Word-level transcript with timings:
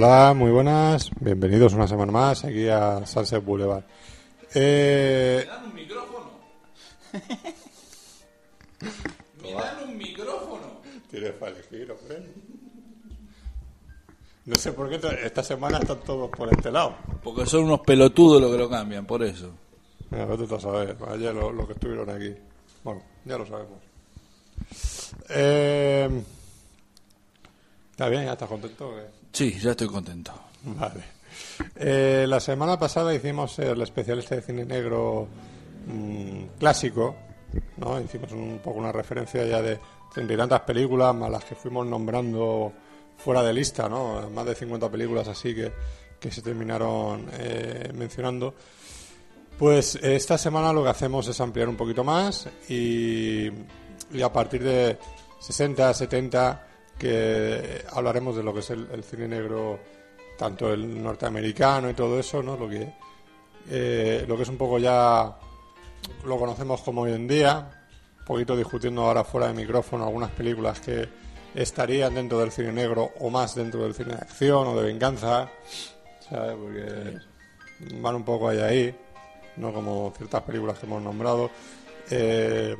Hola, 0.00 0.32
muy 0.32 0.52
buenas. 0.52 1.10
Bienvenidos 1.18 1.74
una 1.74 1.88
semana 1.88 2.12
más 2.12 2.44
aquí 2.44 2.68
a 2.68 3.04
Sunset 3.04 3.44
Boulevard. 3.44 3.82
Eh, 4.54 5.44
dan 5.44 5.64
un 5.64 5.74
micrófono? 5.74 6.30
¿Me 9.42 9.52
dan 9.54 9.88
un 9.88 9.98
micrófono? 9.98 10.80
Tienes 11.10 11.32
para 11.32 11.50
elegir, 11.50 11.90
hombre. 11.90 12.22
No 14.44 14.54
sé 14.54 14.70
por 14.70 14.88
qué 14.88 15.00
esta 15.24 15.42
semana 15.42 15.78
están 15.78 15.98
todos 16.02 16.30
por 16.30 16.48
este 16.48 16.70
lado. 16.70 16.94
Porque 17.20 17.44
son 17.44 17.64
unos 17.64 17.80
pelotudos 17.80 18.40
los 18.40 18.52
que 18.52 18.58
lo 18.58 18.70
cambian, 18.70 19.04
por 19.04 19.24
eso. 19.24 19.50
Mira, 20.10 20.26
vete 20.26 20.46
tú 20.46 20.54
a 20.54 20.60
saber. 20.60 20.96
Ayer 21.08 21.34
lo, 21.34 21.50
lo 21.50 21.66
que 21.66 21.72
estuvieron 21.72 22.08
aquí. 22.08 22.36
Bueno, 22.84 23.02
ya 23.24 23.36
lo 23.36 23.44
sabemos. 23.44 23.80
Eh, 25.28 26.22
¿Está 27.98 28.10
bien? 28.10 28.26
¿Ya 28.26 28.34
estás 28.34 28.48
contento? 28.48 28.94
Sí, 29.32 29.58
ya 29.58 29.72
estoy 29.72 29.88
contento. 29.88 30.32
Vale. 30.62 31.02
Eh, 31.74 32.26
la 32.28 32.38
semana 32.38 32.78
pasada 32.78 33.12
hicimos 33.12 33.58
el 33.58 33.82
especialista 33.82 34.36
de 34.36 34.42
cine 34.42 34.64
negro 34.64 35.26
mm, 35.84 36.58
clásico, 36.60 37.16
¿no? 37.78 38.00
Hicimos 38.00 38.30
un 38.30 38.60
poco 38.62 38.78
una 38.78 38.92
referencia 38.92 39.44
ya 39.44 39.60
de 39.60 39.80
treinta 40.14 40.32
y 40.32 40.36
tantas 40.36 40.60
películas, 40.60 41.12
más 41.12 41.28
las 41.28 41.44
que 41.44 41.56
fuimos 41.56 41.88
nombrando 41.88 42.72
fuera 43.16 43.42
de 43.42 43.52
lista, 43.52 43.88
¿no? 43.88 44.30
Más 44.30 44.46
de 44.46 44.54
50 44.54 44.88
películas 44.88 45.26
así 45.26 45.52
que, 45.52 45.72
que 46.20 46.30
se 46.30 46.40
terminaron 46.40 47.26
eh, 47.32 47.90
mencionando. 47.96 48.54
Pues 49.58 49.96
esta 49.96 50.38
semana 50.38 50.72
lo 50.72 50.84
que 50.84 50.90
hacemos 50.90 51.26
es 51.26 51.40
ampliar 51.40 51.68
un 51.68 51.76
poquito 51.76 52.04
más 52.04 52.48
y, 52.68 53.48
y 54.12 54.22
a 54.22 54.32
partir 54.32 54.62
de 54.62 54.96
60, 55.40 55.94
70 55.94 56.67
que 56.98 57.84
hablaremos 57.92 58.36
de 58.36 58.42
lo 58.42 58.52
que 58.52 58.60
es 58.60 58.70
el, 58.70 59.04
cine 59.04 59.28
negro, 59.28 59.78
tanto 60.36 60.72
el 60.72 61.02
norteamericano 61.02 61.88
y 61.88 61.94
todo 61.94 62.18
eso, 62.18 62.42
¿no? 62.42 62.56
Lo 62.56 62.68
que, 62.68 62.92
eh, 63.70 64.24
lo 64.26 64.36
que 64.36 64.42
es 64.42 64.48
un 64.48 64.56
poco 64.56 64.78
ya 64.78 65.36
lo 66.24 66.38
conocemos 66.38 66.80
como 66.82 67.02
hoy 67.02 67.12
en 67.12 67.28
día, 67.28 67.70
un 68.18 68.24
poquito 68.24 68.56
discutiendo 68.56 69.02
ahora 69.02 69.24
fuera 69.24 69.48
de 69.48 69.54
micrófono 69.54 70.04
algunas 70.04 70.30
películas 70.30 70.80
que 70.80 71.08
estarían 71.54 72.14
dentro 72.14 72.38
del 72.38 72.52
cine 72.52 72.72
negro 72.72 73.12
o 73.20 73.30
más 73.30 73.54
dentro 73.54 73.82
del 73.84 73.94
cine 73.94 74.14
de 74.14 74.20
acción 74.20 74.68
o 74.68 74.76
de 74.76 74.86
venganza, 74.86 75.48
¿sabes? 76.28 76.56
Porque 76.56 77.18
van 78.00 78.16
un 78.16 78.24
poco 78.24 78.48
ahí 78.48 78.58
ahí, 78.58 78.96
no 79.56 79.72
como 79.72 80.12
ciertas 80.16 80.42
películas 80.42 80.78
que 80.78 80.86
hemos 80.86 81.02
nombrado. 81.02 81.50
Eh, 82.10 82.76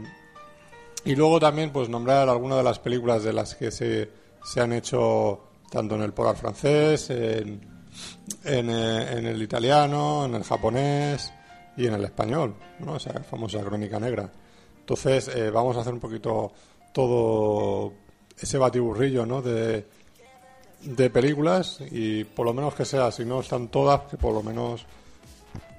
y 1.08 1.16
luego 1.16 1.41
también 1.41 1.70
pues 1.70 1.88
nombrar 1.88 2.28
algunas 2.28 2.58
de 2.58 2.64
las 2.64 2.78
películas 2.80 3.24
de 3.24 3.32
las 3.32 3.54
que 3.54 3.70
se, 3.70 4.10
se 4.44 4.60
han 4.60 4.74
hecho 4.74 5.41
tanto 5.70 5.94
en 5.94 6.02
el 6.02 6.12
polar 6.12 6.36
francés, 6.36 7.08
en, 7.08 7.62
en, 8.44 8.69
eh, 8.69 9.12
en 9.12 9.26
el 9.26 9.41
italiano, 9.41 10.26
en 10.26 10.34
el 10.34 10.44
japonés 10.44 11.32
y 11.78 11.86
en 11.86 11.94
el 11.94 12.04
español, 12.04 12.56
¿no? 12.80 12.96
Esa 12.96 13.22
famosa 13.22 13.60
crónica 13.60 13.98
negra. 13.98 14.30
Entonces 14.80 15.28
eh, 15.28 15.48
vamos 15.48 15.78
a 15.78 15.80
hacer 15.80 15.94
un 15.94 16.00
poquito 16.00 16.52
todo 16.92 17.94
ese 18.38 18.58
batiburrillo, 18.58 19.25
¿no? 19.25 19.40
De, 19.40 19.86
de 20.82 21.08
películas 21.08 21.78
y 21.90 22.25
por 22.25 22.44
lo 22.44 22.52
menos 22.52 22.75
que 22.75 22.84
sea, 22.84 23.10
si 23.12 23.25
no 23.25 23.40
están 23.40 23.69
todas, 23.69 24.02
que 24.10 24.19
por 24.19 24.34
lo 24.34 24.42
menos 24.42 24.84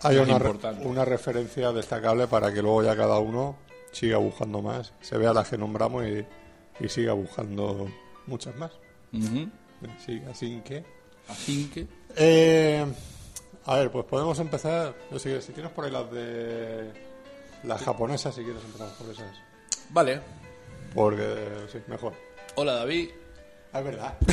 haya 0.02 0.24
una, 0.24 0.40
una 0.86 1.06
referencia 1.06 1.72
destacable 1.72 2.26
para 2.26 2.52
que 2.52 2.64
luego 2.64 2.82
ya 2.82 2.96
cada 2.96 3.20
uno 3.20 3.69
siga 3.92 4.18
buscando 4.18 4.62
más, 4.62 4.94
se 5.02 5.18
vea 5.18 5.34
las 5.34 5.50
que 5.50 5.58
nombramos 5.58 6.06
y, 6.06 6.26
y 6.80 6.90
siga 6.90 7.14
buscando 7.14 7.88
muchas 8.28 8.56
más. 8.56 8.72
Sí, 10.06 10.22
así 10.30 10.62
que... 10.64 10.84
Así 11.28 11.70
que... 11.74 11.88
Eh, 12.16 12.86
a 13.66 13.76
ver, 13.76 13.92
pues 13.92 14.06
podemos 14.06 14.40
empezar. 14.40 14.96
no 15.12 15.20
sé, 15.20 15.42
si 15.42 15.52
tienes 15.52 15.72
por 15.72 15.86
ahí 15.86 15.92
las 15.92 16.12
de. 16.12 16.92
Las 17.64 17.82
japonesas, 17.84 18.34
si 18.34 18.44
quieres 18.44 18.64
empezar 18.64 18.90
por 18.98 19.10
esas. 19.12 19.28
Vale. 19.90 20.22
Porque, 20.96 21.68
sí, 21.72 21.80
mejor. 21.88 22.14
Hola, 22.56 22.74
David. 22.74 23.10
Ah, 23.72 23.80
es 23.80 23.86
verdad. 23.86 24.18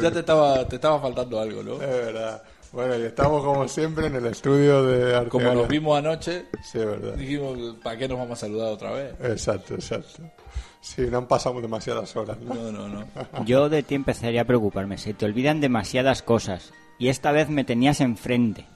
Ya 0.00 0.10
te 0.10 0.20
estaba, 0.20 0.66
te 0.66 0.76
estaba 0.76 0.98
faltando 1.00 1.38
algo, 1.38 1.62
¿no? 1.62 1.74
Es 1.74 1.80
verdad. 1.80 2.42
Bueno, 2.74 2.98
y 2.98 3.02
estamos 3.02 3.44
como 3.44 3.68
siempre 3.68 4.06
en 4.08 4.16
el 4.16 4.26
estudio 4.26 4.82
de 4.84 5.14
Arte 5.14 5.28
Como 5.30 5.52
nos 5.54 5.68
vimos 5.68 5.96
anoche, 5.96 6.46
Sí, 6.62 6.78
es 6.78 6.86
verdad. 6.86 7.14
dijimos, 7.14 7.76
¿para 7.82 7.96
qué 7.96 8.08
nos 8.08 8.18
vamos 8.18 8.32
a 8.38 8.40
saludar 8.46 8.72
otra 8.72 8.90
vez? 8.90 9.14
Exacto, 9.22 9.74
exacto. 9.74 10.22
Sí, 10.80 11.02
no 11.10 11.18
han 11.18 11.28
pasado 11.28 11.60
demasiadas 11.60 12.14
horas, 12.16 12.36
¿no? 12.40 12.54
No, 12.54 12.72
no, 12.72 12.88
no. 12.88 13.06
Yo 13.46 13.68
de 13.68 13.82
ti 13.82 13.94
empezaría 13.94 14.42
a 14.42 14.44
preocuparme. 14.44 14.98
Se 14.98 15.14
te 15.14 15.24
olvidan 15.24 15.60
demasiadas 15.60 16.22
cosas. 16.22 16.72
Y 16.98 17.08
esta 17.08 17.32
vez 17.32 17.48
me 17.48 17.64
tenías 17.64 18.00
enfrente. 18.00 18.66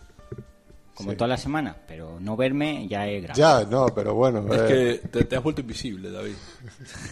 Como 0.94 1.10
Sí. 1.10 1.16
toda 1.16 1.28
la 1.28 1.36
semana. 1.36 1.76
Pero 1.86 2.18
no 2.18 2.36
verme 2.36 2.88
ya 2.88 3.06
es 3.06 3.22
grave. 3.22 3.38
Ya, 3.38 3.64
no, 3.64 3.86
pero 3.94 4.14
bueno. 4.14 4.46
Es 4.52 4.60
eh, 4.62 5.00
que 5.02 5.08
te, 5.08 5.24
te 5.24 5.36
has 5.36 5.42
vuelto 5.42 5.60
invisible, 5.60 6.10
David. 6.10 6.34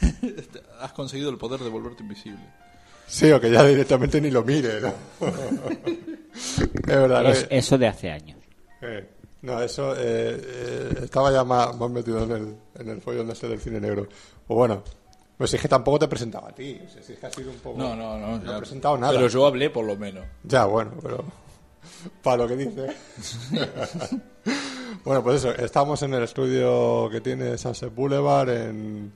has 0.80 0.92
conseguido 0.92 1.30
el 1.30 1.36
poder 1.38 1.60
de 1.60 1.68
volverte 1.68 2.02
invisible. 2.02 2.42
Sí, 3.06 3.30
o 3.30 3.40
que 3.40 3.50
ya 3.50 3.64
directamente 3.64 4.20
ni 4.20 4.30
lo 4.30 4.42
mire, 4.42 4.80
¿no? 4.80 4.92
es 6.34 6.86
verdad. 6.86 7.26
Es 7.30 7.46
eso 7.50 7.78
de 7.78 7.86
hace 7.86 8.10
años. 8.10 8.38
Eh, 8.82 9.08
no, 9.42 9.62
eso 9.62 9.94
eh, 9.96 10.40
eh, 10.42 10.94
estaba 11.04 11.30
ya 11.32 11.44
más, 11.44 11.76
más 11.76 11.90
metido 11.90 12.22
en 12.24 12.30
el, 12.32 12.56
en 12.78 12.88
el 12.88 13.00
follón 13.00 13.30
este 13.30 13.48
del 13.48 13.60
cine 13.60 13.80
negro. 13.80 14.08
O 14.48 14.56
bueno, 14.56 14.82
pues 15.38 15.54
es 15.54 15.60
que 15.60 15.68
tampoco 15.68 16.00
te 16.00 16.08
presentaba 16.08 16.48
a 16.48 16.52
ti. 16.54 16.80
O 16.84 16.88
sea, 16.88 17.02
si 17.02 17.12
es 17.12 17.18
que 17.18 17.26
ha 17.26 17.30
sido 17.30 17.50
un 17.50 17.58
poco. 17.58 17.78
No, 17.78 17.94
no, 17.94 18.18
no. 18.18 18.38
No 18.38 18.44
ya- 18.44 18.56
he 18.56 18.58
presentado 18.58 18.96
nada. 18.98 19.12
Pero 19.12 19.28
yo 19.28 19.46
hablé 19.46 19.70
por 19.70 19.84
lo 19.84 19.96
menos. 19.96 20.24
Ya, 20.42 20.64
bueno, 20.64 20.92
pero. 21.02 21.24
Para 22.22 22.38
lo 22.38 22.48
que 22.48 22.56
dice. 22.56 22.88
bueno, 25.04 25.22
pues 25.22 25.36
eso, 25.36 25.54
estamos 25.54 26.02
en 26.02 26.14
el 26.14 26.24
estudio 26.24 27.08
que 27.10 27.20
tiene 27.20 27.56
Sunset 27.56 27.94
Boulevard 27.94 28.50
en, 28.50 29.12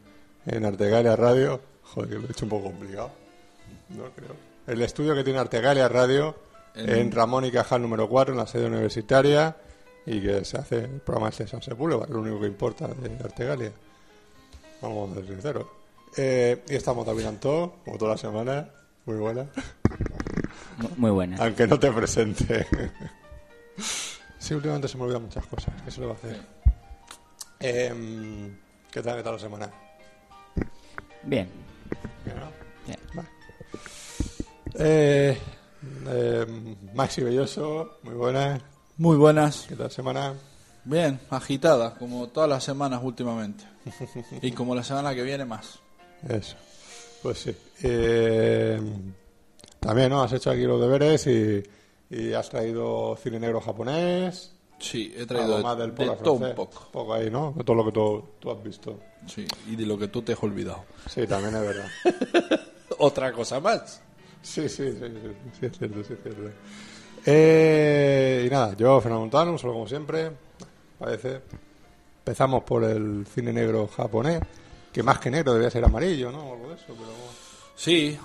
en 0.46 0.64
Artegalia 0.64 1.16
Radio. 1.16 1.60
Joder, 1.82 2.08
que 2.10 2.14
lo 2.16 2.28
he 2.28 2.30
hecho 2.30 2.44
un 2.44 2.50
poco 2.50 2.64
complicado. 2.64 3.10
No 3.96 4.04
creo. 4.14 4.34
El 4.66 4.82
estudio 4.82 5.14
que 5.14 5.24
tiene 5.24 5.38
Artegalia 5.38 5.88
Radio 5.88 6.36
en, 6.74 6.88
En- 6.90 7.12
Ramón 7.12 7.44
y 7.44 7.50
Cajal 7.50 7.82
número 7.82 8.08
4, 8.08 8.32
en 8.34 8.38
la 8.38 8.46
sede 8.46 8.66
universitaria. 8.66 9.56
Y 10.06 10.20
que 10.22 10.44
se 10.44 10.56
hace 10.58 10.78
el 10.78 11.00
programa 11.00 11.28
este 11.28 11.44
de 11.44 11.50
Sunset 11.50 11.76
Boulevard, 11.76 12.08
lo 12.08 12.20
único 12.20 12.40
que 12.40 12.46
importa 12.46 12.88
de 12.88 13.22
Artegalia. 13.22 13.70
Vamos 14.80 15.10
a 15.12 15.14
ser 15.16 15.26
sinceros. 15.26 15.66
Eh, 16.16 16.64
y 16.68 16.74
estamos 16.74 17.04
David 17.06 17.26
Antó, 17.26 17.76
como 17.84 17.98
toda 17.98 18.12
la 18.12 18.18
semana. 18.18 18.68
Muy 19.06 19.16
buena 19.16 19.46
Mu- 20.78 20.88
Muy 20.96 21.10
buena. 21.10 21.36
aunque 21.40 21.66
no 21.66 21.78
te 21.78 21.90
presente. 21.92 22.66
sí, 24.38 24.54
últimamente 24.54 24.88
se 24.88 24.96
me 24.96 25.04
olvidan 25.04 25.22
muchas 25.22 25.44
cosas. 25.46 25.74
¿Qué 25.84 25.90
se 25.90 26.00
le 26.00 26.06
va 26.06 26.12
a 26.12 26.16
hacer? 26.16 26.40
Em, 27.60 28.56
¿Qué 28.90 29.02
tal, 29.02 29.16
qué 29.18 29.22
tal 29.22 29.34
la 29.34 29.38
semana? 29.38 29.70
Bien. 31.24 31.48
Bien, 32.24 32.36
¿no? 32.38 32.46
bien. 32.86 32.98
Vale. 33.14 33.28
Eh, 34.78 35.36
em, 36.06 36.76
Maxi 36.94 37.22
Belloso, 37.22 37.98
muy 38.02 38.14
buena. 38.14 38.60
Muy 38.96 39.16
buenas. 39.16 39.66
¿Qué 39.68 39.76
tal 39.76 39.90
semana? 39.90 40.34
Bien, 40.84 41.20
agitada, 41.30 41.94
como 41.94 42.28
todas 42.28 42.48
las 42.48 42.64
semanas 42.64 43.00
últimamente. 43.02 43.64
Y 44.42 44.52
como 44.52 44.74
la 44.74 44.82
semana 44.82 45.14
que 45.14 45.22
viene 45.22 45.44
más. 45.44 45.78
Eso. 46.28 46.56
Pues 47.22 47.38
sí. 47.38 47.56
Em, 47.82 49.12
también, 49.78 50.10
¿no? 50.10 50.22
Has 50.22 50.32
hecho 50.32 50.50
aquí 50.50 50.62
los 50.62 50.80
deberes 50.80 51.26
y, 51.26 51.62
y 52.10 52.32
has 52.32 52.48
traído 52.48 53.16
cine 53.16 53.40
negro 53.40 53.60
japonés. 53.60 54.52
Sí, 54.78 55.12
he 55.16 55.26
traído 55.26 55.58
de, 55.58 55.62
más 55.62 55.76
del 55.76 55.94
de 55.94 56.06
todo 56.16 56.32
un 56.32 56.54
poco. 56.54 56.88
poco 56.90 57.14
ahí, 57.14 57.30
¿no? 57.30 57.52
De 57.56 57.64
todo 57.64 57.76
lo 57.76 57.84
que 57.84 57.92
tú, 57.92 58.24
tú 58.38 58.50
has 58.50 58.62
visto. 58.62 58.98
Sí, 59.26 59.46
y 59.66 59.76
de 59.76 59.84
lo 59.84 59.98
que 59.98 60.08
tú 60.08 60.22
te 60.22 60.32
has 60.32 60.42
olvidado. 60.42 60.84
Sí, 61.06 61.26
también 61.26 61.54
es 61.54 61.60
verdad. 61.60 61.88
Otra 62.98 63.32
cosa 63.32 63.60
más. 63.60 64.02
Sí, 64.42 64.68
sí, 64.68 64.92
sí, 64.92 64.98
sí, 64.98 65.32
sí, 65.60 65.66
es 65.66 65.78
cierto, 65.78 66.04
sí, 66.04 66.12
es 66.14 66.22
cierto. 66.22 66.50
Eh, 67.26 68.44
y 68.46 68.50
nada, 68.50 68.74
yo, 68.76 69.00
Fernando 69.00 69.20
Montano, 69.20 69.52
un 69.52 69.58
solo 69.58 69.74
como 69.74 69.86
siempre, 69.86 70.30
parece. 70.98 71.40
Empezamos 72.18 72.62
por 72.64 72.84
el 72.84 73.26
cine 73.26 73.52
negro 73.52 73.88
japonés, 73.88 74.40
que 74.92 75.02
más 75.02 75.18
que 75.18 75.30
negro 75.30 75.54
debía 75.54 75.70
ser 75.70 75.84
amarillo, 75.84 76.30
¿no? 76.30 76.50
O 76.50 76.54
algo 76.54 76.68
de 76.68 76.74
eso, 76.74 76.86
pero... 76.88 77.12
Sí, 77.74 78.16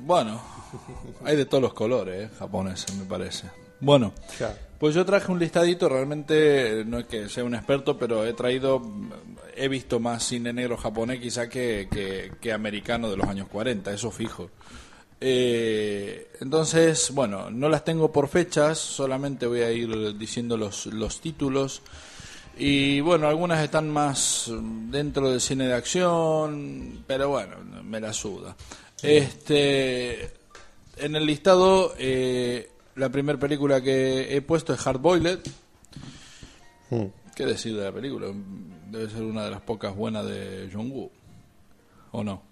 bueno, 0.00 0.40
hay 1.24 1.36
de 1.36 1.46
todos 1.46 1.62
los 1.62 1.74
colores, 1.74 2.30
eh, 2.30 2.34
japoneses, 2.38 2.94
me 2.96 3.04
parece. 3.04 3.48
Bueno, 3.80 4.12
pues 4.78 4.94
yo 4.94 5.04
traje 5.04 5.30
un 5.30 5.38
listadito, 5.38 5.88
realmente 5.88 6.84
no 6.84 6.98
es 6.98 7.06
que 7.06 7.28
sea 7.28 7.44
un 7.44 7.54
experto, 7.54 7.96
pero 7.96 8.24
he 8.24 8.32
traído, 8.32 8.82
he 9.56 9.68
visto 9.68 10.00
más 10.00 10.24
cine 10.24 10.52
negro 10.52 10.76
japonés 10.76 11.20
quizá 11.20 11.48
que, 11.48 11.88
que, 11.90 12.32
que 12.40 12.52
americano 12.52 13.10
de 13.10 13.16
los 13.16 13.28
años 13.28 13.48
40, 13.48 13.92
eso 13.92 14.10
fijo. 14.10 14.50
Eh, 15.20 16.30
entonces, 16.40 17.10
bueno, 17.12 17.50
no 17.50 17.68
las 17.68 17.84
tengo 17.84 18.12
por 18.12 18.28
fechas, 18.28 18.78
solamente 18.78 19.46
voy 19.46 19.62
a 19.62 19.72
ir 19.72 20.16
diciendo 20.16 20.56
los, 20.56 20.86
los 20.86 21.20
títulos. 21.20 21.82
Y 22.56 23.00
bueno, 23.00 23.28
algunas 23.28 23.62
están 23.62 23.88
más 23.88 24.50
dentro 24.90 25.30
del 25.30 25.40
cine 25.40 25.68
de 25.68 25.74
acción, 25.74 27.04
pero 27.06 27.28
bueno, 27.28 27.56
me 27.84 28.00
la 28.00 28.12
suda. 28.12 28.56
Este, 29.00 30.32
en 30.96 31.14
el 31.14 31.24
listado, 31.24 31.94
eh, 31.98 32.68
la 32.96 33.10
primera 33.10 33.38
película 33.38 33.80
que 33.80 34.36
he 34.36 34.42
puesto 34.42 34.74
es 34.74 34.84
Hard 34.84 34.98
Boiled. 34.98 35.38
Mm. 36.90 37.04
¿Qué 37.36 37.46
decir 37.46 37.76
de 37.76 37.84
la 37.84 37.92
película? 37.92 38.26
Debe 38.90 39.08
ser 39.08 39.22
una 39.22 39.44
de 39.44 39.52
las 39.52 39.60
pocas 39.60 39.94
buenas 39.94 40.26
de 40.26 40.68
John 40.72 40.90
Woo. 40.90 41.10
¿O 42.10 42.24
no? 42.24 42.42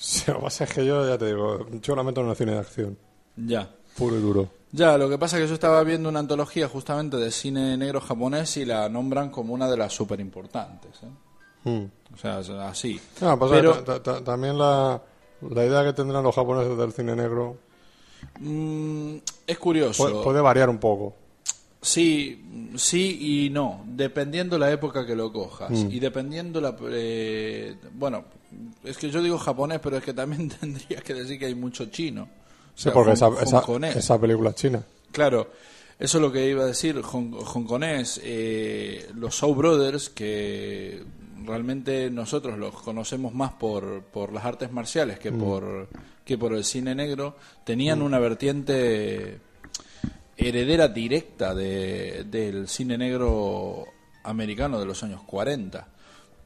Lo 0.26 0.34
que 0.34 0.40
pasa 0.42 0.64
es 0.64 0.72
que 0.72 0.84
yo, 0.86 1.06
ya 1.06 1.18
te 1.18 1.26
digo, 1.26 1.66
yo 1.80 1.94
lamento 1.96 2.20
en 2.22 2.28
el 2.28 2.36
cine 2.36 2.52
de 2.52 2.58
acción. 2.58 2.98
Ya. 3.36 3.68
Puro 3.96 4.16
y 4.16 4.20
duro. 4.20 4.48
Ya, 4.72 4.96
lo 4.96 5.08
que 5.08 5.18
pasa 5.18 5.36
es 5.36 5.42
que 5.42 5.48
yo 5.48 5.54
estaba 5.54 5.82
viendo 5.82 6.08
una 6.08 6.20
antología 6.20 6.68
justamente 6.68 7.16
de 7.16 7.30
cine 7.32 7.76
negro 7.76 8.00
japonés 8.00 8.56
y 8.56 8.64
la 8.64 8.88
nombran 8.88 9.28
como 9.30 9.52
una 9.52 9.68
de 9.68 9.76
las 9.76 9.92
súper 9.92 10.20
importantes. 10.20 10.92
¿eh? 11.02 11.68
Mm. 11.68 12.14
O 12.14 12.16
sea, 12.16 12.38
así. 12.68 13.00
No, 13.20 13.36
Pero- 13.50 13.82
ta- 13.82 14.00
ta- 14.02 14.22
también 14.22 14.56
la, 14.56 15.02
la 15.40 15.64
idea 15.66 15.82
que 15.84 15.92
tendrán 15.92 16.22
los 16.22 16.34
japoneses 16.34 16.78
del 16.78 16.92
cine 16.92 17.16
negro 17.16 17.56
Mm, 18.38 19.16
es 19.46 19.58
curioso. 19.58 20.22
puede 20.22 20.40
variar 20.40 20.68
un 20.68 20.78
poco. 20.78 21.14
Sí, 21.82 22.44
sí 22.76 23.46
y 23.46 23.50
no, 23.50 23.84
dependiendo 23.86 24.58
la 24.58 24.70
época 24.70 25.06
que 25.06 25.16
lo 25.16 25.32
cojas 25.32 25.70
Mm. 25.70 25.88
y 25.90 25.98
dependiendo 26.00 26.60
la... 26.60 26.76
eh, 26.90 27.74
bueno, 27.94 28.24
es 28.84 28.98
que 28.98 29.10
yo 29.10 29.22
digo 29.22 29.38
japonés, 29.38 29.80
pero 29.82 29.96
es 29.96 30.04
que 30.04 30.12
también 30.12 30.48
tendría 30.60 31.00
que 31.00 31.14
decir 31.14 31.38
que 31.38 31.46
hay 31.46 31.54
mucho 31.54 31.86
chino. 31.86 32.22
O 32.24 32.28
Sí, 32.74 32.90
porque 32.92 33.12
esa, 33.12 33.28
hong- 33.28 33.84
esa, 33.96 34.20
película 34.20 34.50
es 34.50 34.56
china. 34.56 34.82
Claro, 35.12 35.50
eso 35.98 36.18
es 36.18 36.22
lo 36.22 36.30
que 36.30 36.48
iba 36.48 36.64
a 36.64 36.66
decir, 36.66 36.96
hong- 37.02 37.34
hongkonés, 37.54 38.20
eh, 38.24 39.08
los 39.14 39.34
Shaw 39.34 39.54
Brothers, 39.54 40.10
que 40.10 41.02
realmente 41.44 42.10
nosotros 42.10 42.58
los 42.58 42.74
conocemos 42.82 43.32
más 43.34 43.52
por, 43.52 44.02
por 44.02 44.32
las 44.32 44.44
artes 44.44 44.70
marciales 44.70 45.18
que, 45.18 45.32
por, 45.32 45.88
que 46.24 46.36
por 46.36 46.52
el 46.52 46.64
cine 46.64 46.94
negro, 46.94 47.36
tenían 47.64 48.02
una 48.02 48.18
vertiente 48.18 49.38
heredera 50.48 50.88
directa 50.88 51.54
de, 51.54 52.24
del 52.24 52.68
cine 52.68 52.96
negro 52.98 53.86
americano 54.24 54.78
de 54.78 54.86
los 54.86 55.02
años 55.02 55.22
40. 55.22 55.88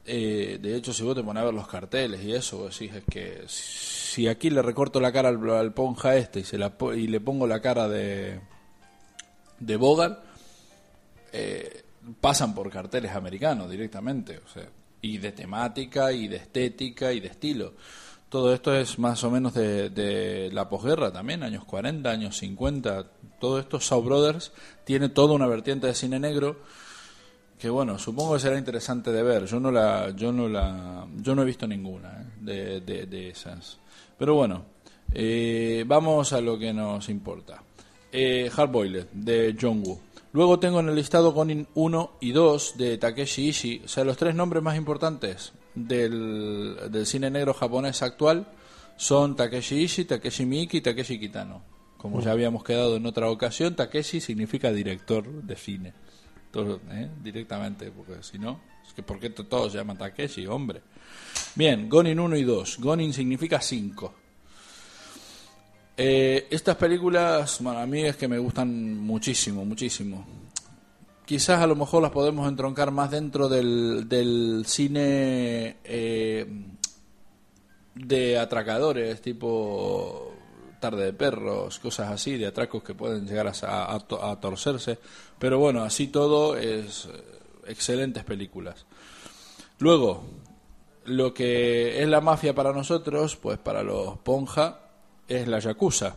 Eh, 0.06 0.58
de 0.60 0.76
hecho, 0.76 0.92
si 0.92 1.02
vos 1.02 1.14
te 1.14 1.22
pones 1.22 1.42
a 1.42 1.46
ver 1.46 1.54
los 1.54 1.66
carteles 1.66 2.22
y 2.22 2.32
eso, 2.32 2.58
vos 2.58 2.78
decís 2.78 2.94
es 2.94 3.04
que 3.04 3.44
si 3.46 4.28
aquí 4.28 4.50
le 4.50 4.62
recorto 4.62 5.00
la 5.00 5.12
cara 5.12 5.30
al, 5.30 5.72
ponja 5.72 6.16
este 6.16 6.40
y, 6.40 6.44
se 6.44 6.58
la, 6.58 6.74
y 6.94 7.06
le 7.06 7.20
pongo 7.20 7.46
la 7.46 7.60
cara 7.60 7.88
de, 7.88 8.40
de 9.58 9.76
Bogart, 9.76 10.22
eh, 11.32 11.82
pasan 12.20 12.54
por 12.54 12.70
carteles 12.70 13.12
americanos 13.12 13.70
directamente, 13.70 14.38
o 14.38 14.48
sea, 14.48 14.68
y 15.00 15.18
de 15.18 15.32
temática, 15.32 16.12
y 16.12 16.28
de 16.28 16.36
estética, 16.36 17.12
y 17.12 17.20
de 17.20 17.28
estilo. 17.28 17.74
Todo 18.34 18.52
esto 18.52 18.74
es 18.74 18.98
más 18.98 19.22
o 19.22 19.30
menos 19.30 19.54
de, 19.54 19.90
de 19.90 20.50
la 20.50 20.68
posguerra 20.68 21.12
también, 21.12 21.44
años 21.44 21.64
40, 21.64 22.10
años 22.10 22.36
50. 22.38 23.06
Todo 23.38 23.60
esto, 23.60 23.78
Shaw 23.78 24.02
Brothers, 24.02 24.50
tiene 24.82 25.08
toda 25.08 25.34
una 25.34 25.46
vertiente 25.46 25.86
de 25.86 25.94
cine 25.94 26.18
negro 26.18 26.56
que 27.60 27.70
bueno, 27.70 27.96
supongo 27.96 28.34
que 28.34 28.40
será 28.40 28.58
interesante 28.58 29.12
de 29.12 29.22
ver. 29.22 29.46
Yo 29.46 29.60
no 29.60 29.70
la, 29.70 30.10
yo 30.16 30.32
no 30.32 30.48
la, 30.48 31.06
yo 31.14 31.36
no 31.36 31.42
he 31.42 31.44
visto 31.44 31.68
ninguna 31.68 32.26
¿eh? 32.44 32.82
de, 32.84 33.28
esas. 33.28 33.78
Pero 34.18 34.34
bueno, 34.34 34.64
eh, 35.12 35.84
vamos 35.86 36.32
a 36.32 36.40
lo 36.40 36.58
que 36.58 36.72
nos 36.72 37.08
importa. 37.10 37.62
Eh, 38.10 38.50
Hard 38.52 38.72
Boiled 38.72 39.06
de 39.12 39.56
John 39.60 39.80
Woo. 39.86 40.00
Luego 40.32 40.58
tengo 40.58 40.80
en 40.80 40.88
el 40.88 40.96
listado 40.96 41.30
Gonin 41.30 41.68
1 41.74 42.16
y 42.20 42.32
2 42.32 42.78
de 42.78 42.98
Takeshi 42.98 43.50
Ishii, 43.50 43.82
o 43.84 43.88
sea, 43.88 44.02
los 44.02 44.16
tres 44.16 44.34
nombres 44.34 44.60
más 44.60 44.76
importantes 44.76 45.52
del, 45.74 46.76
del 46.90 47.06
cine 47.06 47.30
negro 47.30 47.54
japonés 47.54 48.02
actual 48.02 48.46
son 48.96 49.34
Takeshi 49.36 49.82
Ishii, 49.82 50.04
Takeshi 50.04 50.46
Miike 50.46 50.76
y 50.78 50.80
Takeshi 50.80 51.18
Kitano. 51.18 51.62
Como 51.98 52.20
ya 52.20 52.32
habíamos 52.32 52.62
quedado 52.62 52.96
en 52.96 53.06
otra 53.06 53.30
ocasión, 53.30 53.74
Takeshi 53.74 54.20
significa 54.20 54.70
director 54.72 55.26
de 55.42 55.56
cine. 55.56 55.92
Todo, 56.50 56.80
¿eh? 56.90 57.08
Directamente, 57.22 57.90
porque 57.90 58.22
si 58.22 58.38
no, 58.38 58.60
es 58.86 58.92
que 58.92 59.02
¿por 59.02 59.18
qué 59.18 59.30
to- 59.30 59.46
todos 59.46 59.72
se 59.72 59.78
llaman 59.78 59.98
Takeshi, 59.98 60.46
hombre? 60.46 60.82
Bien, 61.56 61.88
Gonin 61.88 62.20
1 62.20 62.36
y 62.36 62.44
2. 62.44 62.78
Gonin 62.78 63.12
significa 63.12 63.60
5. 63.60 64.14
Eh, 65.96 66.46
estas 66.50 66.76
películas, 66.76 67.58
bueno, 67.60 67.78
a 67.78 67.86
mí 67.86 68.02
es 68.02 68.16
que 68.16 68.26
me 68.28 68.38
gustan 68.38 68.98
muchísimo, 69.00 69.64
muchísimo. 69.64 70.26
Quizás 71.24 71.60
a 71.60 71.66
lo 71.66 71.74
mejor 71.74 72.02
las 72.02 72.10
podemos 72.10 72.46
entroncar 72.48 72.90
más 72.90 73.10
dentro 73.10 73.48
del, 73.48 74.64
cine 74.66 75.78
eh, 75.82 76.46
de 77.94 78.38
atracadores, 78.38 79.22
tipo 79.22 80.34
Tarde 80.80 81.06
de 81.06 81.12
Perros, 81.14 81.78
cosas 81.78 82.10
así, 82.10 82.36
de 82.36 82.46
atracos 82.46 82.82
que 82.82 82.94
pueden 82.94 83.26
llegar 83.26 83.46
a, 83.46 83.84
a 83.84 83.94
a 83.94 84.40
torcerse. 84.40 84.98
Pero 85.38 85.58
bueno, 85.58 85.82
así 85.82 86.08
todo 86.08 86.58
es 86.58 87.06
eh, 87.06 87.22
excelentes 87.68 88.22
películas. 88.24 88.84
Luego, 89.78 90.24
lo 91.06 91.32
que 91.32 92.02
es 92.02 92.08
la 92.08 92.20
mafia 92.20 92.54
para 92.54 92.72
nosotros, 92.72 93.36
pues 93.36 93.58
para 93.58 93.82
los 93.82 94.18
Ponja, 94.18 94.80
es 95.26 95.48
la 95.48 95.58
Yakuza. 95.58 96.16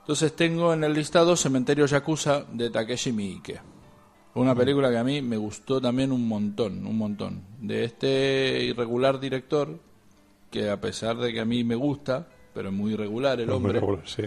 Entonces 0.00 0.34
tengo 0.34 0.72
en 0.72 0.82
el 0.82 0.94
listado 0.94 1.36
Cementerio 1.36 1.86
Yakuza 1.86 2.44
de 2.50 2.70
Takeshi 2.70 3.12
Miike. 3.12 3.77
Una 4.34 4.54
película 4.54 4.90
que 4.90 4.98
a 4.98 5.04
mí 5.04 5.20
me 5.22 5.36
gustó 5.36 5.80
también 5.80 6.12
un 6.12 6.28
montón, 6.28 6.86
un 6.86 6.96
montón. 6.96 7.42
De 7.60 7.84
este 7.84 8.62
irregular 8.64 9.18
director, 9.18 9.78
que 10.50 10.70
a 10.70 10.80
pesar 10.80 11.16
de 11.16 11.32
que 11.32 11.40
a 11.40 11.44
mí 11.44 11.64
me 11.64 11.74
gusta, 11.74 12.28
pero 12.54 12.68
es 12.68 12.74
muy 12.74 12.92
irregular 12.92 13.40
el 13.40 13.50
hombre, 13.50 13.80
Sí. 14.04 14.22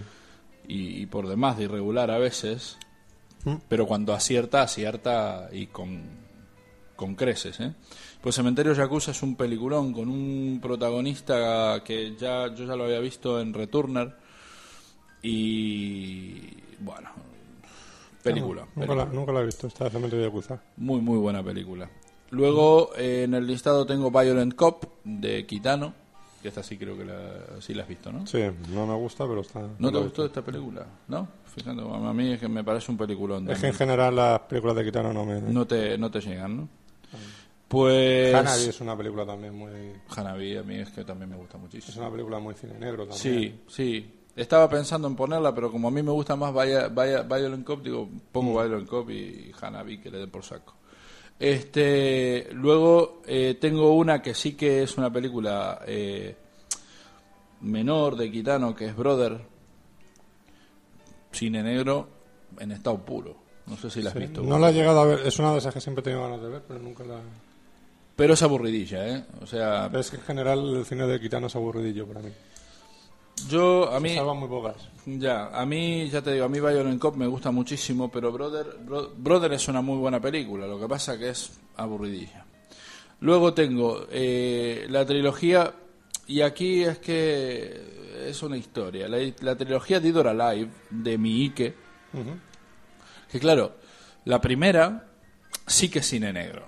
y, 0.68 1.02
y 1.02 1.06
por 1.06 1.28
demás 1.28 1.58
de 1.58 1.64
irregular 1.66 2.12
a 2.12 2.18
veces, 2.18 2.78
¿Mm? 3.46 3.56
pero 3.70 3.88
cuando 3.88 4.14
acierta, 4.14 4.64
acierta 4.64 5.50
y 5.52 5.68
con, 5.68 6.02
con 6.96 7.16
creces. 7.16 7.60
¿eh? 7.62 7.74
Pues 8.22 8.36
Cementerio 8.36 8.74
Yakuza 8.74 9.12
es 9.12 9.24
un 9.24 9.36
peliculón 9.36 9.94
con 9.94 10.10
un 10.10 10.60
protagonista 10.62 11.82
que 11.86 12.16
ya 12.18 12.54
yo 12.54 12.66
ya 12.66 12.76
lo 12.76 12.84
había 12.84 13.00
visto 13.00 13.40
en 13.40 13.54
Returner 13.54 14.14
y 15.24 16.40
bueno, 16.80 17.10
película. 18.22 18.62
Nunca 18.62 18.74
película. 18.76 19.06
la, 19.06 19.12
nunca 19.12 19.32
la 19.32 19.42
he 19.42 19.46
visto, 19.46 19.68
esta 19.68 19.90
Cementerio 19.90 20.20
de 20.20 20.30
Yakuza. 20.30 20.62
Muy, 20.78 21.02
muy 21.02 21.18
buena 21.18 21.44
película. 21.44 21.90
Luego 22.32 22.92
eh, 22.98 23.24
en 23.24 23.34
el 23.34 23.46
listado 23.46 23.86
tengo 23.86 24.10
Violent 24.10 24.56
Cop 24.56 24.86
de 25.04 25.46
Kitano, 25.46 25.94
que 26.42 26.48
esta 26.48 26.64
sí 26.64 26.78
creo 26.78 26.98
que 26.98 27.06
la, 27.06 27.62
sí 27.62 27.74
la 27.74 27.84
has 27.84 27.90
visto, 27.90 28.12
¿no? 28.12 28.26
Sí, 28.26 28.42
no 28.70 28.88
me 28.88 28.96
gusta, 28.96 29.28
pero 29.28 29.42
está... 29.42 29.68
¿No 29.78 29.92
te 29.92 30.00
gustó 30.00 30.26
esta 30.26 30.42
película? 30.42 30.86
¿No? 31.08 31.28
Fíjate, 31.46 31.82
a 31.82 32.14
mí 32.14 32.32
es 32.32 32.40
que 32.40 32.48
me 32.48 32.64
parece 32.64 32.92
un 32.92 32.98
peliculón. 32.98 33.50
Es 33.50 33.60
que 33.60 33.68
en 33.68 33.74
general 33.74 34.16
las 34.16 34.40
películas 34.42 34.78
de 34.78 34.86
Kitano 34.86 35.12
no 35.12 35.26
me... 35.26 35.42
No 35.42 35.68
te, 35.68 35.98
no 35.98 36.10
te 36.10 36.22
llegan, 36.22 36.58
¿no? 36.58 36.70
Pues... 37.68 38.34
Hanabi 38.34 38.64
es 38.64 38.82
una 38.82 38.98
película 38.98 39.26
también 39.26 39.54
muy... 39.56 39.72
Hanabi, 40.16 40.58
a 40.58 40.64
mí 40.64 40.76
es 40.76 40.90
que 40.90 41.04
también 41.04 41.30
me 41.30 41.36
gusta 41.36 41.58
Es 41.58 41.64
muchísimo. 41.64 42.02
una 42.02 42.12
película 42.12 42.40
muy 42.40 42.54
cine 42.54 42.74
negro 42.80 43.08
también. 43.08 43.18
Sí, 43.18 43.62
sí. 43.68 44.14
Estaba 44.36 44.70
pensando 44.70 45.08
en 45.08 45.16
ponerla, 45.16 45.54
pero 45.54 45.72
como 45.72 45.90
a 45.90 45.92
mí 45.92 46.02
me 46.02 46.12
gusta 46.12 46.36
más 46.36 46.54
Via- 46.54 46.88
Via- 46.88 47.24
Violent 47.24 47.66
Cop, 47.66 47.84
digo, 47.84 48.08
pongo 48.32 48.54
Mm. 48.60 48.64
Violent 48.68 48.88
Cop 48.90 49.10
y 49.10 49.52
Hanabi 49.60 49.98
que 50.00 50.10
le 50.10 50.20
den 50.20 50.30
por 50.32 50.44
saco. 50.44 50.76
Este, 51.38 52.48
luego 52.54 53.22
eh, 53.26 53.58
tengo 53.60 53.94
una 53.96 54.22
que 54.22 54.34
sí 54.36 54.54
que 54.54 54.84
es 54.84 54.98
una 54.98 55.12
película 55.12 55.82
eh, 55.88 56.36
menor 57.62 58.16
de 58.16 58.32
Kitano, 58.32 58.76
que 58.76 58.86
es 58.86 58.96
Brother, 58.96 59.42
cine 61.32 61.64
negro 61.64 62.08
en 62.60 62.72
estado 62.72 63.04
puro. 63.04 63.36
No 63.68 63.78
sé 63.78 63.90
si 63.90 64.02
la 64.02 64.10
has 64.10 64.14
Sí, 64.14 64.20
visto. 64.22 64.42
No 64.44 64.60
la 64.60 64.70
he 64.70 64.74
llegado 64.74 65.00
a 65.02 65.06
ver, 65.06 65.20
es 65.26 65.38
una 65.40 65.52
de 65.54 65.60
esas 65.60 65.74
que 65.74 65.82
siempre 65.82 66.02
he 66.02 66.04
tenido 66.04 66.24
ganas 66.24 66.42
de 66.42 66.50
ver, 66.50 66.62
pero 66.68 66.80
nunca 66.80 67.04
la... 67.04 67.20
Pero 68.16 68.34
es 68.34 68.44
aburridilla, 68.44 69.08
¿eh? 69.08 69.26
O 69.42 69.46
sea, 69.48 69.90
es 69.94 70.10
que 70.12 70.18
en 70.18 70.24
general 70.24 70.76
el 70.78 70.86
cine 70.86 71.08
de 71.08 71.20
Kitano 71.20 71.48
es 71.48 71.56
aburridillo 71.56 72.06
para 72.08 72.22
mí. 72.22 72.30
Yo 73.50 73.90
a 73.92 73.96
Se 73.96 74.00
mí... 74.02 74.16
salvan 74.16 74.38
muy 74.38 74.50
pocas. 74.50 74.76
Ya, 75.06 75.48
a 75.48 75.66
mí, 75.66 76.08
ya 76.10 76.22
te 76.22 76.34
digo, 76.34 76.46
a 76.46 76.50
mí 76.50 76.60
Violent 76.60 77.00
Cop 77.02 77.16
me 77.16 77.26
gusta 77.28 77.50
muchísimo, 77.52 78.12
pero 78.12 78.32
Brother, 78.32 78.78
Bro- 78.86 79.14
Brother 79.18 79.54
es 79.54 79.68
una 79.68 79.82
muy 79.82 79.98
buena 79.98 80.20
película, 80.20 80.68
lo 80.68 80.80
que 80.80 80.88
pasa 80.88 81.18
que 81.18 81.30
es 81.30 81.52
aburridilla. 81.78 82.46
Luego 83.22 83.54
tengo 83.54 84.06
eh, 84.12 84.86
la 84.90 85.06
trilogía, 85.06 85.74
y 86.28 86.42
aquí 86.42 86.84
es 86.84 87.00
que 87.00 88.28
es 88.30 88.42
una 88.44 88.58
historia, 88.58 89.08
la, 89.08 89.18
la 89.42 89.56
trilogía 89.56 90.00
Dead 90.00 90.16
or 90.16 90.28
Alive 90.28 90.70
de 90.92 91.18
Miike, 91.18 91.74
Ujú. 92.14 92.32
que 93.32 93.40
claro, 93.40 93.74
la 94.26 94.40
primera 94.40 95.08
sí 95.66 95.90
que 95.90 96.00
es 96.00 96.08
cine 96.08 96.32
negro, 96.32 96.68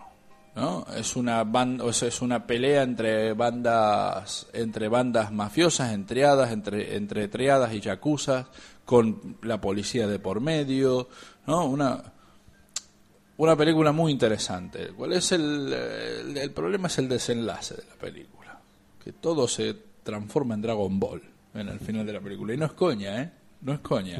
¿no? 0.55 0.85
Es 0.95 1.15
una 1.15 1.43
banda, 1.43 1.83
o 1.83 1.93
sea, 1.93 2.07
es 2.07 2.21
una 2.21 2.45
pelea 2.45 2.83
entre 2.83 3.33
bandas, 3.33 4.47
entre 4.53 4.87
bandas 4.87 5.31
mafiosas, 5.31 5.93
entre 5.93 6.15
triadas, 6.15 6.51
entre, 6.51 6.95
entre 6.95 7.27
triadas 7.27 7.73
y 7.73 7.79
yacuzas, 7.79 8.47
con 8.85 9.37
la 9.41 9.59
policía 9.59 10.07
de 10.07 10.19
por 10.19 10.41
medio, 10.41 11.07
¿no? 11.47 11.65
Una 11.65 12.13
una 13.35 13.55
película 13.55 13.91
muy 13.91 14.11
interesante. 14.11 14.89
¿Cuál 14.95 15.13
es 15.13 15.31
el, 15.31 15.73
el, 15.73 16.37
el 16.37 16.51
problema? 16.51 16.87
Es 16.87 16.99
el 16.99 17.09
desenlace 17.09 17.75
de 17.75 17.83
la 17.89 17.95
película. 17.95 18.59
Que 19.03 19.13
todo 19.13 19.47
se 19.47 19.75
transforma 20.03 20.53
en 20.53 20.61
Dragon 20.61 20.99
Ball 20.99 21.21
en 21.53 21.67
el 21.67 21.79
final 21.79 22.05
de 22.05 22.13
la 22.13 22.21
película. 22.21 22.53
Y 22.53 22.57
no 22.57 22.65
es 22.65 22.73
coña, 22.73 23.21
¿eh? 23.21 23.31
No 23.61 23.73
es 23.73 23.79
coña. 23.79 24.17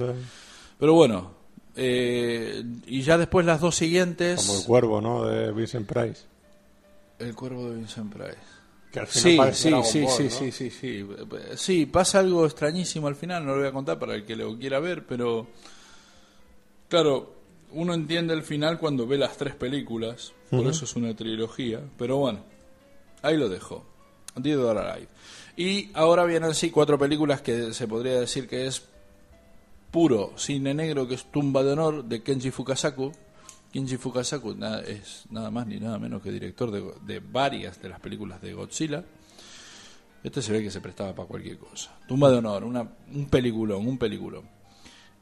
Pero 0.80 0.94
bueno, 0.94 1.32
eh, 1.76 2.64
y 2.86 3.02
ya 3.02 3.18
después 3.18 3.46
las 3.46 3.62
dos 3.62 3.76
siguientes... 3.76 4.46
Como 4.46 4.60
el 4.60 4.66
cuervo, 4.66 5.02
¿no? 5.02 5.26
De 5.26 5.52
Vincent 5.52 5.88
Price. 5.88 6.22
El 7.20 7.36
cuervo 7.36 7.70
de 7.70 7.78
Vincent 7.78 8.14
Price. 8.14 8.38
Que 8.92 9.00
al 9.00 9.08
final 9.08 9.54
Sí, 9.54 9.62
sí, 9.62 9.64
sí, 9.64 10.02
Ball, 10.04 10.14
sí, 10.16 10.24
¿no? 10.24 10.30
sí, 10.30 10.52
sí, 10.52 10.70
sí. 10.70 11.08
Sí, 11.56 11.86
pasa 11.88 12.20
algo 12.20 12.46
extrañísimo 12.46 13.08
al 13.08 13.16
final, 13.16 13.46
no 13.46 13.54
lo 13.54 13.60
voy 13.60 13.68
a 13.68 13.72
contar 13.72 13.98
para 13.98 14.14
el 14.14 14.26
que 14.26 14.36
lo 14.36 14.58
quiera 14.58 14.80
ver, 14.80 15.06
pero 15.06 15.48
claro, 16.90 17.34
uno 17.72 17.96
entiende 17.96 18.36
el 18.36 18.44
final 18.44 18.78
cuando 18.78 19.08
ve 19.08 19.18
las 19.18 19.36
tres 19.36 19.56
películas, 19.56 20.34
por 20.52 20.68
eso 20.68 20.86
es 20.86 20.96
una 20.96 21.16
trilogía, 21.16 21.82
pero 21.98 22.18
bueno, 22.18 22.46
ahí 23.24 23.36
lo 23.36 23.50
dejo. 23.50 23.84
Dead 24.36 24.60
or 24.60 24.78
Alive. 24.78 25.08
Y 25.58 25.90
ahora 25.94 26.26
vienen 26.26 26.54
sí 26.54 26.70
cuatro 26.70 26.98
películas 26.98 27.42
que 27.42 27.74
se 27.74 27.88
podría 27.88 28.20
decir 28.20 28.48
que 28.48 28.68
es 28.68 28.84
puro 29.94 30.34
cine 30.36 30.74
negro, 30.74 31.08
que 31.08 31.14
es 31.16 31.32
Tumba 31.32 31.64
de 31.64 31.72
Honor 31.74 32.04
de 32.04 32.22
Kenji 32.22 32.52
Fukasaku. 32.52 33.12
Kenji 33.72 33.96
Fukasaku 33.98 34.56
es 34.88 35.26
nada 35.30 35.50
más 35.52 35.68
ni 35.68 35.80
nada 35.80 35.98
menos 36.00 36.22
que 36.22 36.32
director 36.32 36.70
de, 36.72 36.84
de 37.06 37.20
varias 37.20 37.82
de 37.82 37.88
las 37.90 38.00
películas 38.00 38.42
de 38.42 38.54
Godzilla. 38.54 39.04
Este 40.24 40.42
se 40.42 40.52
ve 40.52 40.64
que 40.64 40.72
se 40.72 40.82
prestaba 40.82 41.14
para 41.14 41.28
cualquier 41.28 41.58
cosa. 41.60 41.96
Tumba 42.08 42.30
de 42.32 42.38
Honor, 42.38 42.64
una, 42.64 42.82
un 43.14 43.26
peliculón, 43.30 43.88
un 43.88 43.98
peliculón. 43.98 44.44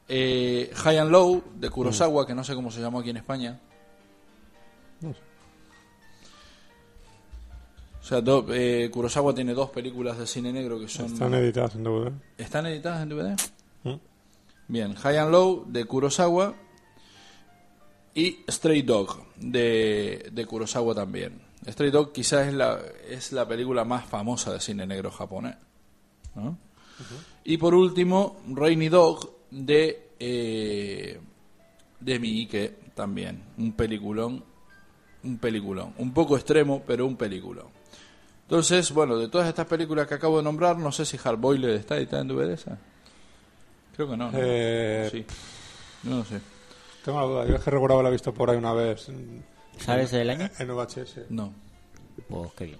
Eh, 0.08 0.70
High 0.74 0.98
and 0.98 1.10
Low 1.10 1.42
de 1.58 1.70
Kurosawa, 1.70 2.26
que 2.26 2.34
no 2.34 2.42
sé 2.42 2.54
cómo 2.54 2.70
se 2.70 2.80
llamó 2.80 3.00
aquí 3.00 3.10
en 3.10 3.18
España. 3.18 3.60
O 8.00 8.04
sea, 8.04 8.20
do- 8.20 8.46
eh, 8.52 8.90
Kurosawa 8.90 9.34
tiene 9.34 9.54
dos 9.54 9.70
películas 9.70 10.18
de 10.18 10.26
cine 10.26 10.52
negro 10.52 10.78
que 10.80 10.88
son... 10.88 11.06
Están 11.06 11.34
editadas 11.34 11.76
en 11.76 11.84
DVD. 11.84 12.12
¿Están 12.36 12.66
editadas 12.66 13.02
en 13.02 13.08
DVD? 13.10 13.36
¿Mm? 13.84 13.94
Bien, 14.72 14.94
High 14.94 15.18
and 15.18 15.30
Low 15.30 15.66
de 15.68 15.84
Kurosawa 15.84 16.54
y 18.14 18.38
Stray 18.48 18.80
Dog 18.80 19.22
de, 19.36 20.30
de 20.32 20.46
Kurosawa 20.46 20.94
también. 20.94 21.42
Stray 21.68 21.90
Dog 21.90 22.12
quizás 22.12 22.48
es 22.48 22.54
la, 22.54 22.80
es 23.06 23.32
la 23.32 23.46
película 23.46 23.84
más 23.84 24.06
famosa 24.06 24.50
de 24.50 24.60
cine 24.60 24.86
negro 24.86 25.10
japonés. 25.10 25.56
¿no? 26.34 26.56
Y 27.44 27.58
por 27.58 27.74
último, 27.74 28.40
Rainy 28.48 28.88
Dog 28.88 29.30
de, 29.50 30.12
eh, 30.18 31.20
de 32.00 32.18
Miike 32.18 32.78
también. 32.94 33.42
Un 33.58 33.72
peliculón, 33.72 34.42
un 35.22 35.36
peliculón. 35.36 35.92
Un 35.98 36.14
poco 36.14 36.34
extremo, 36.34 36.82
pero 36.86 37.04
un 37.06 37.18
peliculón. 37.18 37.66
Entonces, 38.44 38.90
bueno, 38.90 39.18
de 39.18 39.28
todas 39.28 39.48
estas 39.48 39.66
películas 39.66 40.06
que 40.06 40.14
acabo 40.14 40.38
de 40.38 40.44
nombrar, 40.44 40.78
no 40.78 40.92
sé 40.92 41.04
si 41.04 41.18
Hardboiled 41.18 41.74
está 41.74 41.98
editada 41.98 42.22
en 42.22 42.28
DVD 42.28 42.54
esa. 42.54 42.78
Creo 43.94 44.10
que 44.10 44.16
no. 44.16 44.30
¿no? 44.30 44.38
Eh, 44.40 45.08
Sí. 45.10 45.24
No 46.04 46.18
lo 46.18 46.24
sé. 46.24 46.40
Tengo 47.04 47.20
la 47.20 47.26
duda. 47.26 47.46
Yo 47.46 47.56
es 47.56 47.62
que 47.62 47.70
recordaba 47.70 48.00
haberla 48.00 48.10
visto 48.10 48.32
por 48.34 48.50
ahí 48.50 48.56
una 48.56 48.72
vez 48.72 49.08
en, 49.08 49.44
¿Sabes 49.78 50.12
el 50.12 50.30
año? 50.30 50.48
en 50.58 50.68
VHS. 50.68 51.26
No. 51.30 51.52
Pues 52.28 52.52
qué 52.54 52.64
bien. 52.66 52.78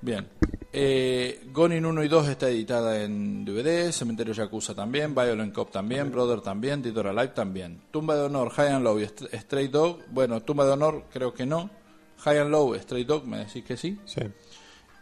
Bien. 0.00 0.28
Eh, 0.72 1.40
Gonin 1.52 1.86
1 1.86 2.02
y 2.04 2.08
2 2.08 2.28
está 2.28 2.48
editada 2.48 3.02
en 3.02 3.44
DVD, 3.44 3.90
Cementerio 3.92 4.34
Yakuza 4.34 4.74
también, 4.74 5.14
Violent 5.14 5.54
Cop 5.54 5.70
también, 5.70 6.10
Brother 6.10 6.40
también, 6.40 6.82
Titor 6.82 7.06
Alive 7.06 7.28
también. 7.28 7.80
Tumba 7.90 8.14
de 8.16 8.22
Honor, 8.22 8.50
High 8.50 8.68
and 8.72 8.84
Low 8.84 8.98
y 9.00 9.04
St- 9.04 9.38
Stray 9.40 9.68
Dog, 9.68 10.00
bueno, 10.10 10.40
Tumba 10.42 10.66
de 10.66 10.72
Honor 10.72 11.04
creo 11.12 11.32
que 11.32 11.46
no. 11.46 11.70
High 12.18 12.38
and 12.38 12.50
Low, 12.50 12.74
Stray 12.78 13.04
Dog, 13.04 13.24
me 13.26 13.38
decís 13.38 13.64
que 13.64 13.76
sí. 13.76 13.98
Sí. 14.04 14.20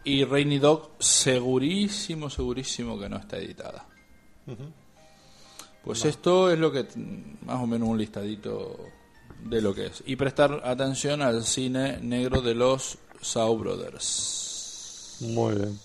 Y 0.05 0.23
Rainy 0.25 0.59
Dog, 0.59 0.91
segurísimo, 0.99 2.29
segurísimo 2.29 2.97
que 2.99 3.09
no 3.09 3.17
está 3.17 3.37
editada. 3.37 3.85
Pues 5.83 6.05
esto 6.05 6.49
es 6.51 6.57
lo 6.57 6.71
que, 6.71 6.85
más 7.45 7.61
o 7.61 7.67
menos 7.67 7.89
un 7.89 7.97
listadito 7.97 8.77
de 9.43 9.61
lo 9.61 9.73
que 9.73 9.87
es. 9.87 10.03
Y 10.05 10.15
prestar 10.15 10.61
atención 10.63 11.21
al 11.21 11.43
cine 11.43 11.99
negro 12.01 12.41
de 12.41 12.55
los 12.55 12.97
Shaw 13.21 13.57
Brothers. 13.57 15.17
Muy 15.21 15.55
bien. 15.55 15.79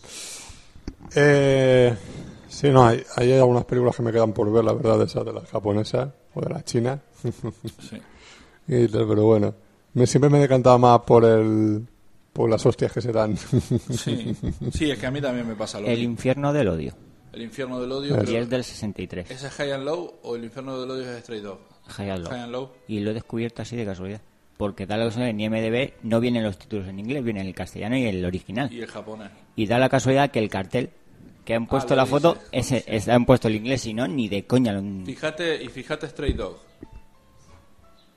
Eh, 1.14 1.97
sí, 2.49 2.69
no, 2.71 2.87
hay, 2.87 3.02
hay 3.17 3.33
algunas 3.33 3.64
películas 3.64 3.97
que 3.97 4.02
me 4.02 4.12
quedan 4.12 4.33
por 4.33 4.50
ver, 4.52 4.64
la 4.64 4.73
verdad, 4.73 4.99
de 4.99 5.05
esas 5.05 5.25
de 5.25 5.33
las 5.33 5.49
japonesas 5.49 6.11
o 6.35 6.40
de 6.40 6.50
las 6.50 6.64
chinas. 6.64 7.00
Sí. 7.23 8.00
Y 8.71 8.87
pero 8.87 9.25
bueno, 9.25 9.55
me, 9.95 10.07
siempre 10.07 10.28
me 10.28 10.37
he 10.37 10.43
decantado 10.43 10.78
más 10.78 11.00
por 11.00 11.25
el 11.25 11.87
por 12.35 12.50
las 12.50 12.67
hostias 12.67 12.93
que 12.93 13.00
se 13.00 13.12
dan. 13.12 13.35
Sí. 13.37 14.37
sí, 14.73 14.90
es 14.90 14.99
que 14.99 15.07
a 15.07 15.11
mí 15.11 15.23
también 15.23 15.49
me 15.49 15.55
pasa 15.57 15.81
lo 15.81 15.87
El 15.87 16.00
mismo. 16.00 16.12
infierno 16.12 16.52
del 16.52 16.69
odio. 16.69 16.93
El 17.32 17.42
infierno 17.42 17.80
del 17.80 17.92
odio. 17.92 18.16
Y 18.26 18.37
es 18.37 18.49
del 18.49 18.64
63. 18.64 19.30
¿Ese 19.30 19.47
es 19.47 19.52
High 19.54 19.73
and 19.73 19.85
Low 19.85 20.14
o 20.23 20.37
el 20.37 20.44
infierno 20.44 20.80
del 20.80 20.90
odio 20.90 21.11
es 21.11 21.20
Stray 21.23 21.40
Dog? 21.40 21.58
High 21.88 22.11
and 22.11 22.23
Low. 22.25 22.30
High 22.30 22.40
and 22.42 22.52
Low. 22.52 22.70
Y 22.88 23.00
lo 23.00 23.11
he 23.11 23.14
descubierto 23.14 23.62
así 23.62 23.76
de 23.76 23.85
casualidad. 23.85 24.20
Porque 24.56 24.87
da 24.87 24.97
la 24.97 25.04
casualidad 25.04 25.30
en 25.30 25.40
IMDB 25.40 25.92
no 26.02 26.18
vienen 26.20 26.42
los 26.42 26.58
títulos 26.58 26.88
en 26.88 26.99
inglés, 26.99 27.23
viene 27.23 27.40
el 27.42 27.54
castellano 27.54 27.97
y 27.97 28.06
el 28.06 28.25
original. 28.25 28.73
Y 28.73 28.80
el 28.80 28.87
japonés. 28.88 29.30
Y 29.56 29.66
da 29.66 29.78
la 29.78 29.88
casualidad 29.88 30.30
que 30.30 30.38
el 30.40 30.49
cartel 30.49 30.90
que 31.44 31.54
han 31.54 31.66
puesto 31.66 31.94
Ah, 31.94 31.97
lo 31.97 32.02
la 32.02 32.06
foto, 32.06 32.35
dices, 32.52 32.82
ese, 32.82 32.85
es- 32.97 33.08
han 33.08 33.25
puesto 33.25 33.49
el 33.49 33.54
inglés, 33.54 33.82
si 33.82 33.94
no, 33.94 34.06
ni 34.08 34.28
de 34.28 34.44
coña. 34.47 34.73
lo- 34.73 35.04
Fíjate, 35.06 35.62
y 35.62 35.68
fíjate 35.68 36.08
Stray 36.08 36.32
Dog. 36.32 36.58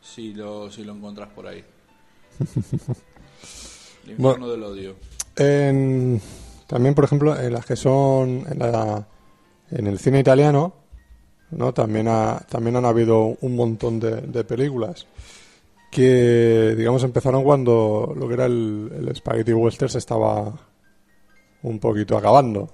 Si 0.01 0.33
lo, 0.33 0.71
si 0.71 0.83
lo 0.83 0.93
encontrás 0.93 1.29
por 1.29 1.47
ahí. 1.47 1.63
El 4.03 4.11
infierno 4.13 4.17
Bueno. 4.17 4.49
del 4.49 4.63
odio. 4.63 4.95
En- 5.37 6.19
también, 6.71 6.95
por 6.95 7.03
ejemplo, 7.03 7.37
en 7.37 7.51
las 7.51 7.65
que 7.65 7.75
son 7.75 8.45
en, 8.49 8.57
la- 8.59 9.05
en 9.71 9.87
el 9.87 9.99
cine 9.99 10.19
italiano, 10.21 10.71
¿no? 11.51 11.73
También, 11.73 12.07
ha- 12.07 12.39
también 12.49 12.77
han 12.77 12.85
habido 12.85 13.35
un 13.41 13.57
montón 13.57 13.99
de, 13.99 14.21
películas 14.45 15.05
que, 15.91 16.73
digamos, 16.77 17.03
empezaron 17.03 17.43
cuando 17.43 18.13
lo 18.15 18.25
que 18.25 18.33
era 18.35 18.45
el, 18.45 18.89
Spaghetti 19.13 19.51
Western 19.51 19.89
se 19.89 19.97
estaba 19.97 20.53
un 21.63 21.77
poquito 21.79 22.17
acabando. 22.17 22.69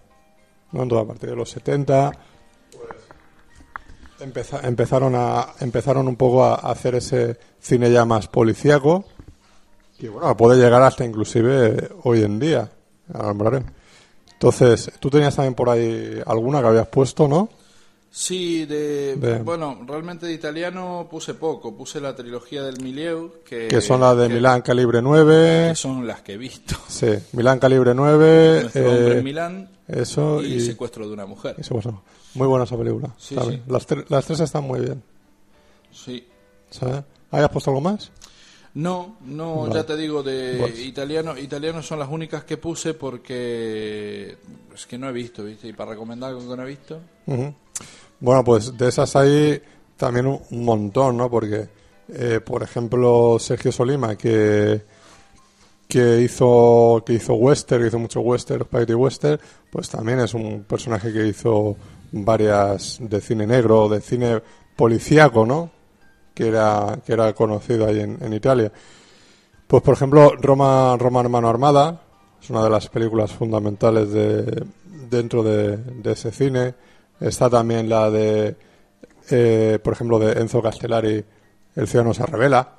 ¿no? 0.74 0.84
Entonces, 0.84 1.04
a 1.06 1.08
partir 1.08 1.30
de 1.32 1.36
los 1.36 1.50
70, 1.50 2.12
pues, 2.72 4.30
empeza- 4.30 4.62
empezaron, 4.68 5.14
a, 5.16 5.48
empezaron 5.60 6.08
un 6.08 6.16
poco 6.16 6.44
a 6.46 6.54
hacer 6.54 6.94
ese 6.94 7.38
cine 7.60 7.92
ya 7.92 8.06
más 8.06 8.28
policíaco 8.28 9.06
que 9.98 10.10
bueno, 10.10 10.38
puede 10.38 10.62
llegar 10.62 10.84
hasta 10.84 11.04
inclusive 11.04 11.90
hoy 12.04 12.22
en 12.22 12.38
día. 12.40 12.70
Ahora. 13.12 13.64
Entonces, 14.38 14.92
tú 15.00 15.10
tenías 15.10 15.36
también 15.36 15.56
por 15.56 15.70
ahí 15.70 16.22
alguna 16.26 16.62
que 16.62 16.68
habías 16.68 16.88
puesto, 16.88 17.28
¿no? 17.28 17.50
Sí, 18.10 18.66
de, 18.66 19.16
De- 19.16 19.40
bueno, 19.40 19.80
realmente 19.86 20.26
de 20.28 20.34
italiano 20.34 21.08
puse 21.10 21.34
poco. 21.34 21.76
Puse 21.76 22.00
la 22.00 22.16
trilogía 22.16 22.64
del 22.64 22.82
Milieu, 22.82 23.34
que, 23.44 23.68
que 23.68 23.82
son 23.82 24.02
las 24.02 24.16
de 24.18 24.28
que- 24.28 24.34
Milán 24.36 24.62
Calibre 24.62 25.02
9. 25.02 25.70
que 25.70 25.76
son 25.76 26.06
las 26.08 26.22
que 26.22 26.34
he 26.34 26.38
visto. 26.38 26.76
Sí, 26.88 27.08
Milán 27.34 27.60
Calibre 27.60 27.94
9. 27.94 28.60
Nuestro 28.62 28.90
hombre 28.92 29.08
eh, 29.14 29.18
en 29.18 29.24
Milán 29.24 29.70
eso 29.88 30.42
y, 30.42 30.54
y, 30.54 30.62
secuestro 30.62 31.08
de 31.08 31.14
una 31.14 31.26
mujer. 31.26 31.56
y 31.60 31.64
Secuestro. 31.64 32.02
Muy 32.36 32.48
buena 32.48 32.66
esa 32.66 32.78
película. 32.78 33.10
Sí, 33.18 33.36
sí. 33.36 33.62
Las, 33.68 33.86
las 34.10 34.26
tres 34.26 34.40
están 34.40 34.64
muy 34.64 34.80
bien. 34.82 35.04
Sí. 35.92 36.28
¿sabes? 36.70 37.04
¿Hayas 37.32 37.50
puesto 37.50 37.72
algo 37.72 37.82
más? 37.82 38.12
No, 38.78 39.18
no, 39.26 39.62
Vale. 39.62 39.74
ya 39.74 39.86
te 39.88 39.98
digo, 39.98 40.22
de 40.22 40.72
italiano, 40.86 41.36
italiano 41.36 41.82
son 41.82 41.98
las 41.98 42.10
únicas 42.10 42.44
que 42.44 42.58
puse 42.58 42.94
porque 42.94 44.38
es 44.72 44.86
que 44.86 45.00
no 45.00 45.10
he 45.10 45.12
visto, 45.12 45.44
¿viste? 45.44 45.68
Y 45.68 45.74
para 45.74 45.92
recomendar 45.92 46.30
algo 46.30 46.48
que 46.48 46.56
no 46.56 46.62
he 46.62 46.68
visto. 46.68 47.00
Bueno, 48.20 48.44
pues 48.44 48.78
de 48.78 48.88
esas 48.88 49.16
hay 49.16 49.60
también 49.96 50.28
un, 50.28 50.40
un 50.52 50.64
montón, 50.64 51.18
¿no? 51.18 51.28
Porque, 51.28 51.68
eh, 52.10 52.40
por 52.40 52.62
ejemplo, 52.62 53.38
Sergio 53.40 53.72
Solima, 53.72 54.16
que, 54.16 54.84
que 55.88 56.22
hizo 56.22 57.02
que 57.04 57.14
hizo 57.14 57.34
western, 57.34 57.82
que 57.82 57.88
hizo 57.88 57.98
mucho 57.98 58.20
western, 58.20 58.64
spaghetti 58.64 58.94
western, 58.94 59.40
pues 59.72 59.90
también 59.90 60.20
es 60.20 60.36
un 60.36 60.66
personaje 60.66 61.12
que 61.12 61.26
hizo 61.26 61.76
varias 62.12 63.00
de 63.02 63.22
cine 63.22 63.48
negro, 63.48 63.90
de 63.90 64.02
cine 64.02 64.40
policíaco, 64.76 65.48
¿no? 65.48 65.77
Que 66.38 66.50
era 66.50 67.00
que 67.04 67.14
era 67.14 67.34
conocido 67.34 67.88
ahí 67.88 68.00
en, 68.00 68.18
en 68.22 68.32
Italia. 68.34 68.72
Pues, 69.66 69.82
por 69.82 69.96
ejemplo, 69.96 70.34
Roma, 70.40 70.96
Roma 71.00 71.22
Hermano 71.22 71.50
Armada 71.50 72.00
es 72.40 72.50
una 72.52 72.64
de 72.64 72.70
las 72.70 72.88
películas 72.90 73.32
fundamentales 73.34 74.12
de, 74.12 74.66
dentro 75.10 75.42
de, 75.42 75.78
de 75.78 76.12
ese 76.12 76.32
cine. 76.32 76.76
Está 77.20 77.50
también 77.50 77.90
la 77.90 78.12
de, 78.12 78.56
eh, 79.32 79.80
por 79.84 79.94
ejemplo, 79.94 80.20
de 80.20 80.40
Enzo 80.40 80.62
Castellari, 80.62 81.26
El 81.76 81.88
ciudadano 81.88 82.14
se 82.14 82.26
revela. 82.28 82.76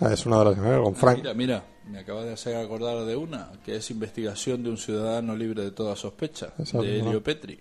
Ah, 0.00 0.12
Es 0.12 0.26
una 0.26 0.40
de 0.40 0.44
las 0.46 0.54
que 0.56 0.60
con 0.82 0.94
Ah, 0.94 0.96
Frank. 0.98 1.18
mira, 1.18 1.34
mira, 1.34 1.64
me 1.88 2.00
acabas 2.00 2.24
de 2.24 2.32
hacer 2.32 2.56
acordar 2.56 3.04
de 3.04 3.14
una, 3.16 3.52
que 3.64 3.76
es 3.76 3.90
investigación 3.92 4.64
de 4.64 4.70
un 4.70 4.76
ciudadano 4.76 5.36
libre 5.36 5.62
de 5.62 5.70
toda 5.70 5.94
sospecha, 5.94 6.48
Exacto, 6.58 6.82
de 6.82 6.98
Elio. 6.98 7.22
Petri, 7.22 7.60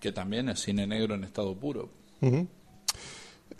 que 0.00 0.12
también 0.12 0.48
es 0.50 0.60
cine 0.60 0.86
negro 0.86 1.16
en 1.16 1.24
estado 1.24 1.52
puro. 1.56 1.88
ujú. 2.20 2.46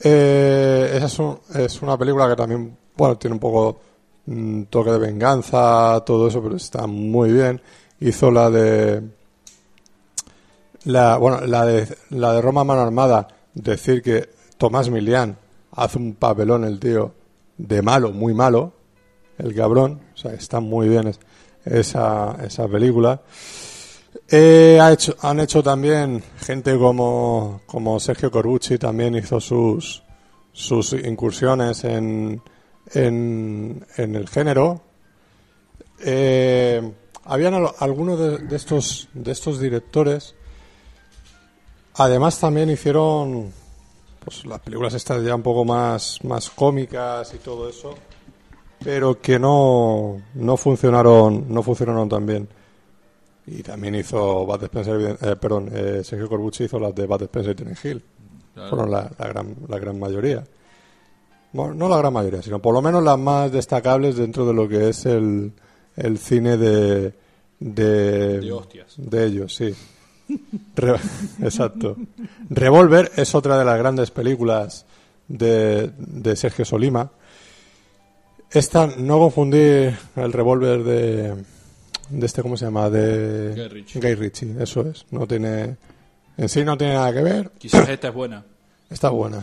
Eh, 0.03 0.93
esa 0.97 1.07
es, 1.07 1.19
un- 1.19 1.39
es 1.55 1.83
una 1.83 1.97
película 1.99 2.29
que 2.29 2.37
también, 2.37 2.77
bueno, 2.97 3.17
tiene 3.19 3.35
un 3.35 3.41
poco 3.41 3.81
mm, 4.27 4.63
toque 4.65 4.91
de 4.93 4.99
venganza, 4.99 6.03
todo 6.07 6.29
eso, 6.29 6.43
pero 6.43 6.57
está 6.57 6.87
muy 6.87 7.33
bien. 7.33 7.61
Hizo 8.01 8.31
la 8.31 8.51
de 8.51 9.03
la, 10.85 11.17
bueno, 11.19 11.41
la 11.47 11.65
de 11.67 11.87
la 12.11 12.33
de 12.33 12.41
Roma 12.41 12.65
mano 12.65 12.81
armada, 12.83 13.29
decir 13.55 14.03
que 14.03 14.31
Tomás 14.57 14.89
Milian 14.91 15.37
hace 15.73 15.99
un 15.99 16.15
papelón 16.15 16.65
el 16.65 16.81
tío 16.81 17.13
de 17.59 17.83
malo, 17.83 18.11
muy 18.13 18.33
malo, 18.35 18.73
el 19.39 19.55
cabrón, 19.55 20.01
o 20.15 20.17
sea, 20.17 20.33
está 20.33 20.61
muy 20.61 20.89
bien 20.89 21.09
es- 21.09 21.21
esa, 21.65 22.37
esa 22.43 22.67
película. 22.69 23.21
Eh, 24.33 24.79
ha 24.81 24.93
hecho, 24.93 25.17
han 25.23 25.41
hecho 25.41 25.63
también 25.63 26.23
gente 26.39 26.79
como, 26.79 27.63
como 27.67 27.99
Sergio 27.99 28.31
Corbucci 28.31 28.79
también 28.79 29.17
hizo 29.17 29.41
sus, 29.41 30.05
sus 30.53 30.93
incursiones 30.93 31.83
en, 31.85 32.41
en, 32.95 33.85
el 33.97 34.29
género. 34.29 34.83
Eh, 36.01 36.93
habían 37.25 37.55
al- 37.55 37.73
algunos 37.81 38.19
de, 38.21 38.39
de 38.39 38.57
estos, 38.57 39.09
de 39.15 39.33
estos 39.33 39.59
directores. 39.59 40.37
Además 41.95 42.39
también 42.39 42.71
hicieron 42.71 43.53
pues, 44.25 44.47
las 44.47 44.61
películas 44.61 44.95
estas 44.95 45.25
ya 45.25 45.35
un 45.35 45.43
poco 45.43 45.65
más, 45.65 46.23
más 46.23 46.49
cómicas 46.51 47.35
y 47.35 47.39
todo 47.39 47.69
eso, 47.69 47.95
pero 48.85 49.21
que 49.21 49.41
no, 49.41 50.23
no 50.35 50.57
funcionaron, 50.57 51.47
no 51.53 51.65
funcionaron 51.65 52.09
tan 52.09 52.25
bien. 52.27 52.49
Y 53.47 53.63
también 53.63 53.95
hizo 53.97 54.45
Bud 54.47 54.63
Spencer, 54.65 55.19
eh, 55.21 55.37
perdón, 55.37 55.71
eh, 55.73 56.03
Sergio 56.05 56.29
Corbucci 56.29 56.65
hizo 56.65 56.79
las 56.79 56.95
de 56.95 57.07
Bud 57.07 57.23
Spencer 57.23 57.53
y 57.53 57.55
Ten 57.55 57.77
Hill. 57.83 58.03
Claro. 58.55 58.71
Fueron 58.71 58.91
la, 58.91 59.11
la 59.19 59.29
gran, 59.29 59.57
la 59.69 59.79
gran 59.79 59.99
mayoría. 59.99 60.45
Bueno, 61.53 61.75
no 61.75 61.89
la 61.89 61.99
gran 61.99 62.13
mayoría, 62.13 62.43
sino 62.43 62.61
por 62.61 62.75
lo 62.75 62.83
menos 62.83 63.03
las 63.03 63.19
más 63.19 63.51
destacables 63.51 64.17
dentro 64.17 64.47
de 64.47 64.55
lo 64.55 64.69
que 64.69 64.89
es 64.91 65.05
el, 65.07 65.53
el 65.97 66.19
cine 66.19 66.57
de, 66.57 67.13
de, 67.59 68.41
De 68.41 68.53
hostias. 68.53 68.95
de 68.97 69.27
ellos, 69.27 69.55
sí. 69.55 69.75
Re- 70.77 70.95
exacto. 71.43 71.97
Revolver 72.51 73.11
es 73.17 73.35
otra 73.35 73.59
de 73.59 73.65
las 73.65 73.79
grandes 73.79 74.13
películas 74.13 74.87
de, 75.27 75.91
de 75.97 76.37
Sergio 76.37 76.65
Solima. 76.65 77.11
Esta, 78.53 78.87
no 78.97 79.19
confundir 79.19 79.97
el 80.17 80.33
revólver 80.33 80.83
de, 80.85 81.35
de 82.11 82.27
este, 82.27 82.43
¿cómo 82.43 82.57
se 82.57 82.65
llama? 82.67 82.91
De 82.91 83.53
Guy 83.55 83.69
Ritchie. 83.69 84.01
Guy 84.01 84.15
Ritchie, 84.15 84.57
eso 84.61 84.83
es. 84.83 85.07
No 85.11 85.27
tiene, 85.27 85.77
en 86.37 86.49
sí 86.49 86.65
no 86.65 86.77
tiene 86.77 86.95
nada 86.95 87.13
que 87.13 87.23
ver. 87.23 87.51
Quizás 87.59 87.89
esta 87.89 88.09
es 88.09 88.15
buena. 88.15 88.45
Está 88.89 89.11
buena. 89.11 89.43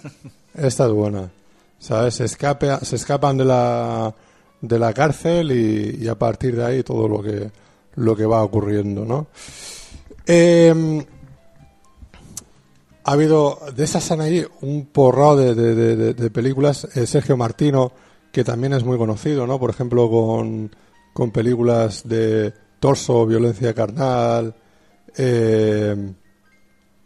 Esta 0.54 0.86
es 0.86 0.92
buena. 0.92 1.30
¿Sabes? 1.78 2.14
Se, 2.14 2.24
escape, 2.24 2.78
se 2.84 2.96
escapan 2.96 3.36
de 3.38 3.44
la, 3.44 4.12
de 4.60 4.78
la 4.78 4.92
cárcel 4.92 5.52
y, 5.52 6.04
y 6.04 6.08
a 6.08 6.16
partir 6.18 6.56
de 6.56 6.64
ahí 6.64 6.82
todo 6.82 7.06
lo 7.06 7.22
que, 7.22 7.48
lo 7.94 8.16
que 8.16 8.26
va 8.26 8.42
ocurriendo, 8.42 9.04
¿no? 9.04 9.28
Eh, 10.26 11.04
ha 13.04 13.12
habido, 13.12 13.58
de 13.74 13.84
esas 13.84 14.10
han 14.10 14.20
ahí 14.20 14.44
un 14.62 14.86
porrado 14.86 15.36
de, 15.36 15.54
de- 15.54 15.74
de- 15.74 15.96
de- 15.96 16.14
de 16.14 16.30
películas. 16.30 16.88
Eh, 16.96 17.06
Sergio 17.06 17.36
Martino, 17.36 17.92
que 18.32 18.44
también 18.44 18.72
es 18.74 18.84
muy 18.84 18.98
conocido, 18.98 19.46
¿no? 19.46 19.58
Por 19.58 19.70
ejemplo, 19.70 20.10
con, 20.10 20.70
con 21.12 21.30
películas 21.30 22.06
de 22.08 22.52
torso, 22.80 23.26
violencia 23.26 23.74
carnal. 23.74 24.54
Eh, 25.16 26.12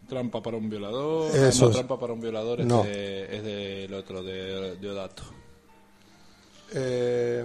Trampa 0.08 0.42
para 0.42 0.58
un 0.58 0.68
violador. 0.68 1.34
Eso 1.34 1.64
no, 1.64 1.70
es. 1.70 1.76
trampa 1.76 1.98
para 1.98 2.12
un 2.12 2.20
violador 2.20 2.60
es, 2.60 2.66
No. 2.66 2.82
de, 2.82 3.36
es 3.36 3.42
del 3.44 3.94
otro, 3.94 4.22
de 4.22 4.76
Diodato. 4.76 5.22
Eh, 6.74 7.44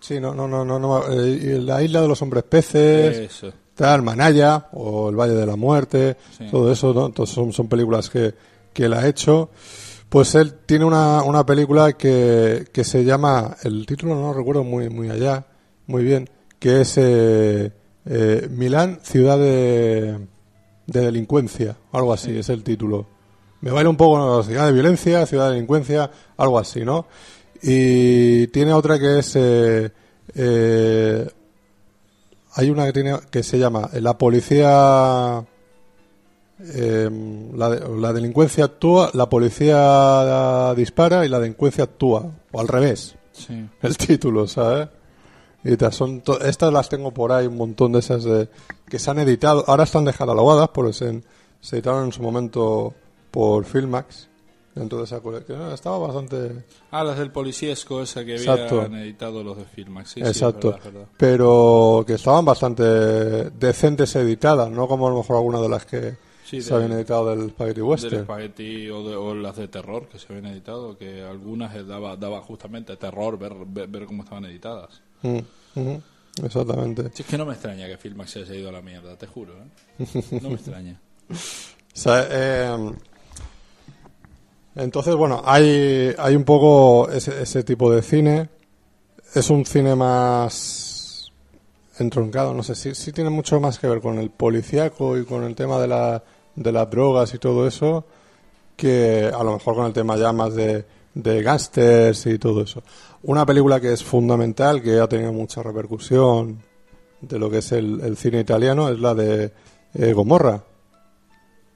sí, 0.00 0.20
no, 0.20 0.34
no, 0.34 0.46
no, 0.48 0.64
no, 0.64 0.78
no, 0.78 1.02
eh, 1.12 1.58
la 1.62 1.82
isla 1.82 2.00
de 2.02 2.08
los 2.08 2.20
hombres 2.22 2.44
peces, 2.44 3.18
Eso. 3.18 3.52
tal, 3.74 4.02
Manaya 4.02 4.68
o 4.72 5.08
el 5.10 5.16
Valle 5.16 5.34
de 5.34 5.46
la 5.46 5.56
Muerte, 5.56 6.16
Sí. 6.36 6.46
todo 6.50 6.70
eso, 6.70 6.92
¿no? 6.92 7.06
Entonces 7.06 7.34
son, 7.34 7.52
son 7.52 7.68
películas 7.68 8.10
que, 8.10 8.34
que 8.72 8.84
él 8.84 8.92
ha 8.94 9.06
hecho. 9.06 9.50
Pues 10.14 10.36
él 10.36 10.54
tiene 10.64 10.84
una, 10.84 11.24
una 11.24 11.44
película 11.44 11.94
que, 11.94 12.68
que 12.72 12.84
se 12.84 13.04
llama, 13.04 13.56
el 13.64 13.84
título 13.84 14.14
no 14.14 14.28
lo 14.28 14.32
recuerdo 14.32 14.62
muy, 14.62 14.88
muy 14.88 15.10
allá, 15.10 15.44
muy 15.88 16.04
bien, 16.04 16.30
que 16.60 16.82
es 16.82 16.96
eh, 16.98 17.72
eh, 18.06 18.48
Milán, 18.48 19.00
ciudad 19.02 19.36
de, 19.38 20.20
de 20.86 21.00
delincuencia, 21.00 21.76
algo 21.90 22.12
así, 22.12 22.38
es 22.38 22.48
el 22.48 22.62
título. 22.62 23.08
Me 23.60 23.72
baila 23.72 23.90
un 23.90 23.96
poco 23.96 24.16
¿no? 24.18 24.40
ciudad 24.44 24.66
de 24.66 24.72
violencia, 24.72 25.26
ciudad 25.26 25.48
de 25.48 25.54
delincuencia, 25.54 26.08
algo 26.36 26.60
así, 26.60 26.84
¿no? 26.84 27.08
Y 27.60 28.46
tiene 28.52 28.72
otra 28.72 29.00
que 29.00 29.18
es 29.18 29.34
eh, 29.34 29.90
eh, 30.32 31.28
hay 32.54 32.70
una 32.70 32.86
que 32.86 32.92
tiene 32.92 33.18
que 33.32 33.42
se 33.42 33.58
llama 33.58 33.90
eh, 33.92 34.00
la 34.00 34.16
policía 34.16 35.44
eh, 36.74 37.10
la, 37.54 37.68
la 37.68 38.12
delincuencia 38.12 38.64
actúa 38.64 39.10
la 39.14 39.28
policía 39.28 40.74
dispara 40.74 41.24
y 41.24 41.28
la 41.28 41.38
delincuencia 41.40 41.84
actúa 41.84 42.30
o 42.52 42.60
al 42.60 42.68
revés 42.68 43.16
Sí. 43.32 43.68
el 43.82 43.96
título 43.96 44.46
sabes 44.46 44.88
y 45.64 45.76
tal, 45.76 45.92
son 45.92 46.20
to- 46.20 46.40
estas 46.40 46.72
las 46.72 46.88
tengo 46.88 47.10
por 47.10 47.32
ahí 47.32 47.46
un 47.46 47.56
montón 47.56 47.92
de 47.92 47.98
esas 47.98 48.22
de, 48.24 48.48
que 48.88 48.98
se 48.98 49.10
han 49.10 49.18
editado 49.18 49.64
ahora 49.66 49.84
están 49.84 50.04
descatalogadas 50.04 50.68
porque 50.68 50.92
se, 50.92 51.22
se 51.60 51.76
editaron 51.76 52.04
en 52.06 52.12
su 52.12 52.22
momento 52.22 52.94
por 53.30 53.64
Filmax 53.64 54.28
dentro 54.74 54.98
de 54.98 55.04
esa 55.04 55.20
colección 55.20 55.72
estaba 55.72 55.98
bastante 55.98 56.64
Ah, 56.90 57.02
las 57.04 57.16
del 57.18 57.30
policiesco, 57.32 58.02
esa 58.02 58.24
que 58.24 58.36
Exacto. 58.36 58.82
habían 58.82 59.00
editado 59.02 59.42
los 59.42 59.56
de 59.56 59.64
Filmax. 59.64 60.10
Sí, 60.10 60.14
sí, 60.14 60.20
es 60.22 60.28
Exacto. 60.28 60.70
verdad, 60.72 60.86
es 60.86 60.92
verdad. 60.92 61.08
pero 61.16 62.04
que 62.06 62.14
estaban 62.14 62.44
bastante 62.44 62.84
decentes 62.84 64.14
editadas, 64.16 64.70
no 64.70 64.86
como 64.86 65.06
a 65.06 65.10
lo 65.10 65.16
mejor 65.18 65.36
algunas 65.36 65.60
de 65.62 65.68
las 65.68 65.86
que 65.86 66.16
Sí, 66.60 66.68
se 66.68 66.74
habían 66.74 66.92
editado 66.92 67.30
del 67.34 67.50
Spaghetti 67.50 67.80
Del 67.80 67.88
Western. 67.88 68.16
espagueti 68.22 68.90
o, 68.90 69.08
de- 69.08 69.16
o 69.16 69.34
las 69.34 69.56
de 69.56 69.68
terror 69.68 70.08
que 70.08 70.18
se 70.18 70.26
habían 70.32 70.52
editado, 70.52 70.96
que 70.96 71.22
algunas 71.22 71.74
eh, 71.76 71.84
daba, 71.84 72.16
daba 72.16 72.40
justamente 72.40 72.96
terror 72.96 73.38
ver, 73.38 73.52
ver, 73.66 73.88
ver 73.88 74.06
cómo 74.06 74.22
estaban 74.22 74.44
editadas. 74.46 75.00
Mm, 75.22 75.38
ujú, 75.76 76.02
Exactamente. 76.44 77.10
Si 77.14 77.22
es 77.22 77.28
que 77.28 77.38
no 77.38 77.46
me 77.46 77.52
extraña 77.54 77.86
que 77.86 77.96
Filmax 77.96 78.30
se 78.32 78.40
haya 78.40 78.54
ido 78.54 78.68
a 78.68 78.72
la 78.72 78.82
mierda, 78.82 79.16
te 79.16 79.26
juro. 79.26 79.52
¿eh? 79.98 80.38
No 80.42 80.48
me 80.50 80.54
extraña. 80.56 81.00
O 81.96 81.96
sea, 81.96 82.26
eh, 82.28 82.76
entonces, 84.76 85.14
bueno, 85.14 85.42
hay, 85.44 86.12
hay 86.18 86.34
un 86.34 86.44
poco 86.44 87.08
ese, 87.10 87.40
ese 87.42 87.62
tipo 87.62 87.90
de 87.92 88.02
cine. 88.02 88.48
Es 89.34 89.48
un 89.50 89.64
cine 89.64 89.94
más 89.94 91.30
entroncado, 91.98 92.52
no 92.54 92.64
sé, 92.64 92.74
sí, 92.74 92.92
sí 92.96 93.12
tiene 93.12 93.30
mucho 93.30 93.60
más 93.60 93.78
que 93.78 93.86
ver 93.86 94.00
con 94.00 94.18
el 94.18 94.30
policíaco 94.30 95.16
y 95.16 95.24
con 95.24 95.44
el 95.44 95.54
tema 95.54 95.78
de, 95.80 95.86
la, 95.86 96.22
de 96.56 96.72
las 96.72 96.90
drogas 96.90 97.34
y 97.34 97.38
todo 97.38 97.66
eso, 97.66 98.04
que 98.76 99.30
a 99.32 99.42
lo 99.42 99.52
mejor 99.54 99.74
con 99.74 99.86
el 99.86 99.92
tema 99.92 100.16
ya 100.16 100.32
más 100.32 100.54
de, 100.54 100.84
de 101.14 101.42
gángsters 101.42 102.26
y 102.26 102.38
todo 102.38 102.62
eso. 102.62 102.82
Una 103.22 103.46
película 103.46 103.80
que 103.80 103.92
es 103.92 104.02
fundamental, 104.04 104.82
que 104.82 104.98
ha 105.00 105.08
tenido 105.08 105.32
mucha 105.32 105.62
repercusión 105.62 106.58
de 107.20 107.38
lo 107.38 107.48
que 107.50 107.58
es 107.58 107.72
el, 107.72 108.00
el 108.02 108.16
cine 108.16 108.40
italiano, 108.40 108.88
es 108.88 108.98
la 109.00 109.14
de 109.14 109.52
eh, 109.94 110.12
Gomorra. 110.12 110.62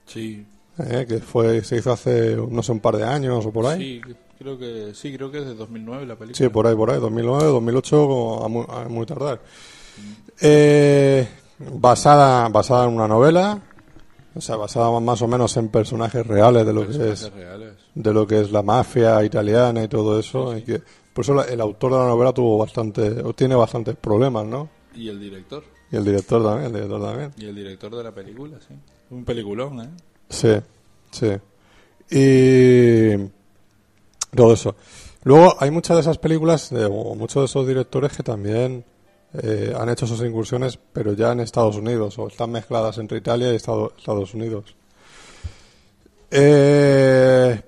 Sí, 0.07 0.47
Eh, 0.79 1.07
que 1.09 1.19
fue 1.19 1.63
se 1.65 1.77
hizo 1.77 1.91
hace 1.93 2.37
no 2.37 2.63
sé 2.63 2.71
un 2.73 2.79
par 2.81 2.97
de 2.97 3.05
años 3.05 3.45
o 3.45 3.51
por 3.53 3.67
ahí 3.67 4.01
sí, 4.05 4.15
creo 4.39 4.57
que 4.57 4.93
sí, 4.95 5.13
creo 5.13 5.29
que 5.31 5.39
es 5.39 5.47
de 5.47 5.55
2009 5.57 6.07
la 6.07 6.15
película. 6.17 6.37
sí, 6.47 6.49
por 6.53 6.67
ahí 6.69 6.77
por 6.77 6.91
ahí 6.91 7.01
2009 7.01 7.45
2008 7.45 7.97
como 8.07 8.45
a 8.45 8.49
muy, 8.49 8.65
a 8.69 8.89
muy 8.89 9.05
tardar 9.05 9.41
Eh, 10.41 11.29
basada 11.59 12.49
basada 12.49 12.85
en 12.87 12.95
una 12.95 13.09
novela 13.09 13.61
o 14.35 14.41
sea 14.41 14.57
basada 14.57 14.99
más 15.01 15.21
o 15.23 15.29
menos 15.29 15.57
en 15.57 15.69
personajes 15.69 16.27
reales 16.27 16.65
de 16.67 16.73
lo 16.73 16.87
que 16.87 17.11
es 17.11 17.33
reales. 17.33 17.75
de 17.95 18.13
lo 18.13 18.27
que 18.27 18.41
es 18.41 18.51
la 18.53 18.63
mafia 18.63 19.25
italiana 19.25 19.83
y 19.83 19.89
todo 19.89 20.19
eso 20.19 20.57
y 20.57 20.63
que 20.63 20.81
por 21.13 21.25
eso 21.25 21.45
el 21.45 21.61
autor 21.61 21.93
de 21.93 21.99
la 21.99 22.07
novela 22.07 22.33
tuvo 22.33 22.59
bastante 22.59 23.23
o 23.23 23.33
tiene 23.33 23.55
bastantes 23.55 23.97
problemas 23.97 24.47
no 24.47 24.69
Y 24.95 25.09
el 25.09 25.19
director. 25.19 25.65
y 25.91 25.97
el 25.97 26.05
director 26.05 26.43
también 26.45 26.67
el 26.67 26.73
director 26.75 27.03
también 27.03 27.33
Y 27.39 27.47
el 27.47 27.55
director 27.55 27.97
de 27.97 28.05
la 28.05 28.13
película, 28.13 28.57
sí. 28.67 28.75
Un 29.11 29.25
peliculón, 29.25 29.81
¿eh? 29.81 29.89
Sí, 30.29 30.53
sí. 31.11 31.31
Y 32.11 33.17
todo 34.37 34.53
eso. 34.53 34.75
Luego 35.25 35.57
hay 35.61 35.71
muchas 35.71 35.97
de 35.97 36.01
esas 36.03 36.19
películas, 36.19 36.71
de, 36.71 36.85
o 36.85 37.15
muchos 37.15 37.43
de 37.43 37.45
esos 37.47 37.67
directores 37.67 38.13
que 38.17 38.23
también 38.23 38.85
eh, 39.35 39.75
han 39.79 39.89
hecho 39.91 40.07
sus 40.07 40.21
incursiones, 40.23 40.79
pero 40.93 41.13
ya 41.13 41.33
en 41.33 41.41
Estados 41.41 41.77
Unidos, 41.77 42.19
o 42.19 42.29
están 42.29 42.51
mezcladas 42.51 42.99
entre 42.99 43.19
Italia 43.19 43.53
y 43.53 43.57
Estado- 43.57 43.93
Estados 43.99 44.33
Unidos. 44.35 44.75
Eh, 46.31 47.61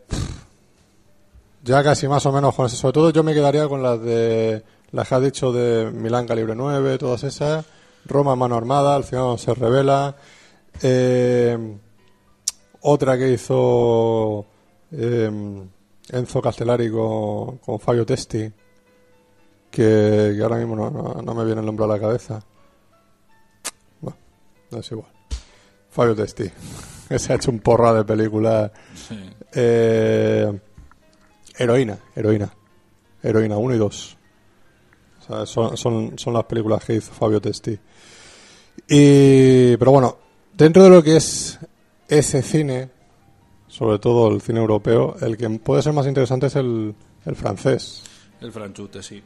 ya 1.64 1.82
casi 1.82 2.08
más 2.08 2.24
o 2.26 2.32
menos 2.32 2.54
con 2.54 2.66
eso. 2.66 2.76
Sobre 2.76 2.92
todo 2.92 3.10
yo 3.10 3.22
me 3.22 3.34
quedaría 3.34 3.68
con 3.68 3.82
las 3.82 4.00
de 4.02 4.62
las 4.92 5.08
que 5.08 5.14
has 5.14 5.22
dicho 5.22 5.52
de 5.52 5.90
Milán 5.90 6.26
Calibre 6.26 6.54
9, 6.54 6.98
todas 6.98 7.22
esas. 7.24 7.64
Roma 8.06 8.34
Mano 8.34 8.56
Armada, 8.56 8.96
El 8.96 9.04
Ciudadano 9.04 9.38
se 9.38 9.54
revela. 9.54 10.16
Eh, 10.82 11.76
Otra 12.82 13.18
que 13.18 13.28
hizo 13.32 14.46
eh, 14.92 15.30
Enzo 16.08 16.40
Castellari 16.40 16.90
con, 16.90 17.58
con 17.58 17.78
Fabio 17.78 18.06
Testi, 18.06 18.50
que, 19.70 20.34
que 20.36 20.42
ahora 20.42 20.56
mismo 20.56 20.76
no, 20.76 20.90
no- 20.90 21.22
no 21.22 21.34
me 21.34 21.44
viene 21.44 21.60
el 21.60 21.66
nombre 21.66 21.84
a 21.84 21.88
la 21.88 22.00
cabeza. 22.00 22.40
Bueno, 24.00 24.16
no 24.70 24.78
es 24.78 24.90
igual. 24.92 25.10
Fabio 25.90 26.14
Testi, 26.14 26.44
que 27.08 27.18
se 27.18 27.32
ha 27.32 27.36
hecho 27.36 27.50
un 27.50 27.60
porra 27.60 27.92
de 27.94 28.04
películas. 28.04 28.70
Sí. 28.94 29.18
Eh, 29.54 30.60
heroína, 31.58 31.98
heroína. 32.14 32.52
Heroína 33.22 33.58
1 33.58 33.74
y 33.74 33.78
2. 33.78 34.16
O 35.20 35.22
sea, 35.26 35.46
son, 35.46 35.76
son, 35.76 36.18
son 36.18 36.32
las 36.34 36.44
películas 36.44 36.82
que 36.84 36.94
hizo 36.94 37.12
Fabio 37.12 37.40
Testi. 37.40 37.78
Y, 38.88 39.76
pero 39.76 39.90
bueno, 39.92 40.16
dentro 40.56 40.82
de 40.82 40.90
lo 40.90 41.02
que 41.02 41.16
es 41.16 41.58
ese 42.08 42.42
cine, 42.42 42.88
sobre 43.68 43.98
todo 43.98 44.28
el 44.28 44.40
cine 44.40 44.58
europeo, 44.60 45.16
el 45.20 45.36
que 45.36 45.48
puede 45.50 45.82
ser 45.82 45.92
más 45.92 46.06
interesante 46.06 46.46
es 46.46 46.56
el, 46.56 46.94
el 47.26 47.36
francés. 47.36 48.02
El 48.40 48.52
franchute, 48.52 49.02
sí. 49.02 49.22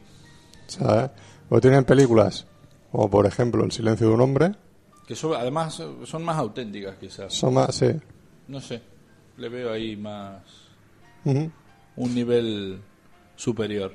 ¿Sabes? 0.67 1.11
Porque 1.47 1.67
tienen 1.67 1.83
películas 1.83 2.45
como, 2.91 3.09
por 3.09 3.25
ejemplo, 3.25 3.63
El 3.63 3.71
silencio 3.71 4.07
de 4.07 4.13
un 4.13 4.21
hombre. 4.21 4.55
Que 5.05 5.15
son, 5.15 5.33
además 5.33 5.81
son 6.05 6.23
más 6.23 6.37
auténticas, 6.37 6.95
quizás. 6.97 7.33
Son 7.33 7.53
más, 7.53 7.75
sí. 7.75 7.87
No 8.47 8.61
sé. 8.61 8.81
Le 9.37 9.49
veo 9.49 9.71
ahí 9.71 9.97
más. 9.97 10.41
Un 11.25 12.15
nivel 12.15 12.79
superior. 13.35 13.93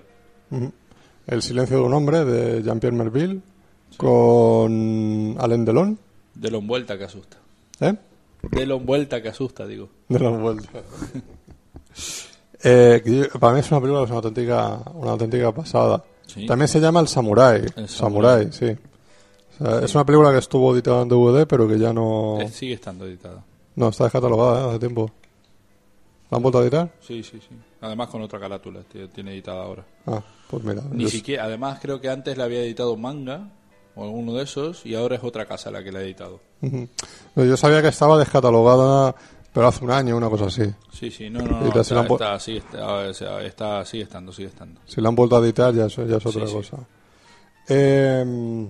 El 1.26 1.42
silencio 1.42 1.78
de 1.78 1.82
un 1.82 1.94
hombre 1.94 2.24
de 2.24 2.62
Jean-Pierre 2.62 2.96
Melville 2.96 3.40
con 3.96 5.36
Alain 5.38 5.64
Delon. 5.64 5.98
De 6.34 6.50
lo 6.50 6.58
envuelta 6.58 6.98
que 6.98 7.04
asusta. 7.04 7.38
¿Eh? 7.80 7.94
De 8.50 8.66
lo 8.66 8.76
envuelta 8.76 9.22
que 9.22 9.28
asusta, 9.28 9.66
digo. 9.66 9.88
De 10.08 10.18
la 10.18 10.30
vuelta. 10.30 10.68
Eh, 12.62 13.00
para 13.40 13.54
mí 13.54 13.60
es 13.60 13.70
una 13.70 13.80
película 13.80 14.00
que 14.00 14.04
es 14.04 14.10
una 14.10 14.18
auténtica, 14.18 14.82
una 14.92 15.12
auténtica 15.12 15.50
pasada. 15.50 16.04
Sí. 16.34 16.46
También 16.46 16.68
se 16.68 16.80
llama 16.80 17.00
El 17.00 17.08
Samurai. 17.08 17.62
El 17.76 17.88
Samurai, 17.88 18.48
sí. 18.52 18.66
O 19.60 19.64
sea, 19.64 19.80
Es 19.84 19.94
una 19.94 20.04
película 20.06 20.30
que 20.32 20.38
estuvo 20.38 20.74
editada 20.74 21.02
en 21.02 21.08
DVD, 21.08 21.46
pero 21.46 21.66
que 21.68 21.78
ya 21.78 21.92
no. 21.92 22.38
Eh, 22.40 22.48
Sigue 22.48 22.74
estando 22.74 23.06
editada. 23.06 23.42
No, 23.76 23.88
está 23.88 24.04
descatalogada 24.04 24.60
¿eh? 24.66 24.68
hace 24.70 24.78
tiempo. 24.78 25.10
¿La 26.30 26.36
han 26.36 26.42
vuelto 26.42 26.58
a 26.58 26.62
editar? 26.62 26.90
Sí, 27.00 27.22
sí, 27.22 27.40
sí. 27.40 27.54
Además 27.80 28.08
con 28.08 28.22
otra 28.22 28.38
carátula. 28.38 28.80
t- 28.82 29.08
Tiene 29.08 29.32
editada 29.32 29.62
ahora. 29.62 29.84
Ah, 30.06 30.22
pues 30.48 30.62
mira. 30.62 30.82
Ni 30.92 31.04
yo- 31.04 31.10
siquiera. 31.10 31.44
Además 31.44 31.78
creo 31.82 32.00
que 32.00 32.08
antes 32.08 32.36
la 32.38 32.44
había 32.44 32.60
editado 32.62 32.96
Manga. 32.96 33.48
O 33.96 34.04
alguno 34.04 34.34
de 34.34 34.44
esos. 34.44 34.86
Y 34.86 34.94
ahora 34.94 35.16
es 35.16 35.24
otra 35.24 35.46
casa 35.46 35.70
la 35.70 35.82
que 35.82 35.90
la 35.90 35.98
ha 35.98 36.02
editado. 36.02 36.40
Yo 37.34 37.56
sabía 37.56 37.82
que 37.82 37.88
estaba 37.88 38.16
descatalogada, 38.18 39.14
pero 39.52 39.66
hace 39.68 39.84
un 39.84 39.90
año, 39.90 40.16
una 40.16 40.28
cosa 40.30 40.46
así. 40.46 40.62
Sí, 40.92 41.10
sí. 41.10 41.28
No, 41.30 41.40
no, 41.42 41.60
no. 41.60 41.66
Está, 41.68 41.80
está, 42.02 42.38
sigue, 42.40 42.62
está, 43.44 43.84
sigue 43.84 44.02
estando, 44.04 44.32
sigue 44.32 44.48
estando. 44.48 44.80
Si 44.86 45.00
la 45.00 45.08
han 45.08 45.14
vuelto 45.14 45.36
a 45.36 45.40
editar, 45.44 45.74
ya, 45.74 45.86
eso- 45.86 46.06
ya 46.06 46.16
es 46.16 46.26
otra 46.26 46.42
Sí, 46.46 46.48
sí. 46.48 46.54
cosa. 46.56 46.76
Eh, 47.68 48.66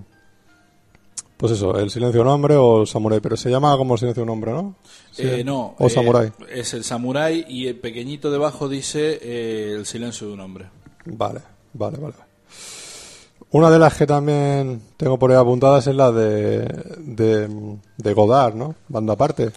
pues 1.37 1.53
eso, 1.53 1.77
El 1.79 1.89
silencio 1.89 2.19
de 2.21 2.27
un 2.27 2.33
hombre 2.33 2.55
o 2.55 2.81
El 2.81 2.87
Samurai, 2.87 3.19
pero 3.19 3.35
se 3.35 3.49
llama 3.49 3.75
como 3.77 3.95
El 3.95 3.99
silencio 3.99 4.21
de 4.21 4.25
un 4.25 4.29
hombre, 4.29 4.51
¿no? 4.51 4.75
Sí. 5.11 5.23
Eh, 5.25 5.43
no. 5.43 5.75
O 5.79 5.87
eh, 5.87 5.89
Samurai. 5.89 6.31
Es 6.49 6.73
el 6.73 6.83
Samurai 6.83 7.45
y 7.47 7.67
el 7.67 7.77
pequeñito 7.79 8.29
debajo 8.31 8.69
dice 8.69 9.19
eh, 9.21 9.73
El 9.75 9.85
silencio 9.85 10.27
de 10.27 10.33
un 10.33 10.39
hombre. 10.41 10.65
Vale, 11.05 11.39
vale, 11.73 11.97
vale. 11.97 12.13
Una 13.53 13.69
de 13.69 13.79
las 13.79 13.97
que 13.97 14.05
también 14.07 14.81
tengo 14.97 15.17
por 15.19 15.31
ahí 15.31 15.37
apuntadas 15.37 15.85
es 15.87 15.95
la 15.95 16.11
de, 16.11 16.59
de, 16.99 17.77
de 17.97 18.13
Godard, 18.13 18.55
¿no? 18.55 18.75
Banda 18.87 19.13
aparte. 19.13 19.51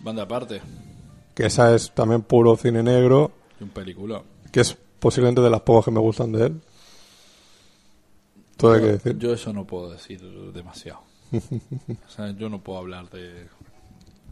Banda 0.00 0.22
aparte. 0.22 0.60
Que 1.34 1.46
esa 1.46 1.74
es 1.74 1.90
también 1.92 2.22
puro 2.22 2.56
cine 2.56 2.82
negro, 2.82 3.30
Y 3.60 3.64
un 3.64 3.70
película. 3.70 4.22
que 4.52 4.60
es 4.60 4.76
posiblemente 4.98 5.40
de 5.40 5.50
las 5.50 5.60
pocas 5.60 5.84
que 5.86 5.90
me 5.90 6.00
gustan 6.00 6.32
de 6.32 6.46
él. 6.46 6.60
Todo 8.56 8.72
hay 8.72 8.80
que 8.80 8.86
decir. 8.86 9.18
Yo 9.18 9.32
eso 9.32 9.52
no 9.52 9.64
puedo 9.66 9.90
decir 9.90 10.20
demasiado. 10.52 11.00
o 11.32 12.10
sea, 12.10 12.30
yo 12.32 12.48
no 12.48 12.60
puedo 12.60 12.78
hablar 12.78 13.08
de, 13.10 13.46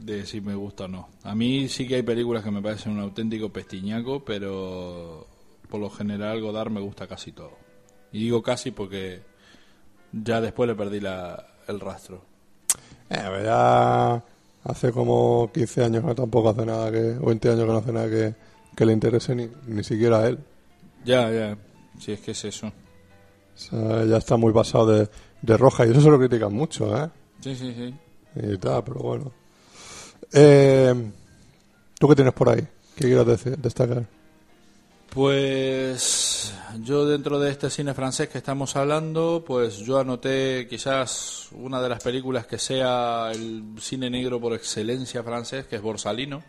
de 0.00 0.26
si 0.26 0.40
me 0.40 0.54
gusta 0.54 0.84
o 0.84 0.88
no. 0.88 1.08
A 1.22 1.34
mí 1.34 1.68
sí 1.68 1.86
que 1.86 1.96
hay 1.96 2.02
películas 2.02 2.42
que 2.42 2.50
me 2.50 2.60
parecen 2.62 2.92
un 2.92 3.00
auténtico 3.00 3.50
pestiñaco, 3.50 4.24
pero 4.24 5.26
por 5.68 5.80
lo 5.80 5.90
general 5.90 6.40
Godard 6.40 6.70
me 6.70 6.80
gusta 6.80 7.06
casi 7.06 7.30
todo. 7.32 7.52
Y 8.12 8.20
digo 8.20 8.42
casi 8.42 8.70
porque 8.72 9.22
ya 10.12 10.40
después 10.40 10.68
le 10.68 10.74
perdí 10.74 11.00
la, 11.00 11.46
el 11.68 11.78
rastro. 11.78 12.22
Eh, 13.10 13.42
ya 13.44 14.24
hace 14.68 14.92
como 14.92 15.50
15 15.52 15.84
años 15.84 16.04
que 16.04 16.14
tampoco 16.14 16.50
hace 16.50 16.66
nada 16.66 16.90
que, 16.90 17.16
o 17.20 17.26
20 17.26 17.48
años 17.50 17.60
que 17.66 17.72
no 17.72 17.78
hace 17.78 17.92
nada 17.92 18.08
que, 18.10 18.34
que 18.76 18.86
le 18.86 18.92
interese 18.92 19.34
ni, 19.34 19.48
ni 19.66 19.82
siquiera 19.84 20.20
a 20.20 20.28
él. 20.28 20.38
Ya, 21.04 21.30
ya. 21.30 21.56
Si 21.98 22.12
es 22.12 22.20
que 22.20 22.32
es 22.32 22.44
eso. 22.44 22.66
O 22.68 22.72
sea, 23.58 24.04
ya 24.04 24.16
está 24.18 24.36
muy 24.36 24.52
pasado 24.52 24.86
de, 24.86 25.08
de 25.42 25.56
roja 25.56 25.86
y 25.86 25.90
eso 25.90 26.00
se 26.00 26.10
lo 26.10 26.18
critican 26.18 26.52
mucho, 26.52 26.96
¿eh? 26.96 27.08
Sí, 27.40 27.54
sí, 27.56 27.74
sí. 27.74 27.94
Y 28.42 28.58
tal, 28.58 28.84
pero 28.84 29.00
bueno. 29.00 29.32
Eh, 30.32 30.94
¿Tú 31.98 32.08
qué 32.08 32.14
tienes 32.14 32.34
por 32.34 32.48
ahí? 32.50 32.66
¿Qué 32.96 33.04
quieras 33.06 33.26
deci- 33.26 33.56
destacar? 33.56 34.04
Pues 35.16 36.52
yo 36.82 37.06
dentro 37.06 37.40
de 37.40 37.50
este 37.50 37.70
cine 37.70 37.94
francés 37.94 38.28
que 38.28 38.36
estamos 38.36 38.76
hablando, 38.76 39.42
pues 39.46 39.78
yo 39.78 39.98
anoté 39.98 40.66
quizás 40.68 41.48
una 41.52 41.80
de 41.80 41.88
las 41.88 42.02
películas 42.02 42.46
que 42.46 42.58
sea 42.58 43.30
el 43.32 43.64
cine 43.80 44.10
negro 44.10 44.38
por 44.38 44.52
excelencia 44.52 45.22
francés, 45.22 45.64
que 45.68 45.76
es 45.76 45.80
Borsalino, 45.82 46.42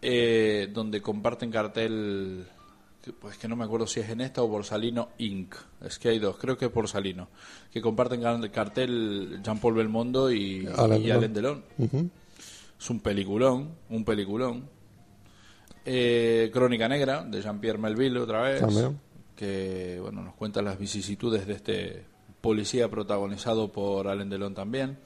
eh, 0.00 0.70
donde 0.72 1.02
comparten 1.02 1.50
cartel, 1.50 2.46
pues 3.20 3.36
que 3.36 3.46
no 3.46 3.56
me 3.56 3.64
acuerdo 3.66 3.86
si 3.86 4.00
es 4.00 4.08
en 4.08 4.22
esta 4.22 4.42
o 4.42 4.48
Borsalino 4.48 5.10
Inc. 5.18 5.54
Es 5.84 5.98
que 5.98 6.08
hay 6.08 6.18
dos, 6.18 6.38
creo 6.38 6.56
que 6.56 6.64
es 6.64 6.72
Borsalino, 6.72 7.28
que 7.70 7.82
comparten 7.82 8.22
car- 8.22 8.50
cartel 8.50 9.40
Jean-Paul 9.44 9.74
Belmondo 9.74 10.32
y, 10.32 10.66
Alain 10.74 11.02
y 11.02 11.04
Delon. 11.04 11.18
Alain 11.18 11.34
Delon. 11.34 11.64
Ujú. 11.76 12.10
Es 12.80 12.88
un 12.88 13.00
peliculón, 13.00 13.68
un 13.90 14.02
peliculón. 14.02 14.74
Eh, 15.86 16.50
Crónica 16.52 16.88
Negra, 16.88 17.22
de 17.24 17.40
Jean-Pierre 17.40 17.78
Melville, 17.78 18.18
otra 18.18 18.42
vez. 18.42 18.60
También. 18.60 18.98
Que, 19.36 19.98
bueno, 20.02 20.22
nos 20.22 20.34
cuenta 20.34 20.60
las 20.62 20.78
vicisitudes 20.78 21.46
de 21.46 21.52
este 21.54 22.04
policía 22.40 22.88
protagonizado 22.88 23.70
por 23.70 24.08
Alain 24.08 24.28
Delon 24.30 24.54
también. 24.54 24.98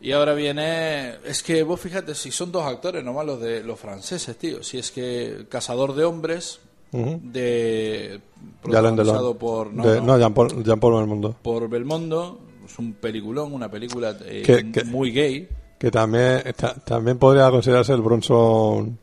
Y 0.00 0.12
ahora 0.12 0.34
viene... 0.34 1.14
Es 1.24 1.42
que 1.42 1.62
vos 1.62 1.78
fíjate, 1.80 2.14
si 2.14 2.30
son 2.30 2.50
dos 2.50 2.64
actores 2.64 3.04
nomás 3.04 3.24
los 3.26 3.40
de 3.40 3.62
los 3.62 3.78
franceses, 3.78 4.36
tío. 4.36 4.62
Si 4.62 4.78
es 4.78 4.90
que 4.90 5.46
Cazador 5.48 5.94
de 5.94 6.04
Hombres, 6.04 6.58
de... 6.92 7.00
De 7.20 8.20
Alain 8.76 8.96
protagonizado 8.96 9.18
Delon. 9.34 9.38
por... 9.38 9.72
No, 9.72 9.86
De- 9.86 10.00
no, 10.00 10.06
no, 10.06 10.18
Jean-Paul 10.18 10.64
Jean-Paul 10.64 10.94
Belmondo. 10.96 11.36
por 11.42 11.68
Belmondo. 11.68 12.40
Es 12.64 12.78
un 12.78 12.94
peliculón, 12.94 13.52
una 13.52 13.70
película 13.70 14.16
eh, 14.24 14.42
Que- 14.44 14.70
que- 14.72 14.84
muy 14.84 15.12
gay. 15.12 15.48
Que 15.78 15.90
también, 15.90 16.42
ta- 16.56 16.74
también 16.74 17.18
podría 17.18 17.50
considerarse 17.50 17.92
el 17.92 18.02
Bronson 18.02 18.98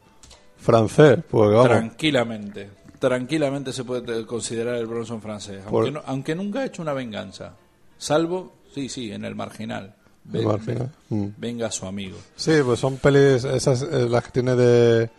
francés. 0.60 1.20
Porque 1.30 1.56
vamos, 1.56 1.70
Tranquilamente. 1.70 2.70
Tranquilamente 3.00 3.72
se 3.72 3.84
puede 3.86 4.26
considerar 4.26 4.76
el 4.76 4.86
Bronson 4.88 5.22
francés. 5.22 5.62
Por- 5.70 5.86
Aunque, 5.86 5.92
no- 5.92 6.04
aunque 6.06 6.36
nunca 6.36 6.60
ha 6.60 6.66
hecho 6.66 6.82
una 6.82 6.94
venganza. 6.94 7.54
Salvo, 7.98 8.54
sí, 8.74 8.90
sí, 8.90 9.12
en 9.12 9.26
el 9.26 9.36
marginal. 9.36 9.96
El 10.32 10.46
Marginal, 10.46 10.92
mm. 11.10 11.26
Venga 11.38 11.72
su 11.72 11.86
amigo. 11.88 12.18
Sí, 12.36 12.52
pues 12.64 12.80
son 12.80 12.98
pelis, 12.98 13.44
esas 13.46 13.82
eh, 13.82 14.08
las 14.08 14.24
que 14.26 14.32
tiene 14.32 14.56
de, 14.56 15.10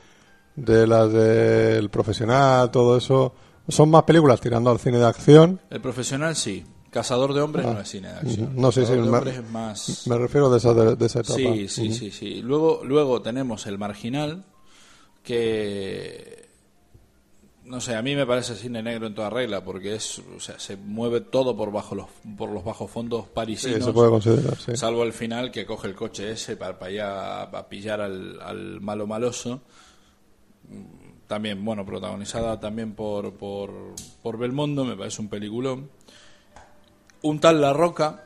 de 0.55 0.87
las 0.87 1.11
del 1.13 1.89
profesional, 1.91 2.71
todo 2.71 2.97
eso. 2.99 3.35
Son 3.69 3.91
más 3.91 4.05
películas 4.05 4.41
tirando 4.41 4.71
al 4.71 4.79
cine 4.79 4.99
de 4.99 5.07
acción. 5.07 5.59
El 5.71 5.81
profesional 5.81 6.37
sí. 6.37 6.65
Cazador 6.91 7.35
de 7.35 7.41
hombres 7.41 7.67
no 7.67 7.81
es 7.81 7.89
cine 7.89 8.09
de 8.09 8.15
acción. 8.15 8.49
Ah. 8.51 8.55
No, 8.57 8.71
sí, 8.73 8.81
Cazador 8.81 8.99
sí, 8.99 9.05
de 9.07 9.11
me- 9.11 9.19
hombres 9.19 9.37
es 9.39 9.51
más... 9.51 10.07
Me 10.07 10.19
refiero 10.19 10.51
de 10.51 10.59
esa, 10.59 10.75
de, 10.75 10.97
de 10.97 11.07
esa 11.07 11.21
etapa. 11.21 11.35
Sí, 11.39 11.69
sí, 11.69 11.89
Ujú. 11.89 11.95
sí, 11.99 12.11
sí. 12.11 12.43
Luego, 12.43 12.83
luego 12.85 13.23
tenemos 13.23 13.67
el 13.67 13.79
marginal, 13.79 14.45
que 15.23 16.41
no 17.65 17.81
sé, 17.81 17.95
a 17.95 18.03
mí 18.03 18.17
me 18.17 18.27
parece 18.27 18.57
cine 18.57 18.83
negro 18.83 19.07
en 19.07 19.15
toda 19.15 19.31
regla, 19.31 19.63
porque 19.63 19.95
es, 19.95 20.19
o 20.37 20.41
sea, 20.41 20.59
se 20.59 20.77
mueve 20.77 21.21
todo 21.21 21.57
por 21.57 21.71
bajo 21.71 21.95
los, 21.95 22.07
por 22.37 22.51
los 22.51 22.65
bajos 22.65 22.91
fondos 22.91 23.27
Sí, 23.27 23.31
parisinos. 23.33 23.85
se 23.85 23.93
puede 23.93 24.11
considerar, 24.11 24.57
sí. 24.59 24.77
Salvo 24.77 25.05
el 25.05 25.13
final 25.13 25.53
que 25.53 25.65
coge 25.67 25.87
el 25.87 25.95
coche 25.95 26.33
ese 26.33 26.57
para, 26.57 26.79
para 26.81 26.91
allá 26.91 27.43
a 27.43 27.69
pillar 27.69 28.01
al, 28.01 28.41
al 28.43 28.81
malo 28.81 29.07
maloso. 29.07 29.61
También, 31.29 31.65
bueno, 31.65 31.87
protagonizada 31.87 32.59
también 32.59 32.95
por, 32.95 33.35
por, 33.35 33.71
por 34.21 34.37
Belmondo, 34.37 34.85
me 34.85 34.97
parece 34.97 35.23
un 35.23 35.29
peliculón. 35.29 35.91
Un 37.23 37.39
tal 37.39 37.61
La 37.61 37.73
Roca, 37.73 38.25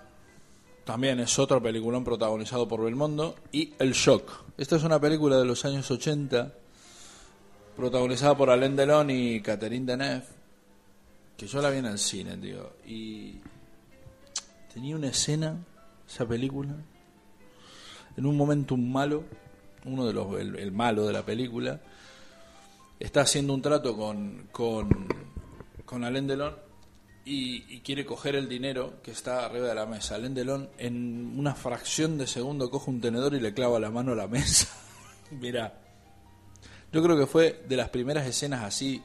también 0.85 1.21
es 1.21 1.39
otro 1.39 1.63
peliculón 1.63 2.03
protagonizado 2.03 2.67
por 2.67 2.83
Belmondo. 2.83 3.35
Y 3.53 3.75
El 3.79 3.93
Shock. 3.93 4.45
Esta 4.57 4.77
es 4.77 4.85
una 4.85 4.99
película 4.99 5.37
de 5.37 5.45
los 5.45 5.67
años 5.67 5.91
80, 5.91 6.55
protagonizada 7.77 8.37
por 8.37 8.51
Alain 8.51 8.77
Delon 8.77 9.11
y 9.11 9.41
Catherine 9.41 9.87
Deneuve, 9.87 10.25
que 11.37 11.47
yo 11.47 11.61
la 11.61 11.71
vi 11.71 11.79
en 11.79 11.87
el 11.87 11.99
cine, 11.99 12.37
tío. 12.37 12.75
Y 12.87 13.41
tenía 14.73 14.97
una 14.97 15.09
escena, 15.09 15.57
esa 16.09 16.27
película, 16.27 16.75
en 18.17 18.27
un 18.27 18.37
momento 18.37 18.75
un 18.75 18.93
malo, 18.93 19.25
uno 19.85 20.07
de 20.07 20.13
los, 20.13 20.41
el, 20.41 20.73
malo 20.73 21.07
de 21.07 21.13
la 21.13 21.25
película, 21.25 21.81
está 23.01 23.23
haciendo 23.23 23.55
un 23.55 23.63
trato 23.63 23.97
con, 23.97 24.49
con, 24.53 25.09
con 25.85 26.05
Alain 26.05 26.27
Delon 26.27 26.55
y, 27.25 27.75
y 27.75 27.81
quiere 27.81 28.05
coger 28.07 28.37
el 28.37 28.49
dinero 28.49 29.03
que 29.03 29.11
está 29.11 29.45
arriba 29.45 29.67
de 29.67 29.75
la 29.75 29.87
mesa. 29.87 30.15
Alain 30.15 30.35
Delon 30.35 30.71
en 30.79 31.35
una 31.37 31.55
fracción 31.55 32.19
de 32.19 32.27
segundo 32.27 32.71
coge 32.71 32.91
un 32.91 33.01
tenedor 33.01 33.35
y 33.35 33.41
le 33.41 33.53
clava 33.53 33.81
la 33.81 33.91
mano 33.91 34.13
a 34.13 34.17
la 34.17 34.29
mesa. 34.29 34.69
Mira, 35.33 35.84
yo 36.95 37.03
creo 37.03 37.19
que 37.19 37.27
fue 37.27 37.65
de 37.69 37.77
las 37.77 37.89
primeras 37.89 38.25
escenas 38.25 38.63
así 38.63 39.03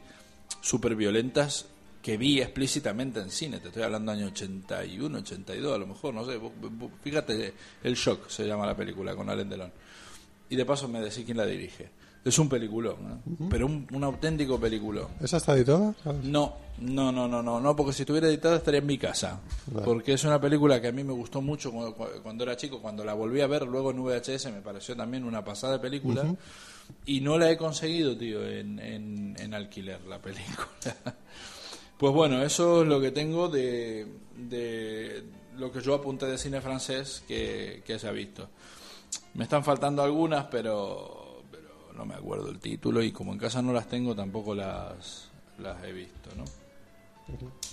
súper 0.62 0.96
violentas 0.96 1.66
que 2.04 2.18
vi 2.18 2.40
explícitamente 2.40 3.20
en 3.20 3.32
cine. 3.32 3.60
Te 3.60 3.70
estoy 3.70 3.82
hablando 3.82 4.12
año 4.12 4.28
81, 4.28 5.18
82, 5.18 5.74
a 5.74 5.78
lo 5.80 5.88
mejor, 5.88 6.14
no 6.14 6.24
sé. 6.24 6.40
Fíjate, 7.02 7.56
El 7.84 7.96
Shock 7.96 8.30
se 8.30 8.46
llama 8.46 8.68
la 8.68 8.76
película 8.78 9.16
con 9.16 9.28
Alain 9.28 9.50
Delon. 9.50 9.72
Y 10.52 10.56
de 10.56 10.66
paso 10.66 10.88
me 10.88 11.02
decís 11.02 11.26
quién 11.26 11.38
la 11.38 11.48
dirige. 11.48 11.90
Es 12.24 12.38
un 12.38 12.48
peliculón, 12.48 12.98
¿no? 13.02 13.50
pero 13.50 13.66
un, 13.66 13.88
un 13.92 14.04
auténtico 14.04 14.60
peliculón. 14.60 15.08
¿Esa 15.20 15.38
está 15.38 15.54
editada? 15.56 15.96
¿Sabes? 16.04 16.24
No, 16.26 16.58
no, 16.78 17.12
no, 17.12 17.28
no, 17.28 17.42
no, 17.42 17.60
no, 17.60 17.76
porque 17.76 17.94
si 17.94 18.04
estuviera 18.04 18.28
editada 18.28 18.58
estaría 18.58 18.82
en 18.82 18.86
mi 18.86 19.00
casa. 19.00 19.40
Vale. 19.66 19.86
Porque 19.86 20.14
es 20.14 20.24
una 20.26 20.40
película 20.40 20.80
que 20.80 20.90
a 20.90 20.92
mí 20.92 21.04
me 21.04 21.14
gustó 21.14 21.42
mucho 21.42 21.72
cuando, 21.72 21.96
cuando 22.22 22.44
era 22.44 22.56
chico, 22.56 22.82
cuando 22.82 23.04
la 23.04 23.16
volví 23.16 23.42
a 23.42 23.48
ver 23.48 23.64
luego 23.64 23.90
en 23.90 24.04
VHS 24.04 24.52
me 24.52 24.62
pareció 24.62 24.96
también 24.96 25.24
una 25.24 25.44
pasada 25.44 25.82
película. 25.82 26.36
Y 27.06 27.22
no 27.22 27.38
la 27.38 27.50
he 27.50 27.58
conseguido, 27.58 28.18
tío, 28.18 28.48
en, 28.48 28.80
en, 28.80 29.36
en 29.40 29.54
alquiler, 29.54 30.02
la 30.06 30.22
película. 30.22 30.68
pues 31.98 32.14
bueno, 32.14 32.44
eso 32.44 32.84
es 32.84 32.88
lo 32.88 33.02
que 33.02 33.12
tengo 33.12 33.50
de, 33.50 34.08
de 34.36 35.24
lo 35.58 35.72
que 35.72 35.82
yo 35.82 35.94
apunté 35.94 36.26
de 36.26 36.38
cine 36.38 36.62
francés 36.62 37.24
que, 37.28 37.84
que 37.86 38.00
se 38.00 38.08
ha 38.08 38.12
visto. 38.12 38.50
Me 39.34 39.44
están 39.44 39.64
faltando 39.64 40.04
algunas, 40.04 40.46
pero, 40.46 41.44
pero 41.52 41.94
no 41.96 42.06
me 42.06 42.16
acuerdo 42.16 42.50
el 42.50 42.60
título 42.60 43.02
y 43.02 43.12
como 43.12 43.34
en 43.34 43.40
casa 43.40 43.62
no 43.62 43.74
las 43.74 43.88
tengo, 43.88 44.16
tampoco 44.16 44.56
las, 44.56 45.30
las 45.58 45.84
he 45.84 45.92
visto, 45.92 46.30
¿no? 46.36 46.46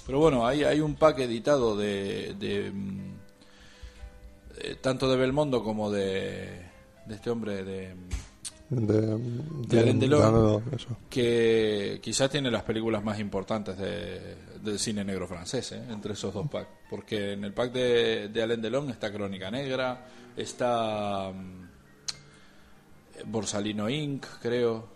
Pero 0.07 0.19
bueno, 0.19 0.47
hay, 0.47 0.65
hay 0.65 0.81
un 0.81 0.97
pack 0.97 1.21
editado 1.21 1.77
de, 1.77 2.35
de, 2.39 2.71
mm, 2.71 3.15
eh, 4.59 4.77
tanto 4.81 5.11
de 5.11 5.17
Belmondo 5.17 5.65
como 5.65 5.91
de, 5.91 6.63
de 7.07 7.15
este 7.15 7.31
hombre 7.31 7.65
de 7.65 7.95
De, 8.69 9.17
De 9.69 9.79
Alain 9.81 9.99
Delon. 10.01 10.21
no, 10.21 10.61
no, 10.61 10.63
eso. 10.75 10.97
que 11.09 12.01
quizás 12.03 12.29
tiene 12.31 12.51
las 12.51 12.63
películas 12.65 13.03
más 13.05 13.19
importantes 13.21 13.79
de- 13.79 14.37
del 14.63 14.79
cine 14.81 15.05
negro 15.05 15.29
francés, 15.29 15.71
¿eh? 15.73 15.83
entre 15.91 16.15
esos 16.15 16.35
dos 16.35 16.49
packs. 16.49 16.69
Porque 16.91 17.33
en 17.35 17.45
el 17.45 17.53
pack 17.53 17.73
de, 17.73 18.29
de 18.29 18.43
Alain 18.43 18.61
Delon 18.61 18.91
está 18.91 19.13
Crónica 19.13 19.51
Negra, 19.51 20.07
está 20.37 21.31
mm, 21.33 23.31
Borsalino 23.31 23.89
Inc., 23.89 24.27
creo. 24.43 24.89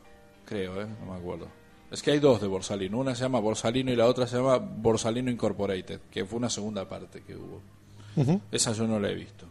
Creo, 0.45 0.83
¿eh? 0.83 0.87
No 1.05 1.13
me 1.13 1.19
acuerdo. 1.19 1.47
Es 1.93 2.03
que 2.03 2.11
hay 2.13 2.19
dos 2.19 2.41
de 2.41 2.49
Borsalino. 2.49 2.99
Una 2.99 3.15
se 3.15 3.23
llama 3.23 3.39
Borsalino 3.41 3.93
y 3.93 3.97
la 3.97 4.07
otra 4.07 4.27
se 4.27 4.37
llama 4.37 4.59
Borsalino 4.59 5.31
Incorporated, 5.31 6.01
que 6.11 6.25
fue 6.25 6.39
una 6.39 6.51
segunda 6.51 6.89
parte 6.89 7.23
que 7.23 7.37
hubo. 7.37 7.61
Esa 8.51 8.73
yo 8.73 8.87
no 8.89 8.99
la 8.99 9.11
he 9.11 9.15
visto. 9.15 9.47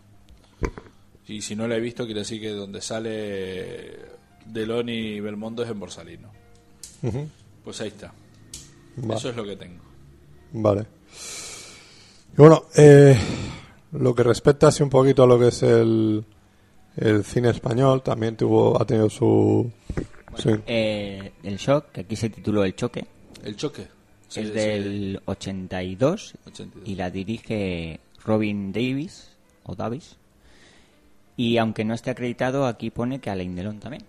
Y 1.30 1.42
si 1.42 1.56
no 1.56 1.68
la 1.68 1.76
he 1.76 1.80
visto, 1.80 2.06
quiere 2.06 2.22
decir 2.22 2.42
que 2.42 2.50
donde 2.50 2.82
sale 2.82 3.96
Delon 4.46 4.90
y 4.90 5.20
Belmondo 5.20 5.64
es 5.64 5.70
en 5.70 5.80
Borsalino. 5.80 6.32
Pues 7.64 7.80
ahí 7.82 7.90
está. 7.90 8.12
Va- 9.10 9.16
Eso 9.16 9.30
es 9.30 9.36
lo 9.36 9.46
que 9.46 9.56
tengo. 9.56 9.84
Vale. 10.54 10.86
Y 12.34 12.36
bueno, 12.36 12.64
eh, 12.76 13.16
lo 13.94 14.14
que 14.16 14.24
respecta 14.24 14.68
así 14.68 14.82
un 14.84 14.90
poquito 14.90 15.24
a 15.24 15.28
lo 15.28 15.38
que 15.40 15.48
es 15.50 15.62
el, 15.64 16.24
el 16.98 17.24
cine 17.24 17.50
español, 17.52 18.02
también 18.02 18.36
tuvo, 18.36 18.82
ha 18.82 18.86
tenido 18.86 19.10
su... 19.10 19.72
su- 20.36 20.62
Eh, 20.66 21.32
el 21.44 21.58
Shock, 21.58 21.92
que 21.92 22.02
aquí 22.02 22.16
se 22.16 22.30
tituló 22.30 22.64
El 22.64 22.76
Choque, 22.76 23.06
El 23.44 23.56
choque. 23.56 23.88
Sí, 24.28 24.42
es 24.42 24.48
sí, 24.48 24.54
del 24.54 25.22
82 25.26 26.34
82. 26.46 26.88
y 26.88 26.96
la 26.96 27.10
dirige 27.10 28.00
Robin 28.26 28.72
Davis 28.72 29.30
o 29.64 29.76
Davis. 29.76 30.18
Y 31.40 31.58
aunque 31.58 31.86
no 31.86 31.94
esté 31.94 32.10
acreditado, 32.10 32.66
aquí 32.66 32.90
pone 32.90 33.20
que 33.20 33.30
Alain 33.30 33.56
Delon 33.56 33.80
también. 33.80 34.04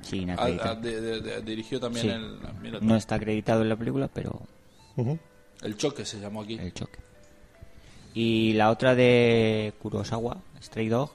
Sin 0.00 0.30
Ah, 0.30 0.34
acreditar. 0.34 0.68
ah, 0.68 0.74
de- 0.76 1.00
de- 1.02 1.20
de- 1.20 1.42
dirigió 1.42 1.78
también 1.78 2.06
Sí. 2.06 2.08
el. 2.12 2.38
mira. 2.62 2.78
No 2.80 2.96
está 2.96 3.16
acreditado 3.16 3.60
en 3.60 3.68
la 3.68 3.76
película, 3.76 4.08
pero 4.08 4.40
Ujú. 4.96 5.18
El 5.62 5.76
choque 5.76 6.06
se 6.06 6.18
llamó 6.18 6.40
aquí. 6.42 6.54
el 6.54 6.72
choque. 6.72 6.98
Y 8.14 8.54
la 8.54 8.70
otra 8.70 8.94
de 8.94 9.74
Kurosawa, 9.82 10.38
Stray 10.62 10.88
Dog, 10.88 11.10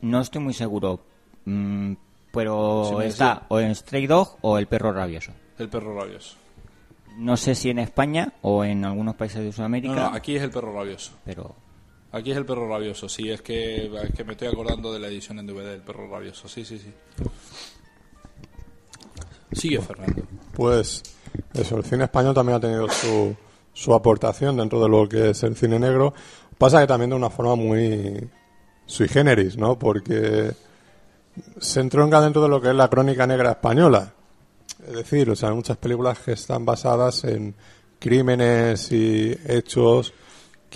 no 0.00 0.20
estoy 0.20 0.40
muy 0.40 0.54
seguro. 0.54 1.00
mm, 1.44 1.92
pero 2.32 2.84
Sí, 3.00 3.06
está 3.06 3.28
decía- 3.34 3.42
o 3.48 3.60
en 3.60 3.74
Stray 3.74 4.06
Dog 4.06 4.38
o 4.40 4.56
El 4.58 4.66
Perro 4.66 4.92
Rabioso. 4.92 5.32
El 5.58 5.68
perro 5.68 5.94
rabioso. 5.98 6.36
No 7.18 7.36
sé 7.36 7.54
si 7.54 7.70
en 7.70 7.78
España 7.78 8.32
o 8.42 8.64
en 8.64 8.84
algunos 8.84 9.14
países 9.14 9.38
de 9.40 9.46
No, 9.46 9.52
Sudamérica, 9.52 9.94
no, 9.94 10.06
aquí 10.14 10.36
es 10.36 10.42
el 10.42 10.50
perro 10.50 10.72
rabioso. 10.74 11.12
pero 11.24 11.54
Aquí 12.16 12.30
es 12.30 12.38
el 12.38 12.46
perro 12.46 12.66
rabioso, 12.66 13.10
sí, 13.10 13.30
es 13.30 13.42
que, 13.42 13.90
me 14.24 14.32
estoy 14.32 14.48
acordando 14.48 14.90
de 14.90 14.98
la 14.98 15.08
edición 15.08 15.38
en 15.38 15.46
DVD 15.46 15.72
del 15.72 15.82
perro 15.82 16.08
rabioso, 16.08 16.48
sí, 16.48 16.64
sí, 16.64 16.78
sí. 16.78 16.90
Sigue, 19.52 19.82
Fernando. 19.82 20.22
Pues 20.54 21.02
eso, 21.52 21.76
el 21.76 21.84
cine 21.84 22.04
español 22.04 22.34
también 22.34 22.56
ha 22.56 22.60
tenido 22.60 22.88
su, 22.88 23.36
su 23.74 23.92
aportación 23.92 24.56
dentro 24.56 24.82
de 24.82 24.88
lo 24.88 25.06
que 25.06 25.30
es 25.30 25.42
el 25.42 25.56
cine 25.56 25.78
negro. 25.78 26.14
Pasa 26.56 26.80
que 26.80 26.86
también 26.86 27.10
de 27.10 27.16
una 27.16 27.28
forma 27.28 27.54
muy 27.54 28.26
sui 28.86 29.08
generis, 29.08 29.58
¿no? 29.58 29.78
Porque 29.78 30.52
se 31.60 31.80
entronca 31.80 32.22
dentro 32.22 32.42
de 32.42 32.48
lo 32.48 32.62
que 32.62 32.70
es 32.70 32.74
la 32.74 32.88
crónica 32.88 33.26
negra 33.26 33.50
española. 33.50 34.14
Es 34.88 34.94
decir, 34.94 35.28
o 35.28 35.36
sea, 35.36 35.50
hay 35.50 35.54
muchas 35.54 35.76
películas 35.76 36.18
que 36.20 36.32
están 36.32 36.64
basadas 36.64 37.24
en 37.24 37.54
crímenes 37.98 38.90
y 38.90 39.36
hechos 39.46 40.14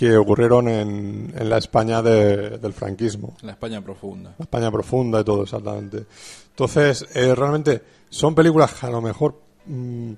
que 0.01 0.17
ocurrieron 0.17 0.67
en, 0.67 1.31
en 1.37 1.47
la 1.47 1.59
España 1.59 2.01
de- 2.01 2.57
del 2.57 2.73
franquismo. 2.73 3.35
La 3.43 3.51
España 3.51 3.81
profunda. 3.81 4.33
La 4.39 4.45
España 4.45 4.71
profunda 4.71 5.19
y 5.19 5.23
todo, 5.23 5.43
exactamente. 5.43 6.05
Entonces, 6.49 7.05
eh, 7.13 7.35
realmente 7.35 7.83
son 8.09 8.33
películas 8.33 8.73
que 8.73 8.87
a 8.87 8.89
lo 8.89 8.99
mejor 8.99 9.39
mm, 9.67 10.11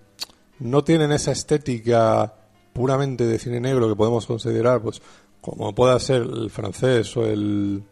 no 0.59 0.83
tienen 0.85 1.11
esa 1.11 1.33
estética 1.33 2.33
puramente 2.71 3.25
de 3.25 3.37
cine 3.37 3.59
negro 3.59 3.89
que 3.89 3.95
podemos 3.97 4.25
considerar, 4.25 4.79
pues, 4.81 5.01
como 5.41 5.75
pueda 5.75 5.99
ser 5.99 6.21
el 6.21 6.49
francés 6.49 7.17
o 7.17 7.25
el, 7.25 7.83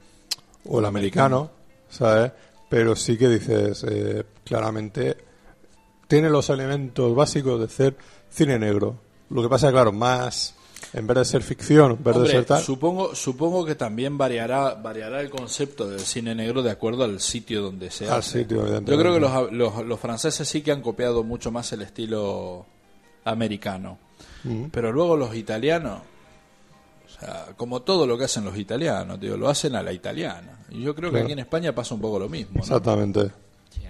o 0.70 0.80
el 0.80 0.86
americano, 0.86 1.52
¿sabes? 1.90 2.32
Pero 2.70 2.96
sí 2.96 3.18
que 3.18 3.28
dices, 3.28 3.84
eh, 3.86 4.24
claramente, 4.46 5.18
tiene 6.08 6.30
los 6.30 6.50
elementos 6.50 7.14
básicos 7.14 7.60
de 7.60 7.68
ser 7.68 7.98
cine 8.30 8.58
negro. 8.58 8.96
Lo 9.30 9.42
que 9.42 9.50
pasa 9.50 9.70
claro, 9.72 9.92
más, 9.92 10.56
en 10.94 11.08
vez 11.08 11.17
de 11.17 11.26
ser 11.26 11.41
ficción, 11.44 11.91
en 11.91 11.98
vez 12.04 12.13
de 12.15 12.20
Hombre, 12.22 12.32
ser 12.32 12.46
tal... 12.46 12.62
supongo, 12.62 13.15
supongo 13.15 13.65
que 13.65 13.76
también 13.76 14.17
variará, 14.17 14.74
variará 14.76 15.22
el 15.22 15.30
concepto 15.30 15.88
del 15.89 16.00
cine 16.02 16.34
negro 16.36 16.62
de 16.63 16.72
acuerdo 16.72 17.04
al 17.04 17.20
sitio 17.20 17.62
donde 17.62 17.91
se 17.91 18.08
Al 18.10 18.20
hace. 18.20 18.39
sitio, 18.39 18.65
Yo 18.82 18.98
creo 18.98 19.13
que 19.13 19.20
los, 19.20 19.52
los, 19.52 19.86
los 19.86 20.00
franceses 20.00 20.48
sí 20.48 20.62
que 20.62 20.72
han 20.72 20.82
copiado 20.82 21.24
mucho 21.24 21.52
más 21.52 21.72
el 21.74 21.82
estilo 21.84 22.65
americano. 23.26 23.98
Pero 24.72 24.91
luego 24.91 25.15
los 25.15 25.36
italianos, 25.36 26.00
o 27.06 27.10
sea, 27.20 27.48
como 27.56 27.84
todo 27.84 28.08
lo 28.08 28.17
que 28.17 28.24
hacen 28.26 28.44
los 28.44 28.58
italianos, 28.58 29.20
tío, 29.20 29.38
lo 29.38 29.50
hacen 29.50 29.76
a 29.76 29.84
la 29.84 29.94
italiana. 29.94 30.60
Y 30.72 30.82
yo 30.82 30.96
creo 30.96 31.10
que 31.10 31.15
Claro. 31.15 31.26
aquí 31.26 31.34
en 31.34 31.39
España 31.39 31.76
pasa 31.76 31.94
un 31.94 32.02
poco 32.02 32.17
lo 32.17 32.28
mismo. 32.28 32.56
¿no? 32.56 32.62
Exactamente. 32.62 33.30
sí, 33.70 33.82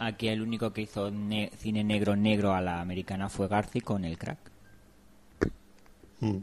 aquí, 0.00 0.26
el 0.28 0.42
único 0.42 0.72
que 0.72 0.82
hizo 0.82 1.10
ne- 1.12 1.52
cine 1.58 1.84
negro 1.84 2.16
negro 2.16 2.52
a 2.52 2.60
la 2.60 2.80
americana 2.80 3.28
fue 3.28 3.46
Garci 3.46 3.80
con 3.80 4.04
el 4.04 4.18
crack, 4.18 4.38
Mm. 6.20 6.36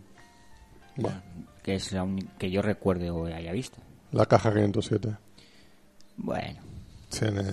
Bueno. 0.98 1.22
que 1.64 1.76
es 1.76 1.92
la 1.92 2.08
que 2.40 2.50
yo 2.50 2.62
recuerde 2.62 3.10
o 3.10 3.26
haya 3.26 3.52
visto. 3.52 3.78
La 4.12 4.26
caja 4.26 4.52
507. 4.52 5.16
Bueno, 6.18 6.60
Tiene... 7.10 7.44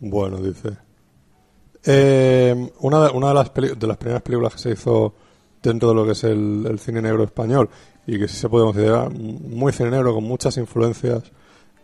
Bueno, 0.00 0.38
dice. 0.38 0.76
Eh, 1.84 2.70
una 2.80 3.06
de, 3.06 3.12
una 3.12 3.28
de, 3.28 3.34
las 3.34 3.54
de 3.54 3.86
las 3.86 3.96
primeras 3.96 4.22
películas 4.22 4.54
que 4.54 4.58
se 4.58 4.70
hizo 4.70 5.14
dentro 5.62 5.90
de 5.90 5.94
lo 5.94 6.04
que 6.04 6.12
es 6.12 6.24
el, 6.24 6.66
el 6.68 6.78
cine 6.78 7.00
negro 7.00 7.22
español 7.24 7.70
y 8.06 8.18
que 8.18 8.28
sí 8.28 8.36
se 8.36 8.48
puede 8.48 8.64
considerar 8.64 9.12
muy 9.12 9.72
cine 9.72 9.90
negro 9.90 10.12
con 10.14 10.24
muchas 10.24 10.56
influencias 10.56 11.22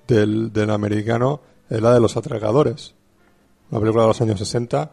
del, 0.07 0.53
del 0.53 0.71
americano 0.71 1.41
es 1.71 1.81
la 1.81 1.93
de 1.93 2.01
Los 2.01 2.17
Atracadores. 2.17 2.95
Una 3.71 3.81
película 3.81 4.03
de 4.03 4.09
los 4.09 4.21
años 4.21 4.39
60 4.39 4.91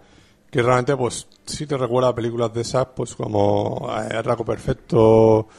que 0.55 0.61
realmente 0.61 0.95
pues 0.95 1.27
sí 1.45 1.67
te 1.67 1.75
recuerda 1.77 2.07
a 2.11 2.15
películas 2.15 2.53
de 2.53 2.61
esas 2.61 2.87
pues 2.95 3.13
como 3.13 3.89
eh, 4.09 4.21
Raco 4.21 4.45
Perfecto 4.45 5.49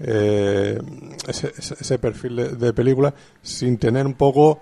eh, 0.00 0.80
ese, 1.28 1.52
ese- 1.58 1.98
perfil 1.98 2.36
de, 2.36 2.48
de 2.56 2.72
película 2.72 3.12
sin 3.42 3.76
tener 3.76 4.06
un 4.06 4.14
poco 4.14 4.60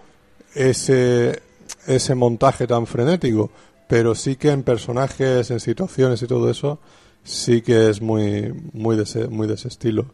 ese 0.52 1.40
ese 1.86 2.14
montaje 2.16 2.66
tan 2.66 2.88
frenético. 2.88 3.52
Pero 3.86 4.16
sí 4.16 4.34
que 4.34 4.50
en 4.50 4.64
personajes 4.64 5.52
en 5.52 5.60
situaciones 5.60 6.20
y 6.22 6.26
todo 6.26 6.50
eso 6.50 6.80
sí 7.22 7.62
que 7.62 7.88
es 7.88 8.02
muy 8.02 8.52
muy 8.72 8.96
de 8.96 9.04
ese, 9.04 9.28
muy 9.28 9.46
de 9.46 9.54
ese 9.54 9.68
estilo. 9.68 10.06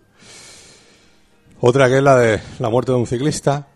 Otra 1.61 1.89
que 1.89 1.97
es 1.97 2.03
la 2.03 2.19
de 2.19 2.39
la 2.59 2.69
muerte 2.69 2.93
de 2.93 2.99
un 2.99 3.07
ciclista. 3.07 3.67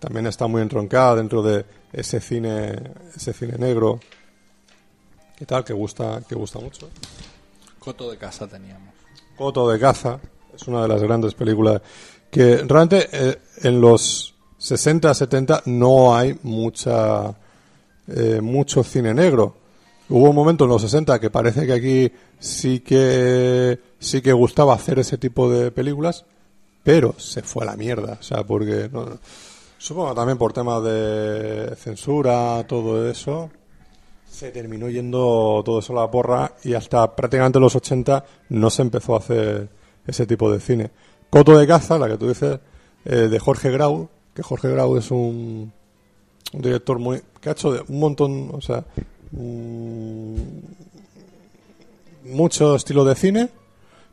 También 0.00 0.26
está 0.26 0.48
muy 0.48 0.62
entroncada 0.62 1.14
dentro 1.14 1.42
de 1.44 1.64
ese 1.92 2.20
cine, 2.20 2.74
ese 3.14 3.32
cine 3.32 3.56
negro, 3.56 4.00
que 5.42 5.46
tal, 5.46 5.64
que 5.64 5.72
gusta, 5.72 6.22
que 6.28 6.36
gusta 6.36 6.60
mucho. 6.60 6.88
Coto 7.80 8.08
de 8.12 8.16
casa 8.16 8.46
teníamos. 8.46 8.94
Coto 9.36 9.68
de 9.68 9.76
caza 9.80 10.20
es 10.54 10.68
una 10.68 10.82
de 10.82 10.86
las 10.88 11.02
grandes 11.02 11.34
películas 11.34 11.82
que 12.30 12.58
realmente 12.58 13.08
eh, 13.12 13.38
en 13.64 13.80
los 13.80 14.34
60, 14.58 15.12
70 15.12 15.62
no 15.66 16.14
hay 16.14 16.38
mucha 16.44 17.34
eh, 18.06 18.40
mucho 18.40 18.84
cine 18.84 19.12
negro. 19.12 19.56
Hubo 20.08 20.30
un 20.30 20.36
momento 20.36 20.62
en 20.62 20.70
los 20.70 20.82
60 20.82 21.18
que 21.18 21.30
parece 21.30 21.66
que 21.66 21.72
aquí 21.72 22.12
sí 22.38 22.78
que 22.80 23.80
sí 23.98 24.22
que 24.22 24.32
gustaba 24.32 24.74
hacer 24.74 25.00
ese 25.00 25.18
tipo 25.18 25.50
de 25.50 25.72
películas, 25.72 26.24
pero 26.84 27.18
se 27.18 27.42
fue 27.42 27.64
a 27.64 27.66
la 27.72 27.76
mierda, 27.76 28.16
o 28.20 28.22
sea, 28.22 28.44
porque 28.44 28.88
no- 28.92 29.18
supongo 29.78 30.14
también 30.14 30.38
por 30.38 30.52
temas 30.52 30.84
de 30.84 31.74
censura, 31.76 32.64
todo 32.68 33.10
eso, 33.10 33.50
se 34.42 34.50
terminó 34.50 34.88
yendo 34.90 35.62
todo 35.64 35.78
eso 35.78 35.92
a 35.96 36.00
la 36.02 36.10
porra 36.10 36.54
y 36.64 36.74
hasta 36.74 37.14
prácticamente 37.14 37.60
los 37.60 37.76
80 37.76 38.24
no 38.48 38.70
se 38.70 38.82
empezó 38.82 39.14
a 39.14 39.18
hacer 39.18 39.68
ese 40.04 40.26
tipo 40.26 40.50
de 40.50 40.58
cine. 40.58 40.90
Coto 41.30 41.56
de 41.56 41.64
caza, 41.64 41.96
la 41.96 42.08
que 42.08 42.16
tú 42.18 42.26
dices, 42.28 42.58
eh, 43.04 43.14
de 43.30 43.38
Jorge 43.38 43.70
Grau, 43.70 44.08
que 44.34 44.42
Jorge 44.42 44.68
Grau 44.68 44.96
es 44.96 45.12
un, 45.12 45.72
un 46.52 46.60
director 46.60 46.98
muy 46.98 47.22
que 47.40 47.50
ha 47.50 47.52
hecho 47.52 47.70
de 47.72 47.84
un 47.86 48.00
montón, 48.00 48.50
o 48.52 48.60
sea, 48.60 48.84
mm, 49.30 50.34
mucho 52.24 52.74
estilo 52.74 53.04
de 53.04 53.14
cine, 53.14 53.48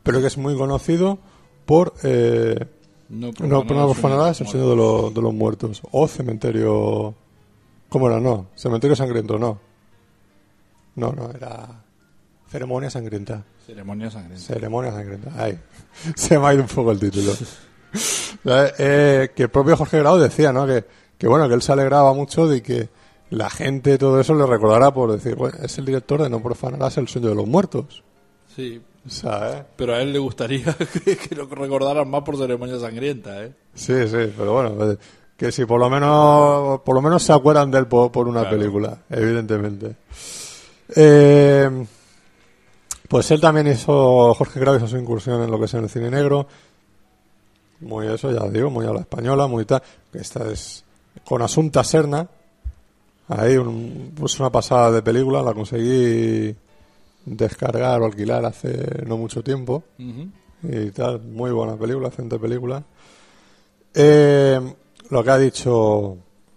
pero 0.04 0.20
que 0.20 0.28
es 0.28 0.38
muy 0.38 0.56
conocido 0.56 1.18
por 1.66 1.92
eh, 2.04 2.54
No, 3.08 3.32
no, 3.40 3.64
no 3.64 3.90
el 3.90 4.34
sueño 4.46 4.70
de, 4.70 4.76
los- 4.76 5.12
de 5.14 5.22
los 5.22 5.34
muertos 5.34 5.82
o 5.90 6.06
cementerio 6.06 7.14
¿cómo 7.88 8.06
era? 8.08 8.20
no, 8.20 8.46
cementerio 8.54 8.94
sangriento 8.94 9.36
no 9.38 9.58
no, 10.96 11.12
no, 11.12 11.30
era 11.30 11.68
ceremonia 12.50 12.90
sangrienta 12.90 13.44
Ceremonia 13.64 14.10
sangrienta. 14.10 14.44
ceremonia 14.44 14.92
sangrienta 14.92 15.30
ay, 15.36 15.58
se 16.16 16.38
me 16.38 16.46
ha 16.46 16.54
ido 16.54 16.62
un 16.62 16.68
poco 16.68 16.90
el 16.92 16.98
título. 16.98 17.32
Eh, 18.44 19.30
que 19.34 19.42
el 19.44 19.48
propio 19.50 19.76
Jorge 19.76 19.98
Grau 19.98 20.18
decía 20.18 20.52
¿no? 20.52 20.66
que, 20.66 20.84
que 21.18 21.26
bueno, 21.28 21.48
que 21.48 21.54
él 21.54 21.62
se 21.62 21.72
alegraba 21.72 22.14
mucho 22.14 22.46
de 22.48 22.62
que 22.62 22.88
la 23.30 23.50
gente 23.50 23.98
todo 23.98 24.18
eso 24.20 24.34
le 24.34 24.46
recordara 24.46 24.92
por 24.92 25.12
decir, 25.12 25.34
bueno, 25.36 25.58
es 25.62 25.78
el 25.78 25.84
director 25.84 26.22
de 26.22 26.30
No 26.30 26.42
profanarás 26.42 26.96
el 26.98 27.08
sueño 27.08 27.28
de 27.28 27.34
los 27.34 27.46
muertos 27.46 28.02
Sí, 28.54 28.82
¿sabes? 29.06 29.62
pero 29.76 29.94
a 29.94 30.02
él 30.02 30.12
le 30.12 30.18
gustaría 30.18 30.74
que, 31.04 31.16
que 31.16 31.34
lo 31.34 31.46
recordaran 31.46 32.08
más 32.10 32.22
por 32.22 32.36
ceremonia 32.36 32.78
sangrienta, 32.80 33.44
¿eh? 33.44 33.52
Sí, 33.74 33.94
sí, 34.08 34.32
pero 34.36 34.52
bueno, 34.54 34.90
eh, 34.92 34.96
que 35.36 35.52
si 35.52 35.64
por 35.64 35.78
lo 35.80 35.88
menos 35.88 36.80
por 36.80 36.94
lo 36.94 37.00
menos 37.02 37.22
se 37.22 37.32
acuerdan 37.32 37.70
de 37.70 37.78
él 37.78 37.86
por, 37.86 38.10
por 38.10 38.26
una 38.28 38.40
Claro. 38.42 38.58
película, 38.58 38.98
evidentemente. 39.08 39.94
Eh, 40.96 41.86
pues 43.08 43.30
él 43.30 43.40
también 43.40 43.66
hizo, 43.66 44.34
Jorge 44.34 44.60
Grau 44.60 44.76
hizo 44.76 44.86
su 44.86 44.96
incursión 44.96 45.42
en 45.42 45.50
lo 45.50 45.58
que 45.58 45.64
es 45.66 45.74
en 45.74 45.84
el 45.84 45.90
cine 45.90 46.10
negro. 46.10 46.46
Muy 47.80 48.06
eso, 48.06 48.30
ya 48.30 48.48
digo, 48.48 48.70
muy 48.70 48.86
a 48.86 48.92
la 48.92 49.00
española, 49.00 49.46
muy 49.46 49.64
tal. 49.64 49.82
Esta 50.12 50.50
es 50.50 50.84
con 51.24 51.42
Asunta 51.42 51.82
Serna. 51.82 52.28
Ahí 53.28 53.56
un- 53.56 54.12
pues 54.16 54.38
una 54.40 54.50
pasada 54.50 54.90
de 54.90 55.02
película, 55.02 55.42
la 55.42 55.54
conseguí 55.54 56.54
descargar 57.24 58.00
o 58.00 58.06
alquilar 58.06 58.44
hace 58.44 59.04
no 59.06 59.16
mucho 59.16 59.42
tiempo 59.42 59.84
y 60.62 60.90
tal. 60.90 61.20
Muy 61.22 61.50
buena 61.52 61.76
película, 61.76 62.08
excelente 62.08 62.38
película. 62.38 62.82
Eh, 63.94 64.60
lo 65.10 65.24
que 65.24 65.30
ha 65.30 65.38
dicho, 65.38 66.16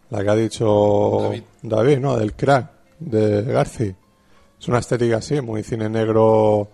la 0.09 0.23
que 0.23 0.29
ha 0.29 0.35
dicho 0.35 1.19
David. 1.21 1.43
David, 1.61 1.97
¿no? 1.99 2.17
Del 2.17 2.33
crack 2.33 2.69
de 2.99 3.41
Garci. 3.43 3.95
Es 4.63 4.67
una 4.69 4.79
estética 4.79 5.17
así, 5.17 5.41
muy 5.41 5.61
cine 5.61 5.89
negro 5.89 6.69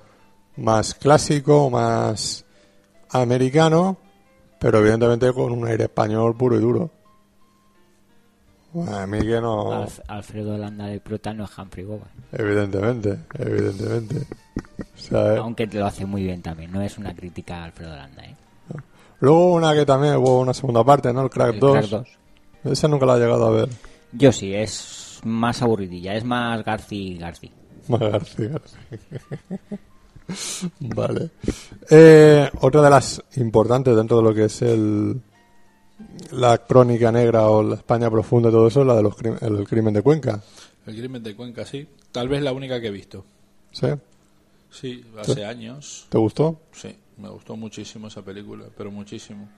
más 0.58 0.94
clásico, 0.94 1.72
más 1.72 2.46
americano, 3.10 3.98
pero 4.60 4.78
evidentemente 4.78 5.34
con 5.34 5.52
un 5.52 5.66
aire 5.68 5.86
español 5.86 6.38
puro 6.38 6.56
y 6.56 6.60
duro. 6.60 6.92
Bueno, 8.74 8.96
a 8.96 9.08
mí 9.08 9.22
que 9.22 9.42
no, 9.42 9.72
Alf- 9.88 10.04
Alfredo 10.08 10.56
Landa 10.56 10.86
de 10.86 11.00
Prota 11.00 11.34
no 11.34 11.46
es 11.46 11.58
Humphrey 11.58 11.84
Bogart. 11.84 12.12
evidentemente, 12.32 13.18
evidentemente. 13.40 14.28
O 14.80 14.98
sea, 15.02 15.34
eh, 15.34 15.38
Aunque 15.40 15.66
te 15.66 15.80
lo 15.80 15.88
hace 15.88 16.06
muy 16.06 16.22
bien 16.22 16.44
también. 16.44 16.72
No 16.72 16.84
es 16.84 16.96
una 17.00 17.16
crítica 17.16 17.62
a 17.62 17.64
Alfredo 17.66 17.96
Landa, 17.96 18.24
¿eh? 18.24 18.36
Luego 19.20 19.56
una 19.56 19.74
que 19.74 19.84
también 19.88 20.16
hubo 20.18 20.40
una 20.42 20.54
segunda 20.54 20.84
parte, 20.84 21.12
¿no? 21.12 21.24
El 21.24 21.32
Crack, 21.32 21.56
El 21.56 21.60
2. 21.60 21.72
Crack 21.78 21.90
2. 21.90 22.72
Esa 22.74 22.88
nunca 22.88 23.08
la 23.08 23.18
he 23.18 23.20
llegado 23.20 23.48
a 23.48 23.50
ver. 23.50 23.70
Yo 24.12 24.32
sí, 24.32 24.54
es 24.54 25.20
más 25.24 25.64
aburridilla. 25.64 26.14
Es 26.14 26.24
más 26.24 26.64
Garci 26.64 27.18
Garci. 27.18 27.52
Vale. 30.80 31.30
Eh, 31.90 32.50
otra 32.62 32.82
de 32.84 32.90
las 32.90 33.22
importantes 33.38 33.96
dentro 33.96 34.18
de 34.18 34.24
lo 34.24 34.34
que 34.34 34.46
es 34.46 34.62
el 34.62 35.20
la 36.32 36.58
crónica 36.60 37.12
negra 37.12 37.50
o 37.50 37.62
la 37.64 37.76
España 37.76 38.10
profunda 38.10 38.50
y 38.50 38.52
todo 38.52 38.68
eso, 38.68 38.84
la 38.86 38.96
de 38.96 39.04
los 39.04 39.16
crim- 39.16 39.38
el 39.42 39.68
crimen 39.68 39.94
de 39.94 40.02
Cuenca. 40.02 40.42
El 40.86 40.96
crimen 40.96 41.24
de 41.24 41.36
Cuenca, 41.36 41.66
sí. 41.66 41.88
Tal 42.12 42.30
vez 42.30 42.42
la 42.42 42.54
única 42.54 42.80
que 42.80 42.88
he 42.88 42.92
visto. 42.92 43.26
¿Sí? 43.72 43.88
Sí, 44.72 45.04
hace 45.20 45.46
años. 45.46 46.06
¿Te 46.10 46.18
gustó? 46.18 46.60
Sí, 46.72 46.96
me 47.18 47.30
gustó 47.30 47.56
muchísimo 47.58 48.08
esa 48.08 48.22
película, 48.22 48.66
pero 48.78 48.92
muchísimo. 48.92 49.50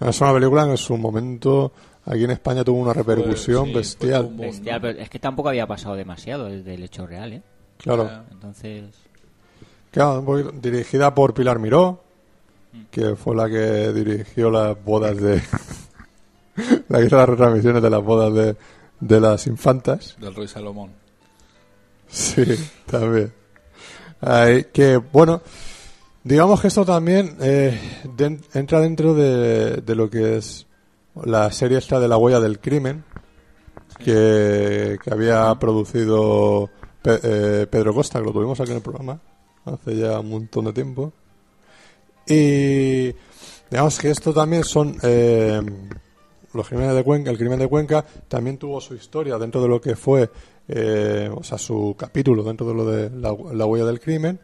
Es 0.00 0.20
una 0.20 0.32
película 0.34 0.64
que 0.66 0.72
en 0.72 0.76
su 0.76 0.96
momento 0.96 1.72
aquí 2.08 2.24
en 2.24 2.30
España 2.30 2.64
tuvo 2.64 2.80
una 2.80 2.92
repercusión 2.92 3.66
sí, 3.66 3.74
bestial. 3.74 4.28
Bestial, 4.32 4.80
pero 4.80 4.98
es 4.98 5.08
que 5.10 5.18
tampoco 5.18 5.48
había 5.50 5.66
pasado 5.66 5.94
demasiado 5.94 6.46
desde 6.46 6.74
el 6.74 6.82
hecho 6.82 7.06
real, 7.06 7.34
¿eh? 7.34 7.42
Claro. 7.78 8.10
Entonces, 8.32 8.84
Claro, 9.90 10.52
dirigida 10.52 11.14
por 11.14 11.34
Pilar 11.34 11.58
Miró, 11.58 12.02
que 12.90 13.16
fue 13.16 13.34
la 13.34 13.48
que 13.48 13.92
dirigió 13.92 14.50
las 14.50 14.82
bodas 14.84 15.16
de. 15.16 15.42
la 16.88 16.98
que 16.98 17.06
hizo 17.06 17.16
las 17.16 17.28
retransmisiones 17.28 17.82
de 17.82 17.90
las 17.90 18.02
bodas 18.02 18.34
de, 18.34 18.56
de 19.00 19.20
las 19.20 19.46
infantas. 19.46 20.16
del 20.20 20.34
rey 20.34 20.46
Salomón. 20.46 20.92
Sí, 22.06 22.44
también. 22.86 23.32
Ay, 24.20 24.66
que 24.72 24.98
bueno, 24.98 25.40
digamos 26.22 26.60
que 26.60 26.68
esto 26.68 26.84
también 26.84 27.36
eh, 27.40 27.78
entra 28.54 28.80
dentro 28.80 29.14
de, 29.14 29.76
de 29.76 29.94
lo 29.94 30.10
que 30.10 30.36
es 30.36 30.66
la 31.24 31.50
serie 31.52 31.78
esta 31.78 31.98
de 32.00 32.08
la 32.08 32.16
huella 32.16 32.40
del 32.40 32.60
crimen 32.60 33.04
que, 33.98 34.98
que 35.02 35.10
había 35.12 35.54
producido 35.58 36.70
Pe- 37.02 37.20
eh, 37.22 37.66
Pedro 37.70 37.94
Costa, 37.94 38.18
que 38.18 38.26
lo 38.26 38.32
tuvimos 38.32 38.60
aquí 38.60 38.70
en 38.70 38.76
el 38.76 38.82
programa 38.82 39.20
hace 39.64 39.96
ya 39.96 40.20
un 40.20 40.30
montón 40.30 40.64
de 40.66 40.72
tiempo. 40.72 41.12
Y 42.26 43.14
digamos 43.70 43.98
que 43.98 44.10
esto 44.10 44.32
también 44.32 44.64
son 44.64 44.96
eh, 45.02 45.60
los 46.52 46.68
crímenes 46.68 46.94
de 46.94 47.04
Cuenca, 47.04 47.30
el 47.30 47.38
crimen 47.38 47.58
de 47.58 47.68
Cuenca 47.68 48.04
también 48.28 48.58
tuvo 48.58 48.80
su 48.80 48.94
historia 48.94 49.38
dentro 49.38 49.60
de 49.62 49.68
lo 49.68 49.80
que 49.80 49.96
fue, 49.96 50.30
eh, 50.68 51.30
o 51.34 51.42
sea, 51.42 51.58
su 51.58 51.94
capítulo 51.98 52.42
dentro 52.42 52.66
de 52.66 52.74
lo 52.74 52.84
de 52.84 53.10
la, 53.10 53.34
la 53.52 53.66
huella 53.66 53.86
del 53.86 54.00
crimen, 54.00 54.40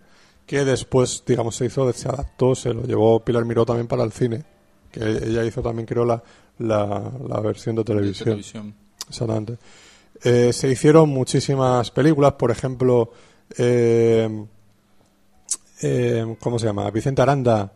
que 0.47 0.65
después, 0.65 1.23
digamos, 1.27 1.57
se 1.57 1.67
hizo, 1.67 1.91
se 1.93 2.09
adaptó, 2.09 2.55
se 2.55 2.73
lo 2.73 2.83
llevó 2.85 3.21
Pilar 3.21 3.45
Miró 3.45 3.65
también 3.65 3.87
para 3.87 4.05
el 4.05 4.13
cine, 4.13 4.45
que 4.91 5.03
ella 5.03 5.45
hizo 5.45 5.63
también, 5.63 5.87
creo, 5.87 6.05
la, 6.05 6.23
la, 6.59 7.11
la 7.29 7.41
versión 7.41 7.77
de 7.77 7.81
De 7.81 7.85
televisión. 7.85 8.25
televisión. 8.27 8.75
Exactamente. 9.09 9.59
Eh, 10.23 10.53
se 10.53 10.69
hicieron 10.71 11.09
muchísimas 11.11 11.91
películas, 11.91 12.33
por 12.35 12.51
ejemplo, 12.51 13.11
eh, 13.59 14.47
eh, 15.83 16.37
¿cómo 16.41 16.59
se 16.59 16.67
llama? 16.67 16.91
Vicente 16.91 17.21
Aranda, 17.23 17.73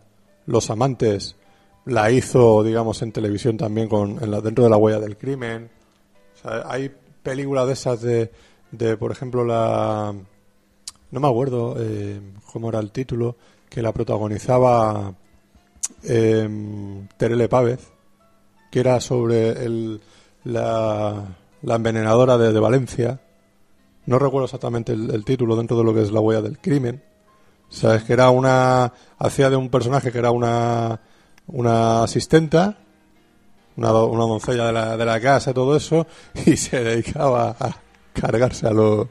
Los 0.47 0.70
Amantes, 0.70 1.37
la 1.87 2.11
hizo, 2.11 2.62
digamos, 2.62 3.03
en 3.03 3.12
televisión 3.12 3.57
también 3.57 3.89
con, 3.89 4.22
en 4.22 4.31
la- 4.31 4.41
dentro 4.41 4.64
de 4.64 4.70
la 4.70 4.76
huella 4.76 5.01
del 5.01 5.16
crimen. 5.16 5.70
O 6.37 6.43
sea, 6.43 6.62
hay 6.70 6.91
películas 7.22 7.66
de 7.66 7.72
esas 7.72 8.01
de, 8.01 8.31
de, 8.70 8.97
por 8.97 9.11
ejemplo, 9.12 9.45
la... 9.45 10.14
No 11.11 11.20
me 11.20 11.29
acuerdo 11.29 11.74
eh, 11.79 12.20
cómo 12.53 12.68
era 12.68 12.79
el 12.79 12.93
título, 12.93 13.37
que 13.68 13.81
la 13.83 13.93
protagonizaba 13.93 15.14
Terele 16.03 17.49
Pávez, 17.49 17.81
que 18.70 18.80
era 18.80 19.00
sobre 19.00 19.50
el, 19.64 20.00
la, 20.44 21.24
la 21.62 21.74
envenenadora 21.74 22.36
de, 22.38 22.52
de 22.52 22.60
Valencia. 22.60 23.20
No 24.06 24.18
recuerdo 24.18 24.46
exactamente 24.46 24.92
el, 24.92 25.10
el 25.14 25.24
título 25.24 25.56
dentro 25.56 25.76
de 25.76 25.84
lo 25.84 25.94
que 25.94 26.02
es 26.02 26.10
la 26.12 26.20
huella 26.20 26.42
del 26.42 26.58
crimen. 26.58 27.02
Sabes 27.68 28.04
que 28.04 28.12
era 28.14 28.30
una. 28.30 28.92
Hacía 29.18 29.50
de 29.50 29.56
un 29.56 29.68
personaje 29.68 30.10
que 30.12 30.18
era 30.18 30.30
una. 30.30 31.00
Una 31.46 32.02
asistenta. 32.04 32.78
Una, 33.76 33.88
do- 33.90 34.06
una 34.08 34.24
doncella 34.24 34.66
de 34.66 34.72
la, 34.72 34.96
de 34.96 35.04
la 35.04 35.20
casa 35.20 35.50
y 35.50 35.54
todo 35.54 35.76
eso. 35.76 36.06
Y 36.46 36.56
se 36.56 36.82
dedicaba 36.82 37.54
a 37.60 37.76
cargarse 38.14 38.66
a, 38.66 38.70
los 38.72 39.06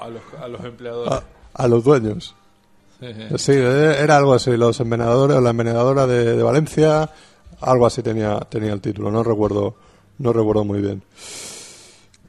A 0.00 0.08
los, 0.08 0.22
a 0.40 0.48
los 0.48 0.64
empleadores. 0.64 1.12
a, 1.12 1.22
a 1.54 1.68
los 1.68 1.82
dueños. 1.84 2.34
Sí, 3.36 3.52
eh, 3.52 3.96
era 4.00 4.16
algo 4.16 4.34
así. 4.34 4.56
Los 4.56 4.78
envenenadores, 4.80 5.40
la 5.42 5.50
envenenadora 5.50 6.06
de, 6.06 6.36
de 6.36 6.42
Valencia. 6.42 7.10
Algo 7.60 7.86
así 7.86 8.02
tenía, 8.02 8.38
tenía 8.50 8.72
el 8.72 8.80
título. 8.80 9.10
No 9.10 9.22
recuerdo 9.22 9.76
no 10.18 10.32
recuerdo 10.32 10.64
muy 10.64 10.80
bien. 10.80 11.02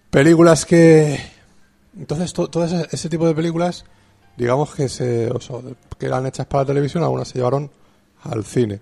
Películas 0.09 0.65
que... 0.65 1.19
Entonces, 1.97 2.33
to- 2.33 2.47
todo 2.47 2.65
ese, 2.65 2.87
ese 2.91 3.09
tipo 3.09 3.25
de 3.27 3.33
películas, 3.33 3.83
digamos 4.37 4.73
que 4.75 4.87
se 4.89 5.29
o 5.31 5.39
sea, 5.39 5.57
que 5.97 6.05
eran 6.05 6.25
hechas 6.27 6.45
para 6.45 6.63
la 6.63 6.67
televisión, 6.67 7.03
algunas 7.03 7.27
se 7.27 7.39
llevaron 7.39 7.69
al 8.23 8.43
cine. 8.43 8.79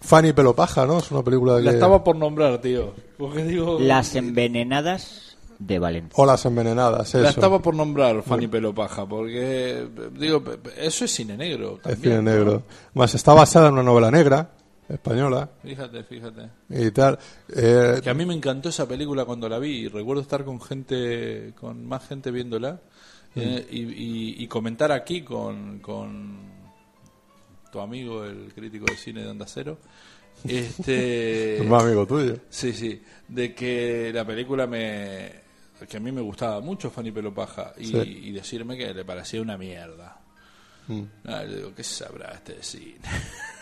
Fanny 0.00 0.32
Pelopaja, 0.32 0.86
¿no? 0.86 0.98
Es 0.98 1.10
una 1.10 1.22
película 1.22 1.56
que... 1.58 1.62
La 1.64 1.72
estaba 1.72 2.02
por 2.02 2.16
nombrar, 2.16 2.60
tío. 2.60 2.94
Porque 3.18 3.44
digo... 3.44 3.78
Las 3.80 4.14
envenenadas 4.14 5.36
de 5.58 5.78
Valencia. 5.78 6.14
O 6.16 6.24
las 6.24 6.44
envenenadas, 6.46 7.08
eso. 7.08 7.18
La 7.18 7.30
estaba 7.30 7.60
por 7.60 7.74
nombrar 7.74 8.22
Fanny 8.22 8.46
Pelopaja, 8.46 9.04
porque, 9.04 9.86
digo, 10.18 10.42
eso 10.78 11.04
es 11.04 11.10
cine 11.12 11.36
negro. 11.36 11.76
Es 11.76 11.82
También, 11.82 12.02
cine 12.02 12.16
¿no? 12.16 12.30
negro. 12.30 12.62
Más 12.94 13.14
está 13.14 13.34
basada 13.34 13.68
en 13.68 13.74
una 13.74 13.82
novela 13.82 14.10
negra, 14.10 14.52
española, 14.92 15.50
Fíjate, 15.62 16.02
fíjate. 16.04 16.48
y 16.68 16.90
tal. 16.90 17.18
Eh, 17.54 18.00
Que 18.02 18.10
a 18.10 18.14
mí 18.14 18.24
me 18.26 18.34
encantó 18.34 18.68
esa 18.68 18.86
película 18.88 19.24
cuando 19.24 19.48
la 19.48 19.58
vi 19.58 19.70
y 19.84 19.88
recuerdo 19.88 20.22
estar 20.22 20.44
con 20.44 20.60
gente, 20.60 21.52
con 21.58 21.86
más 21.86 22.06
gente 22.06 22.30
viéndola 22.30 22.80
eh, 23.36 23.66
y, 23.70 23.80
y- 23.82 24.42
y 24.42 24.46
comentar 24.48 24.90
aquí 24.92 25.22
con, 25.22 25.78
con 25.78 26.50
tu 27.70 27.78
amigo, 27.80 28.24
el 28.24 28.52
crítico 28.52 28.86
de 28.86 28.96
cine 28.96 29.22
de 29.22 29.28
Onda 29.28 29.46
Cero. 29.48 29.78
Este, 30.44 31.58
es 31.58 31.64
más 31.68 31.84
amigo 31.84 32.06
tuyo. 32.06 32.36
Sí, 32.48 32.72
sí, 32.72 33.00
de 33.28 33.54
que 33.54 34.10
la 34.12 34.24
película 34.26 34.66
me 34.66 35.48
que 35.88 35.96
a 35.96 36.00
mí 36.00 36.12
me 36.12 36.20
gustaba 36.20 36.60
mucho 36.60 36.90
Fanny 36.90 37.10
Pelopaja 37.10 37.72
y, 37.78 37.86
Sí. 37.86 37.96
y 38.24 38.32
decirme 38.32 38.76
que 38.76 38.92
le 38.92 39.02
parecía 39.04 39.40
una 39.40 39.56
mierda. 39.56 40.20
Mm. 40.88 41.02
Ah, 41.24 41.42
le 41.42 41.56
digo, 41.56 41.74
¿qué 41.74 41.82
sabrá 41.84 42.32
este 42.34 42.62
cine? 42.62 42.98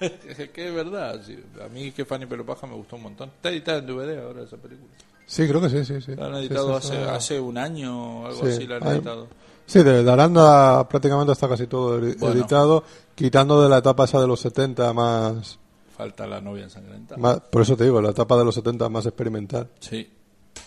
Que 0.52 0.68
es 0.68 0.74
verdad, 0.74 1.20
sí. 1.26 1.38
a 1.64 1.68
mí 1.68 1.92
que 1.92 2.04
Fanny 2.04 2.26
Pelopaja 2.26 2.66
me 2.66 2.74
gustó 2.74 2.96
un 2.96 3.02
montón. 3.02 3.28
Está 3.30 3.50
editada 3.50 3.78
en 3.78 3.86
DVD 3.86 4.18
ahora 4.22 4.42
esa 4.42 4.56
película. 4.56 4.90
Sí, 5.26 5.46
creo 5.48 5.60
que 5.60 5.68
sí, 5.70 5.84
sí, 5.84 6.00
sí. 6.00 6.14
La 6.14 6.26
han 6.26 6.34
editado 6.36 6.80
sí, 6.80 6.88
sí. 6.88 6.94
hace, 6.94 7.04
hace 7.10 7.40
un 7.40 7.58
año 7.58 8.22
o 8.22 8.26
algo 8.26 8.42
Sí. 8.42 8.48
así, 8.48 8.66
la 8.66 8.76
han 8.76 8.86
Hay- 8.86 8.96
editado. 8.98 9.28
Sí, 9.66 9.82
de 9.82 10.08
Aranda 10.10 10.88
prácticamente 10.88 11.32
está 11.32 11.48
casi 11.48 11.66
todo 11.66 11.98
edi- 12.00 12.16
Bueno. 12.20 12.36
editado, 12.36 12.84
quitando 13.16 13.60
de 13.62 13.68
la 13.68 13.78
etapa 13.78 14.04
esa 14.04 14.20
de 14.20 14.28
los 14.28 14.38
70 14.40 14.92
más, 14.92 15.58
Falta 15.96 16.24
la 16.26 16.40
novia 16.40 16.64
ensangrentada. 16.64 17.20
más... 17.20 17.40
Por 17.40 17.62
eso 17.62 17.76
te 17.76 17.82
digo, 17.84 18.00
la 18.00 18.10
etapa 18.10 18.36
de 18.36 18.44
los 18.44 18.54
70 18.54 18.88
más 18.88 19.06
experimental. 19.06 19.68
Sí. 19.80 20.08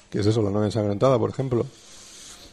Que 0.09 0.19
es 0.19 0.25
eso, 0.25 0.41
la 0.41 0.49
novia 0.49 0.65
ensangrentada, 0.65 1.17
por 1.17 1.29
ejemplo. 1.29 1.65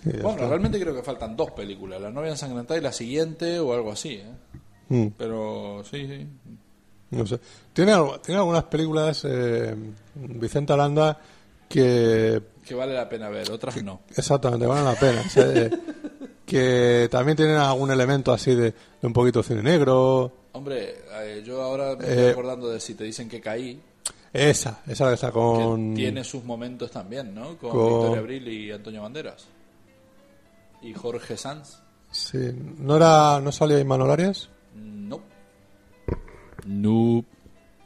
Bueno, 0.05 0.31
está. 0.31 0.47
realmente 0.49 0.79
creo 0.79 0.95
que 0.95 1.03
faltan 1.03 1.35
dos 1.37 1.51
películas, 1.51 2.01
la 2.01 2.11
novia 2.12 2.31
ensangrentada 2.31 2.79
y 2.79 2.83
la 2.83 2.93
siguiente 2.93 3.59
o 3.59 3.72
algo 3.74 3.91
así, 3.91 4.11
¿eh? 4.14 4.33
Mm. 4.89 5.07
Pero 5.18 5.83
sí, 5.91 6.07
sí. 6.07 6.27
No 7.17 7.27
sé. 7.27 7.39
Tiene, 7.73 7.93
tiene 8.25 8.39
algunas 8.41 8.64
películas, 8.64 9.23
eh, 9.25 9.75
Vicente 10.14 10.73
Aranda, 10.73 11.19
que 11.69 12.41
Que 12.64 12.75
vale 12.75 12.95
la 12.95 13.09
pena 13.09 13.29
ver, 13.29 13.51
otras 13.51 13.83
no. 13.83 14.01
exactamente 14.17 14.67
valen 14.67 14.85
la 14.85 14.95
pena. 14.95 15.23
o 15.27 15.29
sea, 15.31 15.45
eh, 15.53 15.71
que 16.47 17.09
también 17.11 17.37
tienen 17.37 17.57
algún 17.57 17.91
elemento 17.91 18.33
así 18.33 18.55
de, 18.55 18.71
de 18.73 19.07
un 19.07 19.12
poquito 19.12 19.43
cine 19.43 19.62
negro. 19.62 20.33
Hombre, 20.53 20.97
eh, 21.23 21.43
yo 21.45 21.61
ahora 21.62 21.97
me 21.97 22.05
Eh, 22.07 22.11
estoy 22.11 22.27
acordando 22.29 22.69
de 22.69 22.81
si 22.81 22.95
te 22.95 23.05
dicen 23.05 23.29
que 23.29 23.41
caí, 23.41 23.81
Esa, 24.33 24.81
esa 24.87 25.09
que 25.09 25.14
está 25.14 25.27
que 25.29 25.33
con... 25.35 25.95
tiene 25.95 26.23
sus 26.25 26.45
momentos 26.45 26.91
también, 26.91 27.35
¿no? 27.35 27.57
Con, 27.59 27.71
con- 27.71 27.89
Victoria 27.89 28.19
Abril 28.21 28.49
y 28.49 28.71
Antonio 28.73 29.03
Banderas. 29.03 29.47
Y 30.83 30.95
Jorge 30.95 31.37
Sanz. 31.37 31.79
Sí, 32.11 32.39
¿no, 32.79 32.97
era, 32.97 33.41
¿no 33.41 33.51
salía 33.53 33.79
Imanol 33.81 34.11
Arias? 34.11 34.49
No. 36.67 37.25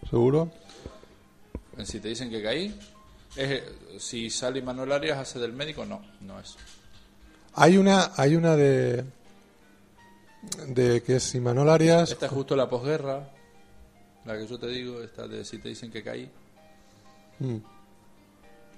Seguro. 0.09 0.51
Si 1.85 2.01
te 2.01 2.09
dicen 2.09 2.31
que 2.31 2.43
caí, 2.43 2.75
es, 3.37 3.63
si 3.99 4.29
sale 4.31 4.61
Manuel 4.63 4.93
Arias 4.93 5.19
hace 5.19 5.39
del 5.39 5.53
médico, 5.53 5.85
no, 5.87 6.01
no 6.21 6.39
es. 6.41 6.57
Hay 7.55 7.77
una, 7.77 8.13
hay 8.17 8.37
una 8.37 8.57
de... 8.57 9.05
de 10.69 11.03
que 11.03 11.17
es 11.17 11.35
Imanol 11.35 11.69
Arias. 11.71 12.11
Esta 12.13 12.27
es 12.27 12.33
justo 12.33 12.55
la 12.57 12.69
posguerra, 12.69 13.29
la 14.25 14.37
que 14.39 14.47
yo 14.47 14.59
te 14.59 14.67
digo, 14.69 15.01
esta 15.03 15.27
de 15.27 15.45
si 15.45 15.59
te 15.59 15.69
dicen 15.71 15.91
que 15.91 16.03
caí. 16.03 16.31
Mm. 17.39 17.57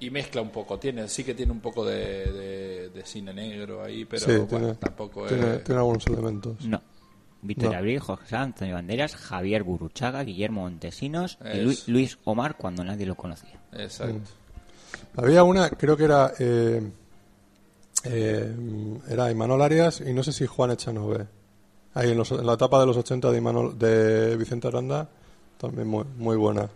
Y 0.00 0.11
mezcla 0.11 0.42
un 0.42 0.50
poco, 0.50 0.78
tiene, 0.78 1.09
sí 1.09 1.22
que 1.22 1.34
tiene 1.34 1.53
un 1.53 1.61
poco 1.61 1.84
de, 1.84 2.32
de- 2.32 2.88
de 2.90 3.07
cine 3.07 3.32
negro 3.32 3.82
ahí, 3.84 4.05
pero 4.05 4.24
Sí, 4.26 4.32
bueno, 4.32 4.46
tiene, 4.48 4.74
tampoco 4.74 5.26
tiene, 5.26 5.57
es... 5.57 5.64
tiene 5.64 5.78
algunos 5.80 6.07
elementos. 6.09 6.61
No. 6.64 6.80
Victoria 7.43 7.72
No. 7.72 7.78
Abril, 7.78 7.99
Jorge 7.99 8.26
Sanz, 8.28 8.55
Antonio 8.55 8.74
Banderas, 8.76 9.16
Javier 9.16 9.62
Guruchaga, 9.64 10.22
Guillermo 10.22 10.62
Montesinos 10.62 11.38
y 11.55 11.59
Luis, 11.61 11.88
Luis 11.88 12.18
Omar 12.24 12.57
cuando 12.57 12.84
nadie 12.84 13.05
lo 13.07 13.16
conocía. 13.16 13.61
Exacto. 13.72 14.30
Había 15.16 15.43
una, 15.45 15.68
creo 15.70 15.97
que 15.97 16.05
era... 16.05 16.32
eh, 16.38 16.82
eh, 18.05 18.55
era 19.09 19.30
Imanol 19.30 19.62
Arias 19.62 20.01
y 20.01 20.12
no 20.12 20.22
sé 20.22 20.32
si 20.32 20.47
Juan 20.47 20.70
Echanove. 20.72 21.26
Ahí 21.95 22.11
en, 22.11 22.18
los- 22.18 22.32
en 22.32 22.47
la 22.47 22.55
etapa 22.55 22.80
de 22.80 22.86
los 22.86 22.97
80 22.97 23.30
de, 23.30 23.38
Imanol, 23.38 23.78
de 23.78 24.36
Vicente 24.36 24.66
Aranda, 24.68 25.09
también 25.59 25.86
muy, 25.88 26.05
muy 26.16 26.36
buena. 26.36 26.68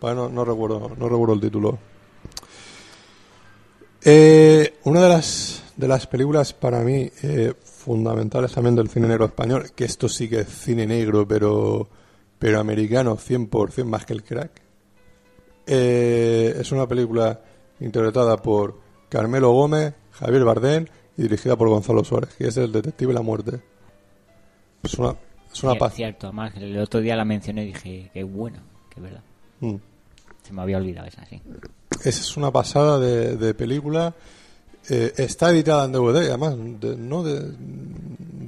Vale, 0.00 0.16
no, 0.16 0.28
no 0.28 0.44
recuerdo, 0.44 0.92
no 0.96 1.08
recuerdo 1.08 1.34
el 1.34 1.40
título. 1.40 1.78
Eh, 4.02 4.78
una 4.84 5.02
de 5.02 5.08
las, 5.08 5.62
de 5.76 5.88
las 5.88 6.06
películas 6.06 6.52
para 6.54 6.80
mí 6.80 7.10
eh, 7.22 7.52
fundamentales 7.62 8.52
también 8.52 8.74
del 8.74 8.88
cine 8.88 9.08
negro 9.08 9.26
español, 9.26 9.72
que 9.74 9.84
esto 9.84 10.08
sí 10.08 10.28
que 10.28 10.40
es 10.40 10.48
cine 10.48 10.86
negro, 10.86 11.26
pero, 11.28 11.88
pero 12.38 12.60
americano 12.60 13.16
100% 13.16 13.84
más 13.84 14.06
que 14.06 14.14
el 14.14 14.22
crack, 14.22 14.62
eh, 15.66 16.56
es 16.58 16.72
una 16.72 16.86
película 16.86 17.40
interpretada 17.80 18.36
por 18.38 18.80
Carmelo 19.08 19.52
Gómez, 19.52 19.94
Javier 20.12 20.44
Bardem 20.44 20.86
y 21.16 21.22
dirigida 21.22 21.56
por 21.56 21.68
Gonzalo 21.68 22.02
Suárez, 22.04 22.34
que 22.34 22.48
es 22.48 22.56
El 22.56 22.72
Detective 22.72 23.12
y 23.12 23.14
la 23.14 23.22
Muerte. 23.22 23.60
Es 24.82 24.94
una, 24.94 25.14
es 25.52 25.62
una 25.62 25.74
paz. 25.74 25.94
Cierto, 25.94 26.28
además 26.28 26.54
el 26.56 26.78
otro 26.78 27.00
día 27.00 27.16
la 27.16 27.24
mencioné 27.24 27.64
y 27.64 27.66
dije, 27.66 28.10
qué 28.14 28.22
buena, 28.24 28.62
que 28.88 29.00
verdad. 29.00 29.22
Mm. 29.60 29.76
Me 30.50 30.62
había 30.62 30.78
olvidado 30.78 31.06
esa, 31.06 31.24
sí. 31.26 31.40
Esa 32.04 32.20
es 32.20 32.36
una 32.36 32.50
pasada 32.50 32.98
de, 32.98 33.54
película. 33.54 34.14
Eh, 34.88 35.12
está 35.16 35.50
editada 35.50 35.84
en 35.84 35.92
DVD, 35.92 36.28
además, 36.28 36.54
de- 36.80 36.96
no 36.96 37.22
de, 37.22 37.52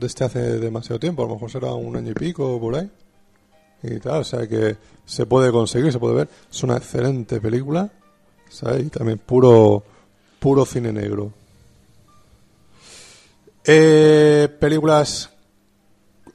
desde 0.01 0.25
hace 0.25 0.41
demasiado 0.59 0.99
tiempo, 0.99 1.23
a 1.23 1.27
lo 1.29 1.35
mejor 1.35 1.51
será 1.51 1.73
un 1.75 1.95
año 1.97 2.11
y 2.11 2.15
pico 2.15 2.59
por 2.61 2.77
ahí. 2.77 2.91
Y 3.83 3.99
tal, 3.99 4.21
o 4.21 4.25
sea 4.25 4.47
que 4.47 4.77
se 5.05 5.27
puede 5.27 5.51
conseguir, 5.51 5.93
se 5.93 5.99
puede 5.99 6.15
ver. 6.15 6.29
Es 6.51 6.63
una 6.63 6.77
excelente 6.77 7.41
película, 7.41 7.91
¿sabes? 8.49 8.87
Y 8.87 8.89
también 8.91 9.19
puro, 9.19 9.83
puro 10.39 10.65
cine 10.65 10.93
negro. 10.93 11.33
Eh, 13.65 14.49
películas 14.61 15.31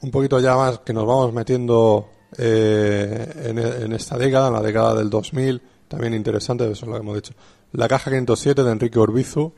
un 0.00 0.10
poquito 0.10 0.38
ya 0.40 0.56
más 0.56 0.78
que 0.80 0.92
nos 0.92 1.06
vamos 1.06 1.32
metiendo 1.32 2.08
eh, 2.36 3.44
en, 3.46 3.58
en 3.58 3.92
esta 3.92 4.18
década, 4.18 4.48
en 4.48 4.54
la 4.54 4.62
década 4.62 4.94
del 4.94 5.08
2000, 5.08 5.62
también 5.88 6.14
interesante, 6.14 6.64
eso 6.64 6.84
es 6.84 6.88
lo 6.88 6.94
que 6.94 7.00
hemos 7.00 7.14
dicho. 7.16 7.32
La 7.72 7.88
caja 7.88 8.10
507 8.10 8.62
de 8.62 8.70
Enrique 8.70 8.98
Orbizu, 8.98 9.52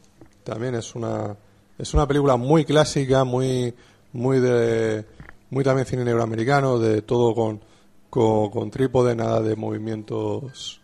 también 0.44 0.74
es 0.74 0.94
una 0.94 1.36
es 1.78 1.94
una 1.94 2.06
película 2.06 2.36
muy 2.36 2.64
clásica, 2.64 3.24
muy 3.24 3.74
muy 4.12 4.38
de 4.38 5.04
muy 5.50 5.64
también 5.64 5.86
cine 5.86 6.04
negro 6.04 6.22
americano, 6.22 6.78
de 6.78 7.02
todo 7.02 7.34
con, 7.34 7.60
con, 8.10 8.70
trípode, 8.70 9.14
nada 9.14 9.40
de 9.40 9.56
movimientos 9.56 10.80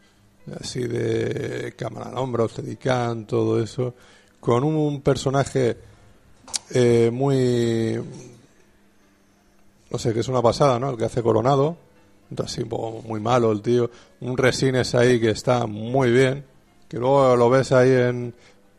así 0.61 0.81
de 0.81 1.75
cámara 1.77 2.09
al 2.09 2.19
hombro, 2.19 2.49
steadicam, 2.49 3.27
todo 3.27 3.63
eso, 3.63 3.95
con 4.41 4.65
un 4.65 5.03
personaje 5.03 5.77
eh, 6.71 7.11
muy 7.13 8.01
no 9.91 9.99
sé, 9.99 10.13
que 10.13 10.21
es 10.21 10.29
una 10.29 10.43
pasada, 10.43 10.79
¿no? 10.79 10.91
El 10.91 10.97
que 10.97 11.05
hace 11.05 11.23
Coronado, 11.23 11.77
un 12.31 12.69
poco 12.69 13.03
muy 13.07 13.21
malo 13.21 13.53
el 13.53 13.63
tío, 13.63 13.91
un 14.21 14.37
resines 14.37 14.95
ahí 14.95 15.21
que 15.21 15.31
está 15.31 15.67
muy 15.67 16.11
bien, 16.11 16.45
que 16.89 16.99
luego 16.99 17.37
lo 17.37 17.49
ves 17.51 17.73
ahí 17.73 17.91
en 17.91 18.35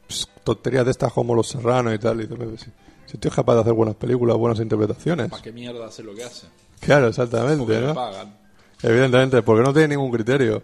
pues, 0.05 0.27
tonterías 0.43 0.85
de 0.85 0.91
estas 0.91 1.13
como 1.13 1.33
Los 1.35 1.47
Serranos 1.47 1.93
y 1.93 1.99
tal, 1.99 2.19
y 2.21 2.27
dices, 2.27 2.37
"Me- 2.37 2.57
si, 2.57 2.71
si 3.05 3.17
tío 3.17 3.29
es 3.29 3.35
capaz 3.35 3.55
de 3.55 3.61
hacer 3.61 3.73
buenas 3.73 3.95
películas, 3.95 4.35
buenas 4.37 4.59
interpretaciones. 4.59 5.29
¿Para 5.29 5.41
qué 5.41 5.51
mierda 5.51 5.85
hace 5.85 6.03
lo 6.03 6.13
que 6.13 6.23
hace? 6.23 6.47
Claro, 6.79 7.07
exactamente, 7.07 7.57
Porque 7.57 7.79
le 7.79 7.87
¿no? 7.87 7.93
pagan. 7.93 8.37
Evidentemente, 8.83 9.41
porque 9.41 9.63
no 9.63 9.73
tiene 9.73 9.89
ningún 9.95 10.11
criterio. 10.11 10.61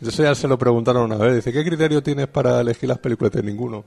Eso 0.00 0.22
ya 0.22 0.34
se 0.34 0.46
lo 0.46 0.58
preguntaron 0.58 1.04
una 1.04 1.16
vez. 1.16 1.36
Dice, 1.36 1.52
¿qué 1.52 1.64
criterio 1.64 2.02
tienes 2.02 2.28
para 2.28 2.60
elegir 2.60 2.88
las 2.88 2.98
películas? 2.98 3.32
De 3.32 3.42
ninguno. 3.42 3.84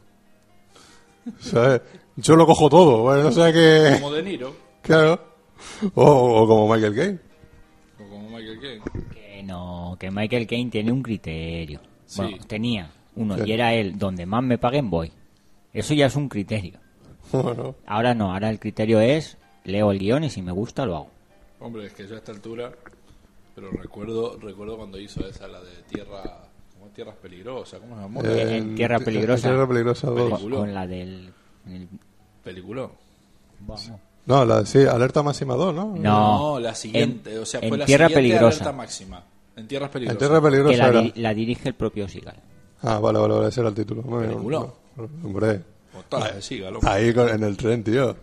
¿Sabes? 1.39 1.81
Yo 2.15 2.35
lo 2.35 2.45
cojo 2.45 2.69
todo. 2.69 3.03
Bueno, 3.03 3.23
no 3.23 3.31
sé 3.31 3.53
qué... 3.53 3.97
Como 4.01 4.11
De 4.11 4.23
Niro 4.23 4.53
Claro. 4.81 5.26
O, 5.95 6.03
o 6.43 6.47
como 6.47 6.73
Michael 6.73 6.95
Caine. 6.95 7.19
o 7.99 8.09
como 8.09 8.29
Michael 8.29 8.59
Caine. 8.59 8.81
Que 9.13 9.43
no, 9.43 9.95
que 9.99 10.11
Michael 10.11 10.47
Caine 10.47 10.69
tiene 10.71 10.91
un 10.91 11.01
criterio. 11.03 11.79
Sí. 12.05 12.21
Bueno, 12.21 12.37
tenía 12.47 12.91
uno 13.15 13.35
Sí. 13.37 13.43
y 13.47 13.51
era 13.51 13.73
él, 13.73 13.97
donde 13.97 14.25
más 14.25 14.43
me 14.43 14.57
paguen 14.57 14.89
voy. 14.89 15.11
Eso 15.73 15.93
ya 15.93 16.05
es 16.07 16.15
un 16.15 16.29
criterio. 16.29 16.79
Bueno, 17.31 17.75
Ahora 17.85 18.13
no, 18.13 18.31
ahora 18.31 18.49
el 18.49 18.57
criterio 18.59 19.01
es 19.01 19.37
leo 19.65 19.91
el 19.91 19.99
guion 19.99 20.23
y 20.23 20.29
si 20.29 20.41
me 20.41 20.53
gusta 20.53 20.85
lo 20.85 20.95
hago. 20.95 21.09
Hombre, 21.59 21.85
es 21.87 21.93
que 21.93 22.07
yo 22.07 22.15
a 22.15 22.19
esta 22.19 22.31
altura, 22.31 22.71
pero 23.53 23.69
recuerdo 23.71 24.37
recuerdo 24.39 24.77
cuando 24.77 24.97
hizo 24.97 25.27
esa, 25.27 25.45
la 25.47 25.59
de 25.59 25.71
Tierra, 25.89 26.21
¿cómo 26.73 26.87
es? 26.87 26.93
Tierras 26.93 27.15
Peligrosas, 27.17 27.79
¿cómo 27.81 27.95
se 27.95 28.01
llamó? 28.01 28.21
Eh, 28.23 28.57
En 28.57 28.75
Tierra 28.75 28.99
Peligrosa. 28.99 29.49
En 29.49 29.53
Tierra 29.55 29.67
Peligrosa 29.67 30.07
dos. 30.09 30.31
Película. 30.31 30.55
Con 30.57 30.73
la 30.73 30.87
del... 30.87 31.33
el- 31.67 31.89
Peliculón. 32.45 32.91
vamos. 33.59 33.91
No, 34.27 34.45
la, 34.45 34.65
sí, 34.65 34.79
Alerta 34.85 35.23
Máxima 35.23 35.55
2, 35.55 35.73
¿no? 35.73 35.95
No. 35.97 36.59
la 36.59 36.75
siguiente, 36.75 37.33
En- 37.33 37.39
o 37.39 37.45
sea, 37.45 37.59
en 37.61 37.69
fue 37.69 37.77
la 37.77 37.85
Tierra 37.85 38.07
siguiente 38.07 38.29
Peligrosa. 38.35 38.57
alerta 38.63 38.77
máxima. 38.77 39.23
En 39.55 39.67
Tierras 39.67 39.87
En 39.87 39.93
Peligrosas. 39.93 40.19
Tierra 40.19 40.35
Que 40.35 40.41
Peligrosa 40.43 40.77
la, 40.77 40.87
era. 40.89 41.01
di- 41.01 41.13
la 41.15 41.33
dirige 41.33 41.69
el 41.69 41.75
propio 41.75 42.07
Sigal. 42.07 42.35
Ah, 42.83 42.99
vale, 42.99 43.17
vale, 43.19 43.33
vale, 43.33 43.47
ese 43.47 43.61
era 43.61 43.69
el 43.69 43.75
título. 43.75 44.03
Peliculón. 44.03 44.71
Hombre, 45.23 45.61
Seagal, 46.41 46.77
ahí 46.83 47.13
con- 47.13 47.29
en 47.29 47.43
el 47.43 47.57
tren, 47.57 47.83
tío. 47.83 48.15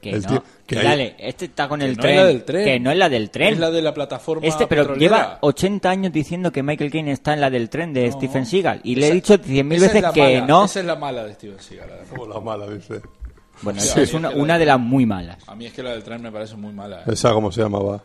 Que 0.00 0.10
El 0.10 0.22
no. 0.22 0.28
tío- 0.28 0.42
que 0.66 0.74
Que 0.76 0.78
hay- 0.80 0.86
dale, 0.86 1.16
este 1.18 1.46
está 1.46 1.68
con 1.68 1.82
el 1.82 1.96
no 1.96 2.02
tren. 2.02 2.14
es 2.14 2.20
la 2.20 2.26
del 2.28 2.44
tren. 2.44 2.64
Que 2.64 2.80
no 2.80 2.90
es 2.92 2.98
la 2.98 3.08
del 3.08 3.30
tren. 3.30 3.52
Es 3.54 3.58
la 3.58 3.70
de 3.70 3.82
la 3.82 3.94
plataforma 3.94 4.46
Este, 4.46 4.66
pero 4.66 4.82
petrolera. 4.82 5.16
lleva 5.16 5.38
80 5.40 5.90
años 5.90 6.12
diciendo 6.12 6.52
que 6.52 6.62
Michael 6.62 6.90
Caine 6.90 7.10
está 7.12 7.32
en 7.32 7.40
la 7.40 7.50
del 7.50 7.68
tren 7.68 7.92
de 7.92 8.06
No. 8.06 8.12
Stephen 8.12 8.46
Seagal. 8.46 8.80
Y 8.84 8.94
le 8.94 9.02
he 9.02 9.04
Esa- 9.06 9.14
dicho 9.14 9.38
100.000 9.38 9.76
esa 9.78 9.86
es 9.86 9.92
veces 9.94 10.02
la 10.02 10.12
que 10.12 10.34
mala, 10.34 10.46
no. 10.46 10.64
Esa 10.66 10.80
es 10.80 10.86
la 10.86 10.96
mala 10.96 11.24
de 11.24 11.34
Steven 11.34 11.58
Seagal. 11.60 11.90
Como 12.10 12.26
la 12.26 12.40
mala, 12.40 12.66
dice. 12.68 13.00
Bueno, 13.62 13.80
Sí, 13.80 14.00
es 14.00 14.14
una, 14.14 14.30
una 14.30 14.58
de 14.58 14.66
las 14.66 14.78
muy 14.78 15.04
malas. 15.06 15.38
A 15.46 15.54
mí 15.54 15.66
es 15.66 15.72
que 15.72 15.82
la 15.82 15.90
del 15.90 16.02
tren 16.04 16.22
me 16.22 16.30
parece 16.32 16.56
muy 16.56 16.72
mala. 16.72 17.00
¿eh? 17.00 17.12
Esa, 17.12 17.32
¿cómo 17.32 17.50
se 17.52 17.60
llamaba? 17.62 18.02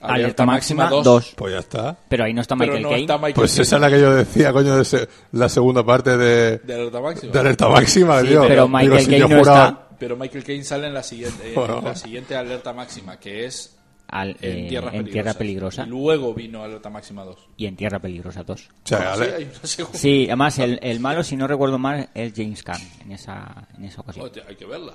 Alerta 0.00 0.44
máxima 0.44 0.88
dos. 0.90 1.04
2. 1.04 1.34
Pues 1.36 1.52
ya 1.54 1.58
está. 1.60 1.96
Pero 2.08 2.24
ahí 2.24 2.32
no 2.34 2.42
está 2.42 2.54
Michael 2.54 2.82
no 2.82 2.90
Caine. 2.90 3.06
Pues 3.34 3.50
Caine. 3.52 3.62
esa 3.62 3.76
es 3.76 3.80
la 3.82 3.90
que 3.90 4.00
yo 4.00 4.14
decía, 4.14 4.52
coño, 4.52 4.76
de 4.76 4.84
se- 4.84 5.08
la 5.32 5.48
segunda 5.48 5.84
parte 5.84 6.16
de, 6.16 6.58
de 6.58 6.74
alerta 6.74 7.00
máxima. 7.00 7.32
de 7.32 7.38
Alerta 7.38 7.68
Máxima, 7.68 8.20
Sí, 8.20 8.26
tío. 8.28 8.44
pero 8.46 8.68
Michael 8.68 9.00
si 9.00 9.06
Caine 9.06 9.18
yo 9.20 9.28
no 9.28 9.38
juraba- 9.38 9.66
está. 9.68 9.88
Pero 9.98 10.16
Michael 10.16 10.44
Caine 10.44 10.64
sale 10.64 10.86
en 10.88 10.94
la 10.94 11.02
siguiente, 11.02 11.48
en 11.48 11.54
Bueno. 11.54 11.80
la 11.82 11.96
siguiente 11.96 12.36
alerta 12.36 12.72
máxima, 12.74 13.16
que 13.18 13.46
es 13.46 13.75
Al- 14.08 14.36
en, 14.40 14.66
eh, 14.66 14.66
Tierras 14.68 14.94
en 14.94 15.04
Tierra 15.10 15.34
Peligrosa. 15.34 15.84
Y 15.84 15.88
luego 15.88 16.32
vino 16.34 16.62
alerta 16.62 16.88
máxima 16.90 17.24
2. 17.24 17.36
Y 17.56 17.66
en 17.66 17.76
Tierra 17.76 17.98
Peligrosa 17.98 18.42
2. 18.44 18.60
O 18.60 18.72
sea, 18.86 18.98
Sí, 18.98 19.04
ale- 19.22 19.34
hay 19.34 19.44
una 19.44 19.66
segunda. 19.66 19.98
Sí, 19.98 20.24
además 20.26 20.58
el, 20.58 20.78
el 20.82 21.00
malo, 21.00 21.22
si 21.24 21.36
no 21.36 21.46
recuerdo 21.46 21.78
mal, 21.78 22.08
es 22.14 22.32
James 22.36 22.62
Caan 22.62 22.80
en 23.04 23.12
esa, 23.12 23.66
en 23.76 23.84
esa 23.84 24.00
ocasión. 24.02 24.30
Hay 24.48 24.56
que 24.56 24.64
verla. 24.66 24.94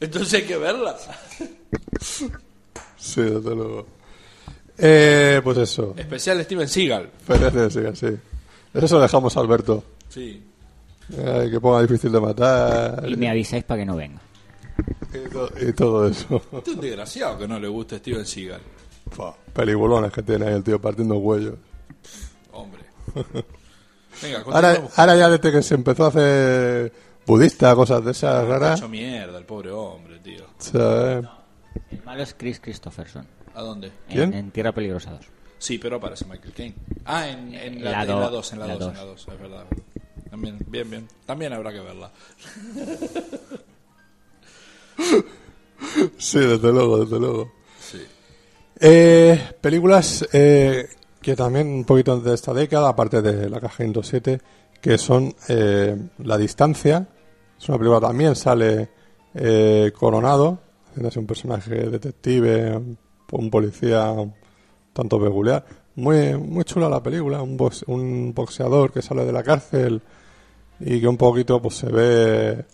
Entonces 0.00 0.34
hay 0.34 0.46
que 0.46 0.56
verla. 0.56 0.96
sí, 2.96 3.20
desde 3.22 3.54
luego. 3.54 3.86
Eh, 4.76 5.40
pues 5.42 5.58
eso. 5.58 5.94
Especial 5.96 6.42
Steven 6.44 6.68
Seagal. 6.68 7.10
Pérez 7.26 7.52
de 7.74 7.96
sí. 7.96 8.06
Eso 8.74 8.96
lo 8.96 9.02
dejamos 9.02 9.36
a 9.36 9.40
Alberto. 9.40 9.84
Sí. 10.08 10.42
Eh, 11.16 11.48
que 11.50 11.58
ponga 11.60 11.82
difícil 11.82 12.12
de 12.12 12.20
matar. 12.20 13.04
Y 13.08 13.16
me 13.16 13.28
avisáis 13.28 13.64
para 13.64 13.80
que 13.80 13.86
no 13.86 13.96
venga. 13.96 14.20
Y, 15.14 15.28
to- 15.30 15.50
y 15.60 15.72
todo 15.72 16.06
eso. 16.08 16.42
Este 16.52 16.70
es 16.70 16.76
un 16.76 16.80
desgraciado 16.82 17.38
que 17.38 17.48
no 17.48 17.58
le 17.58 17.68
gusta 17.68 17.98
Steven 17.98 18.26
Seagal. 18.26 18.60
Fua, 19.10 19.34
Pelibulones 19.52 20.12
que 20.12 20.22
tiene 20.22 20.46
ahí 20.46 20.54
el 20.54 20.62
tío 20.64 20.80
partiendo 20.80 21.16
huellos. 21.16 21.54
Hombre. 22.52 22.82
Venga, 24.22 24.42
Ahora, 24.46 24.82
ahora 24.96 25.16
ya 25.16 25.28
desde 25.30 25.52
que 25.52 25.62
se 25.62 25.74
empezó 25.74 26.04
a 26.06 26.08
hacer 26.08 26.92
budista, 27.26 27.74
cosas 27.76 28.04
de 28.04 28.10
esas 28.10 28.34
Ha 28.34 28.44
raras. 28.44 28.78
hecho 28.80 28.88
mierda 28.88 29.38
el 29.38 29.44
pobre 29.44 29.70
hombre, 29.70 30.18
tío. 30.18 30.44
¿sabes? 30.58 31.24
El 31.90 32.02
malo 32.04 32.22
es 32.22 32.34
Chris 32.36 32.58
Christopherson. 32.60 33.26
¿A 33.54 33.62
dónde? 33.62 33.92
¿Quién? 34.08 34.32
En, 34.32 34.38
en 34.38 34.50
Tierra 34.50 34.72
Peligrosa 34.72 35.12
2. 35.12 35.20
Sí, 35.58 35.78
pero 35.78 35.96
aparece 35.96 36.24
Michael 36.24 36.52
Caine. 36.52 36.74
Ah, 37.04 37.28
en, 37.28 37.54
en 37.54 37.82
La 37.84 37.90
la, 37.92 38.02
en 38.02 38.08
do- 38.08 38.20
la 38.20 38.28
2, 38.30 38.52
en 38.52 38.58
la 38.60 38.66
la 38.66 38.74
2, 38.74 38.82
en 38.82 38.88
dos. 38.88 38.96
la 38.98 39.04
2, 39.04 39.28
es 39.28 39.40
verdad. 39.40 39.64
También, 40.30 40.58
bien, 40.68 40.90
bien. 40.90 41.08
También 41.26 41.52
habrá 41.52 41.72
que 41.72 41.80
verla. 41.80 42.10
Sí, 46.18 46.38
desde 46.40 46.72
luego, 46.72 47.04
desde 47.04 47.18
luego. 47.20 47.52
Sí. 47.80 47.98
Eh, 48.80 49.40
películas 49.60 50.26
eh, 50.32 50.88
que 51.22 51.36
también 51.36 51.68
un 51.68 51.84
poquito 51.84 52.20
de 52.20 52.34
esta 52.34 52.52
década, 52.52 52.88
aparte 52.88 53.22
de 53.22 53.48
La 53.48 53.60
Caja 53.60 53.76
107, 53.84 54.40
que 54.80 54.98
son 54.98 55.34
eh, 55.48 55.96
La 56.24 56.36
Distancia. 56.36 57.06
Es 57.58 57.68
una 57.68 57.78
película 57.78 58.00
que 58.00 58.06
también 58.06 58.34
sale 58.36 58.88
eh, 59.34 59.92
Coronado, 59.96 60.58
haciéndose 60.90 61.18
un 61.20 61.26
personaje 61.26 61.74
detective, 61.74 62.76
un, 62.76 62.98
un 63.32 63.50
policía 63.50 64.10
un 64.10 64.34
tanto 64.92 65.20
peculiar. 65.20 65.64
Muy, 65.94 66.36
muy 66.36 66.64
chula 66.64 66.88
la 66.88 67.02
película, 67.02 67.40
un, 67.42 67.56
box- 67.56 67.84
un 67.86 68.32
boxeador 68.34 68.92
que 68.92 69.02
sale 69.02 69.24
de 69.24 69.32
la 69.32 69.42
cárcel 69.42 70.02
y 70.80 71.00
que 71.00 71.08
un 71.08 71.16
poquito 71.16 71.60
pues 71.62 71.76
se 71.76 71.86
ve 71.88 72.64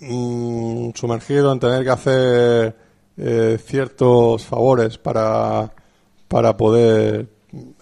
mm, 0.00 0.90
sumergido 0.94 1.52
en 1.52 1.60
tener 1.60 1.84
que 1.84 1.90
hacer 1.90 2.76
eh, 3.16 3.58
ciertos 3.64 4.44
favores 4.44 4.98
para, 4.98 5.72
para 6.28 6.56
poder 6.56 7.28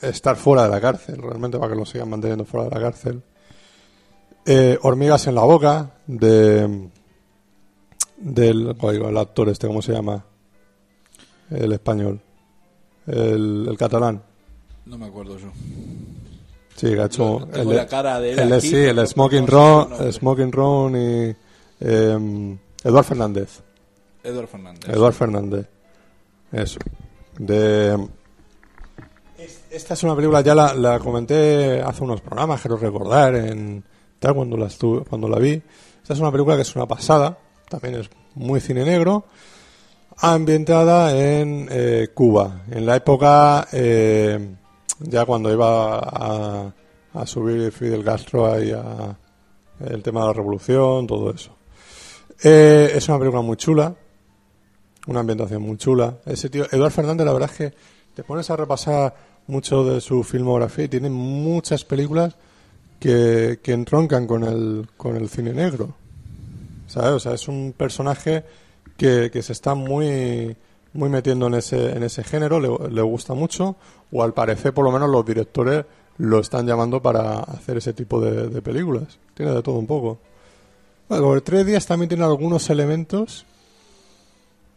estar 0.01 0.37
fuera 0.37 0.65
de 0.65 0.69
la 0.71 0.81
cárcel, 0.81 1.21
realmente 1.21 1.59
para 1.59 1.73
que 1.73 1.79
lo 1.79 1.85
sigan 1.87 2.09
manteniendo 2.11 2.45
fuera 2.45 2.69
de 2.69 2.75
la 2.75 2.81
cárcel. 2.81 3.23
Eh, 4.45 4.79
Hormigas 4.83 5.27
en 5.27 5.35
la 5.35 5.43
boca, 5.43 5.91
de 6.07 6.89
del 8.19 8.75
oigo, 8.81 9.09
el 9.09 9.17
actor 9.19 9.49
este, 9.51 9.67
¿cómo 9.67 9.83
se 9.83 9.93
llama? 9.93 10.25
El 11.51 11.73
español. 11.73 12.21
El, 13.07 13.67
el 13.69 13.77
catalán. 13.77 14.23
No 14.87 14.97
me 14.97 15.07
acuerdo 15.07 15.37
yo. 15.39 15.49
Sí, 16.77 16.89
que 16.95 17.01
ha 17.01 17.07
hecho. 17.07 17.47
Tengo 17.53 17.73
la 17.73 17.87
cara 17.87 18.21
de 18.21 18.33
él 18.33 18.39
el- 18.39 18.53
aquí, 18.55 18.69
sí, 18.69 18.77
el 18.77 19.07
Smoking 19.07 19.47
no 19.47 19.89
el 20.01 20.13
Smoking 20.13 20.53
Ron 20.53 20.97
y. 20.97 21.37
Eh, 21.81 22.57
Eduard 22.85 23.05
Fernández. 23.05 23.61
Edward 24.23 24.49
Fernández. 24.49 24.89
Eduard 24.89 25.13
Fernández. 25.15 25.67
Eso. 26.53 26.79
De. 27.39 27.95
Es- 29.39 29.65
Esta 29.71 29.95
es 29.95 30.03
una 30.03 30.17
película, 30.17 30.41
ya 30.41 30.55
la, 30.55 30.73
la 30.75 30.99
comenté 30.99 31.81
hace 31.83 32.03
unos 32.03 32.21
programas, 32.21 32.61
quiero 32.61 32.77
recordar, 32.77 33.35
en 33.35 33.85
tal 34.19 34.35
cuando 34.35 34.57
la 34.57 34.67
estuve, 34.67 35.05
cuando 35.05 35.29
la 35.29 35.39
vi. 35.39 35.63
Esta 36.03 36.15
es 36.15 36.21
una 36.21 36.33
película 36.33 36.57
que 36.57 36.63
es 36.63 36.75
una 36.77 36.87
pasada, 36.87 37.39
también 37.69 37.97
es 37.97 38.09
muy 38.35 38.61
cine 38.61 38.85
negro, 38.85 39.25
ambientada 40.19 41.13
en 41.17 41.69
eh, 41.71 42.09
Cuba, 42.15 42.63
en 42.71 42.87
la 42.87 42.97
época 42.97 43.67
eh, 43.73 44.55
ya 45.01 45.25
cuando 45.27 45.53
iba 45.53 45.99
a, 45.99 46.73
a 47.13 47.27
subir 47.27 47.71
Fidel 47.73 48.05
Castro 48.05 48.51
ahí 48.51 48.71
a 48.73 49.17
el 49.81 50.03
tema 50.03 50.21
de 50.23 50.27
la 50.29 50.33
revolución, 50.33 51.07
todo 51.07 51.31
eso. 51.31 51.56
Eh, 52.43 52.93
es 52.95 53.09
una 53.09 53.19
película 53.19 53.43
muy 53.43 53.57
chula, 53.57 53.95
una 55.07 55.21
ambientación 55.21 55.63
muy 55.63 55.77
chula. 55.77 56.19
Ese 56.27 56.51
tío, 56.51 56.67
Eduard 56.71 56.93
Fernández, 56.93 57.27
la 57.27 57.33
verdad 57.33 57.51
es 57.51 57.57
que 57.57 57.77
te 58.15 58.23
pones 58.23 58.51
a 58.51 58.57
repasar 58.57 59.15
mucho 59.47 59.85
de 59.85 60.01
su 60.01 60.23
filmografía 60.23 60.85
y 60.85 60.89
tiene 60.89 61.09
muchas 61.09 61.85
películas 61.85 62.37
que, 62.99 63.61
que 63.63 63.73
entroncan 63.73 64.27
con 64.27 64.45
el, 64.45 64.89
con 64.97 65.17
el 65.17 65.29
cine 65.29 65.53
negro. 65.53 65.95
¿Sabes? 66.87 67.11
O 67.11 67.21
sea, 67.21 67.33
es 67.35 67.49
un 67.49 67.75
personaje 67.77 68.45
que, 68.97 69.31
que 69.33 69.43
se 69.43 69.53
está 69.53 69.75
muy, 69.75 70.57
muy 70.93 71.09
metiendo 71.09 71.47
en 71.47 71.55
ese, 71.55 71.97
en 71.97 72.03
ese 72.03 72.23
género, 72.23 72.61
le, 72.61 73.03
gusta 73.03 73.35
mucho, 73.35 73.77
o 74.13 74.23
al 74.23 74.35
parecer, 74.35 74.73
por 74.73 74.85
lo 74.85 74.93
menos, 74.93 75.11
los 75.11 75.25
directores 75.25 75.85
lo 76.19 76.39
están 76.39 76.67
llamando 76.67 77.03
para 77.03 77.41
hacer 77.41 77.79
ese 77.79 77.93
tipo 77.93 78.21
de 78.21 78.63
películas. 78.63 79.19
Tiene 79.35 79.53
de 79.53 79.63
todo 79.63 79.77
un 79.77 79.87
poco. 79.87 80.19
Bueno, 81.09 81.41
Tres 81.41 81.65
Días 81.65 81.87
también 81.87 82.09
tiene 82.09 82.25
algunos 82.25 82.69
elementos 82.69 83.47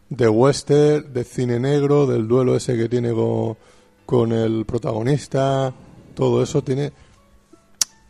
de 0.09 0.29
western, 0.29 1.11
de 1.11 1.23
cine 1.23 1.59
negro, 1.59 2.05
del 2.05 2.27
duelo 2.27 2.55
ese 2.55 2.77
que 2.77 2.87
tiene 2.87 3.11
con, 3.13 3.57
con 4.05 4.31
el 4.31 4.63
protagonista, 4.65 5.73
todo 6.13 6.43
eso 6.43 6.63
tiene 6.63 6.93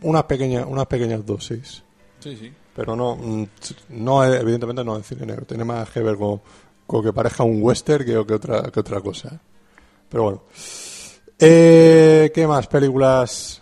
unas 0.01 0.23
pequeñas, 0.23 0.65
unas 0.67 0.85
pequeñas 0.87 1.25
dosis. 1.25 1.81
Sí, 2.19 2.35
sí. 2.35 2.51
Pero 2.75 2.93
no, 2.95 3.15
mm, 3.15 3.47
no 3.89 4.25
evidentemente 4.25 4.83
no 4.83 4.97
es 4.97 5.07
cine 5.07 5.25
negro, 5.25 5.45
tiene 5.45 5.63
más 5.63 5.89
que 5.89 6.01
ver 6.01 6.17
con, 6.17 6.41
con 6.85 7.01
que 7.01 7.13
parezca 7.13 7.43
un 7.43 7.61
western 7.61 8.05
que, 8.05 8.25
que 8.25 8.33
otra, 8.33 8.63
que 8.63 8.79
otra 8.81 8.99
cosa. 8.99 9.39
Pero 10.09 10.23
bueno. 10.23 10.43
Eh, 11.39 12.31
¿Qué 12.35 12.45
más 12.45 12.67
películas 12.67 13.61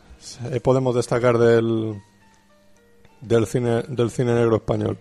eh, 0.51 0.59
podemos 0.59 0.95
destacar 0.95 1.37
del, 1.37 2.01
del, 3.21 3.45
cine, 3.47 3.83
del 3.87 4.09
cine 4.11 4.33
negro 4.33 4.57
español? 4.57 4.97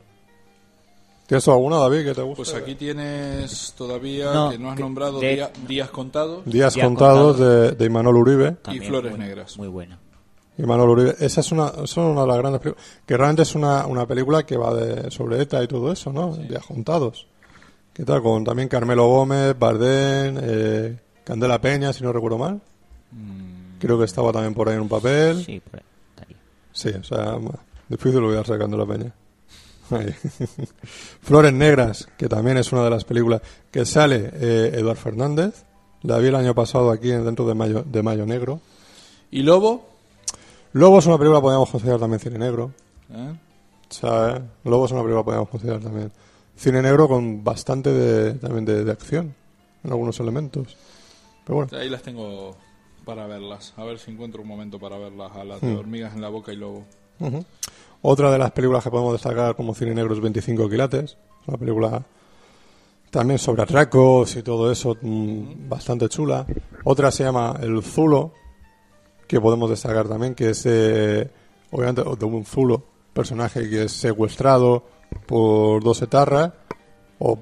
¿Tienes 1.27 1.49
alguna, 1.49 1.79
David, 1.79 2.05
que 2.05 2.15
te 2.15 2.23
guste? 2.23 2.37
Pues 2.37 2.55
aquí 2.55 2.75
tienes 2.77 3.75
todavía 3.77 4.33
No, 4.33 4.51
que 4.51 4.59
no 4.59 4.71
has 4.71 4.77
que- 4.77 4.83
nombrado 4.83 5.19
de- 5.19 5.35
día- 5.35 5.51
días 5.67 5.91
contados 5.91 6.45
Días 6.45 6.75
Días 6.75 6.87
contados 6.87 7.39
de, 7.39 7.73
de 7.73 7.85
Imanol 7.85 8.17
Uribe. 8.17 8.53
También 8.63 8.85
Flores 8.85 9.11
muy- 9.11 9.21
Negras. 9.21 9.59
Muy 9.59 9.69
buena. 9.69 9.99
Imanol 10.59 10.91
Uribe. 10.91 11.17
Esa 11.19 11.41
es 11.41 11.51
una, 11.51 11.73
son 11.87 12.05
una 12.13 12.21
de 12.23 12.27
las 12.29 12.39
grandes 12.39 12.61
películas. 12.63 12.87
Que 13.05 13.17
realmente 13.17 13.43
es 13.43 13.55
una, 13.57 13.87
una 13.87 14.07
película 14.07 14.47
que 14.47 14.57
va 14.57 14.73
de, 14.73 15.11
sobre 15.11 15.43
ETA 15.43 15.65
y 15.65 15.67
todo 15.67 15.91
eso, 15.93 16.13
¿no? 16.13 16.35
Días 16.37 16.65
contados. 16.65 17.27
¿Qué 17.93 18.05
tal? 18.05 18.23
Con 18.23 18.45
también 18.45 18.69
Carmelo 18.69 19.09
Gómez, 19.09 19.59
Bardén, 19.59 20.39
eh, 20.41 20.97
Candela 21.25 21.61
Peña, 21.61 21.93
si 21.93 22.05
no 22.05 22.13
recuerdo 22.13 22.39
mal. 22.39 22.61
Creo 23.81 23.99
que 23.99 24.05
estaba 24.05 24.31
también 24.33 24.55
por 24.55 24.69
ahí 24.69 24.77
en 24.77 24.83
un 24.83 24.89
papel. 24.89 25.45
Sí, 25.45 25.59
por 25.61 25.81
ahí. 25.81 26.37
Sí, 26.73 26.91
o 26.91 27.03
sea, 27.03 27.37
bueno, 27.89 27.97
difícil 28.03 28.19
olvidarse 28.23 28.53
de 28.53 28.59
Candela 28.59 28.87
Peña. 28.87 29.13
Ahí. 29.91 30.15
Flores 31.23 31.53
Negras, 31.53 32.09
que 32.17 32.29
también 32.29 32.57
es 32.59 32.73
una 32.73 32.85
de 32.85 32.91
las 32.91 33.05
películas 33.05 33.41
que 33.71 33.85
sale 33.85 34.31
eh, 34.35 34.73
Eduard 34.75 34.97
Fernández. 34.97 35.65
La 36.03 36.19
vi 36.19 36.29
el 36.29 36.35
año 36.37 36.55
pasado 36.55 36.91
aquí 36.91 37.11
en- 37.11 37.25
dentro 37.25 37.47
de 37.47 37.55
Mayo, 37.55 37.83
de 37.85 38.03
Mayo 38.03 38.27
Negro. 38.27 38.61
y 39.31 39.43
Lobo 39.43 39.87
Lobo 40.73 40.99
es 40.99 41.07
una 41.07 41.17
película 41.17 41.39
que 41.41 41.45
podemos 41.45 41.71
considerar 41.71 42.01
también 42.01 42.21
cine 42.21 42.39
negro. 42.39 42.71
¿Eh? 43.11 43.33
Lobo 44.65 44.85
es 44.87 44.93
una 44.93 45.01
película 45.03 45.21
que 45.23 45.25
podemos 45.25 45.49
considerar 45.49 45.81
también 45.81 46.13
cine 46.57 46.83
negro 46.83 47.09
con 47.09 47.43
bastante 47.45 47.91
de, 47.93 48.35
también 48.35 48.65
de, 48.65 48.85
de 48.85 48.93
acción 48.93 49.35
en 49.85 49.91
algunos 49.91 50.19
elementos. 50.21 50.77
Pero 51.45 51.57
bueno, 51.57 51.79
Ahí 51.79 51.89
las 51.89 52.03
tengo 52.03 52.57
para 53.05 53.27
verlas. 53.27 53.73
A 53.77 53.85
ver 53.85 53.99
si 53.99 54.11
encuentro 54.11 54.43
un 54.43 54.49
momento 54.49 54.79
para 54.79 54.99
verlas. 54.99 55.33
A 55.35 55.45
las 55.45 55.61
de 55.61 55.69
Hmm. 55.75 55.79
hormigas 55.79 56.15
en 56.15 56.21
la 56.21 56.29
boca 56.29 56.53
y 56.53 56.57
lobo. 56.57 56.85
Otra 58.03 58.31
de 58.31 58.39
las 58.39 58.53
películas 58.53 58.85
que 58.85 58.91
podemos 58.91 59.13
destacar 59.13 59.57
como 59.57 59.75
cine 59.75 59.95
negro 59.95 60.15
es 60.15 60.21
25 60.21 60.69
quilates. 60.69 61.05
Es 61.13 61.49
una 61.49 61.59
película 61.59 62.03
también 63.11 63.39
sobre 63.39 63.63
atracos 63.63 64.37
y 64.37 64.43
todo 64.43 64.71
eso, 64.71 64.97
mm, 65.01 65.69
bastante 65.69 66.09
chula. 66.09 66.47
Otra 66.85 67.11
se 67.11 67.25
llama 67.25 67.57
El 67.61 67.83
Zulo, 67.83 68.33
que 69.27 69.41
podemos 69.41 69.71
destacar 69.71 70.09
también, 70.09 70.35
que 70.35 70.51
es 70.51 70.67
eh, 70.67 71.31
obviamente 71.71 72.03
de 72.03 72.25
un 72.25 72.45
Zulo, 72.45 72.83
personaje 73.13 73.69
que 73.69 73.85
es 73.85 73.93
secuestrado 73.93 74.85
por 75.27 75.83
dos 75.83 76.03
etarras. 76.03 76.53
O 77.19 77.39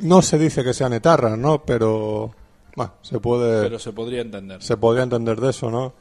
no 0.00 0.20
se 0.22 0.38
dice 0.38 0.64
que 0.64 0.74
sean 0.74 0.92
etarras, 0.94 1.38
¿no? 1.38 1.62
Pero 1.62 2.34
bueno, 2.74 2.94
se 3.02 3.20
puede 3.20 3.62
Pero 3.62 3.78
se 3.78 3.92
podría 3.92 4.22
entender. 4.22 4.62
se 4.62 4.76
podría 4.76 5.04
entender 5.04 5.40
de 5.40 5.50
eso, 5.50 5.70
¿no? 5.70 5.92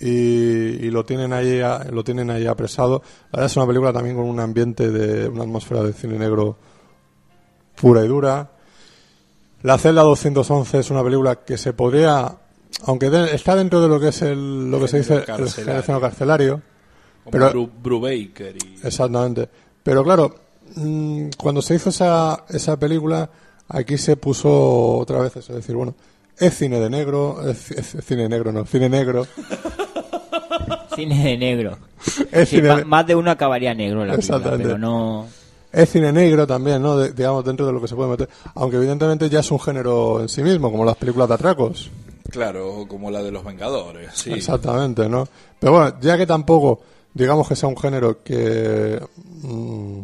Y, 0.00 0.06
y 0.86 0.90
lo 0.90 1.04
tienen 1.04 1.32
ahí 1.32 1.60
a- 1.60 1.84
lo 1.90 2.04
tienen 2.04 2.30
ahí 2.30 2.46
apresado. 2.46 3.02
La 3.32 3.38
verdad 3.38 3.46
es 3.46 3.56
una 3.56 3.66
película 3.66 3.92
también 3.92 4.16
con 4.16 4.26
un 4.26 4.38
ambiente 4.40 4.90
de 4.90 5.28
una 5.28 5.42
atmósfera 5.42 5.82
de 5.82 5.92
cine 5.92 6.18
negro 6.18 6.56
pura 7.80 8.04
y 8.04 8.08
dura. 8.08 8.50
La 9.62 9.76
celda 9.78 10.02
211 10.02 10.78
es 10.78 10.90
una 10.90 11.02
película 11.02 11.36
que 11.36 11.58
se 11.58 11.72
podría 11.72 12.36
aunque 12.84 13.10
de- 13.10 13.34
está 13.34 13.56
dentro 13.56 13.80
de 13.80 13.88
lo 13.88 13.98
que 13.98 14.08
es 14.08 14.22
el 14.22 14.70
lo 14.70 14.78
que 14.78 14.86
se 14.88 14.98
dice 14.98 15.20
Género 15.20 15.44
el 15.44 15.52
carcelario. 15.52 16.00
carcelario, 16.00 16.62
Como 17.24 17.30
pero- 17.32 17.52
Bru- 17.52 17.70
Brubaker 17.82 18.56
y... 18.56 18.86
Exactamente. 18.86 19.48
Pero 19.82 20.04
claro, 20.04 20.32
mm, 20.76 21.28
cuando 21.38 21.60
se 21.62 21.74
hizo 21.74 21.88
esa, 21.90 22.44
esa 22.48 22.78
película, 22.78 23.28
aquí 23.68 23.98
se 23.98 24.16
puso 24.16 24.98
otra 24.98 25.18
vez 25.20 25.34
eso, 25.36 25.52
es 25.52 25.56
decir, 25.56 25.74
bueno, 25.74 25.94
es 26.36 26.54
cine 26.56 26.78
de 26.78 26.88
negro, 26.90 27.40
es, 27.48 27.70
es 27.72 27.96
cine 28.04 28.28
negro, 28.28 28.52
no, 28.52 28.64
cine 28.64 28.88
negro, 28.88 29.26
Cine 30.98 31.24
de 31.24 31.38
negro. 31.38 31.78
es 32.32 32.48
Sí, 32.48 32.56
cine, 32.56 32.84
más 32.84 33.06
de 33.06 33.14
uno 33.14 33.30
acabaría 33.30 33.72
negro 33.74 34.04
la 34.04 34.14
película, 34.14 34.36
Exactamente. 34.36 34.64
pero 34.64 34.78
no... 34.78 35.26
es 35.72 35.88
cine 35.90 36.12
negro 36.12 36.46
también, 36.46 36.82
¿no? 36.82 36.96
De- 36.96 37.12
digamos, 37.12 37.44
dentro 37.44 37.66
de 37.66 37.72
lo 37.72 37.80
que 37.80 37.88
se 37.88 37.94
puede 37.94 38.10
meter. 38.10 38.28
Aunque 38.54 38.76
evidentemente 38.78 39.28
ya 39.28 39.40
es 39.40 39.50
un 39.50 39.60
género 39.60 40.20
en 40.20 40.28
sí 40.28 40.42
mismo, 40.42 40.70
como 40.70 40.84
las 40.84 40.96
películas 40.96 41.28
de 41.28 41.34
atracos. 41.34 41.90
Claro, 42.30 42.84
como 42.88 43.10
la 43.10 43.22
de 43.22 43.30
los 43.30 43.44
Vengadores. 43.44 44.10
Sí. 44.14 44.32
Exactamente, 44.32 45.08
¿no? 45.08 45.26
Pero 45.58 45.72
bueno, 45.72 45.94
ya 46.00 46.16
que 46.18 46.26
tampoco, 46.26 46.80
digamos 47.14 47.48
que 47.48 47.56
sea 47.56 47.68
un 47.68 47.76
género 47.76 48.22
que 48.22 49.00
mm, 49.42 50.00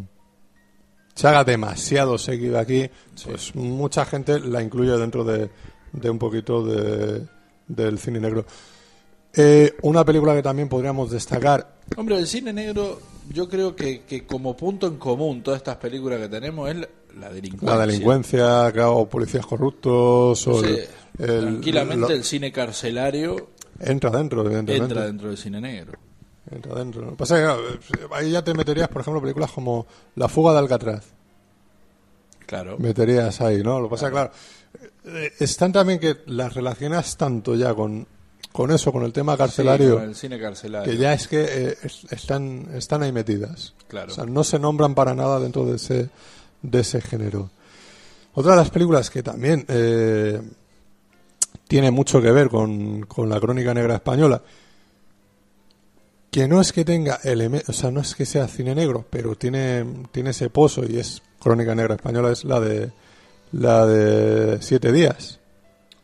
se 1.14 1.28
haga 1.28 1.44
demasiado 1.44 2.18
seguido 2.18 2.58
aquí, 2.58 2.88
pues 3.24 3.54
mucha 3.54 4.04
gente 4.04 4.40
la 4.40 4.62
incluye 4.62 4.96
dentro 4.96 5.22
de, 5.24 5.50
de 5.92 6.10
un 6.10 6.18
poquito 6.18 6.64
de, 6.64 7.26
del 7.68 7.98
cine 7.98 8.20
negro. 8.20 8.44
Eh, 9.36 9.74
una 9.82 10.04
película 10.04 10.34
que 10.34 10.42
también 10.42 10.68
podríamos 10.68 11.10
destacar, 11.10 11.74
Hombre, 11.96 12.16
el 12.18 12.26
cine 12.26 12.52
negro, 12.52 13.00
yo 13.30 13.48
creo 13.48 13.74
que, 13.76 14.02
que 14.02 14.24
como 14.26 14.56
punto 14.56 14.86
en 14.86 14.96
común 14.96 15.42
todas 15.42 15.58
estas 15.58 15.76
películas 15.76 16.20
que 16.20 16.28
tenemos 16.28 16.70
es 16.70 16.76
la, 17.18 17.30
delincuencia. 17.32 17.76
la 17.78 17.86
delincuencia, 17.86 18.72
claro, 18.72 18.96
o 18.98 19.08
policías 19.08 19.44
corruptos, 19.44 20.46
o 20.46 20.60
Sí, 20.62 20.78
el- 21.18 21.30
el- 21.30 21.40
tranquilamente 21.40 22.08
lo- 22.08 22.14
el 22.14 22.24
cine 22.24 22.50
carcelario 22.52 23.50
entra 23.80 24.10
dentro, 24.10 24.42
evidentemente. 24.46 24.84
entra 24.86 25.06
dentro 25.06 25.28
del 25.28 25.36
cine 25.36 25.60
negro. 25.60 25.98
Entra 26.50 26.74
dentro. 26.74 27.02
Lo 27.02 27.10
que 27.10 27.16
pasa 27.16 27.36
es 27.36 27.40
que, 27.40 27.96
claro, 27.98 28.14
ahí 28.14 28.30
ya 28.30 28.42
te 28.44 28.54
meterías, 28.54 28.88
por 28.88 29.00
ejemplo, 29.02 29.20
películas 29.20 29.50
como 29.50 29.86
La 30.16 30.28
fuga 30.28 30.52
de 30.52 30.58
Alcatraz. 30.60 31.04
Claro. 32.46 32.76
meterías 32.78 33.40
ahí, 33.40 33.62
¿no? 33.62 33.80
Lo 33.80 33.88
que 33.88 33.92
pasa 33.92 34.06
es 34.06 34.10
que, 34.10 34.14
claro, 34.14 34.30
eh, 35.18 35.32
están 35.40 35.72
también 35.72 35.98
que 35.98 36.16
las 36.26 36.52
relacionas 36.54 37.16
tanto 37.16 37.54
ya 37.56 37.74
con, 37.74 38.06
con 38.54 38.70
eso, 38.70 38.92
con 38.92 39.02
el 39.02 39.12
tema 39.12 39.36
carcelario, 39.36 39.88
Sí, 39.90 39.94
con 39.96 40.04
el 40.04 40.14
cine 40.14 40.38
carcelario. 40.40 40.92
que 40.92 40.96
ya 40.96 41.12
es 41.12 41.26
que 41.26 41.42
eh, 41.42 41.76
es- 41.82 42.04
están, 42.10 42.68
están 42.74 43.02
ahí 43.02 43.10
metidas. 43.10 43.74
Claro. 43.88 44.12
O 44.12 44.14
sea, 44.14 44.24
no 44.26 44.44
se 44.44 44.60
nombran 44.60 44.94
para 44.94 45.12
nada 45.12 45.40
dentro 45.40 45.64
de 45.66 45.74
ese, 45.74 46.08
de 46.62 46.78
ese 46.80 47.00
género. 47.00 47.50
Otra 48.34 48.52
de 48.52 48.58
las 48.58 48.70
películas 48.70 49.10
que 49.10 49.24
también 49.24 49.64
eh, 49.66 50.40
tiene 51.66 51.90
mucho 51.90 52.22
que 52.22 52.30
ver 52.30 52.48
con, 52.48 53.02
con 53.06 53.28
la 53.28 53.40
crónica 53.40 53.74
negra 53.74 53.96
española, 53.96 54.40
que 56.30 56.46
no 56.46 56.60
es 56.60 56.72
que 56.72 56.84
tenga 56.84 57.18
o 57.68 57.72
sea, 57.72 57.90
no 57.90 58.00
es 58.00 58.14
que 58.14 58.24
sea 58.26 58.46
cine 58.48 58.74
negro, 58.74 59.04
pero 59.10 59.34
tiene, 59.36 59.84
tiene 60.12 60.30
ese 60.30 60.48
pozo 60.50 60.84
y 60.84 60.98
es 60.98 61.22
crónica 61.40 61.74
negra 61.74 61.94
española, 61.96 62.30
es 62.30 62.44
la 62.44 62.60
de 62.60 62.92
la 63.52 63.84
de 63.86 64.58
Siete 64.62 64.92
Días, 64.92 65.38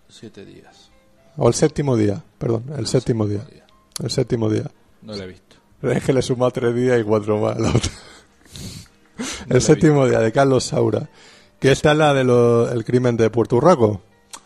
Siete 0.08 0.44
días. 0.44 0.89
O 1.42 1.48
el 1.48 1.54
séptimo 1.54 1.96
día, 1.96 2.22
perdón, 2.38 2.64
el 2.76 2.86
séptimo 2.86 3.26
día, 3.26 3.40
el 4.02 4.10
séptimo 4.10 4.48
día. 4.50 4.70
No 5.02 5.14
lo 5.16 5.22
he 5.22 5.26
visto. 5.26 5.56
Es 5.82 6.04
que 6.04 6.12
le 6.12 6.20
suma 6.22 6.50
tres 6.50 6.74
días 6.74 7.00
y 7.00 7.02
cuatro 7.04 7.38
más 7.38 7.58
la 7.58 7.70
otra. 7.70 7.90
No 9.48 9.56
El 9.56 9.62
séptimo 9.62 10.06
día 10.06 10.20
de 10.20 10.32
Carlos 10.32 10.64
Saura. 10.64 11.08
Que 11.58 11.72
esta 11.72 11.92
es 11.92 11.98
la 11.98 12.14
del 12.14 12.84
crimen 12.84 13.16
de 13.18 13.28
Puerto 13.28 13.56
Urraco. 13.56 14.00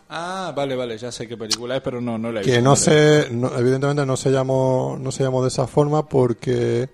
Ah, 0.09 0.53
vale, 0.55 0.75
vale, 0.75 0.97
ya 0.97 1.11
sé 1.11 1.27
qué 1.27 1.37
película 1.37 1.77
es, 1.77 1.81
pero 1.81 1.99
no, 2.01 2.17
no 2.17 2.31
la 2.31 2.41
he 2.41 2.43
Que 2.43 2.51
visto. 2.59 2.63
no 2.63 2.69
la 2.71 2.75
he 2.75 3.23
se, 3.23 3.29
no- 3.31 3.57
evidentemente 3.57 4.05
no 4.05 4.17
se 4.17 4.31
llamó, 4.31 4.97
no 4.99 5.11
se 5.11 5.23
llamó 5.23 5.41
de 5.41 5.47
esa 5.47 5.65
forma 5.67 6.07
porque, 6.07 6.89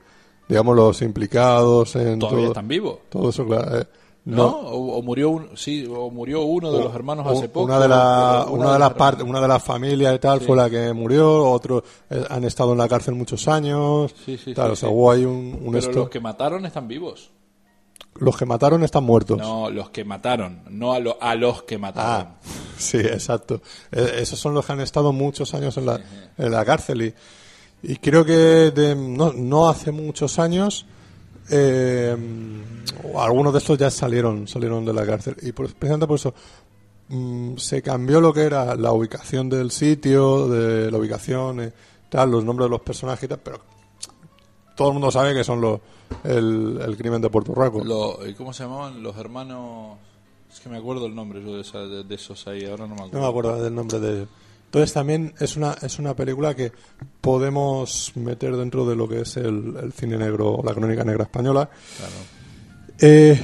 digamos, 0.48 0.76
los 0.76 1.02
implicados 1.02 1.96
en. 1.96 2.20
¿Todavía 2.20 2.40
todo, 2.44 2.52
están 2.52 2.68
vivos? 2.68 3.00
todo 3.10 3.30
eso, 3.30 3.46
claro, 3.48 3.80
eh, 3.82 3.88
¿No? 4.24 4.46
O, 4.50 4.98
o 4.98 5.02
murió 5.02 5.32
un, 5.32 5.58
sí, 5.58 5.84
o 5.90 6.12
murió 6.12 6.44
uno 6.44 6.72
de 6.72 6.84
los 6.84 6.94
hermanos 6.94 7.26
hace 7.26 7.50
poco. 7.50 7.66
Una 7.66 7.80
de, 7.80 7.88
la- 7.88 8.46
una 8.50 8.74
de 8.74 8.80
las 8.80 8.94
partes, 8.94 9.26
una 9.26 9.42
de 9.42 9.48
las 9.48 9.64
familias 9.64 10.14
y 10.16 10.20
tal 10.20 10.40
Sí. 10.40 10.46
fue 10.46 10.56
la 10.56 10.70
que 10.70 10.94
murió, 10.94 11.50
otros 11.50 11.82
eh, 12.10 12.24
han 12.30 12.44
estado 12.44 12.74
en 12.74 12.78
la 12.78 12.88
cárcel 12.88 13.16
muchos 13.16 13.48
años. 13.48 14.14
Sí, 14.24 14.38
sí, 14.38 14.54
tal, 14.54 14.72
o 14.72 14.76
sea, 14.76 14.90
hubo 14.90 15.12
ahí 15.12 15.26
un, 15.26 15.58
un 15.60 15.72
Pero 15.72 15.78
esto- 15.80 16.00
los 16.02 16.10
que 16.10 16.20
mataron 16.20 16.66
están 16.68 16.88
vivos. 16.88 17.32
los 18.16 18.38
que 18.38 18.46
mataron 18.46 18.84
están 18.84 19.04
muertos. 19.06 19.40
No, 19.40 19.72
los 19.72 19.90
que 19.90 20.04
mataron, 20.06 20.62
no 20.70 20.94
a, 20.94 21.00
lo- 21.00 21.18
a 21.20 21.34
los 21.34 21.64
que 21.64 21.80
mataron. 21.80 22.28
Ah, 22.28 22.36
sí, 22.78 22.98
exacto. 22.98 23.62
Eh, 23.92 24.18
esos 24.20 24.38
son 24.38 24.54
los 24.54 24.64
que 24.66 24.74
han 24.74 24.82
estado 24.82 25.12
muchos 25.14 25.54
años 25.56 25.76
en 25.78 25.88
la, 25.88 26.00
en 26.38 26.52
la 26.52 26.64
cárcel. 26.64 27.02
Y, 27.02 27.14
y 27.92 27.96
creo 27.96 28.24
que 28.24 28.34
de- 28.34 28.96
no, 28.96 29.34
no 29.34 29.68
hace 29.68 29.92
muchos 29.92 30.38
años, 30.38 30.86
eh, 31.52 32.16
algunos 33.18 33.54
de 33.54 33.60
estos 33.60 33.78
ya 33.78 33.92
salieron, 33.92 34.48
salieron 34.48 34.84
de 34.86 34.94
la 34.94 35.06
cárcel. 35.06 35.36
Y 35.42 35.52
por- 35.52 35.68
precisamente 35.74 36.08
por 36.08 36.16
eso 36.16 36.34
mm, 37.10 37.58
se 37.58 37.82
cambió 37.82 38.20
lo 38.22 38.34
que 38.34 38.42
era 38.44 38.76
la 38.76 38.92
ubicación 38.94 39.50
del 39.50 39.72
sitio, 39.72 40.48
de 40.48 40.90
la 40.92 40.98
ubicación, 40.98 41.60
eh, 41.62 41.74
tal, 42.10 42.32
los 42.32 42.44
nombres 42.44 42.66
de 42.68 42.70
los 42.72 42.82
personajes 42.82 43.24
y 43.24 43.28
tal, 43.28 43.40
pero 43.44 43.60
todo 44.76 44.88
el 44.90 44.94
mundo 44.94 45.12
sabe 45.12 45.34
que 45.34 45.44
son 45.44 45.62
los 45.62 45.80
el, 46.24 46.80
el 46.86 46.98
crimen 46.98 47.22
de 47.22 47.30
Puerto 47.30 47.54
Rico. 47.54 47.82
¿y 48.28 48.34
¿Cómo 48.34 48.52
se 48.54 48.64
llamaban? 48.64 49.02
Los 49.04 49.16
hermanos... 49.18 49.98
Es 50.52 50.60
que 50.60 50.68
me 50.68 50.78
acuerdo 50.78 51.06
el 51.06 51.16
nombre 51.16 51.42
yo 51.42 51.56
de, 51.56 51.62
esa- 51.62 51.86
de- 51.86 52.04
de 52.04 52.16
esos 52.16 52.46
ahí, 52.48 52.66
ahora 52.66 52.86
no 52.86 52.96
me 52.96 53.02
acuerdo. 53.04 53.18
No 53.18 53.22
me 53.24 53.30
acuerdo 53.30 53.64
del 53.64 53.74
nombre 53.76 54.00
de 54.02 54.14
ellos. 54.14 54.28
Entonces 54.72 54.94
también 54.94 55.34
es 55.38 55.58
una, 55.58 55.74
es 55.82 56.00
una 56.00 56.16
película 56.16 56.56
que 56.56 56.72
podemos 57.20 58.14
meter 58.16 58.56
dentro 58.56 58.86
de 58.86 58.96
lo 58.96 59.06
que 59.06 59.20
es 59.20 59.36
el, 59.36 59.76
el 59.84 59.92
cine 59.92 60.18
negro, 60.18 60.62
la 60.64 60.74
crónica 60.74 61.04
negra 61.04 61.26
española. 61.26 61.70
Claro. 61.98 62.14
Eh, 62.98 63.38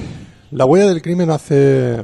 la 0.52 0.64
huella 0.64 0.86
del 0.86 1.02
crimen 1.02 1.28
hace, 1.28 2.02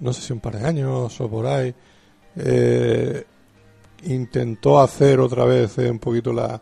no 0.00 0.12
sé 0.12 0.20
si 0.20 0.32
un 0.32 0.40
par 0.40 0.58
de 0.58 0.66
años 0.66 1.20
o 1.20 1.30
por 1.30 1.46
ahí, 1.46 1.72
eh, 2.34 3.24
intentó 4.02 4.80
hacer 4.80 5.20
otra 5.20 5.44
vez 5.44 5.78
eh, 5.78 5.88
un 5.92 6.00
poquito 6.00 6.32
la, 6.32 6.60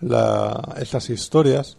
la- 0.00 0.74
estas 0.80 1.08
historias. 1.08 1.76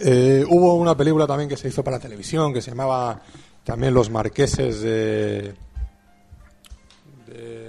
Eh, 0.00 0.44
hubo 0.48 0.74
una 0.74 0.96
película 0.96 1.28
también 1.28 1.48
que 1.48 1.56
se 1.56 1.68
hizo 1.68 1.84
para 1.84 2.00
televisión 2.00 2.52
que 2.52 2.60
se 2.60 2.72
llamaba 2.72 3.22
también 3.62 3.94
Los 3.94 4.10
Marqueses 4.10 4.80
de, 4.80 5.54
de 7.26 7.67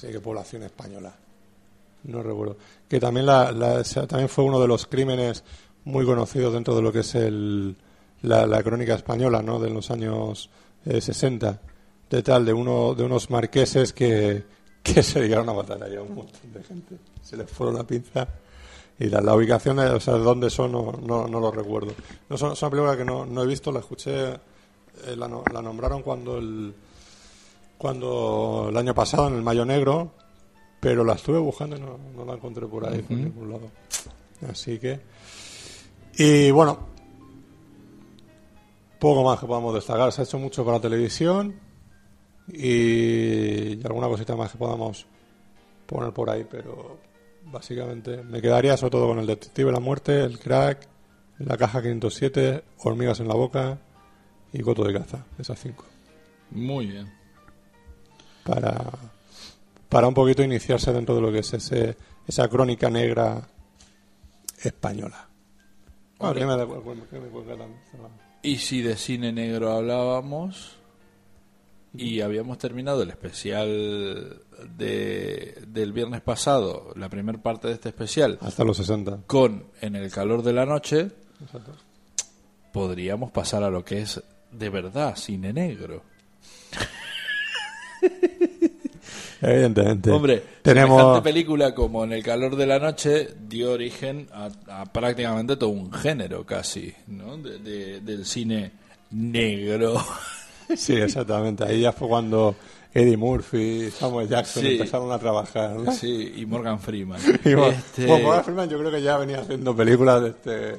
sé 0.00 0.10
qué 0.12 0.20
población 0.20 0.62
española. 0.62 1.14
No 2.04 2.22
recuerdo. 2.22 2.56
Que 2.88 2.98
también 2.98 3.26
la, 3.26 3.52
la- 3.52 3.82
también 3.84 4.28
fue 4.28 4.44
uno 4.44 4.60
de 4.60 4.66
los 4.68 4.86
crímenes 4.86 5.44
muy 5.84 6.04
conocidos 6.06 6.52
dentro 6.54 6.74
de 6.74 6.82
lo 6.82 6.92
que 6.92 7.00
es 7.00 7.14
el, 7.14 7.76
la, 8.22 8.46
la 8.46 8.62
crónica 8.62 8.94
española 8.94 9.42
no 9.42 9.58
de 9.58 9.70
los 9.70 9.90
años 9.90 10.48
eh, 10.86 11.00
60 11.00 11.60
de 12.10 12.22
tal 12.22 12.44
de 12.44 12.52
uno 12.52 12.94
de 12.94 13.04
unos 13.04 13.30
marqueses 13.30 13.92
que, 13.92 14.44
que 14.82 15.02
se 15.02 15.20
llegaron 15.20 15.48
a 15.48 15.52
matar 15.54 15.82
a 15.82 16.02
un 16.02 16.14
montón 16.14 16.52
de 16.52 16.62
gente. 16.64 16.96
Se 17.22 17.36
les 17.36 17.50
fueron 17.50 17.76
la 17.76 17.84
pinza 17.84 18.26
y 18.98 19.06
la, 19.06 19.20
la 19.20 19.34
ubicación 19.34 19.76
de, 19.76 19.86
o 19.90 20.00
sea, 20.00 20.14
de 20.14 20.20
dónde 20.20 20.50
son 20.50 20.72
no, 20.72 20.92
no, 21.02 21.26
no 21.28 21.40
lo 21.40 21.50
recuerdo. 21.50 21.92
No 22.28 22.36
son- 22.38 22.52
una 22.60 22.70
película 22.70 22.96
que 22.96 23.04
no, 23.04 23.24
no 23.26 23.42
he 23.42 23.46
visto 23.46 23.70
la 23.72 23.80
escuché 23.80 24.30
eh, 24.32 25.16
la, 25.16 25.28
la 25.52 25.62
nombraron 25.62 26.02
cuando 26.02 26.38
el 26.38 26.74
cuando 27.80 28.66
el 28.68 28.76
año 28.76 28.94
pasado 28.94 29.28
en 29.28 29.36
el 29.36 29.42
Mayo 29.42 29.64
Negro 29.64 30.12
pero 30.80 31.02
la 31.02 31.14
estuve 31.14 31.38
buscando 31.38 31.76
y 31.76 31.80
no, 31.80 31.98
no 32.14 32.24
la 32.26 32.34
encontré 32.34 32.66
por 32.66 32.86
ahí, 32.86 33.00
por 33.02 33.16
ningún 33.16 33.50
lado. 33.50 33.70
Así 34.50 34.78
que. 34.78 34.98
Y 36.16 36.50
bueno, 36.50 36.78
poco 38.98 39.22
más 39.22 39.38
que 39.38 39.46
podamos 39.46 39.74
destacar. 39.74 40.10
Se 40.10 40.22
ha 40.22 40.24
hecho 40.24 40.38
mucho 40.38 40.64
para 40.64 40.80
televisión 40.80 41.54
y, 42.48 43.74
y 43.74 43.80
alguna 43.84 44.08
cosita 44.08 44.34
más 44.36 44.52
que 44.52 44.58
podamos 44.58 45.06
poner 45.86 46.12
por 46.12 46.30
ahí, 46.30 46.46
pero 46.50 46.98
básicamente 47.44 48.22
me 48.22 48.40
quedaría 48.40 48.76
sobre 48.76 48.92
todo 48.92 49.08
con 49.08 49.18
el 49.18 49.26
Detective 49.26 49.72
La 49.72 49.80
Muerte, 49.80 50.20
el 50.20 50.38
Crack, 50.38 50.86
la 51.38 51.56
Caja 51.58 51.82
507, 51.82 52.62
Hormigas 52.78 53.20
en 53.20 53.28
la 53.28 53.34
Boca 53.34 53.78
y 54.52 54.60
Coto 54.60 54.84
de 54.84 54.94
Caza. 54.94 55.26
Esas 55.38 55.60
cinco. 55.60 55.84
Muy 56.50 56.86
bien. 56.86 57.19
Para, 58.44 58.90
para 59.88 60.08
un 60.08 60.14
poquito 60.14 60.42
iniciarse 60.42 60.92
dentro 60.92 61.14
de 61.14 61.20
lo 61.20 61.32
que 61.32 61.40
es 61.40 61.52
ese, 61.54 61.96
esa 62.26 62.48
crónica 62.48 62.88
negra 62.90 63.42
española. 64.62 65.28
Ah, 66.18 66.32
Y 68.42 68.56
si 68.56 68.82
de 68.82 68.96
cine 68.96 69.32
negro 69.32 69.72
hablábamos 69.72 70.76
y 71.94 72.20
habíamos 72.20 72.58
terminado 72.58 73.02
el 73.02 73.10
especial 73.10 74.42
de, 74.76 75.62
del 75.66 75.92
viernes 75.92 76.20
pasado, 76.20 76.92
la 76.94 77.08
primera 77.08 77.40
parte 77.42 77.68
de 77.68 77.74
este 77.74 77.88
especial, 77.88 78.38
Hasta 78.42 78.64
los 78.64 78.76
60. 78.76 79.22
con 79.26 79.64
En 79.80 79.96
el 79.96 80.10
calor 80.10 80.42
de 80.42 80.52
la 80.52 80.66
noche, 80.66 81.10
Exacto. 81.42 81.72
podríamos 82.72 83.30
pasar 83.30 83.62
a 83.62 83.70
lo 83.70 83.84
que 83.84 84.02
es 84.02 84.22
de 84.52 84.68
verdad 84.68 85.16
cine 85.16 85.52
negro. 85.52 86.02
Evidentemente. 89.42 90.10
Hombre, 90.10 90.42
tenemos 90.62 91.20
película 91.22 91.74
como 91.74 92.04
En 92.04 92.12
el 92.12 92.22
calor 92.22 92.56
de 92.56 92.66
la 92.66 92.78
noche 92.78 93.28
dio 93.48 93.72
origen 93.72 94.28
a, 94.32 94.50
a 94.68 94.84
prácticamente 94.92 95.56
todo 95.56 95.70
un 95.70 95.90
género 95.92 96.44
casi, 96.44 96.92
¿no? 97.06 97.36
De- 97.38 97.58
de- 97.58 98.00
del 98.00 98.24
cine 98.26 98.72
negro. 99.10 100.02
Sí, 100.76 100.92
exactamente. 100.94 101.64
Ahí 101.64 101.80
ya 101.80 101.90
fue 101.90 102.06
cuando 102.06 102.54
Eddie 102.94 103.16
Murphy, 103.16 103.90
Samuel 103.90 104.28
Jackson 104.28 104.62
Sí. 104.62 104.68
empezaron 104.74 105.10
a 105.10 105.18
trabajar. 105.18 105.72
¿no? 105.72 105.90
Sí, 105.90 106.32
y 106.36 106.46
Morgan 106.46 106.78
Freeman. 106.78 107.20
Y 107.44 107.54
bueno, 107.54 107.70
Este, 107.72 108.06
bueno, 108.06 108.22
Morgan 108.26 108.44
Freeman 108.44 108.68
yo 108.70 108.78
creo 108.78 108.92
que 108.92 109.02
ya 109.02 109.16
venía 109.18 109.40
haciendo 109.40 109.74
películas 109.74 110.22
de 110.22 110.28
este... 110.28 110.76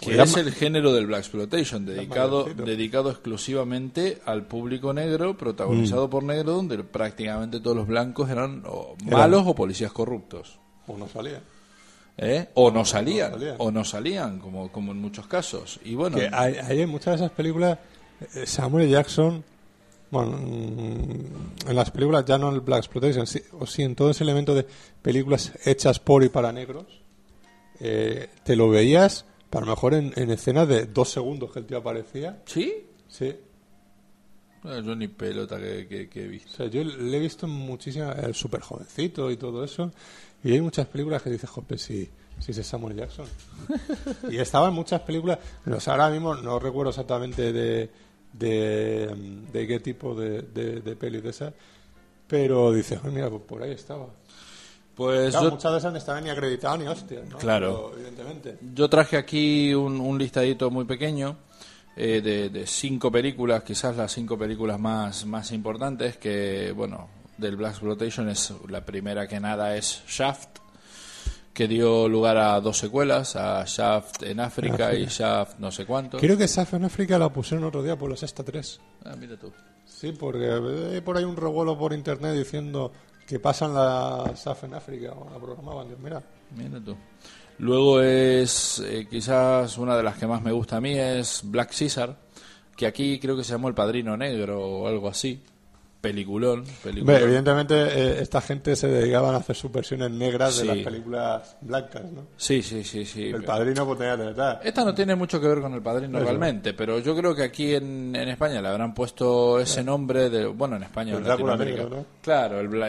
que 0.00 0.20
es 0.20 0.36
el 0.36 0.52
género 0.52 0.92
del 0.92 1.06
Black 1.06 1.20
Exploitation, 1.20 1.84
dedicado, 1.86 2.44
dedicado 2.44 3.10
exclusivamente 3.10 4.20
al 4.24 4.46
público 4.46 4.92
negro, 4.92 5.36
protagonizado 5.36 6.06
Mm. 6.06 6.10
por 6.10 6.22
negro, 6.24 6.52
donde 6.52 6.78
prácticamente 6.84 7.60
todos 7.60 7.76
los 7.76 7.86
blancos 7.86 8.30
eran 8.30 8.62
o 8.66 8.94
Eran- 9.06 9.18
malos 9.20 9.42
o 9.46 9.54
policías 9.54 9.92
corruptos. 9.92 10.58
O 10.86 10.96
no 10.96 11.08
salía. 11.08 11.40
¿eh? 12.16 12.48
O 12.54 12.70
no 12.70 12.84
salían, 12.84 13.32
salían. 13.32 13.54
o 13.58 13.70
no 13.70 13.84
salían, 13.84 14.38
como, 14.40 14.72
como 14.72 14.92
en 14.92 15.00
muchos 15.00 15.26
casos. 15.26 15.78
Y 15.84 15.94
bueno, 15.94 16.16
Que 16.16 16.28
hay, 16.32 16.54
hay 16.56 16.80
en 16.82 16.88
muchas 16.88 17.18
de 17.18 17.26
esas 17.26 17.36
películas, 17.36 17.78
eh, 18.34 18.46
Samuel 18.46 18.88
Jackson, 18.88 19.44
bueno, 20.10 20.32
mm, 20.38 21.68
en 21.68 21.76
las 21.76 21.90
películas 21.90 22.24
ya 22.24 22.38
no 22.38 22.48
en 22.48 22.54
el 22.56 22.60
Black 22.60 22.78
Exploitation, 22.80 23.26
sí, 23.26 23.40
o 23.58 23.66
sí 23.66 23.82
en 23.82 23.94
todo 23.94 24.10
ese 24.10 24.24
elemento 24.24 24.54
de 24.54 24.66
películas 25.02 25.52
hechas 25.64 25.98
por 26.00 26.24
y 26.24 26.28
para 26.28 26.50
negros, 26.50 26.86
eh, 27.80 28.28
te 28.42 28.56
lo 28.56 28.68
veías, 28.68 29.24
para 29.50 29.64
lo 29.66 29.72
mejor 29.72 29.94
en, 29.94 30.12
en 30.16 30.30
escenas 30.30 30.68
de 30.68 30.86
dos 30.86 31.08
segundos 31.10 31.52
que 31.52 31.60
el 31.60 31.66
tío 31.66 31.78
aparecía. 31.78 32.42
¿sí? 32.46 32.86
Sí. 33.08 33.34
Eh, 34.64 34.82
Yo 34.84 34.94
ni 34.96 35.08
pelota 35.08 35.58
que, 35.58 35.86
que- 35.86 36.08
que 36.08 36.24
he 36.24 36.26
O 36.26 36.30
visto. 36.30 36.50
sea, 36.56 36.66
yo 36.66 36.82
le 36.84 37.16
he 37.16 37.20
visto 37.20 37.46
muchísimas, 37.46 38.18
el 38.18 38.34
súper 38.34 38.60
jovencito 38.60 39.30
y 39.30 39.36
todo 39.36 39.62
eso, 39.64 39.90
y 40.42 40.52
hay 40.52 40.60
muchas 40.60 40.86
películas 40.88 41.22
que 41.22 41.30
dices, 41.30 41.48
si, 41.78 42.08
si 42.40 42.50
ese 42.50 42.60
es 42.62 42.66
Samuel 42.66 42.96
Jackson. 42.96 43.26
y 44.30 44.38
estaba 44.38 44.68
en 44.68 44.74
muchas 44.74 45.00
películas, 45.02 45.38
o 45.66 45.90
ahora 45.90 46.10
mismo 46.10 46.34
no 46.34 46.58
recuerdo 46.58 46.90
exactamente 46.90 47.52
de, 47.52 47.88
de, 48.32 49.14
de 49.52 49.66
qué 49.66 49.80
tipo 49.80 50.14
de, 50.14 50.42
de, 50.42 50.80
de 50.80 50.96
peli 50.96 51.20
de 51.20 51.30
esas, 51.30 51.54
pero 52.26 52.72
dices, 52.72 52.98
"Ay, 53.02 53.12
mira, 53.12 53.30
pues 53.30 53.42
por 53.42 53.62
ahí 53.62 53.70
estaba. 53.72 54.08
Pues 54.98 55.30
Claro, 55.30 55.46
yo, 55.46 55.50
muchas 55.52 55.70
de 55.70 55.78
esas 55.78 55.92
no 55.92 55.98
estaban 55.98 56.24
ni 56.24 56.30
acreditadas 56.30 56.76
ni 56.80 56.88
hostias, 56.88 57.24
¿no? 57.28 57.38
Claro. 57.38 57.92
Pero, 57.92 58.08
evidentemente. 58.08 58.58
yo 58.74 58.90
traje 58.90 59.16
aquí 59.16 59.72
un, 59.72 60.00
un 60.00 60.18
listadito 60.18 60.72
muy 60.72 60.86
pequeño 60.86 61.36
eh, 61.94 62.20
de, 62.20 62.50
de 62.50 62.66
cinco 62.66 63.08
películas, 63.12 63.62
quizás 63.62 63.96
las 63.96 64.10
cinco 64.10 64.36
películas 64.36 64.80
más, 64.80 65.24
más 65.24 65.52
importantes, 65.52 66.16
que, 66.16 66.72
bueno, 66.74 67.10
del 67.36 67.54
Black 67.54 67.74
Exploitation 67.74 68.28
es 68.28 68.52
la 68.68 68.84
primera 68.84 69.28
que 69.28 69.38
nada 69.38 69.76
es 69.76 70.02
Shaft, 70.08 70.58
que 71.54 71.68
dio 71.68 72.08
lugar 72.08 72.36
a 72.36 72.60
dos 72.60 72.78
secuelas, 72.78 73.36
a 73.36 73.62
Shaft 73.64 74.24
en 74.24 74.40
África 74.40 74.92
y 74.94 75.06
Shaft 75.06 75.60
no 75.60 75.70
sé 75.70 75.86
cuánto. 75.86 76.18
Creo 76.18 76.36
que 76.36 76.48
Saf 76.48 76.74
en 76.74 76.86
África 76.86 77.20
la 77.20 77.32
pusieron 77.32 77.64
otro 77.64 77.84
día 77.84 77.94
por 77.94 78.10
la 78.10 78.16
sexta 78.16 78.42
3. 78.42 78.80
Ah, 79.04 79.14
mira 79.16 79.36
tú. 79.36 79.52
Sí, 79.86 80.10
porque 80.10 80.50
hay 80.92 81.00
por 81.02 81.16
ahí 81.16 81.24
un 81.24 81.36
revuelo 81.36 81.78
por 81.78 81.92
internet 81.92 82.34
diciendo 82.34 82.92
que 83.28 83.38
pasan 83.38 83.74
la 83.74 84.32
SAF 84.34 84.64
en 84.64 84.74
África 84.74 85.12
o 85.12 85.28
la 85.30 85.38
programaban. 85.38 85.86
Mira, 86.02 86.22
Mira 86.56 86.80
tú. 86.80 86.96
Luego 87.58 88.00
es 88.00 88.80
eh, 88.80 89.06
quizás 89.10 89.76
una 89.76 89.96
de 89.96 90.02
las 90.02 90.16
que 90.16 90.26
más 90.26 90.40
me 90.42 90.50
gusta 90.50 90.78
a 90.78 90.80
mí 90.80 90.96
es 90.96 91.42
Black 91.44 91.76
Caesar, 91.78 92.16
que 92.74 92.86
aquí 92.86 93.18
creo 93.18 93.36
que 93.36 93.44
se 93.44 93.52
llamó 93.52 93.68
El 93.68 93.74
Padrino 93.74 94.16
Negro 94.16 94.62
o 94.62 94.88
algo 94.88 95.08
así. 95.08 95.42
Peliculón. 96.00 96.64
evidentemente 96.84 97.74
eh, 97.74 98.22
esta 98.22 98.40
gente 98.40 98.76
se 98.76 98.86
dedicaban 98.86 99.34
a 99.34 99.38
hacer 99.38 99.56
sus 99.56 99.72
versiones 99.72 100.10
negras 100.12 100.58
de 100.58 100.64
las 100.64 100.76
películas 100.78 101.56
blancas, 101.60 102.04
¿no? 102.04 102.28
Sí, 102.36 102.62
sí, 102.62 102.84
sí, 102.84 103.04
sí. 103.04 103.24
El 103.30 103.42
padrino 103.42 103.84
pues 103.84 103.98
tenía 103.98 104.16
tener. 104.16 104.58
Esta 104.62 104.84
no 104.84 104.94
tiene 104.94 105.16
mucho 105.16 105.40
que 105.40 105.48
ver 105.48 105.60
con 105.60 105.74
el 105.74 105.82
padrino 105.82 106.18
Eso. 106.18 106.26
realmente, 106.26 106.72
pero 106.72 107.00
yo 107.00 107.16
creo 107.16 107.34
que 107.34 107.42
aquí 107.42 107.74
en, 107.74 108.14
en 108.14 108.28
España 108.28 108.62
le 108.62 108.68
habrán 108.68 108.94
puesto 108.94 109.58
ese 109.58 109.82
nombre 109.82 110.30
de, 110.30 110.46
bueno, 110.46 110.76
en 110.76 110.84
España, 110.84 111.12
El 111.12 111.18
en 111.18 111.24
Drácula 111.24 111.56
Latinoamérica. 111.56 111.82
negro, 111.82 111.96
¿no? 111.98 112.06
Claro, 112.22 112.60
el, 112.60 112.82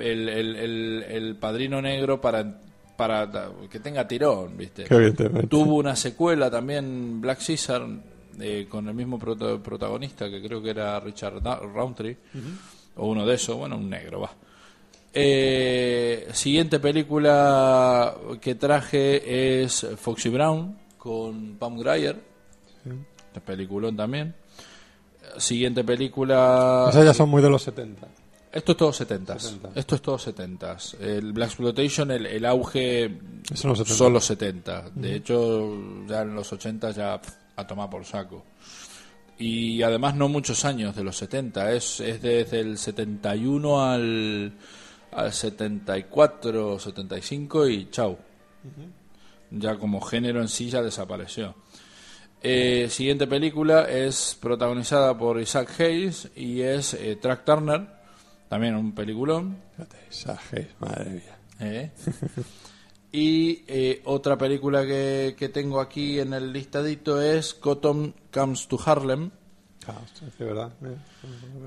el, 0.00 1.04
el, 1.08 1.36
padrino 1.36 1.80
negro 1.80 2.20
para, 2.20 2.58
para 2.96 3.30
que 3.70 3.78
tenga 3.78 4.08
tirón, 4.08 4.56
¿viste? 4.56 4.84
Tuvo 5.48 5.76
una 5.76 5.94
secuela 5.94 6.50
también, 6.50 7.20
Black 7.20 7.38
Caesar, 7.46 7.86
eh, 8.40 8.66
con 8.68 8.88
el 8.88 8.94
mismo 8.94 9.18
prota- 9.18 9.58
protagonista, 9.62 10.28
que 10.30 10.42
creo 10.42 10.62
que 10.62 10.70
era 10.70 10.98
Richard 11.00 11.40
Da- 11.42 11.58
Roundtree, 11.60 12.16
o 12.96 13.08
uno 13.08 13.24
de 13.26 13.34
esos, 13.34 13.56
bueno, 13.56 13.76
un 13.76 13.88
negro, 13.90 14.20
va. 14.20 14.30
Eh, 15.18 16.28
siguiente 16.32 16.78
película 16.78 18.14
que 18.40 18.54
traje 18.54 19.62
es 19.62 19.86
Foxy 19.96 20.28
Brown, 20.28 20.76
con 20.98 21.56
Pam 21.56 21.78
Grier, 21.78 22.20
este 23.26 23.40
peliculón 23.40 23.96
también. 23.96 24.34
Siguiente 25.38 25.84
película... 25.84 26.86
Esas 26.90 27.04
ya 27.04 27.14
son 27.14 27.28
muy 27.28 27.42
de 27.42 27.50
los 27.50 27.62
70. 27.62 28.06
Esto 28.52 28.72
es 28.72 28.78
todo 28.78 28.92
70 28.92 29.38
70. 29.38 29.70
Esto 29.74 29.94
es 29.96 30.02
todo 30.02 30.18
70 30.18 30.76
El 31.00 31.32
Black 31.32 31.48
Exploitation, 31.48 32.10
el, 32.10 32.26
el 32.26 32.44
auge 32.46 33.18
son 33.54 33.70
los 33.70 33.78
70. 33.78 33.94
son 33.98 34.12
los 34.14 34.24
70. 34.24 34.90
De 34.94 35.14
hecho, 35.16 35.76
ya 36.06 36.22
en 36.22 36.34
los 36.34 36.50
80 36.52 36.90
ya 36.92 37.20
pf, 37.20 37.34
a 37.56 37.66
tomar 37.66 37.90
por 37.90 38.04
saco. 38.04 38.44
Y 39.38 39.82
además 39.82 40.14
no 40.14 40.28
muchos 40.28 40.64
años 40.64 40.96
de 40.96 41.04
los 41.04 41.16
70. 41.16 41.72
Es, 41.72 42.00
es 42.00 42.22
desde 42.22 42.60
el 42.60 42.78
71 42.78 43.82
al, 43.82 44.52
al 45.12 45.32
74, 45.32 46.78
75 46.78 47.68
y 47.68 47.90
chau. 47.90 48.16
Ya 49.50 49.76
como 49.76 50.00
género 50.00 50.40
en 50.40 50.48
sí 50.48 50.70
ya 50.70 50.82
desapareció. 50.82 51.54
Eh, 52.42 52.88
siguiente 52.90 53.26
película 53.26 53.84
es 53.84 54.36
protagonizada 54.40 55.16
por 55.16 55.40
Isaac 55.40 55.80
Hayes 55.80 56.30
y 56.36 56.60
es 56.60 56.94
eh, 56.94 57.16
Track 57.16 57.44
Turner, 57.44 57.86
también 58.48 58.74
un 58.76 58.92
peliculón. 58.92 59.58
Esa 60.08 60.38
Hayes, 60.52 60.74
madre 60.78 61.10
mía. 61.10 61.38
¿eh? 61.60 61.90
y 63.18 63.64
eh, 63.66 64.02
otra 64.04 64.36
película 64.36 64.84
que, 64.84 65.34
que 65.38 65.48
tengo 65.48 65.80
aquí 65.80 66.20
en 66.20 66.34
el 66.34 66.52
listadito 66.52 67.20
es 67.22 67.54
Cotton 67.54 68.14
Comes 68.32 68.68
to 68.68 68.78
Harlem 68.84 69.30
Claro, 69.84 70.00
sí, 70.14 70.24
es 70.26 70.38
verdad. 70.38 70.72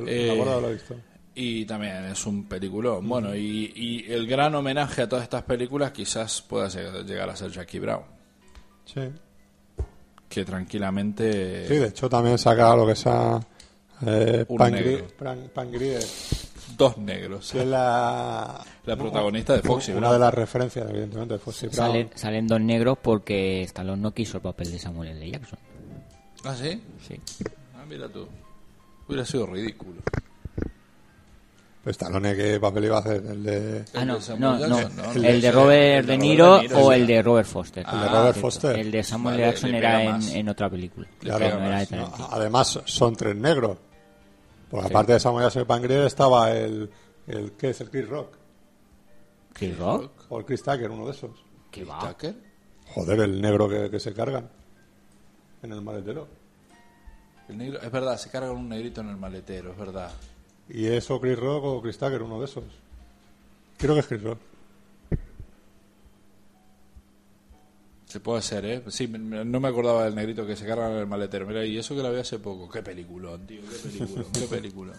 Eh, 0.06 0.34
la 0.38 0.60
lo 0.60 0.70
he 0.70 0.74
visto. 0.74 0.94
y 1.36 1.66
también 1.66 2.04
es 2.06 2.26
un 2.26 2.50
peliculón. 2.50 3.08
Bueno, 3.08 3.34
y, 3.34 3.72
y 3.74 4.12
el 4.12 4.28
gran 4.28 4.54
homenaje 4.56 5.04
a 5.04 5.08
todas 5.10 5.24
estas 5.24 5.44
películas 5.44 5.92
quizás 5.94 6.42
pueda 6.42 6.68
llegar 6.68 7.06
llegar 7.06 7.30
a 7.30 7.36
ser 7.38 7.50
Jackie 7.52 7.80
Brown, 7.80 8.04
Sí. 8.86 9.02
que 10.28 10.44
tranquilamente... 10.44 11.66
Sí, 11.68 11.76
de 11.76 11.88
hecho 11.88 12.10
también 12.10 12.38
saca 12.38 12.76
lo 12.76 12.86
que 12.86 12.96
sea 12.96 13.40
eh, 14.06 14.44
Un 14.50 14.58
Pan, 14.58 14.72
negro. 14.74 14.92
Gri- 15.08 15.12
Pan- 15.14 15.52
Pan 15.54 15.72
Grier, 15.72 16.04
Dos 16.80 16.98
negros. 16.98 17.52
que 17.52 17.60
es 17.60 17.68
la... 17.68 18.66
La 18.86 18.96
protagonista 18.96 19.54
de 19.54 19.62
Foxy 19.62 19.92
Una 19.92 20.00
Brown. 20.08 20.14
de 20.14 20.20
las 20.20 20.34
referencias, 20.34 20.90
evidentemente, 20.90 21.36
de 21.36 21.40
Foxy 21.40 21.68
Brown. 21.68 21.76
Salen, 21.76 22.10
salen 22.16 22.48
dos 22.48 22.60
negros 22.62 22.98
porque 23.00 23.62
Stallone 23.64 24.02
no 24.02 24.12
quiso 24.16 24.38
el 24.38 24.42
papel 24.44 24.72
de 24.72 24.80
Samuel 24.80 25.10
L. 25.10 25.30
Jackson. 25.30 25.60
¿Ah, 26.46 26.56
sí? 26.56 26.82
Sí. 27.08 27.20
Ah, 27.76 27.84
mira 27.88 28.08
tú. 28.10 28.28
Hubiera 29.08 29.26
sido 29.26 29.46
ridículo. 29.46 30.02
Pues 31.84 31.96
Stallone, 31.98 32.36
¿qué 32.36 32.60
papel 32.60 32.86
iba 32.86 32.98
a 32.98 33.00
hacer? 33.00 33.24
El 33.26 33.44
de, 33.44 33.86
Ah, 33.94 34.02
El 34.02 34.08
no. 34.40 34.58
El, 35.16 35.26
El 35.26 35.42
de 35.42 35.52
Robert 35.52 36.00
el 36.00 36.06
de 36.06 36.12
De 36.14 36.18
Niro 36.18 36.46
Robert 36.58 36.68
De 36.68 36.68
Niro, 36.70 36.86
o 36.86 36.92
el 36.94 37.08
de 37.08 37.22
Robert 37.22 37.48
Foster. 37.48 37.86
el 37.90 38.00
de 38.00 38.08
Robert 38.08 38.24
cierto. 38.24 38.42
Foster. 38.42 38.80
El 38.80 38.92
de 38.92 39.04
Samuel 39.04 39.36
Vale, 39.36 39.46
Jackson 39.48 39.76
era 39.76 40.20
en, 40.34 40.50
otra 40.50 40.70
película. 40.70 41.08
Claro, 41.20 41.40
pega 41.40 41.58
no 41.58 41.66
era 41.68 41.80
de 41.80 41.82
más. 41.86 41.92
No, 41.92 41.98
Tarantino. 42.04 42.28
además, 42.32 42.80
son 42.86 43.16
tres 43.16 43.36
negros. 43.36 43.78
Porque 44.70 44.88
aparte 44.88 45.14
de 45.14 45.20
Samuel 45.20 45.46
Jackson 45.46 45.64
y 45.64 45.66
Pangrier 45.66 46.06
estaba 46.06 46.52
el, 46.52 46.90
el. 47.28 47.54
¿Qué 47.54 47.70
es? 47.72 47.82
El 47.82 47.90
Chris 47.90 48.08
Rock. 48.08 48.38
¿Chris 49.54 49.78
Rock? 49.78 50.12
O 50.30 50.40
el 50.40 50.46
Chris 50.46 50.62
Tucker, 50.62 50.92
uno 50.92 51.06
de 51.06 51.12
esos. 51.12 51.32
¿Qué 51.72 51.84
va? 51.84 52.00
Tucker. 52.00 52.36
Joder, 52.94 53.20
el 53.22 53.42
negro 53.42 53.68
que, 53.68 53.90
que 53.90 54.00
se 54.00 54.14
cargan. 54.14 54.50
En 55.62 55.72
el 55.72 55.82
maletero. 55.82 56.28
El 57.48 57.58
negro, 57.58 57.80
es 57.82 57.92
verdad, 57.92 58.18
se 58.18 58.30
carga 58.30 58.52
un 58.52 58.70
negrito 58.70 59.02
en 59.02 59.10
el 59.10 59.18
maletero, 59.18 59.72
es 59.72 59.78
verdad. 59.78 60.12
Y 60.70 60.86
eso, 60.86 61.20
Chris 61.20 61.38
Rock 61.38 61.64
o 61.66 61.82
Chris 61.82 61.98
Tucker, 61.98 62.22
uno 62.22 62.40
de 62.40 62.46
esos. 62.46 62.64
Creo 63.78 63.96
que 63.96 64.02
es 64.02 64.08
Chris 64.08 64.22
Rock. 64.22 64.40
Se 68.10 68.20
puede 68.20 68.40
hacer, 68.40 68.66
¿eh? 68.66 68.84
Sí, 68.90 69.08
no 69.08 69.60
me 69.60 69.68
acordaba 69.68 70.04
del 70.06 70.16
negrito 70.16 70.46
que 70.46 70.56
se 70.56 70.66
carga 70.66 70.90
en 70.92 70.98
el 70.98 71.06
maletero. 71.08 71.46
Mira, 71.46 71.64
y 71.64 71.78
eso 71.78 71.96
que 71.96 72.02
la 72.02 72.10
vi 72.10 72.18
hace 72.20 72.40
poco. 72.40 72.68
Qué 72.68 72.82
peliculón, 72.82 73.46
tío, 73.46 73.62
qué 73.62 73.88
peliculón, 73.90 74.26
qué 74.34 74.48
película. 74.50 74.94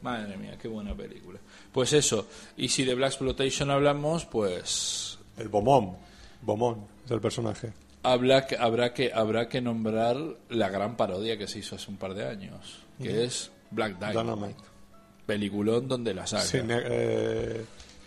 Madre 0.00 0.36
mía, 0.38 0.56
qué 0.60 0.66
buena 0.68 0.94
película. 0.96 1.38
Pues 1.70 1.92
eso, 1.92 2.26
y 2.56 2.68
si 2.68 2.84
de 2.84 2.94
Black 2.94 3.10
Exploitation 3.10 3.70
hablamos, 3.70 4.24
pues 4.24 5.18
El 5.36 5.48
Bomón. 5.48 5.96
Bomón 6.40 6.86
es 7.04 7.10
el 7.10 7.20
personaje. 7.20 7.72
habrá 8.02 8.46
que, 8.46 8.56
habrá 8.56 8.92
que, 8.94 9.12
habrá 9.12 9.48
que 9.48 9.60
nombrar 9.60 10.16
la 10.48 10.68
gran 10.70 10.96
parodia 10.96 11.36
que 11.38 11.46
se 11.46 11.58
hizo 11.58 11.76
hace 11.76 11.90
un 11.90 11.98
par 11.98 12.14
de 12.14 12.26
años, 12.26 12.78
que 13.02 13.24
es 13.24 13.50
Black 13.70 13.98
Dynamite. 13.98 14.18
Dynamite. 14.22 14.64
Peliculón 15.26 15.88
donde 15.88 16.14
la 16.14 16.26
saga. 16.26 16.42
Sí, 16.44 16.58
ne- 16.62 16.82
eh, 16.84 17.64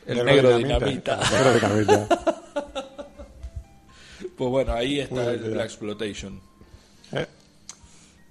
El 0.07 0.25
negro 0.25 0.57
dinamita. 0.57 1.19
El 1.19 1.53
negro 1.53 1.75
dinamita. 1.79 2.43
Pues 4.37 4.49
bueno, 4.51 4.73
ahí 4.73 4.99
está 4.99 5.31
el. 5.33 5.39
Black 5.51 5.65
Exploitation. 5.65 6.39
Eh, 7.11 7.25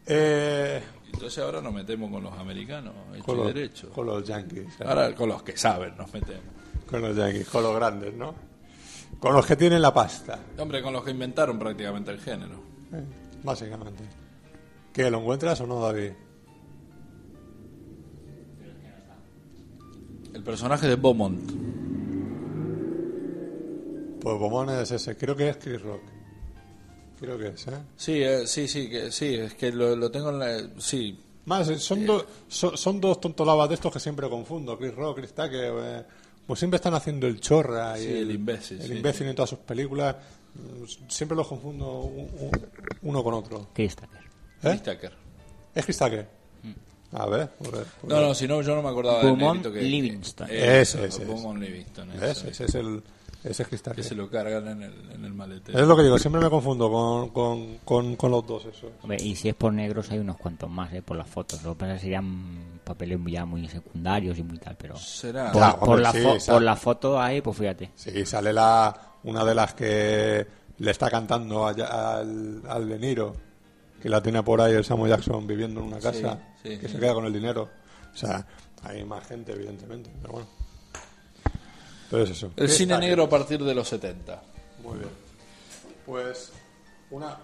eh, 0.06 0.82
Entonces 1.12 1.42
ahora 1.42 1.60
nos 1.60 1.72
metemos 1.72 2.10
con 2.10 2.22
los 2.22 2.32
americanos, 2.34 2.94
hecho 3.14 3.24
con, 3.24 3.40
y 3.40 3.52
derecho. 3.52 3.90
con 3.90 4.06
los 4.06 4.24
yankees. 4.24 4.80
Ahora 4.84 5.14
con 5.14 5.28
los 5.28 5.42
que 5.42 5.56
saben 5.56 5.96
nos 5.96 6.12
metemos. 6.14 6.44
Con 6.88 7.02
los 7.02 7.16
yankees, 7.16 7.48
con 7.48 7.62
los 7.64 7.74
grandes, 7.74 8.14
¿no? 8.14 8.34
Con 9.18 9.34
los 9.34 9.44
que 9.46 9.56
tienen 9.56 9.82
la 9.82 9.92
pasta, 9.92 10.38
Hombre, 10.58 10.82
con 10.82 10.92
los 10.92 11.02
que 11.02 11.10
inventaron 11.10 11.58
prácticamente 11.58 12.10
el 12.12 12.20
género. 12.20 12.54
eh, 12.92 13.02
básicamente. 13.42 14.04
¿Qué, 14.92 15.10
lo 15.10 15.18
encuentras 15.18 15.60
o 15.60 15.66
no, 15.66 15.80
David? 15.80 16.12
El 20.34 20.42
personaje 20.42 20.86
de 20.86 20.96
Beaumont. 20.96 21.50
Pues 24.26 24.40
Bomón 24.40 24.70
es 24.70 24.90
ese, 24.90 25.16
creo 25.16 25.36
que 25.36 25.50
es 25.50 25.56
Chris 25.56 25.80
Rock. 25.82 26.00
Creo 27.20 27.38
que 27.38 27.46
es, 27.46 27.64
¿eh? 27.68 27.78
Sí, 27.96 28.20
eh, 28.24 28.44
sí, 28.44 28.66
sí, 28.66 28.90
que, 28.90 29.12
sí, 29.12 29.36
es 29.36 29.54
que 29.54 29.70
lo, 29.70 29.94
lo 29.94 30.10
tengo 30.10 30.30
en 30.30 30.38
la... 30.40 30.68
Sí, 30.78 31.16
Más, 31.44 31.68
eh, 31.68 31.78
son, 31.78 32.04
dos 32.04 32.24
son, 32.48 32.76
son 32.76 33.00
dos 33.00 33.20
tontolabas 33.20 33.68
de 33.68 33.76
estos 33.76 33.92
que 33.92 34.00
siempre 34.00 34.28
confundo, 34.28 34.76
Chris 34.76 34.96
Rock, 34.96 35.18
Chris 35.18 35.32
Tucker, 35.32 35.72
eh, 35.78 36.02
pues 36.44 36.58
siempre 36.58 36.74
están 36.74 36.94
haciendo 36.94 37.28
el 37.28 37.40
chorra 37.40 37.96
y 38.00 38.02
Sí, 38.02 38.12
el 38.18 38.30
imbécil, 38.32 38.80
el 38.80 38.88
sí, 38.88 38.92
imbécil 38.94 39.28
en 39.28 39.36
todas 39.36 39.50
sus 39.50 39.60
películas, 39.60 40.16
Mm, 40.56 41.08
siempre 41.08 41.36
los 41.36 41.46
confundo 41.46 42.00
un- 42.00 42.28
un- 42.40 42.66
uno 43.02 43.22
con 43.22 43.34
otro. 43.34 43.68
Chris 43.74 43.94
Tucker. 43.94 44.20
¿Eh? 44.20 44.26
Chris 44.62 44.82
Tucker. 44.82 45.12
¿Es 45.72 45.84
Chris 45.84 45.98
Tucker? 45.98 46.28
A 47.12 47.26
ver, 47.26 47.48
por 47.50 47.70
ver, 47.76 47.84
por 48.00 48.10
No, 48.10 48.16
ver. 48.16 48.24
no, 48.26 48.34
si 48.34 48.48
no, 48.48 48.60
yo 48.62 48.74
no 48.74 48.82
me 48.82 48.88
acordaba 48.88 49.22
negrito 49.22 49.70
que... 49.72 49.82
Livingston. 49.82 50.48
Eh, 50.50 50.80
Ese, 50.80 51.04
eso, 51.04 51.20
Beaumont 51.20 51.60
Livingston. 51.60 52.10
Ese 52.20 52.64
es 52.64 52.74
el 52.74 53.04
ese 53.50 53.62
es. 53.62 53.82
Que 53.82 54.02
se 54.02 54.14
lo 54.14 54.28
cargan 54.30 54.68
en 54.68 54.82
el, 54.82 55.10
en 55.12 55.24
el 55.24 55.32
maletero. 55.34 55.78
Es 55.78 55.86
lo 55.86 55.96
que 55.96 56.02
digo, 56.02 56.18
siempre 56.18 56.40
me 56.40 56.50
confundo 56.50 56.90
con, 56.90 57.28
con, 57.30 57.78
con, 57.84 58.16
con 58.16 58.30
los 58.30 58.46
dos, 58.46 58.64
eso. 58.66 58.90
Hombre, 59.02 59.18
y 59.22 59.34
si 59.36 59.48
es 59.48 59.54
por 59.54 59.72
negros 59.72 60.10
hay 60.10 60.18
unos 60.18 60.36
cuantos 60.36 60.68
más, 60.70 60.92
¿eh? 60.92 61.02
Por 61.02 61.16
las 61.16 61.28
fotos. 61.28 61.62
Lo 61.62 61.72
que 61.74 61.80
pasa 61.80 61.98
serían 61.98 62.80
papeles 62.84 63.18
ya 63.26 63.44
muy 63.44 63.66
secundarios 63.68 64.38
y 64.38 64.42
muy 64.42 64.58
tal, 64.58 64.76
pero... 64.76 64.96
Será... 64.96 65.52
Por, 65.52 65.60
Ya, 65.62 65.76
por 65.76 65.88
hombre, 65.88 66.02
la, 66.02 66.12
sí, 66.40 66.50
por 66.50 66.62
la 66.62 66.76
foto 66.76 67.20
ahí, 67.20 67.40
pues 67.40 67.56
fíjate. 67.56 67.90
Sí, 67.94 68.24
sale 68.26 68.52
la 68.52 68.98
una 69.24 69.44
de 69.44 69.54
las 69.54 69.74
que 69.74 70.46
le 70.78 70.90
está 70.90 71.10
cantando 71.10 71.66
a- 71.66 72.18
al, 72.18 72.62
al 72.68 72.88
De 72.88 72.98
Niro, 72.98 73.34
que 74.00 74.08
la 74.08 74.22
tiene 74.22 74.42
por 74.42 74.60
ahí 74.60 74.74
el 74.74 74.84
Samuel 74.84 75.10
Jackson 75.10 75.46
viviendo 75.46 75.80
en 75.80 75.86
una 75.86 75.98
casa, 75.98 76.38
sí, 76.62 76.78
que 76.78 76.86
sí. 76.86 76.94
se 76.94 76.98
queda 77.00 77.14
con 77.14 77.24
el 77.26 77.32
dinero. 77.32 77.68
O 78.12 78.16
sea, 78.16 78.46
hay 78.82 79.04
más 79.04 79.26
gente, 79.26 79.52
evidentemente, 79.52 80.10
pero 80.20 80.34
bueno. 80.34 80.48
Entonces 82.10 82.36
eso. 82.36 82.46
El 82.56 82.66
¿Qué 82.66 82.72
cine 82.72 82.98
negro 82.98 83.24
a 83.24 83.28
partir 83.28 83.62
de 83.62 83.74
los 83.74 83.88
70. 83.88 84.42
Muy 84.82 84.98
bien. 84.98 85.10
Pues 86.04 86.52
una 87.10 87.36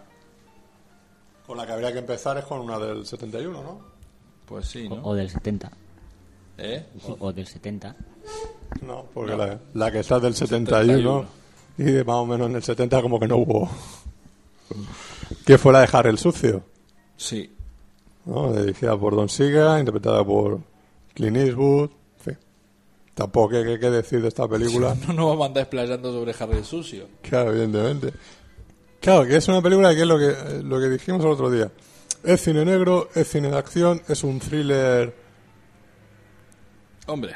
con 1.46 1.56
la 1.56 1.66
que 1.66 1.72
habría 1.72 1.92
que 1.92 1.98
empezar 1.98 2.38
es 2.38 2.44
con 2.44 2.60
una 2.60 2.78
del 2.78 3.04
71, 3.04 3.62
¿no? 3.62 3.80
Pues 4.46 4.66
sí, 4.68 4.86
O, 4.90 4.96
¿no? 4.96 5.02
o 5.04 5.14
del 5.14 5.28
70. 5.28 5.70
¿Eh? 6.58 6.86
O, 7.08 7.16
o 7.26 7.32
del 7.32 7.46
70. 7.46 7.96
No, 8.82 9.06
porque 9.12 9.36
La, 9.36 9.58
la 9.74 9.90
que 9.90 10.00
está 10.00 10.18
del 10.20 10.34
71, 10.34 11.26
y 11.78 11.82
de 11.84 12.04
más 12.04 12.16
o 12.16 12.26
menos 12.26 12.48
en 12.48 12.56
el 12.56 12.62
70 12.62 13.02
como 13.02 13.18
que 13.18 13.26
no 13.28 13.36
hubo. 13.38 13.68
que 15.44 15.58
fue 15.58 15.72
la 15.72 15.80
de 15.80 15.88
Harry 15.92 16.10
el 16.10 16.18
Sucio, 16.18 16.62
Sí. 17.16 17.52
¿no? 18.24 18.52
dirigida 18.52 18.96
por 18.96 19.14
Don 19.16 19.28
Siga, 19.28 19.78
interpretada 19.78 20.24
por 20.24 20.60
Clint 21.14 21.36
Eastwood. 21.36 21.90
Tampoco 23.14 23.56
hay 23.56 23.78
que, 23.78 23.90
decir 23.90 24.22
de 24.22 24.28
esta 24.28 24.48
película. 24.48 24.96
No 25.06 25.12
nos 25.12 25.26
vamos 25.26 25.44
a 25.44 25.46
andar 25.48 25.62
explayando 25.64 26.12
sobre 26.12 26.34
Harry 26.38 26.64
Sucio. 26.64 27.08
Claro, 27.22 27.50
evidentemente. 27.50 28.12
Claro, 29.00 29.26
que 29.26 29.36
es 29.36 29.48
una 29.48 29.60
película 29.60 29.94
que 29.94 30.00
es 30.00 30.06
lo 30.06 30.18
que, 30.18 30.62
lo 30.62 30.80
que 30.80 30.88
dijimos 30.88 31.22
el 31.24 31.30
otro 31.30 31.50
día. 31.50 31.70
Es 32.24 32.40
cine 32.40 32.64
negro, 32.64 33.08
es 33.14 33.28
cine 33.28 33.50
de 33.50 33.58
acción, 33.58 34.00
es 34.08 34.22
un 34.22 34.38
thriller. 34.38 35.14
Hombre, 37.06 37.34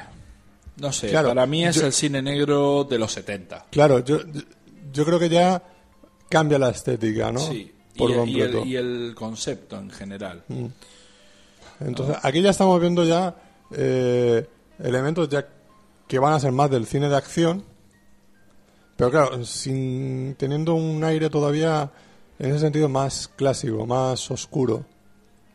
no 0.77 0.93
sé, 0.93 1.09
Claro, 1.09 1.29
para 1.29 1.45
mí 1.47 1.64
es 1.64 1.77
yo- 1.77 1.87
el 1.87 1.93
cine 1.93 2.22
negro 2.22 2.85
de 2.85 2.99
los 2.99 3.12
70. 3.12 3.66
Claro, 3.70 3.99
yo, 4.05 4.20
yo, 4.93 5.05
creo 5.05 5.18
que 5.18 5.29
ya 5.29 5.62
cambia 6.29 6.59
la 6.59 6.70
estética, 6.70 7.33
¿no? 7.33 7.41
Sí. 7.41 7.72
Por 7.97 8.11
y, 8.11 8.14
completo. 8.14 8.62
el, 8.62 8.68
y 8.68 8.77
el 8.77 9.14
concepto 9.16 9.77
en 9.77 9.91
general. 9.91 10.45
Entonces, 11.81 12.16
aquí 12.22 12.41
ya 12.43 12.51
estamos 12.51 12.79
viendo 12.81 13.05
ya 13.05 13.35
eh, 13.72 14.47
elementos 14.79 15.29
ya 15.29 15.47
que 16.09 16.18
van 16.18 16.32
a 16.34 16.40
ser 16.40 16.52
más 16.52 16.70
del 16.70 16.86
cine 16.86 17.09
de 17.09 17.16
acción, 17.16 17.64
pero 18.96 19.11
claro, 19.11 19.44
sin 19.44 20.34
teniendo 20.38 20.74
un 20.74 21.02
aire 21.04 21.28
todavía 21.30 21.90
en 22.38 22.50
ese 22.50 22.61
sentido 22.61 22.88
más 22.88 23.28
clásico, 23.28 23.86
más 23.86 24.30
oscuro, 24.30 24.84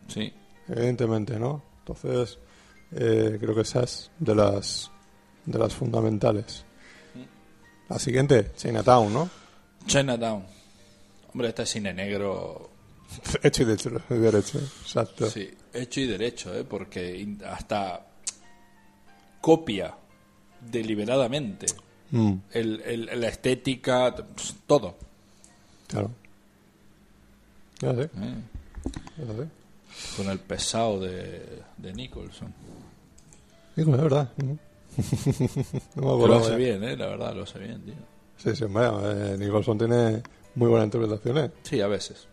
Sí. 0.08 0.34
evidentemente, 0.68 1.40
¿no? 1.40 1.64
Entonces, 1.80 2.38
eh, 2.92 3.38
creo 3.40 3.56
que 3.56 3.62
esa 3.62 3.84
es 3.84 4.12
de 4.20 4.36
las 4.36 4.92
de 5.46 5.58
las 5.58 5.74
fundamentales. 5.74 6.66
La 7.90 7.98
siguiente, 7.98 8.52
Chinatown, 8.56 9.12
¿no? 9.12 9.30
Chinatown. 9.88 10.46
Hombre, 11.34 11.48
este 11.50 11.64
es 11.64 11.70
cine 11.70 11.94
negro, 11.94 12.70
Hecho 13.44 13.64
y 13.64 13.66
derecho, 13.66 13.90
derecho, 14.10 14.60
exacto. 14.60 15.30
sí, 15.30 15.50
hecho 15.74 16.00
y 16.02 16.08
derecho, 16.08 16.54
¿eh? 16.54 16.64
porque 16.64 17.28
hasta 17.50 18.06
copia 19.42 19.94
deliberadamente 20.70 21.66
Mm, 22.14 22.34
el, 22.52 22.82
el- 22.82 23.22
la 23.22 23.28
estética, 23.30 24.14
todo. 24.68 24.96
claro. 25.88 26.12
Ya 27.80 27.96
sé, 27.96 28.02
¿eh? 28.04 28.10
ya 29.18 29.34
sé. 29.34 29.48
Con 30.18 30.30
el 30.30 30.40
pesado 30.40 31.00
de, 31.00 31.62
de 31.78 31.94
Nicholson. 31.94 32.54
Digo, 33.78 33.96
es 33.96 34.02
verdad. 34.02 34.30
¿no? 34.38 34.58
no 35.96 36.18
me 36.18 36.24
Que 36.24 36.28
lo 36.28 36.36
hace 36.36 36.50
ya. 36.52 36.56
bien, 36.58 36.84
¿eh? 36.84 36.98
la 36.98 37.08
verdad, 37.08 37.34
lo 37.34 37.44
hace 37.44 37.60
bien, 37.60 37.82
tío. 37.82 37.94
Sí, 38.38 38.56
sí, 38.58 38.66
eh, 38.66 39.36
Nicholson 39.40 39.78
tiene 39.78 40.22
muy 40.56 40.68
buenas 40.68 40.86
interpretaciones. 40.88 41.52
Sí, 41.64 41.80
a 41.80 41.88
veces. 41.88 42.28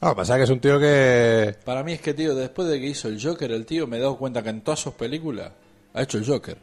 Ah, 0.00 0.14
pasa 0.14 0.36
que 0.36 0.44
es 0.44 0.50
un 0.50 0.60
tío 0.60 0.78
que... 0.78 1.56
Para 1.64 1.82
mí 1.82 1.92
es 1.94 2.00
que, 2.00 2.14
tío, 2.14 2.32
después 2.36 2.68
de 2.68 2.78
que 2.78 2.86
hizo 2.86 3.08
el 3.08 3.20
Joker, 3.20 3.50
el 3.50 3.66
tío 3.66 3.88
me 3.88 3.96
he 3.96 4.00
dado 4.00 4.16
cuenta 4.16 4.40
que 4.42 4.50
en 4.50 4.60
todas 4.60 4.78
sus 4.78 4.94
películas 4.94 5.50
ha 5.94 6.02
hecho 6.02 6.18
el 6.18 6.24
Joker. 6.26 6.56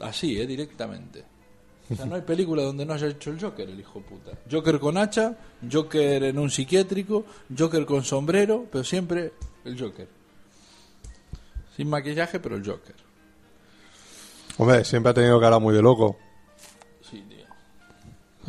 Así, 0.00 0.40
¿eh? 0.40 0.46
Directamente. 0.46 1.24
O 1.90 1.94
sea, 1.96 2.06
no 2.06 2.14
hay 2.14 2.20
película 2.26 2.62
donde 2.62 2.84
no 2.86 2.94
haya 2.94 3.08
hecho 3.08 3.30
el 3.30 3.40
Joker, 3.40 3.68
el 3.68 3.78
hijo 3.80 4.00
puta. 4.00 4.32
Joker 4.50 4.78
con 4.80 4.96
hacha, 4.96 5.36
Joker 5.70 6.22
en 6.24 6.38
un 6.38 6.50
psiquiátrico, 6.50 7.24
Joker 7.56 7.84
con 7.86 8.04
sombrero, 8.04 8.66
pero 8.70 8.84
siempre 8.84 9.32
el 9.64 9.78
Joker. 9.80 10.08
Sin 11.76 11.88
maquillaje, 11.88 12.38
pero 12.40 12.56
el 12.56 12.64
Joker. 12.66 12.94
Hombre, 14.58 14.84
siempre 14.84 15.10
ha 15.10 15.14
tenido 15.14 15.40
cara 15.40 15.58
muy 15.58 15.74
de 15.74 15.80
loco. 15.82 16.16
Sí, 17.08 17.24
tío. 17.28 17.46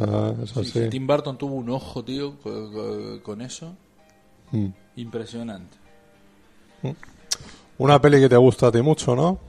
Ah, 0.06 0.34
eso 0.43 0.64
Sí, 0.64 0.72
sí. 0.72 0.89
Tim 0.89 1.08
Burton 1.08 1.38
tuvo 1.38 1.56
un 1.56 1.70
ojo, 1.70 2.04
tío, 2.04 2.38
co- 2.39 2.72
co- 2.72 3.24
con 3.24 3.41
eso. 3.41 3.76
Mm. 4.52 4.68
Impresionante. 4.97 5.78
Una 7.78 7.99
peli 8.02 8.20
que 8.20 8.30
te 8.30 8.38
gusta 8.38 8.68
a 8.68 8.72
ti 8.72 8.82
mucho, 8.82 9.16
¿no? 9.16 9.39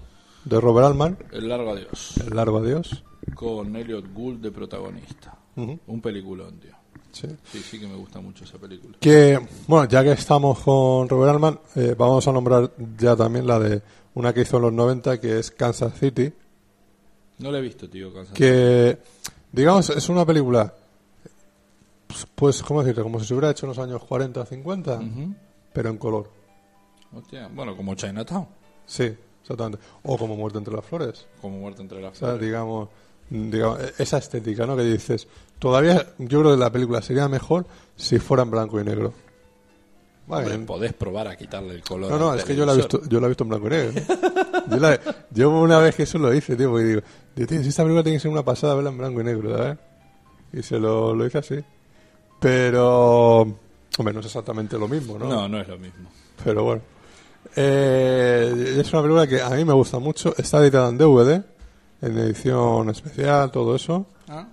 De 0.44 0.60
Robert 0.60 0.86
Altman, 0.88 1.18
El 1.30 1.48
largo 1.48 1.70
adiós. 1.72 2.14
El 2.26 2.34
largo 2.36 2.58
adiós. 2.58 3.02
Con 3.34 3.74
Elliot 3.76 4.12
Gould 4.12 4.40
de 4.40 4.50
protagonista. 4.50 5.36
Ujú. 5.56 5.78
Un 5.86 6.00
peliculón, 6.00 6.58
tío. 6.58 6.72
Sí. 7.12 7.28
Sí, 7.44 7.58
sí 7.60 7.78
que 7.80 7.86
me 7.86 7.94
gusta 7.96 8.20
mucho 8.20 8.44
esa 8.44 8.58
película. 8.58 8.96
Que, 8.98 9.38
bueno, 9.68 9.86
ya 9.88 10.02
que 10.02 10.12
estamos 10.12 10.58
con 10.60 11.08
Robert 11.08 11.34
Altman, 11.34 11.60
eh, 11.76 11.94
vamos 11.96 12.26
a 12.26 12.32
nombrar 12.32 12.72
ya 12.98 13.14
también 13.14 13.46
la 13.46 13.58
de 13.58 13.82
una 14.14 14.32
que 14.32 14.40
hizo 14.42 14.56
en 14.56 14.62
los 14.62 14.72
90, 14.72 15.20
que 15.20 15.38
es 15.38 15.50
Kansas 15.50 15.98
City, 15.98 16.32
No 17.38 17.50
la 17.50 17.58
he 17.58 17.62
visto, 17.62 17.88
tío, 17.88 18.12
Kansas 18.12 18.34
que, 18.34 18.98
digamos, 19.50 19.90
es 19.90 20.08
una 20.08 20.24
película, 20.24 20.72
pues, 22.06 22.26
pues, 22.34 22.62
¿cómo 22.62 22.80
decirte? 22.82 23.02
Como 23.02 23.18
si 23.20 23.26
se 23.26 23.34
hubiera 23.34 23.50
hecho 23.50 23.66
en 23.66 23.70
los 23.70 23.78
años 23.78 24.02
40 24.04 24.40
o 24.40 24.46
50, 24.46 24.94
Ujú. 24.98 25.34
pero 25.72 25.88
en 25.90 25.98
color. 25.98 26.30
Hostia, 27.14 27.48
bueno, 27.54 27.76
como 27.76 27.94
Chinatown. 27.94 28.46
Sí, 28.86 29.14
exactamente. 29.42 29.78
O 30.04 30.16
como 30.16 30.36
Muerte 30.36 30.58
entre 30.58 30.74
las 30.74 30.84
flores. 30.84 31.26
Como 31.40 31.58
Muerte 31.58 31.82
entre 31.82 32.00
las 32.00 32.12
O 32.12 32.14
sea, 32.14 32.28
flores. 32.30 32.46
digamos, 32.46 32.88
digamos, 33.30 33.78
esa 33.98 34.18
estética, 34.18 34.66
¿no? 34.66 34.76
Que 34.76 34.84
dices, 34.84 35.28
todavía 35.58 36.06
yo 36.18 36.40
creo 36.40 36.52
que 36.52 36.56
la 36.58 36.70
película 36.72 37.02
sería 37.02 37.28
mejor 37.28 37.66
si 37.96 38.18
fuera 38.18 38.42
en 38.44 38.50
blanco 38.50 38.80
y 38.80 38.84
negro. 38.84 39.12
Vale, 40.26 40.46
Hombre, 40.52 40.66
podés 40.66 40.92
probar 40.92 41.26
a 41.28 41.36
quitarle 41.36 41.74
el 41.74 41.82
color. 41.82 42.10
No, 42.10 42.18
no, 42.18 42.34
es 42.34 42.44
que 42.44 42.54
yo 42.54 42.64
la 42.64 42.72
he 42.72 42.76
visto, 42.76 43.02
yo 43.08 43.18
la 43.20 43.26
he 43.26 43.28
visto 43.30 43.42
en 43.44 43.50
blanco 43.50 43.66
y 43.66 43.70
negro. 43.70 43.92
¿eh? 44.00 44.04
Yo, 44.70 44.76
la- 44.78 45.00
yo 45.32 45.50
una 45.50 45.78
vez 45.80 45.96
que 45.96 46.04
eso 46.04 46.18
lo 46.18 46.32
hice, 46.32 46.54
tío, 46.54 46.70
porque 46.70 46.84
digo, 46.86 47.00
digo, 47.34 47.48
tío, 47.48 47.62
si 47.62 47.68
esta 47.70 47.82
película 47.82 48.04
tiene 48.04 48.16
que 48.18 48.22
ser 48.22 48.30
una 48.30 48.44
pasada 48.44 48.74
verla 48.76 48.90
en 48.90 48.98
blanco 48.98 49.20
y 49.20 49.24
negro, 49.24 49.56
¿sabes? 49.58 49.76
Y 50.52 50.62
se 50.62 50.78
lo, 50.78 51.12
lo 51.16 51.26
hice 51.26 51.38
así. 51.38 51.56
Pero, 52.38 53.40
hombre, 53.40 54.14
no 54.14 54.20
es 54.20 54.26
exactamente 54.26 54.78
lo 54.78 54.86
mismo, 54.88 55.18
¿no? 55.18 55.26
No, 55.28 55.48
no 55.48 55.60
es 55.60 55.66
lo 55.68 55.78
mismo. 55.78 56.08
Pero 56.44 56.62
bueno. 56.64 56.82
Eh, 57.56 58.76
es 58.80 58.92
una 58.92 59.02
película 59.02 59.26
que 59.26 59.40
a 59.40 59.50
mí 59.50 59.64
me 59.64 59.72
gusta 59.74 59.98
mucho. 59.98 60.34
Está 60.36 60.58
editada 60.60 60.88
en 60.88 60.98
DVD, 60.98 61.42
en 62.00 62.18
edición 62.18 62.90
especial, 62.90 63.50
todo 63.50 63.76
eso. 63.76 64.06
Ah, 64.28 64.48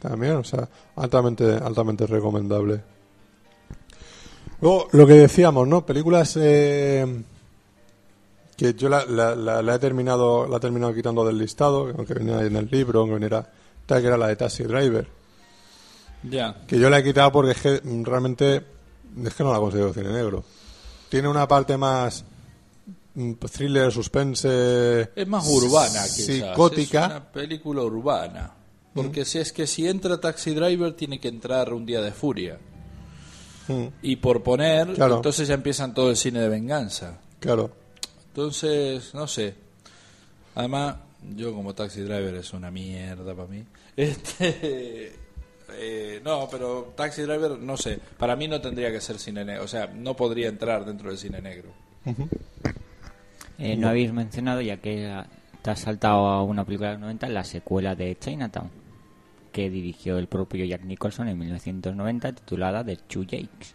También, 0.00 0.32
o 0.36 0.44
sea, 0.44 0.68
altamente, 0.96 1.54
altamente 1.54 2.06
recomendable. 2.06 2.82
Luego, 4.60 4.88
lo 4.92 5.06
que 5.06 5.14
decíamos, 5.14 5.66
¿no? 5.68 5.84
Películas 5.84 6.36
eh, 6.40 7.22
que 8.56 8.74
yo 8.74 8.88
la, 8.88 9.04
la- 9.06 9.34
la- 9.34 9.62
la 9.62 9.74
he 9.74 9.78
terminado, 9.78 10.46
la 10.46 10.56
he 10.56 10.60
terminado 10.60 10.94
quitando 10.94 11.24
del 11.24 11.38
listado, 11.38 11.92
aunque 11.96 12.14
venía 12.14 12.40
en 12.42 12.56
el 12.56 12.68
libro, 12.70 13.00
aunque 13.00 13.14
viniera, 13.14 13.50
tal 13.86 14.00
que 14.00 14.06
era 14.08 14.16
la 14.16 14.28
de 14.28 14.36
Taxi 14.36 14.62
Driver, 14.64 15.06
Ya. 16.22 16.56
que 16.66 16.78
yo 16.78 16.88
la 16.88 16.98
he 16.98 17.04
quitado 17.04 17.30
porque 17.32 17.52
es 17.52 17.60
que 17.60 17.80
realmente 18.04 18.62
es 19.24 19.34
que 19.34 19.44
no 19.44 19.52
la 19.52 19.58
considero 19.58 19.92
cine 19.92 20.10
negro. 20.10 20.44
Tiene 21.08 21.28
una 21.28 21.46
parte 21.46 21.76
más 21.76 22.24
mm, 23.14 23.32
thriller, 23.52 23.92
suspense, 23.92 25.10
Es 25.14 25.26
más 25.28 25.46
urbana, 25.48 26.02
quizás. 26.04 26.26
psicótica. 26.26 27.04
Es 27.04 27.10
una 27.10 27.32
película 27.32 27.82
urbana. 27.82 28.52
Porque 28.94 29.24
si 29.24 29.38
es 29.38 29.52
que 29.52 29.66
si 29.66 29.88
entra 29.88 30.20
Taxi 30.20 30.54
Driver, 30.54 30.92
tiene 30.94 31.18
que 31.18 31.26
entrar 31.28 31.72
un 31.72 31.84
día 31.84 32.00
de 32.00 32.12
furia. 32.12 32.58
Mm, 33.66 33.86
Y 34.02 34.16
por 34.16 34.42
poner, 34.42 34.92
Claro. 34.94 35.16
entonces 35.16 35.48
ya 35.48 35.54
empiezan 35.54 35.94
todo 35.94 36.10
el 36.10 36.16
cine 36.16 36.40
de 36.40 36.48
venganza. 36.48 37.18
claro. 37.40 37.70
Entonces, 38.28 39.14
no 39.14 39.28
sé. 39.28 39.54
Además, 40.56 40.96
yo 41.36 41.54
como 41.54 41.72
Taxi 41.72 42.00
Driver 42.00 42.34
es 42.34 42.52
una 42.52 42.70
mierda 42.70 43.32
para 43.34 43.46
mí. 43.48 43.64
Este. 43.96 45.14
Eh, 45.72 46.20
no, 46.24 46.48
pero 46.50 46.92
Taxi 46.96 47.22
Driver, 47.22 47.58
no 47.58 47.76
sé. 47.76 47.98
Para 48.18 48.36
mí 48.36 48.48
no 48.48 48.60
tendría 48.60 48.90
que 48.92 49.00
ser 49.00 49.18
cine 49.18 49.44
negro. 49.44 49.64
O 49.64 49.68
sea, 49.68 49.86
no 49.86 50.14
podría 50.14 50.48
entrar 50.48 50.84
dentro 50.84 51.08
del 51.08 51.18
cine 51.18 51.40
negro. 51.40 51.70
Eh, 53.58 53.76
no 53.76 53.88
habéis 53.88 54.12
mencionado, 54.12 54.60
ya 54.60 54.76
que 54.78 55.22
te 55.62 55.70
has 55.70 55.80
saltado 55.80 56.26
a 56.26 56.42
una 56.42 56.64
película 56.64 56.88
de 56.90 56.94
los 56.94 57.02
90, 57.02 57.28
la 57.28 57.44
secuela 57.44 57.94
de 57.94 58.16
Chinatown, 58.18 58.68
que 59.52 59.70
dirigió 59.70 60.18
el 60.18 60.26
propio 60.26 60.64
Jack 60.64 60.82
Nicholson 60.84 61.28
en 61.28 61.38
1990, 61.38 62.32
titulada 62.32 62.84
The 62.84 62.96
Two 62.96 63.22
Jakes. 63.22 63.74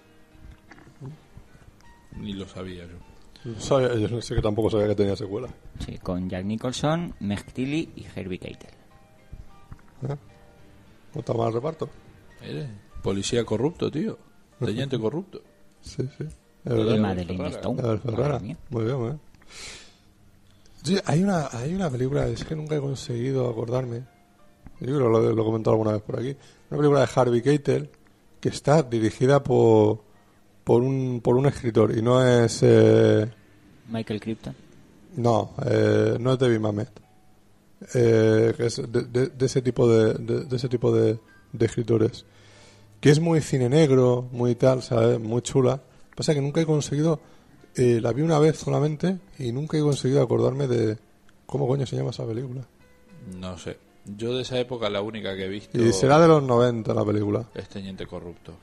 Ni 2.17 2.33
lo 2.33 2.47
sabía 2.47 2.83
yo. 2.85 3.53
Sabía- 3.57 3.95
yo 3.95 4.09
no 4.09 4.21
sé 4.21 4.35
que 4.35 4.41
tampoco 4.41 4.69
sabía 4.69 4.87
que 4.89 4.95
tenía 4.95 5.15
secuela. 5.15 5.47
Sí, 5.85 5.97
con 5.99 6.29
Jack 6.29 6.43
Nicholson, 6.45 7.15
Meg 7.21 7.43
Tilly 7.53 7.89
y 7.95 8.05
Herbie 8.13 8.37
Keitel. 8.39 8.69
¿eh? 10.09 10.15
No 11.13 11.19
está 11.19 11.33
mal 11.33 11.51
reparto. 11.53 11.89
Eres 12.41 12.67
policía 13.01 13.43
corrupto, 13.45 13.89
tío. 13.91 14.17
Teniente 14.59 14.99
corrupto. 14.99 15.41
Sí, 15.81 16.03
sí. 16.17 16.25
Es 16.65 16.73
verdad. 16.73 17.15
Y 17.17 17.25
Ferrara. 17.25 17.49
Stone. 17.49 17.81
Abel 17.81 17.99
Ferrara. 17.99 18.39
Muy 18.39 18.83
bien, 18.83 18.97
muy 18.97 19.05
bien. 19.07 19.19
Sí, 20.83 20.97
hay 21.05 21.23
una, 21.23 21.47
hay 21.51 21.73
una 21.73 21.89
película, 21.89 22.27
es 22.27 22.43
que 22.45 22.55
nunca 22.55 22.75
he 22.75 22.79
conseguido 22.79 23.49
acordarme. 23.49 24.03
Yo 24.79 24.85
creo 24.87 24.97
que 24.97 25.03
lo, 25.03 25.33
lo 25.33 25.41
he 25.41 25.45
comentado 25.45 25.73
alguna 25.73 25.91
vez 25.93 26.01
por 26.01 26.19
aquí. 26.19 26.35
Una 26.69 26.77
película 26.79 26.99
de 27.01 27.07
Harvey 27.13 27.41
Keitel 27.41 27.89
que 28.39 28.49
está 28.49 28.81
dirigida 28.83 29.43
por, 29.43 30.01
por, 30.63 30.81
un, 30.81 31.19
por 31.21 31.35
un 31.35 31.47
escritor 31.47 31.97
y 31.97 32.01
no 32.01 32.25
es. 32.25 32.59
eh, 32.63 33.29
Michael 33.89 34.21
Crichton. 34.21 34.55
no, 35.17 35.51
eh, 35.65 36.15
no 36.19 36.33
es 36.33 36.39
David 36.39 36.59
Mamet. 36.59 36.89
Eh, 37.93 38.53
de, 38.57 39.01
de- 39.03 39.27
de 39.27 39.45
ese 39.45 39.61
tipo 39.61 39.87
de, 39.87 40.13
de, 40.45 40.55
ese 40.55 40.67
tipo 40.69 40.91
de, 40.93 41.19
de 41.53 41.65
escritores. 41.65 42.25
Que 42.99 43.09
es 43.09 43.19
muy 43.19 43.39
cine 43.41 43.69
negro, 43.69 44.27
muy 44.31 44.55
tal, 44.55 44.81
¿sabes? 44.83 45.19
Muy 45.19 45.41
chula. 45.41 45.81
Pasa 46.15 46.33
que 46.33 46.41
nunca 46.41 46.59
he 46.61 46.65
conseguido. 46.65 47.19
eh, 47.75 47.99
la 48.01 48.11
vi 48.11 48.21
una 48.23 48.39
vez 48.39 48.57
solamente 48.57 49.19
y 49.37 49.51
nunca 49.53 49.77
he 49.77 49.81
conseguido 49.81 50.21
acordarme 50.21 50.67
de 50.67 50.97
cómo 51.45 51.67
coño 51.67 51.85
se 51.85 51.95
llama 51.95 52.09
esa 52.09 52.25
película. 52.25 52.65
No 53.39 53.57
sé. 53.57 53.77
Yo 54.17 54.35
de 54.35 54.41
esa 54.41 54.59
época 54.59 54.89
la 54.89 55.01
única 55.01 55.35
que 55.35 55.45
he 55.45 55.49
visto 55.49 55.77
Y 55.79 55.93
será 55.93 56.19
de 56.19 56.27
los 56.27 56.41
90 56.43 56.93
la 56.93 57.05
película. 57.05 57.45
es 57.53 57.69
Teniente 57.69 58.05
Corrupto. 58.07 58.53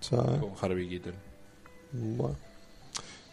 ¿sabes? 0.00 0.40
Con 0.40 0.52
Harvey 0.60 0.88
Keitel. 0.88 1.14
Bueno. 1.92 2.36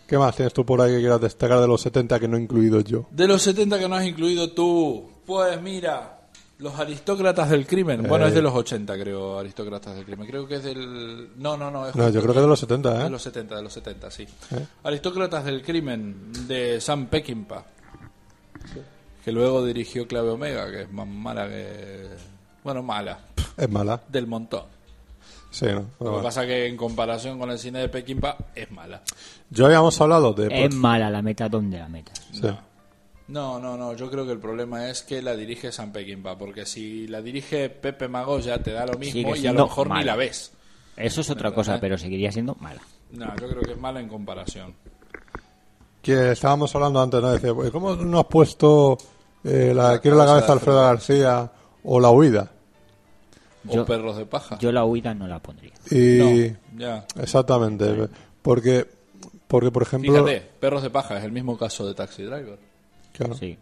¿Qué 0.08 0.18
más 0.18 0.36
tienes 0.36 0.54
tú 0.54 0.66
por 0.66 0.80
ahí 0.82 0.92
que 0.94 1.00
quieras 1.00 1.20
destacar 1.22 1.60
de 1.60 1.68
los 1.68 1.82
70 1.82 2.20
que 2.20 2.28
no 2.28 2.38
he 2.38 2.42
incluido 2.42 2.80
yo? 2.80 3.08
De 3.12 3.28
los 3.28 3.42
70 3.42 3.78
que 3.78 3.90
no 3.90 3.96
has 3.96 4.06
incluido 4.06 4.52
tú, 4.52 5.10
pues 5.26 5.62
mira, 5.62 6.22
los 6.60 6.80
aristócratas 6.80 7.50
del 7.50 7.68
crimen. 7.68 8.04
Bueno, 8.08 8.26
Eh. 8.26 8.30
es 8.30 8.34
de 8.34 8.42
los 8.42 8.54
80, 8.54 8.98
creo, 8.98 9.38
aristócratas 9.38 9.96
del 9.96 10.06
crimen. 10.06 10.26
Creo 10.28 10.48
que 10.48 10.56
es 10.56 10.64
del... 10.64 11.32
No, 11.38 11.58
no, 11.58 11.70
no. 11.70 11.88
Es 11.90 11.96
No, 11.96 12.10
yo 12.10 12.22
creo 12.22 12.34
que 12.34 12.40
de 12.40 12.48
los 12.48 12.60
70, 12.60 12.94
De 13.00 13.06
¿eh? 13.06 13.10
los 13.10 13.22
70, 13.22 13.56
de 13.58 13.62
los 13.64 13.74
70, 13.74 14.10
sí. 14.12 14.24
¿Eh? 14.24 14.66
Aristócratas 14.84 15.44
del 15.44 15.62
crimen, 15.62 16.32
de 16.48 16.80
Sam 16.80 17.08
Peckinpah. 17.08 17.66
Que 19.24 19.32
luego 19.34 19.66
dirigió 19.66 20.08
Clave 20.08 20.30
Omega, 20.30 20.72
que 20.72 20.84
es 20.84 20.92
más 20.92 21.06
mala 21.08 21.48
que... 21.50 22.08
Bueno, 22.64 22.82
mala. 22.82 23.20
Es 23.58 23.70
mala. 23.70 24.02
Del 24.08 24.26
montón. 24.26 24.64
Sí, 25.50 25.66
¿no? 25.68 25.86
Lo 26.00 26.18
que 26.18 26.24
pasa 26.24 26.46
que 26.46 26.68
en 26.68 26.78
comparación 26.78 27.40
con 27.40 27.50
el 27.50 27.58
cine 27.58 27.80
de 27.80 27.90
Peckinpah 27.90 28.38
es 28.54 28.70
mala. 28.72 29.02
Yo 29.50 29.66
habíamos 29.66 30.00
hablado 30.02 30.34
de... 30.34 30.66
Es 30.66 30.76
mala 30.76 31.10
la 31.10 31.22
meta 31.22 31.48
donde 31.50 31.80
la 31.80 31.88
meta. 31.88 32.12
Sí. 32.32 32.42
No, 33.30 33.60
no, 33.60 33.76
no. 33.78 33.94
Yo 33.94 34.10
creo 34.12 34.26
que 34.26 34.32
el 34.34 34.40
problema 34.40 34.90
es 34.90 35.02
que 35.04 35.22
la 35.22 35.36
dirige 35.36 35.72
Sam 35.72 35.92
Peckinpah. 35.92 36.38
Porque 36.38 36.66
si 36.66 37.08
la 37.08 37.22
dirige 37.22 37.70
Pepe 37.70 38.08
Magos 38.08 38.46
ya 38.46 38.60
te 38.60 38.72
da 38.72 38.86
lo 38.86 38.98
mismo 38.98 39.14
Sigue 39.14 39.30
y 39.30 39.34
a 39.34 39.36
siendo 39.36 39.62
lo 39.64 39.68
mejor 39.68 39.88
ni 39.88 39.94
mala. 39.94 40.06
la 40.06 40.16
ves. 40.16 40.52
Eso 40.96 41.22
es 41.22 41.30
otra 41.30 41.52
cosa, 41.54 41.80
pero 41.80 41.98
seguiría 41.98 42.32
siendo 42.32 42.56
mala. 42.60 42.82
No, 43.12 43.26
yo 43.38 43.48
creo 43.50 43.62
que 43.62 43.72
es 43.72 43.78
mala 43.80 44.00
en 44.00 44.10
comparación. 44.10 44.74
que 46.02 46.32
estábamos 46.32 46.74
hablando 46.76 47.02
antes, 47.02 47.22
¿no? 47.22 47.32
Decía, 47.32 47.52
"Oye, 47.52 47.70
¿cómo 47.72 47.96
no 47.96 48.20
has 48.20 48.26
puesto 48.28 48.98
eh, 49.44 49.74
la, 49.76 50.00
quiero 50.00 50.16
la 50.18 50.26
cabeza 50.26 50.48
de 50.48 50.54
Alfredo 50.54 50.82
García 50.82 51.52
o 51.84 52.00
la 52.00 52.10
huida? 52.12 52.52
Yo- 53.74 53.84
o 53.84 53.86
perros 53.86 54.18
de 54.18 54.26
paja. 54.26 54.58
Yo 54.60 54.72
la 54.72 54.84
huida 54.86 55.14
no 55.14 55.28
la 55.28 55.40
pondría. 55.42 55.74
Y 55.92 56.18
No, 56.18 56.80
ya. 56.80 57.06
exactamente, 57.20 58.08
porque 58.42 58.88
porque 59.48 59.72
por 59.72 59.84
ejemplo, 59.84 60.12
Fíjate, 60.12 60.42
perros 60.60 60.84
de 60.84 60.90
paja 60.90 61.18
es 61.18 61.24
el 61.24 61.32
mismo 61.32 61.58
caso 61.58 61.88
de 61.88 61.94
Taxi 61.94 62.24
Driver. 62.24 62.60
claro, 63.14 63.34
Sí. 63.36 63.58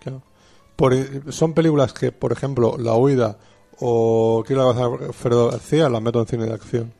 claro. 0.00 0.22
Por- 0.76 1.32
son 1.32 1.54
películas 1.54 1.92
que, 1.92 2.12
por 2.12 2.30
ejemplo, 2.32 2.76
la 2.78 2.94
huida 2.94 3.36
o 3.80 4.44
quiero 4.46 4.72
la 4.72 4.84
Alfredo 5.08 5.50
García 5.50 5.88
las 5.88 6.00
meto 6.02 6.20
en 6.20 6.26
cine 6.26 6.46
de 6.46 6.52
acción. 6.52 6.92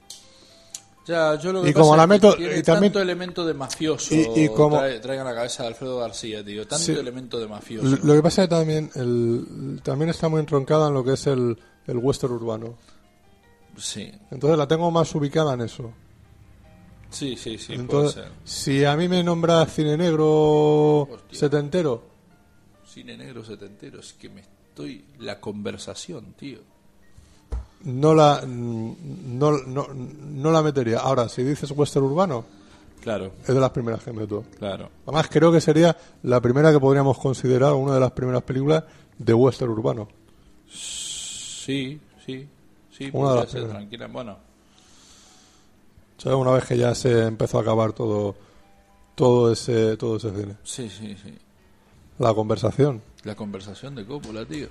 Ya, 1.06 1.38
yo 1.38 1.52
lo 1.52 1.62
que 1.62 1.70
Y 1.70 1.72
pasa 1.72 1.82
como 1.82 1.94
es 1.94 1.98
la 1.98 2.04
que 2.04 2.08
meto- 2.08 2.34
tiene 2.36 2.58
y 2.58 2.62
también- 2.64 2.92
tanto 2.92 3.00
elemento 3.02 3.46
de 3.46 3.54
mafioso. 3.54 4.12
Y- 4.12 4.28
y 4.34 4.48
como- 4.48 4.76
trae- 4.80 4.98
traigan 5.00 5.24
la 5.24 5.34
cabeza 5.36 5.62
de 5.62 5.68
Alfredo 5.68 5.98
García, 5.98 6.44
tío. 6.44 6.66
Tanto 6.66 6.84
Sí. 6.84 6.92
elemento 6.92 7.38
de 7.38 7.46
mafioso. 7.46 7.86
Lo, 7.86 7.96
lo 8.04 8.14
que 8.14 8.22
pasa 8.22 8.42
es 8.42 8.48
que 8.48 8.54
también 8.56 8.90
el, 8.96 9.80
también 9.84 10.10
está 10.10 10.28
muy 10.28 10.40
entroncada 10.40 10.88
en 10.88 10.94
lo 10.94 11.04
que 11.04 11.12
es 11.12 11.26
el, 11.28 11.56
el 11.86 11.98
western 11.98 12.32
urbano. 12.34 12.74
Sí, 13.76 14.10
Entonces 14.30 14.56
la 14.58 14.66
tengo 14.66 14.90
más 14.90 15.14
ubicada 15.14 15.54
en 15.54 15.60
eso. 15.62 15.92
sí, 17.10 17.36
sí, 17.36 17.58
sí, 17.58 17.74
Entonces, 17.74 18.14
puede 18.14 18.26
ser. 18.28 18.32
si 18.44 18.84
a 18.84 18.96
mí 18.96 19.08
me 19.08 19.22
nombra 19.22 19.64
cine 19.66 19.96
negro 19.96 21.02
Hostia. 21.02 21.38
setentero, 21.38 22.02
Cine 22.86 23.16
negro 23.16 23.44
setentero, 23.44 24.00
es 24.00 24.14
que 24.14 24.30
me 24.30 24.40
estoy... 24.40 25.04
La 25.18 25.38
conversación, 25.40 26.32
tío. 26.38 26.60
no 27.84 28.14
la 28.14 28.42
no, 28.46 29.52
no, 29.66 29.86
no 29.92 30.50
la 30.50 30.62
metería. 30.62 31.00
Ahora, 31.00 31.28
si 31.28 31.42
dices 31.44 31.70
western 31.72 32.06
urbano, 32.06 32.44
Claro, 33.02 33.32
es 33.42 33.54
de 33.54 33.60
las 33.60 33.70
primeras 33.70 34.02
que 34.02 34.12
meto. 34.12 34.44
claro. 34.58 34.88
Además, 35.04 35.28
creo 35.30 35.52
que 35.52 35.60
sería 35.60 35.94
la 36.22 36.40
primera 36.40 36.72
que 36.72 36.80
podríamos 36.80 37.18
considerar 37.18 37.74
una 37.74 37.94
de 37.94 38.00
las 38.00 38.10
primeras 38.12 38.42
películas 38.42 38.84
de 39.18 39.34
western 39.34 39.70
urbano. 39.70 40.08
Sí, 41.66 42.00
sí, 42.24 42.46
sí, 42.96 43.10
Una 43.12 43.40
de 43.40 43.48
ser 43.48 43.68
tranquila. 43.68 44.06
Bueno, 44.06 44.38
¿Sabes? 46.16 46.38
Una 46.38 46.52
vez 46.52 46.64
que 46.64 46.78
ya 46.78 46.94
se 46.94 47.26
empezó 47.26 47.58
a 47.58 47.62
acabar 47.62 47.92
todo 47.92 48.36
todo 49.16 49.52
ese 49.52 49.96
todo 49.96 50.16
ese 50.16 50.30
cine. 50.30 50.56
sí, 50.62 50.88
sí, 50.88 51.16
sí. 51.20 51.34
La 52.18 52.32
conversación. 52.32 53.02
La 53.24 53.34
conversación 53.34 53.96
de 53.96 54.06
Coppola, 54.06 54.46
tío. 54.46 54.68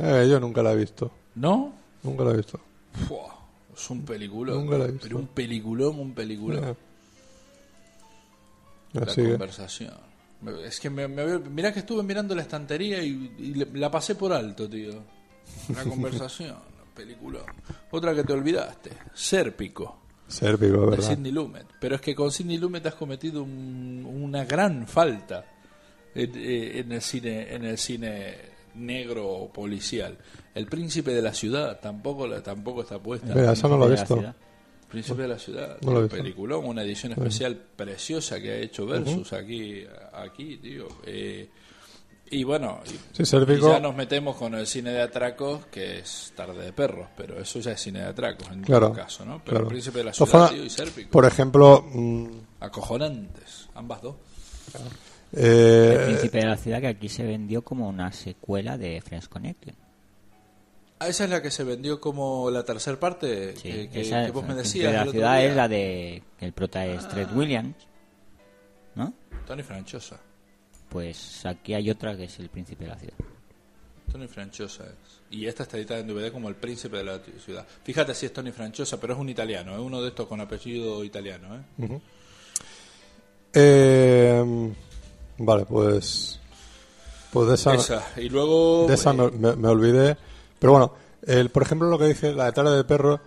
Eh, 0.00 0.26
yo 0.28 0.40
nunca 0.40 0.62
la 0.62 0.72
he 0.72 0.76
visto. 0.76 1.10
¿No? 1.36 1.72
Nunca 2.02 2.24
la 2.24 2.32
he 2.32 2.36
visto. 2.38 2.60
Fua, 3.06 3.38
es 3.74 3.88
un 3.88 4.02
peliculón. 4.04 4.56
Nunca 4.64 4.78
la 4.78 4.84
he 4.86 4.90
visto. 4.90 5.06
Pero 5.06 5.18
un 5.18 5.28
peliculón, 5.28 5.98
un 6.00 6.12
peliculón. 6.12 6.64
Eh. 6.64 6.74
La 8.94 9.02
Así 9.02 9.22
que, 9.22 9.30
conversación. 9.30 9.94
Es 10.64 10.80
que 10.80 10.90
me, 10.90 11.06
me 11.06 11.38
mirá 11.38 11.72
que 11.72 11.78
estuve 11.80 12.02
mirando 12.02 12.34
la 12.34 12.42
estantería 12.42 13.02
y, 13.02 13.34
y 13.38 13.54
la 13.78 13.90
pasé 13.90 14.16
por 14.16 14.32
alto, 14.32 14.68
tío. 14.68 15.19
La 15.74 15.84
conversación, 15.84 16.56
peliculón. 16.94 17.44
Otra 17.90 18.14
que 18.14 18.24
te 18.24 18.32
olvidaste, 18.32 18.90
Sérpico, 19.14 19.98
sérpico, 20.26 20.80
de 20.82 20.86
verdad. 20.90 21.08
Sidney 21.10 21.32
Lumet. 21.32 21.66
Pero 21.80 21.94
es 21.96 22.00
que 22.00 22.14
con 22.14 22.30
Sidney 22.30 22.58
Lumet 22.58 22.86
has 22.86 22.94
cometido 22.94 23.42
un- 23.42 24.04
una 24.22 24.44
gran 24.44 24.86
falta 24.86 25.44
en, 26.14 26.32
eh, 26.36 26.78
en 26.80 26.92
el 26.92 27.00
cine 27.02 27.54
en 27.54 27.64
el 27.64 27.78
cine 27.78 28.34
negro 28.74 29.50
policial. 29.52 30.16
El 30.54 30.66
príncipe 30.66 31.12
de 31.12 31.22
la 31.22 31.34
ciudad 31.34 31.80
tampoco 31.80 32.26
la- 32.26 32.42
tampoco 32.42 32.82
está 32.82 32.98
puesta. 33.00 33.34
Mira, 33.34 33.52
eso 33.52 33.68
no 33.68 33.76
lo 33.78 33.86
he 33.86 33.90
visto. 33.90 34.14
ciudad. 34.16 34.34
Príncipe 34.88 35.22
de 35.22 35.28
la 35.28 35.38
ciudad, 35.38 35.78
No 35.82 35.92
lo 35.92 35.98
he 35.98 36.02
un 36.02 36.08
visto. 36.08 36.16
peliculón, 36.16 36.64
una 36.66 36.82
edición 36.82 37.12
especial 37.12 37.56
preciosa 37.76 38.40
que 38.40 38.50
ha 38.50 38.56
hecho 38.56 38.86
Versus 38.86 39.32
aquí, 39.32 39.84
aquí, 40.12 40.56
tío. 40.56 40.88
Eh, 41.06 41.48
y 42.30 42.44
bueno, 42.44 42.80
y, 42.86 42.90
Sí, 42.90 43.22
y 43.22 43.26
sérpico. 43.26 43.70
ya 43.72 43.80
nos 43.80 43.94
metemos 43.96 44.36
con 44.36 44.54
el 44.54 44.66
cine 44.66 44.92
de 44.92 45.02
atracos, 45.02 45.66
que 45.66 45.98
es 45.98 46.32
Tarde 46.36 46.64
de 46.64 46.72
Perros, 46.72 47.08
pero 47.16 47.40
eso 47.40 47.58
ya 47.60 47.72
es 47.72 47.80
cine 47.80 48.00
de 48.00 48.06
atracos 48.06 48.48
en 48.50 48.62
Claro, 48.62 48.88
todo 48.88 48.96
caso, 48.96 49.24
¿no? 49.24 49.38
Pero 49.44 49.44
claro. 49.44 49.64
el 49.64 49.68
Príncipe 49.68 49.98
de 49.98 50.04
la 50.04 50.12
ciudad, 50.12 50.50
tío, 50.50 50.64
y 50.64 50.70
Sérpico. 50.70 51.10
Por 51.10 51.24
ejemplo, 51.26 51.84
mm, 51.92 52.26
Acojonantes, 52.60 53.68
ambas 53.74 54.02
dos. 54.02 54.16
eh, 55.32 55.96
El 55.98 56.04
príncipe 56.06 56.38
de 56.38 56.46
la 56.46 56.56
ciudad 56.56 56.80
que 56.80 56.88
aquí 56.88 57.08
se 57.08 57.22
vendió 57.24 57.62
como 57.62 57.88
una 57.88 58.12
secuela 58.12 58.76
de 58.78 59.00
Friends 59.00 59.28
Connection. 59.28 59.76
Ah, 60.98 61.08
esa 61.08 61.24
es 61.24 61.30
la 61.30 61.40
que 61.40 61.50
se 61.50 61.64
vendió 61.64 61.98
como 62.00 62.50
la 62.50 62.62
tercera 62.62 63.00
parte 63.00 63.56
Sí, 63.56 63.62
que, 63.62 63.88
que- 63.90 64.00
esa 64.02 64.26
que 64.26 64.32
vos 64.32 64.42
me 64.44 64.50
el 64.50 64.56
príncipe 64.56 64.84
decías. 64.84 64.92
de 65.00 65.06
la 65.06 65.10
ciudad 65.12 65.44
es 65.44 65.56
la 65.56 65.66
de 65.68 66.22
que 66.38 66.44
el 66.44 66.52
prota 66.52 66.84
es 66.84 67.06
Fred 67.06 67.28
Williams, 67.34 67.74
¿no? 68.96 69.14
Tony 69.46 69.62
Franchosa. 69.62 70.20
Pues 70.90 71.46
aquí 71.46 71.72
hay 71.74 71.88
otra 71.90 72.16
que 72.16 72.24
es 72.24 72.38
el 72.38 72.48
príncipe 72.50 72.84
de 72.84 72.90
la 72.90 72.96
ciudad. 72.98 73.14
Tony 74.10 74.26
Franchosa 74.26 74.84
es. 74.84 75.20
Y 75.30 75.46
esta 75.46 75.62
está 75.62 75.78
editada 75.78 76.00
en 76.00 76.08
DVD 76.08 76.32
como 76.32 76.48
El 76.48 76.56
Príncipe 76.56 76.96
de 76.96 77.04
la 77.04 77.20
Ciudad. 77.44 77.64
Fíjate 77.84 78.12
si 78.14 78.26
es 78.26 78.32
Tony 78.32 78.50
Franchosa, 78.50 78.98
pero 79.00 79.12
es 79.14 79.18
un 79.20 79.28
italiano, 79.28 79.72
es 79.74 79.78
uno 79.80 80.02
de 80.02 80.08
estos 80.08 80.26
con 80.26 80.40
apellido 80.40 81.04
italiano. 81.04 81.64
¿eh? 81.78 82.00
eh, 83.54 84.72
vale, 85.38 85.64
pues. 85.66 86.40
Pues 87.32 87.48
de 87.48 87.54
esa, 87.54 87.74
Esa. 87.74 88.04
Y 88.16 88.28
luego. 88.28 88.86
de 88.88 88.94
esa 88.94 89.12
eh, 89.12 89.14
me, 89.14 89.30
me- 89.30 89.56
me 89.56 89.68
olvidé. 89.68 90.16
Pero 90.58 90.72
bueno, 90.72 90.92
el, 91.26 91.50
por 91.50 91.62
ejemplo, 91.62 91.88
lo 91.88 91.96
que 91.98 92.06
dice 92.06 92.32
la 92.34 92.46
de 92.46 92.52
Tarde 92.52 92.76
de 92.76 92.84
Perro. 92.84 93.20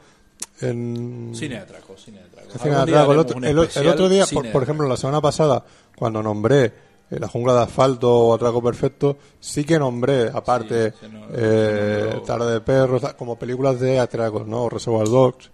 En, 0.60 1.32
Cine 1.34 1.56
de 1.56 1.62
atraco, 1.62 1.98
cine 1.98 2.20
atraco. 2.20 3.12
El 3.12 3.18
otro, 3.18 3.38
el 3.38 3.58
el 4.06 4.10
día, 4.10 4.26
por, 4.52 4.64
ejemplo, 4.64 4.88
la 4.88 4.98
semana 4.98 5.20
pasada, 5.22 5.64
cuando 5.96 6.22
nombré 6.22 6.66
eh, 6.66 6.72
La 7.20 7.28
jungla 7.28 7.54
de 7.54 7.62
asfalto 7.64 8.12
o 8.12 8.34
Atraco 8.34 8.62
Perfecto, 8.62 9.18
sí 9.40 9.64
que 9.64 9.78
nombré, 9.80 10.30
aparte, 10.34 10.92
Sí, 10.92 10.98
se 11.02 11.10
no- 11.10 11.26
eh, 11.32 11.98
se 12.00 12.04
nombró. 12.06 12.22
Tarde 12.24 12.54
de 12.54 12.62
Perros, 12.62 13.02
como 13.18 13.38
películas 13.38 13.80
de 13.80 14.00
atracos, 14.00 14.48
¿no? 14.48 14.70
Reservoir 14.70 15.08
Dogs. 15.08 15.52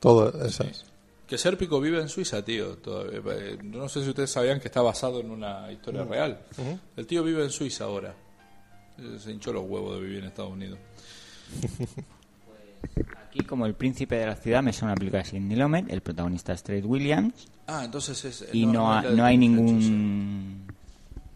Todas 0.00 0.34
esas. 0.46 0.84
Que 1.26 1.38
Sérpico 1.38 1.80
vive 1.80 2.00
en 2.00 2.08
Suiza, 2.08 2.44
tío. 2.44 2.76
todavía. 2.78 3.20
Eh, 3.32 3.58
No 3.62 3.88
sé 3.88 4.02
si 4.02 4.10
ustedes 4.10 4.30
sabían 4.30 4.60
que 4.60 4.68
está 4.68 4.82
basado 4.82 5.20
en 5.20 5.30
una 5.30 5.72
historia 5.72 6.04
real. 6.04 6.38
El 6.96 7.06
tío 7.06 7.22
vive 7.24 7.42
en 7.44 7.50
Suiza 7.50 7.84
ahora. 7.84 8.14
Eh, 8.98 9.18
Se 9.18 9.32
hinchó 9.32 9.52
los 9.52 9.64
huevos 9.66 9.94
de 9.94 10.00
vivir 10.02 10.18
en 10.18 10.24
Estados 10.26 10.52
Unidos. 10.52 10.78
Aquí 13.28 13.40
como 13.40 13.66
el 13.66 13.74
príncipe 13.74 14.16
de 14.16 14.26
la 14.26 14.36
ciudad 14.36 14.62
me 14.62 14.72
suena 14.72 14.94
película 14.94 15.22
de 15.22 15.28
Sidney 15.28 15.56
Lumet, 15.56 15.90
el 15.90 16.00
protagonista 16.00 16.52
es 16.52 16.62
Fred 16.62 16.84
Williams 16.84 17.48
Ah, 17.66 17.82
entonces 17.84 18.24
es. 18.24 18.48
y 18.52 18.66
no, 18.66 18.92
ha- 18.92 19.02
no 19.02 19.24
hay 19.24 19.36
ningún... 19.38 20.66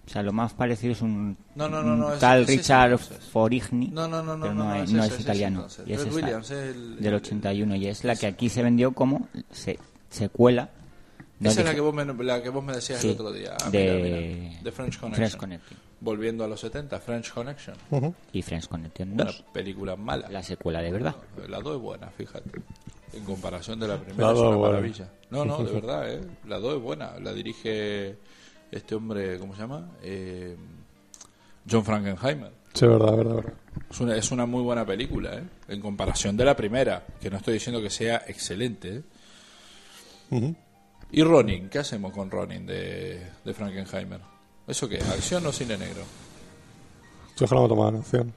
O 0.06 0.10
sea, 0.10 0.22
lo 0.22 0.32
más 0.32 0.54
parecido 0.54 0.92
es 0.92 1.02
un, 1.02 1.36
No, 1.54 1.68
no, 1.68 1.82
no, 1.82 1.94
no, 1.96 2.06
un 2.06 2.12
es- 2.14 2.18
tal 2.18 2.42
es 2.42 2.48
ese 2.48 2.58
Richard 2.58 2.90
entonces. 2.92 3.18
Forigny, 3.30 3.88
No, 3.88 4.08
no, 4.08 4.22
no, 4.22 4.36
no, 4.36 4.42
pero 4.42 4.54
no, 4.54 4.74
es, 4.74 4.84
es 4.84 4.92
no 4.92 4.98
ese, 5.00 5.06
es 5.06 5.12
es 5.12 5.12
ese 5.14 5.22
italiano. 5.22 5.56
entonces. 5.56 5.86
Y 5.86 5.92
es 5.92 5.98
Fred 6.00 6.08
esta, 6.12 6.24
Williams 6.24 6.50
es 6.50 6.74
el- 6.76 6.96
del 6.96 7.06
el- 7.06 7.14
81 7.14 7.74
y 7.76 7.86
es 7.88 8.04
la 8.04 8.16
que 8.16 8.26
aquí 8.26 8.48
se 8.48 8.62
vendió 8.62 8.92
como 8.92 9.28
se- 9.50 9.78
secuela. 10.08 10.70
No 11.40 11.50
Esa 11.50 11.60
es 11.60 11.66
la 11.66 11.74
que, 11.74 11.80
vos 11.80 11.94
me, 11.94 12.04
la 12.24 12.42
que 12.42 12.48
vos 12.48 12.64
me 12.64 12.72
decías 12.72 13.00
Sí, 13.00 13.08
el 13.08 13.14
otro 13.14 13.32
día. 13.32 13.56
Ah, 13.62 13.70
de, 13.70 13.78
mira, 14.02 14.18
mira. 14.38 14.62
De 14.62 14.72
French 14.72 14.98
Connection. 14.98 15.14
French 15.14 15.36
Connection. 15.36 15.78
Volviendo 16.00 16.44
a 16.44 16.48
los 16.48 16.60
70, 16.60 16.98
French 17.00 17.32
Connection. 17.32 17.76
Y 18.32 18.42
Friends 18.42 18.68
Connection 18.68 19.12
Una 19.12 19.24
2, 19.24 19.44
película 19.52 19.96
mala. 19.96 20.28
la 20.28 20.42
secuela 20.42 20.80
de 20.80 20.92
verdad. 20.92 21.14
La 21.48 21.60
2 21.60 21.76
es 21.76 21.82
buena, 21.82 22.08
fíjate. 22.10 22.50
En 23.12 23.24
comparación 23.24 23.80
de 23.80 23.88
la 23.88 23.96
primera 23.98 24.26
La 24.26 24.32
es 24.32 24.38
dos 24.38 24.46
una 24.48 24.56
buena. 24.56 24.74
maravilla. 24.74 25.08
No, 25.30 25.44
no, 25.44 25.64
de 25.64 25.72
verdad, 25.80 26.12
¿eh? 26.12 26.20
La 26.46 26.58
2 26.58 26.76
es 26.76 26.82
buena. 26.82 27.18
La 27.20 27.32
dirige 27.32 28.16
este 28.70 28.94
hombre, 28.94 29.38
¿cómo 29.38 29.54
se 29.54 29.60
llama? 29.62 29.90
Eh, 30.02 30.56
John 31.68 31.84
Frankenheimer. 31.84 32.52
Sí, 32.74 32.86
verdad, 32.86 33.16
verdad, 33.16 33.34
verdad. 33.36 33.52
Es 33.90 34.00
una, 34.00 34.16
es 34.16 34.30
una 34.30 34.46
muy 34.46 34.62
buena 34.62 34.84
película, 34.84 35.34
¿eh? 35.36 35.42
En 35.68 35.80
comparación 35.80 36.36
de 36.36 36.44
la 36.44 36.54
primera, 36.54 37.04
que 37.20 37.30
no 37.30 37.38
estoy 37.38 37.54
diciendo 37.54 37.80
que 37.82 37.90
sea 37.90 38.22
excelente, 38.26 39.02
¿eh? 40.30 40.54
¿Y 41.10 41.22
Ronin? 41.22 41.68
¿Qué 41.68 41.78
hacemos 41.78 42.12
con 42.12 42.30
Ronin 42.30 42.66
de, 42.66 43.26
de 43.44 43.54
Frankenheimer? 43.54 44.20
¿Eso 44.66 44.88
qué? 44.88 44.96
¿Acción 44.98 45.46
o 45.46 45.52
cine 45.52 45.76
negro? 45.78 46.02
Yo 47.36 47.46
que 47.46 47.54
no 47.54 47.62
me 47.62 47.68
tomas 47.68 47.88
atención. 47.88 48.34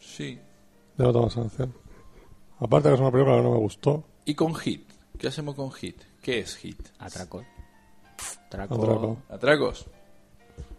Sí. 0.00 0.38
Yo 0.98 1.04
no 1.04 1.12
tomas 1.12 1.36
atención. 1.36 1.72
Aparte 2.58 2.88
que 2.88 2.94
es 2.94 3.00
una 3.00 3.10
película 3.12 3.36
que 3.36 3.42
no 3.42 3.52
me 3.52 3.58
gustó. 3.58 4.04
¿Y 4.24 4.34
con 4.34 4.54
Hit? 4.54 4.88
¿Qué 5.18 5.28
hacemos 5.28 5.54
con 5.54 5.70
Hit? 5.72 6.00
¿Qué 6.22 6.40
es 6.40 6.56
Hit? 6.56 6.88
Atraco. 6.98 7.44
Atraco. 8.46 8.74
Atraco. 8.74 9.16
¿Atracos? 9.28 9.86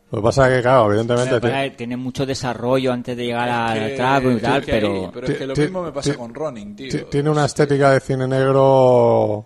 Lo 0.10 0.20
que 0.20 0.24
pasa 0.24 0.50
es 0.50 0.56
que, 0.58 0.62
claro, 0.62 0.88
evidentemente... 0.90 1.40
Pasa 1.42 1.76
tiene- 1.76 1.98
mucho 1.98 2.26
desarrollo 2.26 2.94
antes 2.94 3.16
de 3.18 3.26
llegar 3.26 3.50
al 3.50 3.78
Es 3.78 3.84
que- 3.90 3.94
y 3.94 3.98
tal, 4.42 4.64
pero... 4.66 4.94
hay- 5.06 5.10
pero 5.14 5.28
es 5.28 5.38
que 5.38 5.48
lo 5.48 5.56
mismo 5.56 5.84
me 5.84 5.92
pasa 5.92 6.16
con 6.16 6.34
Ronin, 6.34 6.76
tío. 6.76 6.90
ti- 6.90 7.06
Tiene 7.12 7.30
una 7.30 7.46
estética 7.46 7.92
de 7.92 8.00
cine 8.00 8.28
negro... 8.28 9.46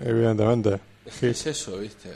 Evidentemente. 0.00 0.80
¿Qué 1.20 1.30
es 1.30 1.46
eso, 1.46 1.78
viste? 1.78 2.10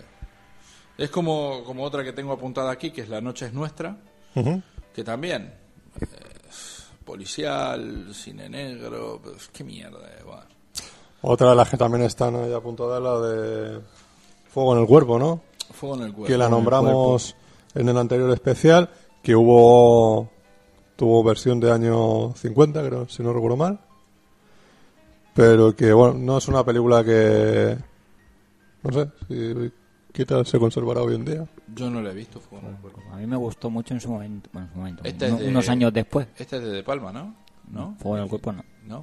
Es 0.97 1.11
como, 1.11 1.63
como 1.65 1.83
otra 1.83 2.03
que 2.03 2.13
tengo 2.13 2.33
apuntada 2.33 2.71
aquí, 2.71 2.91
que 2.91 3.03
es 3.03 3.09
La 3.09 3.21
Noche 3.21 3.47
es 3.47 3.53
Nuestra, 3.53 3.97
Ujú. 4.35 4.63
que 4.95 5.05
también... 5.05 5.53
eh, 6.01 6.07
policial, 7.05 8.09
cine 8.15 8.49
negro... 8.49 9.21
Pues, 9.23 9.49
¿Qué 9.53 9.63
mierda, 9.63 9.99
eh? 10.09 10.23
Bueno. 10.25 10.43
Otra 11.23 11.51
de 11.51 11.57
las 11.57 11.69
que 11.69 11.77
también 11.77 12.03
están 12.05 12.35
ahí 12.37 12.53
apuntadas 12.53 12.99
es 12.99 13.03
la 13.05 13.21
de 13.21 13.81
Fuego 14.49 14.75
en 14.75 14.81
el 14.83 14.87
Cuerpo, 14.87 15.19
¿no? 15.19 15.41
Fuego 15.73 15.97
en 15.97 16.03
el 16.03 16.13
cuerpo. 16.13 16.27
que 16.27 16.39
la 16.39 16.49
nombramos 16.49 17.35
en 17.75 17.89
el 17.89 17.97
anterior 17.99 18.31
especial, 18.31 18.89
que 19.23 19.35
hubo 19.37 20.31
tuvo 20.97 21.23
versión 21.23 21.61
de 21.61 21.71
año 21.71 22.33
50, 22.35 22.87
creo, 22.87 23.09
si 23.09 23.23
no 23.23 23.33
recuerdo 23.33 23.57
mal. 23.57 23.79
Pero 25.37 25.77
que, 25.77 25.93
bueno, 25.93 26.15
no 26.15 26.39
es 26.39 26.49
una 26.49 26.65
película 26.65 27.05
que... 27.05 27.77
No 28.83 28.93
sé, 28.93 29.09
si, 29.29 29.73
¿qué 30.13 30.25
tal 30.25 30.47
se 30.47 30.59
conservará 30.59 31.03
hoy 31.03 31.15
en 31.17 31.25
día? 31.25 31.47
Yo 31.75 31.91
no 31.91 32.01
la 32.01 32.11
he 32.11 32.15
visto, 32.15 32.41
Fuego 32.41 32.67
en 32.69 32.75
el 32.75 32.81
cuerpo. 32.81 33.01
A 33.13 33.17
mí 33.17 33.27
me 33.27 33.37
gustó 33.37 33.69
mucho 33.69 33.93
en 33.95 34.01
su 34.01 34.09
momento, 34.11 34.49
bueno, 34.53 34.67
en 34.69 34.73
su 34.73 34.79
momento 34.79 35.03
Este 35.05 35.27
es 35.27 35.33
uno- 35.33 35.43
de- 35.43 35.49
unos 35.49 35.69
años 35.69 35.93
después. 35.93 36.27
Esta 36.39 36.57
es 36.57 36.63
de 36.63 36.71
De 36.71 36.83
Palma, 36.83 37.13
¿no? 37.13 37.35
¿No? 37.71 37.97
Fuego 38.01 38.17
en 38.17 38.23
el 38.25 38.29
cuerpo 38.31 38.53
no. 38.53 38.65
¿No? 38.87 39.03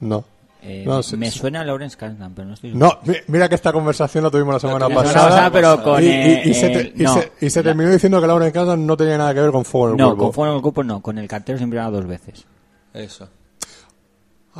No. 0.00 0.24
Eh, 0.62 0.84
No, 0.86 1.02
sí, 1.02 1.16
me 1.16 1.30
sí. 1.30 1.38
suena 1.38 1.60
a 1.62 1.64
Lawrence 1.64 1.96
Kasdan, 1.96 2.34
pero 2.34 2.48
no 2.48 2.54
estoy 2.54 2.74
No, 2.74 2.98
mi- 3.06 3.14
mira 3.28 3.48
que 3.48 3.54
esta 3.54 3.72
conversación 3.72 4.24
la 4.24 4.30
tuvimos 4.30 4.52
la 4.54 4.60
semana 4.60 4.88
pasada. 4.94 5.50
pero 5.50 5.82
con 5.82 6.02
y, 6.02 6.08
eh, 6.08 6.52
se, 6.54 6.68
te- 6.68 6.80
el- 6.80 7.00
y 7.00 7.04
no, 7.04 7.14
se- 7.14 7.32
y 7.40 7.48
se 7.48 7.60
la- 7.60 7.70
terminó 7.70 7.90
diciendo 7.90 8.20
que 8.20 8.26
Laura 8.26 8.46
en 8.46 8.52
casa 8.52 8.76
no 8.76 8.94
tenía 8.96 9.16
nada 9.16 9.32
que 9.32 9.40
ver 9.40 9.52
con 9.52 9.64
Fuego 9.64 9.86
en 9.86 9.92
el 9.92 9.96
No, 9.98 10.06
Cuerpo. 10.08 10.24
con 10.24 10.32
Fuego 10.34 10.50
en 10.52 10.56
el 10.56 10.62
cuerpo 10.62 10.84
no, 10.84 11.00
con 11.00 11.16
el 11.16 11.26
cartero 11.28 11.56
siempre 11.56 11.78
era 11.78 11.88
dos 11.90 12.06
veces. 12.06 12.44
Eso. 12.92 13.28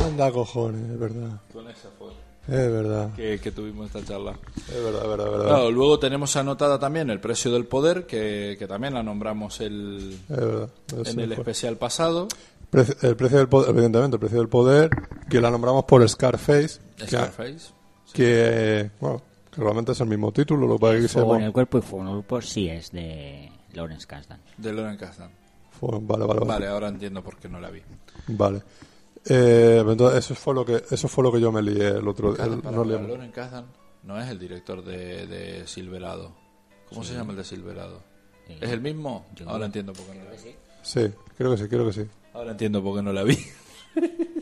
Anda, 0.05 0.31
cojones, 0.32 0.90
es 0.90 0.98
verdad. 0.98 1.40
Con 1.52 1.68
esa 1.68 1.89
fue. 1.98 2.09
Es 2.48 2.72
verdad, 2.72 3.12
que, 3.14 3.39
que 3.39 3.52
tuvimos 3.52 3.86
esta 3.86 4.02
charla. 4.05 4.32
es 4.68 4.82
verdad, 4.82 5.02
es 5.02 5.09
verdad, 5.09 5.27
es 5.27 5.32
verdad. 5.32 5.47
Claro, 5.48 5.70
luego 5.70 5.98
tenemos 5.98 6.35
anotada 6.36 6.78
también 6.78 7.10
el 7.10 7.20
precio 7.20 7.52
del 7.52 7.66
poder, 7.66 8.06
que, 8.06 8.56
que 8.59 8.66
también 8.66 8.94
la 8.94 9.02
nombramos 9.02 9.60
el, 9.60 10.18
Es 10.28 10.36
verdad. 10.36 10.70
en 11.05 11.20
el 11.20 11.27
fue. 11.35 11.43
especial 11.43 11.77
pasado. 11.77 12.27
Preci- 12.72 12.97
el 13.05 13.14
precio 13.16 13.39
del 13.39 13.48
poder, 13.48 13.70
evidentemente, 13.70 14.16
el 14.16 14.20
precio 14.20 14.39
del 14.39 14.48
poder, 14.48 14.90
que 15.28 15.40
la 15.40 15.51
nombramos 15.51 15.85
por 15.85 16.09
Scarface, 16.09 16.81
que, 16.97 17.06
Scarface. 17.06 17.70
que, 18.14 18.90
bueno, 19.01 19.22
que 19.51 19.60
realmente 19.60 19.93
es 19.93 20.01
el 20.01 20.06
mismo 20.09 20.32
título, 20.32 20.66
lo 20.66 20.78
que 20.78 21.02
se 21.02 21.09
Fuego 21.09 21.35
en 21.35 21.40
llama- 21.40 21.47
el 21.47 21.52
cuerpo 21.52 21.78
y 21.78 21.82
fuego 21.82 22.02
en 22.05 22.09
el 22.09 22.14
cuerpo 22.24 22.40
sí 22.43 22.68
es 22.68 22.90
de 22.90 23.52
Lawrence 23.74 24.06
Kasdan. 24.06 24.40
De 24.56 24.72
Loren 24.72 24.97
Kasdan. 24.97 25.31
Vale, 25.82 26.01
vale, 26.02 26.24
vale. 26.27 26.40
Vale, 26.47 26.66
ahora 26.66 26.89
entiendo 26.89 27.22
por 27.22 27.36
qué 27.36 27.48
no 27.48 27.60
la 27.60 27.70
vi. 27.70 27.81
Vale. 28.28 28.62
Eh, 29.27 29.85
entonces, 29.87 30.25
eso 30.25 30.35
fue 30.35 30.55
lo 30.55 30.65
que 30.65 30.83
eso 30.91 31.07
fue 31.09 31.23
lo 31.25 31.31
que 31.33 31.41
yo 31.41 31.53
me 31.53 31.61
lié 31.63 31.89
el 31.89 32.09
otro 32.09 32.35
para, 32.35 32.49
no 32.57 32.85
Loren 32.85 33.31
Kasdan 33.31 33.67
no 34.03 34.19
es 34.19 34.29
el 34.31 34.39
director 34.39 34.83
de, 34.83 35.27
de 35.27 35.67
Silverado. 35.67 36.33
¿Cómo 36.89 37.05
se 37.05 37.13
llama 37.15 37.33
el 37.33 37.37
de 37.37 37.45
Silverado? 37.45 38.03
Sí. 38.47 38.57
¿Es 38.61 38.71
el 38.71 38.81
mismo? 38.81 39.27
Yo 39.37 39.45
Ahora 39.47 39.59
creo- 39.59 39.67
entiendo 39.67 39.93
por 39.93 40.07
qué 40.07 40.15
no 40.19 40.25
la 40.25 40.31
vi. 40.31 40.55
Sí, 40.83 41.13
creo 41.37 41.51
que 41.51 41.57
sí, 41.63 41.69
creo 41.69 41.87
que 41.87 41.93
sí. 41.93 42.07
Ahora 42.33 42.53
entiendo 42.53 42.83
por 42.83 42.97
qué 42.97 43.03
no 43.03 43.13
la 43.13 43.23
vi. 43.25 43.37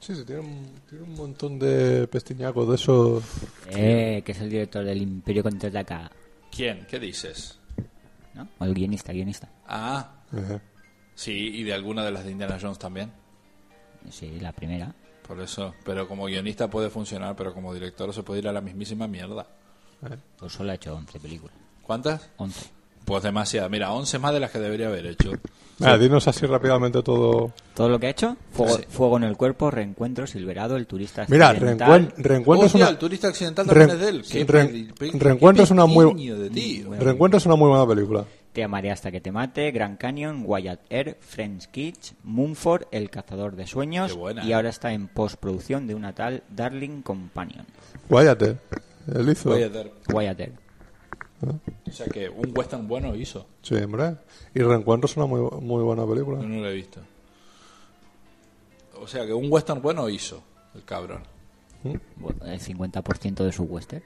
Sí, 0.00 0.14
sí, 0.14 0.24
tiene 0.24 0.40
un, 0.40 0.66
tiene 0.88 1.04
un 1.04 1.14
montón 1.14 1.58
de 1.58 2.06
pestiñacos 2.08 2.66
de 2.70 2.74
esos. 2.74 3.22
Eh, 3.68 4.22
que 4.24 4.32
es 4.32 4.40
el 4.40 4.48
director 4.48 4.82
del 4.82 5.02
Imperio 5.02 5.42
Contraataca. 5.42 6.10
¿Quién? 6.50 6.86
¿Qué 6.88 6.98
dices? 6.98 7.58
¿No? 8.32 8.48
O 8.58 8.64
el 8.64 8.72
guionista, 8.72 9.12
guionista. 9.12 9.50
Ah, 9.68 10.22
Ajá. 10.32 10.62
sí, 11.14 11.32
y 11.32 11.64
de 11.64 11.74
alguna 11.74 12.02
de 12.02 12.12
las 12.12 12.24
de 12.24 12.30
Indiana 12.30 12.56
Jones 12.58 12.78
también. 12.78 13.12
Sí, 14.08 14.40
la 14.40 14.52
primera. 14.52 14.94
Por 15.26 15.40
eso, 15.40 15.74
pero 15.84 16.08
como 16.08 16.24
guionista 16.24 16.68
puede 16.68 16.90
funcionar, 16.90 17.36
pero 17.36 17.54
como 17.54 17.72
director 17.72 18.12
se 18.12 18.22
puede 18.22 18.40
ir 18.40 18.48
a 18.48 18.52
la 18.52 18.60
mismísima 18.60 19.06
mierda. 19.06 19.46
Pues 20.38 20.52
solo 20.52 20.72
ha 20.72 20.74
hecho 20.74 20.94
11 20.94 21.20
películas. 21.20 21.54
¿Cuántas? 21.82 22.30
11. 22.38 22.70
Pues 23.04 23.22
demasiada. 23.22 23.68
Mira, 23.68 23.92
11 23.92 24.18
más 24.18 24.32
de 24.32 24.40
las 24.40 24.50
que 24.50 24.58
debería 24.58 24.86
haber 24.88 25.06
hecho. 25.06 25.32
Mira, 25.80 25.98
dinos 25.98 26.28
así 26.28 26.46
rápidamente 26.46 27.02
todo. 27.02 27.52
Todo 27.74 27.88
lo 27.88 27.98
que 27.98 28.06
ha 28.06 28.10
hecho, 28.10 28.36
fuego, 28.52 28.76
Sí. 28.76 28.84
fuego 28.88 29.16
en 29.16 29.24
el 29.24 29.36
cuerpo, 29.36 29.70
reencuentro, 29.70 30.26
Silverado, 30.26 30.76
el 30.76 30.86
turista 30.86 31.24
Mira, 31.28 31.48
accidental. 31.50 31.88
reencuen- 32.08 32.12
reencuentro 32.18 32.66
es 32.66 32.74
Hostia, 32.74 32.84
una 32.86 32.90
el 32.90 32.98
turista 32.98 33.28
accidental 33.28 33.66
también 33.66 33.88
Re- 33.88 33.94
es 33.94 34.00
de 34.00 34.08
él. 34.08 34.24
Qué 34.30 34.44
re- 34.44 34.86
pe- 34.98 35.10
Reencuentro 35.18 35.64
es 35.64 35.70
una 35.70 35.86
muy- 35.86 36.14
tío. 36.14 36.90
Reencuentro 36.98 37.38
es 37.38 37.46
una 37.46 37.56
muy 37.56 37.68
buena 37.68 37.86
película. 37.86 38.24
Te 38.52 38.64
amaré 38.64 38.90
hasta 38.90 39.10
que 39.12 39.20
te 39.20 39.30
mate, 39.30 39.70
Grand 39.70 39.96
Canyon, 39.96 40.42
Wyatt 40.44 40.80
Earp, 40.90 41.20
French 41.20 41.66
Kitch, 41.70 42.14
Mumford, 42.24 42.82
El 42.90 43.08
cazador 43.08 43.54
de 43.54 43.66
sueños 43.66 44.12
Qué 44.12 44.18
buena, 44.18 44.44
y 44.44 44.50
eh. 44.50 44.54
ahora 44.54 44.68
está 44.70 44.92
en 44.92 45.06
postproducción 45.06 45.86
de 45.86 45.94
una 45.94 46.12
tal 46.14 46.42
Darling 46.50 47.02
Companion. 47.02 47.64
Guáyate. 48.08 48.56
Él 49.14 49.28
hizo. 49.30 49.50
Voy 49.50 49.62
a 49.62 49.66
hacer- 49.68 49.92
Wyatt 50.12 50.40
Earp. 50.40 50.54
O 51.42 51.90
sea 51.92 52.06
que 52.06 52.28
un 52.28 52.52
western 52.56 52.86
bueno 52.86 53.14
hizo. 53.16 53.46
Sí, 53.62 53.74
hombre. 53.76 54.16
Y 54.54 54.60
Reencuentro 54.60 55.06
es 55.08 55.16
una 55.16 55.26
muy, 55.26 55.40
muy 55.60 55.82
buena 55.82 56.06
película. 56.06 56.40
Yo 56.40 56.46
no 56.48 56.60
lo 56.60 56.68
he 56.68 56.74
visto. 56.74 57.00
O 59.00 59.06
sea 59.06 59.24
que 59.26 59.32
un 59.32 59.50
western 59.50 59.80
bueno 59.80 60.08
hizo 60.08 60.42
el 60.74 60.84
cabrón. 60.84 61.22
Bueno, 62.16 62.44
el 62.44 62.60
50% 62.60 63.44
de 63.44 63.52
su 63.52 63.62
western. 63.64 64.02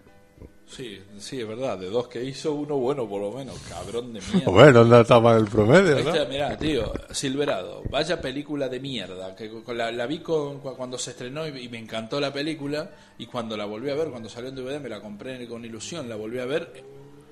Sí, 0.67 0.99
sí, 1.19 1.41
es 1.41 1.47
verdad. 1.49 1.77
De 1.77 1.91
dos 1.91 2.09
que 2.09 2.23
hizo, 2.25 2.55
uno 2.55 2.77
bueno 2.77 3.07
por 3.09 3.21
lo 3.21 3.33
menos. 3.33 3.59
Cabrón 3.69 4.13
de 4.15 4.21
mierda. 4.33 4.51
Bueno, 4.51 4.85
no 4.85 5.01
está 5.01 5.21
mal 5.21 5.39
el 5.41 5.47
promedio, 5.47 5.99
¿no? 6.03 6.11
Hostia, 6.11 6.25
Mirá, 6.27 6.57
tío, 6.57 6.91
Silverado, 7.11 7.83
vaya 7.91 8.21
película 8.21 8.69
de 8.69 8.81
mierda. 8.81 9.35
Que 9.37 9.51
con 9.63 9.77
la, 9.77 9.91
la 9.93 10.07
vi 10.07 10.21
con, 10.21 10.61
cu- 10.61 10.75
cuando 10.77 10.97
se 10.97 11.11
estrenó 11.11 11.47
y, 11.47 11.65
y 11.65 11.69
me 11.69 11.79
encantó 11.79 12.19
la 12.21 12.33
película. 12.33 12.91
Y 13.19 13.27
cuando 13.27 13.57
la 13.57 13.67
volví 13.67 13.91
a 13.91 13.95
ver, 13.95 14.09
cuando 14.09 14.29
salió 14.29 14.49
en 14.49 14.55
DVD, 14.57 14.81
me 14.81 14.89
la 14.89 15.01
compré 15.03 15.47
con 15.49 15.65
ilusión, 15.65 16.09
la 16.09 16.17
volví 16.17 16.39
a 16.39 16.47
ver. 16.47 16.83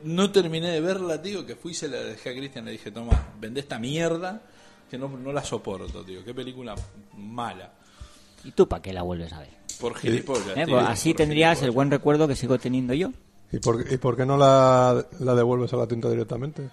No 0.05 0.31
terminé 0.33 0.71
de 0.71 0.81
verla, 0.81 1.21
tío, 1.21 1.45
que 1.47 1.57
fui 1.57 1.73
y 1.73 1.75
se 1.75 1.89
la 1.89 1.99
dejé 1.99 2.31
a 2.31 2.33
Cristian. 2.35 2.65
Le 2.65 2.73
dije, 2.73 2.91
toma, 2.91 3.35
vende 3.41 3.61
esta 3.61 3.79
mierda 3.79 4.43
que 4.91 4.99
no, 4.99 5.09
no 5.09 5.33
la 5.33 5.43
soporto, 5.45 6.05
tío. 6.05 6.25
Qué 6.25 6.35
película 6.35 6.75
mala. 7.17 7.73
¿Y 8.45 8.51
tú 8.53 8.69
para 8.69 8.83
qué 8.83 8.93
la 8.93 9.03
vuelves 9.03 9.33
a 9.33 9.41
ver? 9.41 9.51
Por 9.81 9.95
gilipollas, 9.95 10.57
Eh, 10.57 10.65
tío, 10.67 10.75
pues 10.77 10.87
así 10.87 11.13
por 11.13 11.19
tendrías 11.19 11.63
el 11.63 11.71
buen 11.71 11.91
recuerdo 11.91 12.27
que 12.29 12.37
sigo 12.37 12.59
teniendo 12.59 12.93
yo. 12.95 13.11
¿Y 13.53 13.59
por, 13.59 13.85
¿Y 13.93 13.97
por 13.99 14.17
qué 14.17 14.25
no 14.27 14.37
la, 14.37 15.07
la 15.21 15.35
devuelves 15.35 15.73
a 15.73 15.77
la 15.77 15.87
tinta 15.87 16.09
directamente? 16.11 16.69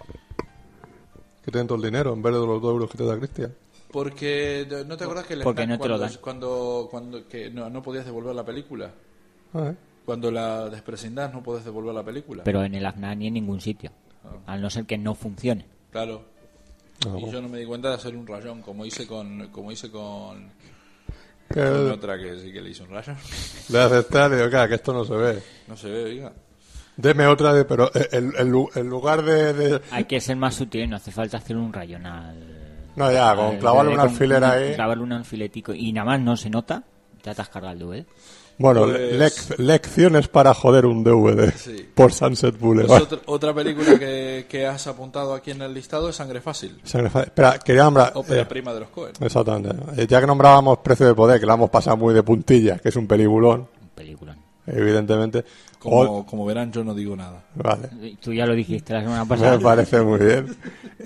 Que 1.44 1.50
te 1.50 1.58
den 1.58 1.66
todo 1.66 1.76
el 1.76 1.84
dinero 1.84 2.12
en 2.12 2.22
vez 2.22 2.32
de 2.34 2.38
los 2.40 2.60
dos 2.60 2.72
euros 2.72 2.90
que 2.90 2.98
te 2.98 3.04
da 3.04 3.16
Cristian. 3.16 3.54
Porque, 3.90 4.66
¿no 4.86 4.96
te 4.96 5.04
acuerdas 5.04 5.26
que 5.26 5.34
el 5.34 5.42
Porque 5.42 5.66
no 5.66 5.78
te 5.78 5.88
lo 5.88 5.98
cuando, 5.98 6.12
dan. 6.14 6.20
cuando, 6.22 6.88
cuando 6.90 7.28
que 7.28 7.50
no, 7.50 7.68
no 7.70 7.82
podías 7.82 8.04
devolver 8.04 8.34
la 8.34 8.44
película? 8.44 8.92
Ah, 9.54 9.70
¿eh? 9.72 9.74
Cuando 10.04 10.30
la 10.30 10.68
desprecindas 10.68 11.32
no 11.32 11.42
podés 11.42 11.64
devolver 11.64 11.94
la 11.94 12.02
película. 12.04 12.42
Pero 12.44 12.64
en 12.64 12.74
el 12.74 12.84
AFNAC 12.86 13.16
ni 13.18 13.26
en 13.28 13.34
ningún 13.34 13.60
sitio. 13.60 13.90
Ah. 14.24 14.52
Al 14.54 14.60
no 14.62 14.70
ser 14.70 14.84
que 14.86 14.98
no 14.98 15.14
funcione. 15.14 15.66
Claro. 15.90 16.24
Ah, 17.06 17.16
Y 17.18 17.30
yo 17.30 17.40
no 17.40 17.48
me 17.48 17.58
di 17.58 17.64
cuenta 17.64 17.88
de 17.88 17.94
hacer 17.94 18.14
un 18.16 18.26
rayón 18.26 18.60
como 18.62 18.84
hice 18.84 19.06
con 19.06 19.48
como 19.48 19.72
hice 19.72 19.90
con, 19.90 20.50
otra 21.92 22.18
que 22.18 22.38
sí 22.38 22.52
que 22.52 22.60
le 22.60 22.70
hice 22.70 22.82
un 22.82 22.90
rayón. 22.90 23.16
le 23.70 23.78
haces 23.80 24.06
tal 24.08 24.32
y 24.32 24.36
digo, 24.36 24.50
"Claro, 24.50 24.68
que 24.68 24.74
esto 24.76 24.92
no 24.92 25.04
se 25.04 25.14
ve. 25.14 25.42
No 25.66 25.76
se 25.76 25.88
ve, 25.90 26.04
oiga. 26.04 26.32
Deme 26.96 27.26
otra 27.26 27.52
de, 27.54 27.64
pero 27.64 27.90
el, 27.94 28.34
el 28.36 28.48
lu- 28.48 28.68
el 28.74 28.86
lugar 28.86 29.22
de, 29.22 29.52
de- 29.54 29.80
Hay 29.90 30.04
que 30.04 30.20
ser 30.20 30.36
más 30.36 30.54
sutil, 30.54 30.88
no 30.90 30.96
hace 30.96 31.10
falta 31.10 31.38
hacer 31.38 31.56
un 31.56 31.72
rayón 31.72 32.04
al... 32.04 32.90
No, 32.96 33.10
ya, 33.10 33.34
con 33.34 33.56
clavarle 33.56 33.92
un 33.92 33.96
con- 33.98 34.08
alfiler 34.10 34.44
ahí. 34.44 34.74
Clavarle 34.74 35.02
un 35.04 35.12
alfiletico 35.12 35.72
y 35.72 35.92
nada 35.92 36.04
más 36.04 36.20
no 36.20 36.36
se 36.36 36.50
nota, 36.50 36.84
ya 37.22 37.34
te 37.34 37.40
has 37.40 37.48
cargado 37.48 37.72
el 37.72 37.78
DVD. 37.78 38.06
Bueno, 38.60 38.82
Pues- 38.82 39.18
lec- 39.18 39.56
lecciones 39.58 40.28
para 40.28 40.52
joder 40.52 40.84
un 40.84 41.02
DVD 41.02 41.50
Sí. 41.56 41.88
por 41.94 42.12
Sunset 42.12 42.50
Pues 42.52 42.60
Boulevard. 42.60 43.02
otra, 43.04 43.18
otra 43.24 43.54
película 43.54 43.98
que, 43.98 44.44
que 44.46 44.66
has 44.66 44.86
apuntado 44.86 45.32
aquí 45.32 45.50
en 45.52 45.62
el 45.62 45.72
listado 45.72 46.10
es 46.10 46.16
Sangre 46.16 46.42
Fácil. 46.42 46.78
Sangre 46.84 47.08
fa- 47.08 47.22
Espera, 47.22 47.58
quería 47.58 47.84
nombrar... 47.84 48.12
Ópera 48.14 48.42
eh, 48.42 48.44
prima 48.44 48.74
de 48.74 48.80
los 48.80 48.90
Cohen. 48.90 49.12
exactamente. 49.18 49.70
Eh, 49.96 50.06
ya 50.06 50.20
que 50.20 50.26
nombrábamos 50.26 50.78
Precio 50.80 51.06
de 51.06 51.14
Poder, 51.14 51.40
que 51.40 51.46
la 51.46 51.54
hemos 51.54 51.70
pasado 51.70 51.96
muy 51.96 52.12
de 52.12 52.22
puntillas, 52.22 52.82
que 52.82 52.90
es 52.90 52.96
un 52.96 53.06
peliculón, 53.06 53.60
Un 53.80 53.88
peliculón. 53.94 54.36
evidentemente. 54.66 55.42
Como, 55.78 56.00
O- 56.18 56.26
como 56.26 56.44
verán, 56.44 56.70
yo 56.70 56.84
no 56.84 56.92
digo 56.94 57.16
nada. 57.16 57.42
Vale. 57.54 57.88
Tú 58.20 58.34
ya 58.34 58.44
lo 58.44 58.54
dijiste 58.54 58.92
la 58.92 59.00
semana 59.00 59.24
Me 59.24 59.28
pasada. 59.30 59.58
parece 59.58 60.02
muy 60.02 60.18
bien. 60.18 60.54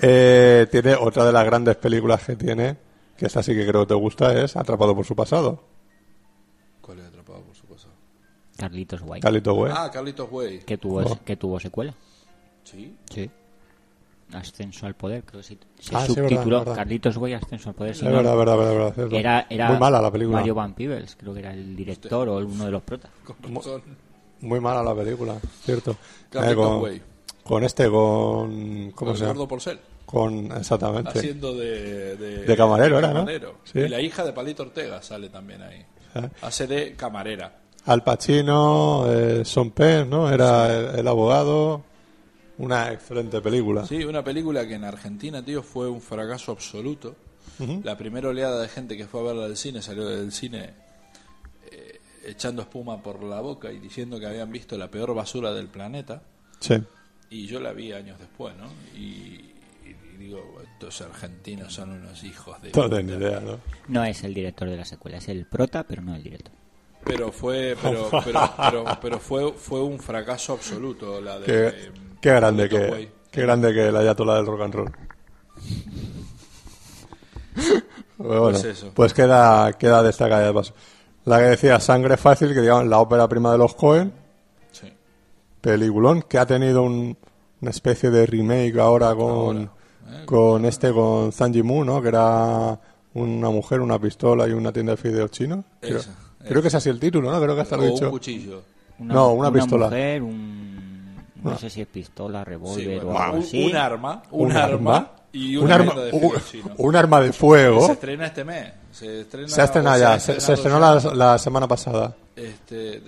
Eh, 0.03 0.67
tiene 0.73 0.97
otra 0.97 1.25
de 1.25 1.33
las 1.33 1.45
grandes 1.45 1.77
películas 1.77 2.25
que 2.25 2.35
tiene, 2.35 2.77
que 3.17 3.27
esta 3.27 3.45
sí 3.45 3.55
que 3.55 3.65
creo 3.65 3.83
que 3.83 3.89
te 3.91 3.95
gusta, 3.95 4.37
es 4.43 4.57
Atrapado 4.57 4.95
por 4.97 5.05
su 5.07 5.15
pasado. 5.15 5.63
Carlitos 8.69 9.01
White. 9.05 9.20
Carlito 9.20 9.55
Güey. 9.55 9.73
Ah, 9.77 9.91
Carlitos 9.93 10.28
Way. 10.31 10.59
que 10.61 10.78
tuvo, 10.78 11.01
Oh. 11.03 11.19
que 11.24 11.36
tuvo 11.36 11.59
secuela. 11.61 11.95
Sí. 12.65 12.95
Sí. 13.11 13.31
Ascenso 14.32 14.86
al 14.86 14.95
poder, 14.95 15.23
creo 15.23 15.41
que 15.43 15.47
sí. 15.47 15.59
Se 15.78 15.95
Ah, 15.95 16.05
sí, 16.07 16.15
verdad, 16.15 16.28
subtituló 16.31 16.59
verdad. 16.61 16.74
Carlitos 16.77 17.19
Güey, 17.19 17.35
Ascenso 17.35 17.69
al 17.69 17.74
poder. 17.74 18.03
no, 18.03 18.11
verdad, 18.11 18.36
verdad, 18.36 18.57
verdad, 18.57 18.95
verdad. 18.97 19.12
Era, 19.19 19.47
era 19.51 19.69
Muy 19.69 19.78
mala 19.78 20.01
la 20.01 20.11
película. 20.11 20.39
Mario 20.39 20.55
Van 20.55 20.74
Peebles, 20.74 21.15
creo 21.16 21.35
que 21.35 21.41
era 21.41 21.53
el 21.53 21.77
director 21.77 22.28
o 22.28 22.39
uno 22.39 22.65
de 22.65 22.70
los 22.70 22.82
protas. 22.82 23.11
Razón. 23.43 23.82
Muy 24.41 24.61
mala 24.61 24.82
la 24.82 24.95
película, 24.95 25.39
cierto. 25.62 25.97
Carlitos 26.31 26.53
Eh, 26.53 26.57
con, 26.57 26.82
Way. 26.82 27.03
con 27.45 27.65
este, 27.65 27.89
con... 27.91 28.91
¿Cómo 28.93 29.11
Con 29.11 29.16
se 29.16 29.20
llama? 29.20 29.32
Eduardo 29.32 29.49
Porcel. 29.49 29.78
Con, 30.07 30.53
exactamente. 30.53 31.19
Haciendo 31.19 31.55
de, 31.55 32.16
de, 32.16 32.39
De 32.45 32.57
camarero 32.57 32.99
era, 32.99 33.09
¿no? 33.09 33.15
camarero. 33.20 33.59
Sí. 33.65 33.81
Y 33.81 33.89
la 33.89 34.01
hija 34.01 34.24
de 34.24 34.32
Palito 34.32 34.62
Ortega 34.65 35.01
sale 35.03 35.28
también 35.28 35.62
ahí. 35.62 35.85
Ah. 36.15 36.28
Hace 36.43 36.66
de 36.66 36.95
camarera. 36.95 37.61
Al 37.86 38.02
Pacino, 38.02 39.05
eh, 39.09 39.44
Son 39.44 39.70
Penn, 39.70 40.09
¿no? 40.09 40.31
Era 40.31 40.74
el, 40.74 41.01
el 41.01 41.09
abogado. 41.09 41.82
Una 42.56 42.93
excelente 42.93 43.40
película. 43.40 43.85
Sí, 43.85 44.05
una 44.05 44.23
película 44.23 44.66
que 44.66 44.74
en 44.74 44.85
Argentina, 44.85 45.44
tío, 45.44 45.62
fue 45.62 45.89
un 45.89 46.01
fracaso 46.01 46.52
absoluto. 46.52 47.16
La 47.85 47.97
primera 47.97 48.28
oleada 48.31 48.61
de 48.61 48.69
gente 48.69 48.97
que 48.97 49.06
fue 49.06 49.20
a 49.20 49.24
verla 49.24 49.44
al 49.44 49.56
cine 49.56 49.81
salió 49.81 50.06
del 50.06 50.32
cine 50.32 50.70
eh, 51.70 52.01
echando 52.27 52.62
espuma 52.62 53.01
por 53.01 53.23
la 53.23 53.40
boca 53.40 53.70
y 53.70 53.78
diciendo 53.78 54.19
que 54.19 54.27
habían 54.27 54.51
visto 54.51 54.77
la 54.77 54.90
peor 54.90 55.15
basura 55.15 55.52
del 55.52 55.69
planeta. 55.69 56.23
Sí. 56.59 56.82
Y 57.31 57.47
yo 57.47 57.61
la 57.61 57.73
vi 57.73 57.93
años 57.93 58.19
después, 58.19 58.56
¿no? 58.56 58.66
Y, 58.98 59.52
y 59.85 60.16
digo, 60.19 60.61
estos 60.65 61.01
argentinos 61.02 61.73
son 61.73 61.90
unos 61.90 62.24
hijos 62.24 62.61
de... 62.61 62.73
No 62.73 63.01
idea, 63.01 63.40
¿no? 63.40 63.61
No 63.89 64.05
es 64.05 64.24
el 64.24 64.35
director 64.35 64.69
de 64.69 64.77
la 64.77 64.85
secuela, 64.85 65.19
es 65.19 65.28
el 65.28 65.47
prota, 65.47 65.85
pero 65.85 66.02
no 66.02 66.15
el 66.15 66.23
director. 66.24 66.55
Pero 67.05 67.31
fue, 67.33 67.77
pero, 67.83 68.09
pero, 68.25 68.41
pero, 68.57 68.85
pero 69.01 69.19
fue, 69.19 69.53
fue 69.53 69.83
un 69.83 69.99
fracaso 69.99 70.53
absoluto 70.55 71.21
la 71.21 71.39
de... 71.39 71.45
Qué, 71.47 71.67
eh, 71.69 71.93
qué 72.21 72.31
grande 72.31 72.69
que, 72.69 72.77
Way. 72.91 73.11
qué 73.31 73.43
grande 73.43 73.73
que 73.75 73.93
la 73.93 74.01
ayatola 74.01 74.37
del 74.37 74.47
rock 74.47 74.61
and 74.63 74.75
roll. 74.75 74.93
Pues, 78.17 78.29
bueno, 78.29 78.43
Pues 78.53 78.65
eso. 78.65 78.91
pues 78.95 79.13
queda, 79.15 79.73
queda 79.73 80.03
destacada 80.03 80.47
de 80.47 80.53
paso. 80.55 80.73
La 81.25 81.39
que 81.39 81.45
decía 81.45 81.81
Sangre 81.81 82.17
Fácil, 82.17 82.55
que 82.55 82.61
digamos 82.61 82.87
la 82.87 82.99
ópera 83.01 83.29
prima 83.29 83.51
de 83.53 83.59
los 83.59 83.75
Cohen, 83.75 84.13
Sí. 84.73 84.93
peliculón, 85.61 86.23
que 86.23 86.39
ha 86.39 86.47
tenido 86.47 86.83
un- 86.83 87.17
una 87.61 87.71
especie 87.71 88.11
de 88.11 88.27
remake 88.27 88.79
ahora 88.79 89.15
con, 89.15 89.69
Ahora, 90.07 90.23
¿eh? 90.23 90.27
con 90.27 90.65
este, 90.65 90.93
con 90.93 91.33
Zhang 91.33 91.53
Yimou, 91.53 91.85
¿no? 91.85 92.01
Que 92.03 92.09
era 92.09 92.79
una 93.15 93.51
mujer, 93.51 93.81
una 93.81 93.99
pistola 93.99 94.47
y 94.49 94.53
una 94.53 94.73
tienda 94.73 94.93
de 94.93 94.97
fideos 94.99 95.31
chinos. 95.31 95.65
Esa, 95.81 96.11
Creo 96.47 96.62
que 96.62 96.69
es 96.69 96.75
así 96.75 96.89
el 96.89 97.01
título, 97.01 97.31
¿no? 97.31 97.41
Creo 97.41 97.55
que 97.55 97.61
hasta 97.62 97.77
lo 97.77 97.85
he 97.85 97.89
o 97.89 97.91
un 97.91 97.95
dicho. 97.95 98.11
cuchillo. 98.11 98.62
No, 98.99 99.33
una 99.33 99.51
pistola. 99.53 99.87
mujer, 99.87 100.23
un... 100.23 101.15
No 101.43 101.59
sé 101.59 101.69
si 101.69 101.81
es 101.83 101.87
pistola, 101.89 102.43
Sí, 102.45 102.51
revólver 102.51 103.05
bueno, 103.05 103.11
o 103.11 103.23
algo 103.23 103.37
un, 103.37 103.43
así. 103.43 103.65
un 103.71 103.77
arma, 103.77 104.23
un, 104.31 104.47
Un 104.51 104.57
arma, 104.57 105.11
y 105.33 105.57
un 105.57 105.65
una 105.65 105.75
arma, 105.75 105.95
de 105.95 106.12
un, 106.12 106.33
un 106.79 106.97
arma 106.97 107.21
de 107.21 107.27
Se 107.33 107.33
fuego. 107.39 107.93
estrena 107.93 108.27
este 108.27 108.45
mes. 108.45 108.73
Se 108.93 109.21
estrena, 109.23 109.49
Se 109.49 109.61
ha 109.61 109.65
estrenado 109.65 109.99
ya, 109.99 110.19
se, 110.21 110.41
se 110.41 110.53
estrenó 110.55 110.79
la, 110.81 110.95
la 111.15 111.37
semana 111.39 111.69
pasada. 111.69 112.15
Este. 112.35 113.03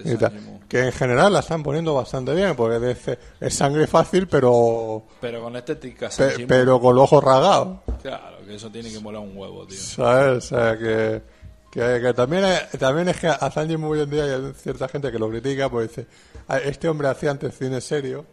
Que 0.68 0.80
en 0.86 0.92
general 0.92 1.32
la 1.32 1.40
están 1.40 1.62
poniendo 1.62 1.94
bastante 1.94 2.34
bien, 2.34 2.54
porque 2.56 2.96
es 3.40 3.54
sangre 3.54 3.86
fácil, 3.86 4.26
pero 4.28 5.04
Pero 5.20 5.42
con 5.42 5.56
estética 5.56 6.08
pe- 6.16 6.46
pero 6.46 6.78
con 6.80 6.94
los 6.94 7.04
ojos 7.04 7.24
rasgados. 7.24 7.78
Claro, 8.02 8.38
que 8.46 8.54
eso 8.56 8.70
tiene 8.70 8.90
que 8.92 9.00
molar 9.00 9.22
un 9.22 9.36
huevo, 9.36 9.66
tío. 9.66 9.78
¿Sabes? 9.78 10.52
O 10.52 10.56
sea, 10.56 10.76
que, 10.76 11.22
que, 11.76 12.00
que 12.00 12.14
también, 12.14 12.44
es, 12.44 12.70
también 12.78 13.08
es 13.08 13.16
que 13.18 13.28
a 13.28 13.50
Sanji 13.50 13.74
hoy 13.76 14.00
en 14.00 14.10
día 14.10 14.24
hay 14.24 14.52
cierta 14.54 14.88
gente 14.88 15.12
que 15.12 15.18
lo 15.18 15.28
critica, 15.28 15.68
pues 15.68 15.88
dice, 15.88 16.06
"Ah, 16.48 16.58
este 16.58 16.88
hombre 16.88 17.08
hacía 17.08 17.30
antes 17.30 17.56
cine 17.56 17.80
serio 17.80 18.24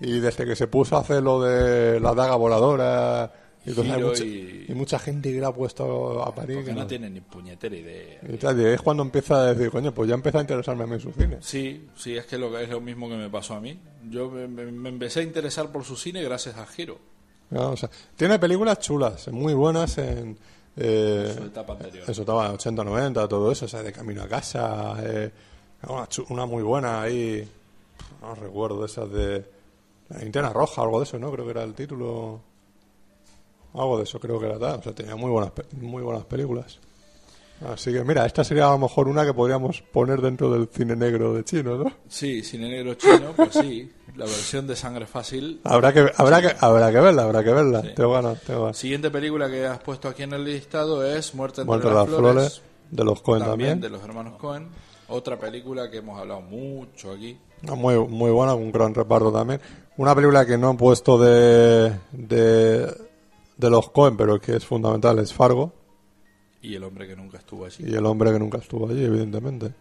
y 0.00 0.20
desde 0.20 0.44
que 0.46 0.56
se 0.56 0.66
puso 0.68 0.96
a 0.96 1.00
hacer 1.00 1.22
lo 1.22 1.42
de 1.42 2.00
la 2.00 2.14
daga 2.14 2.36
voladora 2.36 3.32
y, 3.66 3.78
hay 3.78 4.02
mucha, 4.02 4.24
y- 4.24 4.64
y 4.68 4.74
mucha 4.74 4.98
gente 4.98 5.30
que 5.30 5.38
le 5.38 5.44
ha 5.44 5.52
puesto 5.52 6.22
a 6.22 6.34
parir. 6.34 6.56
Porque 6.56 6.70
que 6.70 6.74
no 6.74 6.80
no- 6.82 6.86
tiene 6.86 7.10
ni 7.10 7.20
puñetera 7.20 7.76
idea. 7.76 8.18
y 8.26 8.36
tal, 8.38 8.58
y 8.58 8.64
es 8.64 8.80
cuando 8.80 9.02
empieza 9.02 9.40
a 9.42 9.52
decir, 9.54 9.70
coño, 9.70 9.92
pues 9.92 10.08
ya 10.08 10.14
empieza 10.14 10.38
a 10.38 10.40
interesarme 10.40 10.84
a 10.84 10.86
mí 10.86 10.98
su 10.98 11.12
cine. 11.12 11.36
Sí, 11.40 11.88
sí, 11.94 12.16
es 12.16 12.24
que 12.24 12.38
lo, 12.38 12.56
es 12.58 12.70
lo 12.70 12.80
mismo 12.80 13.08
que 13.10 13.16
me 13.16 13.28
pasó 13.28 13.54
a 13.54 13.60
mí. 13.60 13.78
Yo 14.08 14.30
me, 14.30 14.48
me- 14.48 14.72
me 14.72 14.88
empecé 14.88 15.20
a 15.20 15.22
interesar 15.24 15.70
por 15.70 15.84
su 15.84 15.94
cine 15.96 16.22
gracias 16.22 16.56
a 16.56 16.64
Giro, 16.66 16.98
¿no? 17.50 17.72
O 17.72 17.76
sea, 17.76 17.90
tiene 18.16 18.38
películas 18.38 18.78
chulas, 18.78 19.28
muy 19.28 19.52
buenas 19.54 19.98
en... 19.98 20.38
eh, 20.76 21.34
su 21.36 21.44
etapa 21.44 21.72
anterior. 21.72 22.04
Eso 22.08 22.22
estaba 22.22 22.52
80, 22.52 22.84
90, 22.84 23.28
todo 23.28 23.50
eso, 23.52 23.64
o 23.64 23.68
sea, 23.68 23.82
de 23.82 23.92
camino 23.92 24.22
a 24.22 24.28
casa, 24.28 24.96
eh, 25.02 25.30
una, 26.28 26.46
muy 26.46 26.62
buena 26.62 27.02
ahí, 27.02 27.48
no 28.20 28.34
recuerdo, 28.34 28.80
de 28.80 28.86
esas 28.86 29.10
de 29.10 29.44
la 30.08 30.18
linterna 30.18 30.52
roja, 30.52 30.82
algo 30.82 30.98
de 30.98 31.04
eso, 31.04 31.18
¿no? 31.18 31.30
Creo 31.32 31.44
que 31.44 31.50
era 31.50 31.62
el 31.62 31.74
título, 31.74 32.40
algo 33.74 33.98
de 33.98 34.04
eso 34.04 34.20
creo 34.20 34.38
que 34.38 34.46
era 34.46 34.58
tal, 34.58 34.80
o 34.80 34.82
sea, 34.82 34.94
tenía 34.94 35.16
muy 35.16 35.30
buenas, 35.30 35.52
muy 35.72 36.02
buenas 36.02 36.24
películas. 36.24 36.78
Así 37.66 37.92
que 37.92 38.02
mira, 38.04 38.24
esta 38.24 38.42
sería 38.42 38.66
a 38.68 38.70
lo 38.70 38.78
mejor 38.78 39.06
una 39.08 39.24
que 39.24 39.34
podríamos 39.34 39.82
poner 39.82 40.20
dentro 40.22 40.50
del 40.50 40.68
cine 40.68 40.96
negro 40.96 41.34
de 41.34 41.44
chino, 41.44 41.76
¿no? 41.76 41.92
Sí, 42.08 42.42
cine 42.42 42.68
negro 42.70 42.94
chino, 42.94 43.32
pues 43.36 43.50
sí. 43.52 43.90
La 44.16 44.24
versión 44.24 44.66
de 44.66 44.74
Sangre 44.76 45.06
Fácil. 45.06 45.60
Habrá 45.64 45.92
que, 45.92 46.10
habrá 46.16 46.40
que, 46.40 46.54
habrá 46.58 46.90
que 46.90 47.00
verla, 47.00 47.22
habrá 47.24 47.44
que 47.44 47.52
verla. 47.52 47.82
Sí. 47.82 47.88
Tengo 47.94 48.12
ganas, 48.12 48.40
tengo 48.42 48.60
ganas. 48.62 48.76
Siguiente 48.78 49.10
película 49.10 49.50
que 49.50 49.66
has 49.66 49.78
puesto 49.80 50.08
aquí 50.08 50.22
en 50.22 50.32
el 50.32 50.44
listado 50.44 51.04
es 51.04 51.34
Muerte 51.34 51.60
entre 51.62 51.66
Muerte 51.76 51.86
las, 51.88 51.96
las 51.96 52.06
flores. 52.06 52.32
flores, 52.34 52.62
de 52.90 53.04
los 53.04 53.20
Cohen 53.22 53.42
también, 53.44 53.70
también. 53.72 53.80
de 53.80 53.88
los 53.98 54.02
hermanos 54.08 54.38
Cohen. 54.38 54.68
Otra 55.08 55.38
película 55.38 55.90
que 55.90 55.98
hemos 55.98 56.18
hablado 56.18 56.40
mucho 56.40 57.12
aquí. 57.12 57.36
Ah, 57.68 57.74
Muy, 57.74 57.98
muy 57.98 58.30
buena, 58.30 58.54
un 58.54 58.72
gran 58.72 58.94
reparto 58.94 59.30
también. 59.32 59.60
Una 59.98 60.14
película 60.14 60.46
que 60.46 60.56
no 60.56 60.72
he 60.72 60.74
puesto 60.76 61.18
de, 61.18 61.92
de, 62.12 62.86
de 63.56 63.70
los 63.70 63.90
Cohen, 63.90 64.16
pero 64.16 64.40
que 64.40 64.56
es 64.56 64.64
fundamental, 64.64 65.18
es 65.18 65.32
Fargo. 65.34 65.72
Y 66.62 66.74
El 66.74 66.84
hombre 66.84 67.06
que 67.06 67.16
nunca 67.16 67.38
estuvo 67.38 67.64
allí. 67.64 67.84
Y 67.86 67.94
el 67.94 68.04
hombre 68.06 68.32
que 68.32 68.38
nunca 68.38 68.58
estuvo 68.58 68.88
allí, 68.88 69.04
evidentemente. 69.04 69.72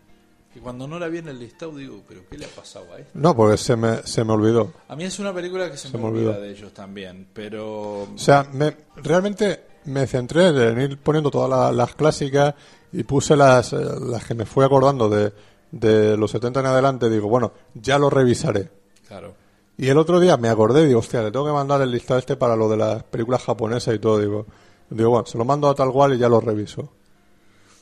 Y 0.55 0.59
cuando 0.59 0.87
no 0.87 0.97
la 0.97 1.07
vi 1.09 1.19
en 1.19 1.27
el 1.27 1.37
listado 1.39 1.75
digo, 1.75 2.01
¿pero 2.07 2.21
qué 2.29 2.37
le 2.37 2.45
ha 2.45 2.49
pasado 2.49 2.85
a 2.93 2.99
esto? 2.99 3.11
No, 3.13 3.35
porque 3.35 3.57
se 3.57 3.75
me, 3.75 3.97
se 4.03 4.23
me 4.23 4.33
olvidó. 4.33 4.71
A 4.87 4.95
mí 4.95 5.03
es 5.03 5.19
una 5.19 5.31
película 5.33 5.69
que 5.69 5.77
se, 5.77 5.89
Se 5.89 5.97
me, 5.97 6.03
me 6.03 6.09
olvida 6.09 6.29
olvidó. 6.29 6.41
de 6.41 6.51
ellos 6.51 6.73
también, 6.73 7.27
pero... 7.33 8.03
O 8.03 8.17
sea, 8.17 8.47
me, 8.53 8.75
realmente 8.95 9.63
me 9.85 10.07
centré 10.07 10.47
en 10.47 10.81
ir 10.81 10.97
poniendo 10.97 11.29
todas 11.29 11.49
la- 11.49 11.71
las 11.71 11.93
clásicas 11.95 12.55
y 12.91 13.03
puse 13.03 13.35
las, 13.35 13.73
eh, 13.73 13.77
las 14.07 14.25
que 14.25 14.33
me 14.33 14.45
fui 14.45 14.65
acordando 14.65 15.07
de, 15.09 15.31
de 15.71 16.17
los 16.17 16.31
70 16.31 16.61
en 16.61 16.65
adelante. 16.65 17.09
Digo, 17.09 17.27
bueno, 17.27 17.51
ya 17.75 17.99
lo 17.99 18.09
revisaré. 18.09 18.71
Claro. 19.07 19.35
Y 19.77 19.87
el 19.89 19.97
otro 19.97 20.19
día 20.19 20.35
me 20.37 20.49
acordé 20.49 20.85
digo, 20.87 20.99
hostia, 20.99 21.21
le 21.21 21.31
tengo 21.31 21.45
que 21.45 21.51
mandar 21.53 21.81
el 21.81 21.91
listado 21.91 22.19
este 22.19 22.35
para 22.37 22.55
lo 22.55 22.67
de 22.69 22.77
las 22.77 23.03
películas 23.03 23.43
japonesas 23.43 23.93
y 23.93 23.99
todo. 23.99 24.19
Digo, 24.19 24.45
digo 24.89 25.09
bueno, 25.11 25.25
se 25.25 25.37
lo 25.37 25.45
mando 25.45 25.69
a 25.69 25.75
tal 25.75 25.91
cual 25.91 26.13
y 26.13 26.17
ya 26.17 26.29
lo 26.29 26.39
reviso. 26.41 26.89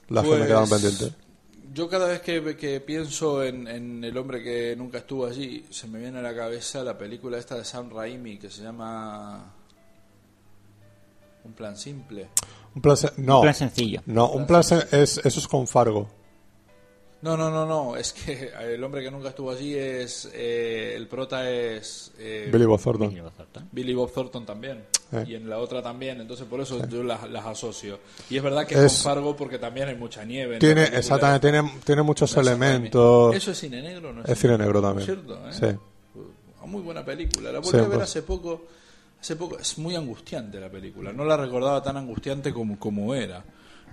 Las 0.10 0.24
que 0.24 0.30
me 0.32 0.38
Pues, 0.38 0.48
quedaron 0.48 0.70
pendientes. 0.70 1.12
Yo 1.74 1.88
cada 1.90 2.08
vez 2.08 2.22
que, 2.22 2.56
que 2.58 2.80
pienso 2.82 3.44
en, 3.44 3.68
en 3.68 4.04
el 4.04 4.18
hombre 4.18 4.42
que 4.42 4.76
nunca 4.76 5.00
estuvo 5.00 5.26
allí, 5.28 5.66
se 5.70 5.88
me 5.88 6.00
viene 6.00 6.18
a 6.20 6.22
la 6.22 6.36
cabeza 6.36 6.84
la 6.84 6.98
película 6.98 7.38
esta 7.38 7.56
de 7.56 7.66
Sam 7.66 7.90
Raimi 7.92 8.38
que 8.40 8.50
se 8.50 8.64
llama 8.64 9.54
Un 11.44 11.54
plan 11.54 11.78
simple. 11.78 12.30
Un 12.76 12.82
plan, 12.82 12.98
se- 12.98 13.12
no, 13.18 13.38
Un 13.38 13.42
plan 13.44 13.54
sencillo. 13.56 14.02
no, 14.06 14.30
un 14.32 14.46
plan 14.48 14.64
se- 14.64 14.88
es, 14.92 15.18
eso 15.24 15.40
es 15.40 15.48
con 15.48 15.68
Fargo. 15.68 16.08
No, 17.22 17.36
no, 17.36 17.50
no, 17.50 17.66
no, 17.66 17.98
es 17.98 18.14
que 18.14 18.52
el 18.74 18.84
hombre 18.84 19.02
que 19.02 19.10
nunca 19.10 19.30
estuvo 19.30 19.50
allí 19.52 19.74
es... 19.76 20.30
eh, 20.34 20.94
el 20.96 21.08
prota 21.08 21.50
es... 21.50 22.12
eh, 22.20 22.50
Billy 22.54 22.66
Bob 22.66 22.80
Thornton. 22.82 23.10
Billy 23.10 23.22
Bob 23.22 23.34
Thornton. 23.34 23.70
Billy 23.72 23.94
Bob 23.96 24.12
Thornton 24.14 24.46
también. 24.46 24.84
Eh. 25.12 25.24
Y 25.30 25.36
en 25.36 25.50
la 25.50 25.58
otra 25.58 25.82
también, 25.82 26.22
entonces 26.22 26.46
por 26.46 26.60
eso 26.62 26.88
yo 26.88 27.04
las, 27.04 27.28
las 27.30 27.46
asocio. 27.46 28.00
Y 28.30 28.38
es 28.38 28.44
verdad 28.44 28.68
que 28.68 28.76
Es- 28.76 28.82
es 28.82 28.94
con 29.04 29.14
Fargo 29.14 29.36
porque 29.36 29.58
también 29.58 29.88
hay 29.88 29.96
mucha 29.96 30.24
nieve. 30.26 30.60
Tiene, 30.60 30.84
exactamente, 30.84 31.50
tiene, 31.52 31.72
tiene 31.84 32.02
muchos 32.04 32.36
elementos. 32.38 33.36
Eso 33.36 33.52
es 33.52 33.58
cine 33.58 33.82
negro, 33.82 34.14
¿no? 34.14 34.24
Es 34.24 34.38
cine 34.40 34.58
negro 34.58 34.82
también. 34.82 35.06
¿Cierto? 35.06 35.36
¿eh? 35.48 35.54
Sí. 35.54 36.20
Muy 36.68 36.82
buena 36.82 37.04
película. 37.06 37.52
La 37.52 37.60
volví 37.60 37.72
Sí, 37.72 37.78
a 37.78 37.82
ver 37.82 37.92
pues. 37.92 38.04
hace 38.04 38.22
poco. 38.24 38.66
Hace 39.22 39.36
poco. 39.38 39.58
Es 39.58 39.78
muy 39.78 39.96
angustiante 39.96 40.60
la 40.60 40.70
película. 40.70 41.14
No 41.14 41.24
la 41.24 41.38
recordaba 41.38 41.82
tan 41.82 41.96
angustiante 41.98 42.54
como, 42.54 42.78
como 42.78 43.16
era. 43.16 43.44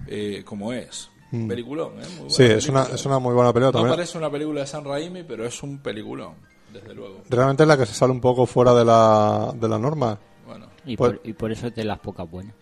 eh, 0.09 0.43
como 0.45 0.73
es. 0.73 1.09
Peliculón, 1.49 1.93
¿eh? 1.95 2.07
Muy 2.07 2.07
buena 2.07 2.25
Mm. 2.27 2.31
Sí, 2.31 2.43
es 2.45 2.69
una, 2.69 2.81
película. 2.81 2.95
es 3.01 3.07
una 3.07 3.19
muy 3.19 3.35
buena 3.35 3.53
película 3.53 3.67
No 3.69 3.73
también. 3.73 3.95
parece 3.97 4.19
una 4.19 4.31
película 4.31 4.61
de 4.61 4.67
San 4.67 4.85
Raimi, 4.85 5.23
pero 5.25 5.45
es 5.47 5.63
un 5.63 5.79
peliculón, 5.79 6.35
desde 6.73 6.95
luego. 6.95 7.23
Realmente 7.31 7.63
es 7.65 7.69
la 7.69 7.77
que 7.77 7.87
se 7.87 7.95
sale 7.95 8.13
un 8.13 8.21
poco 8.21 8.47
fuera 8.47 8.75
de 8.75 8.85
la, 8.85 9.53
de 9.59 9.69
la 9.69 9.79
norma. 9.79 10.19
Bueno, 10.47 10.67
Y, 10.87 10.97
Pues- 10.97 11.13
por, 11.19 11.21
y 11.29 11.33
por 11.33 11.53
eso 11.53 11.67
es 11.69 11.75
de 11.75 11.85
las 11.85 11.99
pocas 11.99 12.31
buenas. 12.31 12.55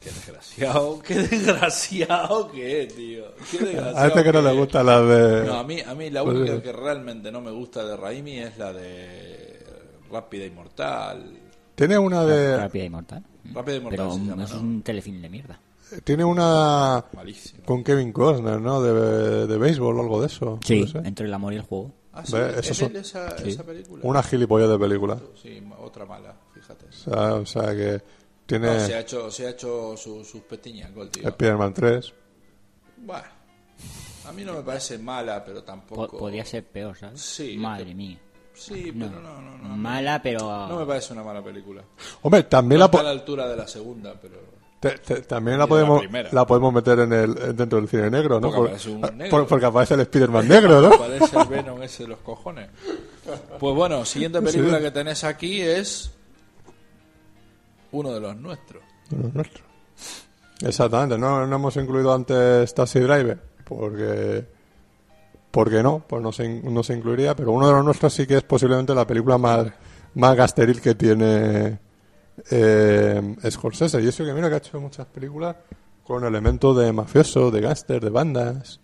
qué 0.00 0.10
desgraciado, 0.10 0.98
qué 1.00 1.14
desgraciado 1.14 2.50
que 2.50 2.82
es, 2.82 2.94
tío. 2.96 3.24
Qué 3.50 3.58
desgraciado. 3.58 3.98
A 3.98 4.06
este 4.08 4.24
que 4.24 4.32
no 4.32 4.42
le 4.42 4.52
gusta 4.52 4.82
la 4.82 5.00
de... 5.00 5.46
No, 5.46 5.54
a 5.58 5.64
mí, 5.64 5.80
a 5.80 5.94
mí 5.94 6.10
la 6.10 6.24
Pues 6.24 6.36
única 6.38 6.62
que 6.62 6.72
realmente 6.72 7.30
no 7.30 7.40
me 7.40 7.50
gusta 7.52 7.84
de 7.84 7.96
Raimi 7.96 8.38
es 8.38 8.58
la 8.58 8.72
de 8.72 9.64
Rápida 10.10 10.44
y 10.44 10.50
Mortal. 10.50 11.38
Tiene 11.74 11.98
una 11.98 12.24
de... 12.24 12.56
Rápida 12.56 12.84
y 12.84 12.90
mortal. 12.90 13.22
Rápida 13.52 13.76
y 13.76 13.80
Mortal 13.80 13.98
Pero 13.98 14.12
se 14.14 14.24
llama, 14.26 14.44
es 14.44 14.52
¿no? 14.54 14.60
un 14.60 14.82
telefilm 14.82 15.22
de 15.22 15.28
mierda. 15.28 15.60
Tiene 16.00 16.24
una 16.24 17.04
Malísimo. 17.12 17.64
con 17.64 17.84
Kevin 17.84 18.12
Costner, 18.12 18.60
¿no? 18.60 18.82
De, 18.82 19.46
de 19.46 19.58
béisbol 19.58 19.98
o 19.98 20.02
algo 20.02 20.20
de 20.20 20.26
eso. 20.26 20.58
Sí, 20.64 20.84
entre 21.04 21.26
el 21.26 21.34
amor 21.34 21.52
y 21.52 21.56
el 21.56 21.62
juego. 21.62 21.92
Ah, 22.14 22.24
sí, 22.26 22.36
¿es 22.36 22.68
él 22.68 22.74
son- 22.74 22.96
esa, 22.96 23.38
sí. 23.38 23.48
esa 23.50 23.64
película? 23.64 24.00
Una 24.04 24.22
gilipollas 24.22 24.68
de 24.68 24.78
película. 24.78 25.18
Sí, 25.40 25.62
otra 25.80 26.04
mala, 26.04 26.34
fíjate. 26.52 26.86
O 26.86 26.92
sea, 26.92 27.34
o 27.34 27.46
sea 27.46 27.74
que 27.74 28.02
tiene 28.46 28.66
No, 28.66 28.80
se 28.80 28.94
ha 28.94 29.00
hecho, 29.00 29.30
se 29.30 29.46
ha 29.46 29.50
hecho 29.50 29.96
su- 29.96 30.24
sus 30.24 30.42
petiñas, 30.42 30.92
Gol, 30.94 31.08
tío. 31.10 31.26
Spider-Man 31.28 31.72
3. 31.72 32.12
Bueno, 32.98 33.24
a 34.28 34.32
mí 34.32 34.44
no 34.44 34.52
me 34.54 34.62
parece 34.62 34.98
mala, 34.98 35.42
pero 35.44 35.60
Po- 35.60 35.64
tampoco... 35.64 36.18
podría 36.18 36.44
ser 36.44 36.64
peor, 36.64 36.96
¿sabes? 36.96 37.20
Sí, 37.20 37.56
Madre 37.56 37.94
mía. 37.94 38.18
Sí, 38.54 38.92
pero 38.96 39.18
no, 39.20 39.40
no, 39.40 39.56
no. 39.58 39.76
Mala, 39.76 40.20
pero... 40.22 40.68
No 40.68 40.78
me 40.80 40.84
parece 40.86 41.14
una 41.14 41.22
mala 41.24 41.42
película. 41.42 41.82
Hombre, 42.20 42.42
también 42.44 42.78
No 42.78 42.84
la, 42.84 42.84
está 42.86 43.00
a 43.00 43.02
la 43.04 43.10
altura 43.10 43.48
de 43.48 43.56
la 43.56 43.66
segunda, 43.66 44.14
pero... 44.20 44.51
te- 44.82 44.98
te- 44.98 45.20
también 45.22 45.56
la 45.58 45.64
de 45.64 45.68
la 45.70 45.86
podemos 45.86 46.02
la 46.32 46.46
podemos 46.46 46.74
meter 46.74 46.98
en 46.98 47.12
el 47.12 47.56
dentro 47.56 47.78
del 47.78 47.88
cine 47.88 48.10
negro, 48.10 48.40
¿no? 48.40 48.48
Porque 48.50 48.56
Por- 48.58 48.66
aparece 48.68 48.90
un 48.90 49.04
ah, 49.04 49.10
negro. 49.12 49.30
por- 49.30 49.46
porque 49.46 49.66
aparece 49.66 49.94
el 49.94 50.00
Spider-Man 50.00 50.48
negro, 50.48 50.80
¿no? 50.80 50.90
Parece 50.98 51.38
el 51.38 51.46
Venom 51.48 51.82
ese 51.82 52.02
de 52.02 52.08
los 52.10 52.18
cojones. 52.18 52.68
Pues 53.60 53.74
bueno, 53.76 54.04
siguiente 54.04 54.42
película 54.42 54.80
que 54.80 54.90
tenés 54.90 55.22
aquí 55.24 55.60
es 55.60 56.10
uno 57.92 58.12
de 58.12 58.20
los 58.20 58.36
nuestros. 58.36 58.82
Uno 59.12 59.30
nuestro. 59.32 59.62
Exactamente, 60.62 61.18
no, 61.18 61.46
no 61.46 61.56
hemos 61.56 61.76
incluido 61.76 62.12
antes 62.14 62.72
Taxi 62.74 63.00
Driver, 63.00 63.38
porque 63.64 64.44
porque 65.50 65.82
no, 65.82 66.02
pues 66.08 66.22
no 66.22 66.32
se, 66.32 66.48
no 66.48 66.82
se 66.82 66.94
incluiría, 66.94 67.36
pero 67.36 67.52
uno 67.52 67.66
de 67.66 67.74
los 67.74 67.84
nuestros 67.84 68.14
sí 68.14 68.26
que 68.26 68.38
es 68.38 68.42
posiblemente 68.42 68.94
la 68.94 69.06
película 69.06 69.36
más, 69.38 69.66
más 70.14 70.34
gasteril 70.34 70.80
que 70.80 70.94
tiene 70.94 71.78
eh, 72.50 73.36
Scorsese. 73.50 74.00
Y 74.02 74.08
eso 74.08 74.24
que 74.24 74.32
mira 74.32 74.48
que 74.48 74.54
ha 74.54 74.58
hecho 74.58 74.80
muchas 74.80 75.06
películas 75.06 75.56
con 76.04 76.24
elementos 76.24 76.76
de 76.78 76.92
mafioso, 76.92 77.50
de 77.50 77.60
gángster, 77.60 78.02
de 78.02 78.10
bandas, 78.10 78.80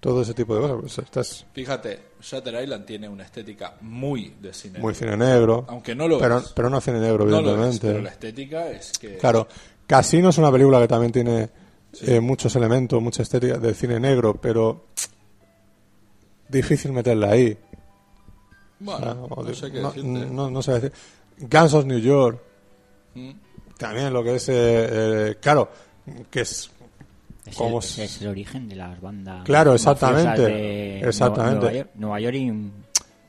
todo 0.00 0.22
ese 0.22 0.34
tipo 0.34 0.54
de 0.54 0.80
cosas. 0.82 1.06
Pues 1.12 1.46
Fíjate, 1.52 2.00
Shutter 2.20 2.62
Island 2.62 2.84
tiene 2.84 3.08
una 3.08 3.24
estética 3.24 3.76
muy 3.80 4.34
de 4.40 4.52
cine. 4.52 4.78
muy 4.78 4.94
cine 4.94 5.16
negro, 5.16 5.64
Aunque 5.68 5.94
no 5.94 6.06
lo 6.08 6.18
pero, 6.18 6.38
es. 6.38 6.52
pero 6.54 6.68
no 6.70 6.80
cine 6.80 7.00
negro, 7.00 7.24
no 7.24 7.30
es, 7.30 7.42
evidentemente. 7.44 7.86
pero 7.88 8.02
la 8.02 8.10
estética 8.10 8.70
es 8.70 8.92
que... 8.98 9.16
Claro, 9.18 9.46
Casino 9.86 10.28
es 10.30 10.38
una 10.38 10.50
película 10.52 10.80
que 10.80 10.88
también 10.88 11.12
tiene 11.12 11.48
eh, 12.02 12.20
muchos 12.20 12.54
elementos, 12.56 13.00
mucha 13.02 13.22
estética 13.22 13.58
de 13.58 13.74
cine 13.74 13.98
negro, 13.98 14.34
pero 14.40 14.86
difícil 16.48 16.92
meterla 16.92 17.30
ahí. 17.30 17.56
Bueno, 18.80 19.28
no 19.28 19.54
sé 19.54 19.70
qué 19.72 19.80
no, 19.80 19.88
decirte. 19.88 20.08
no- 20.26 20.50
no 20.50 20.62
sé 20.62 20.72
decir. 20.74 20.92
Guns 21.38 21.74
of 21.74 21.84
New 21.84 21.98
York. 21.98 22.42
También 23.76 24.12
lo 24.12 24.22
que 24.24 24.34
es, 24.36 24.48
eh, 24.48 24.54
eh, 24.56 25.36
claro, 25.40 25.68
que 26.30 26.40
es 26.40 26.70
Es, 27.46 27.56
como 27.56 27.78
el, 27.78 27.84
es 27.84 28.20
el 28.22 28.28
origen 28.28 28.68
de 28.68 28.76
las 28.76 29.00
bandas. 29.00 29.44
Claro, 29.44 29.74
exactamente, 29.74 30.42
de 30.42 31.00
exactamente. 31.00 31.56
Nueva 31.60 31.72
York, 31.76 31.90
Nueva 31.94 32.20
York 32.20 32.34
y 32.36 32.72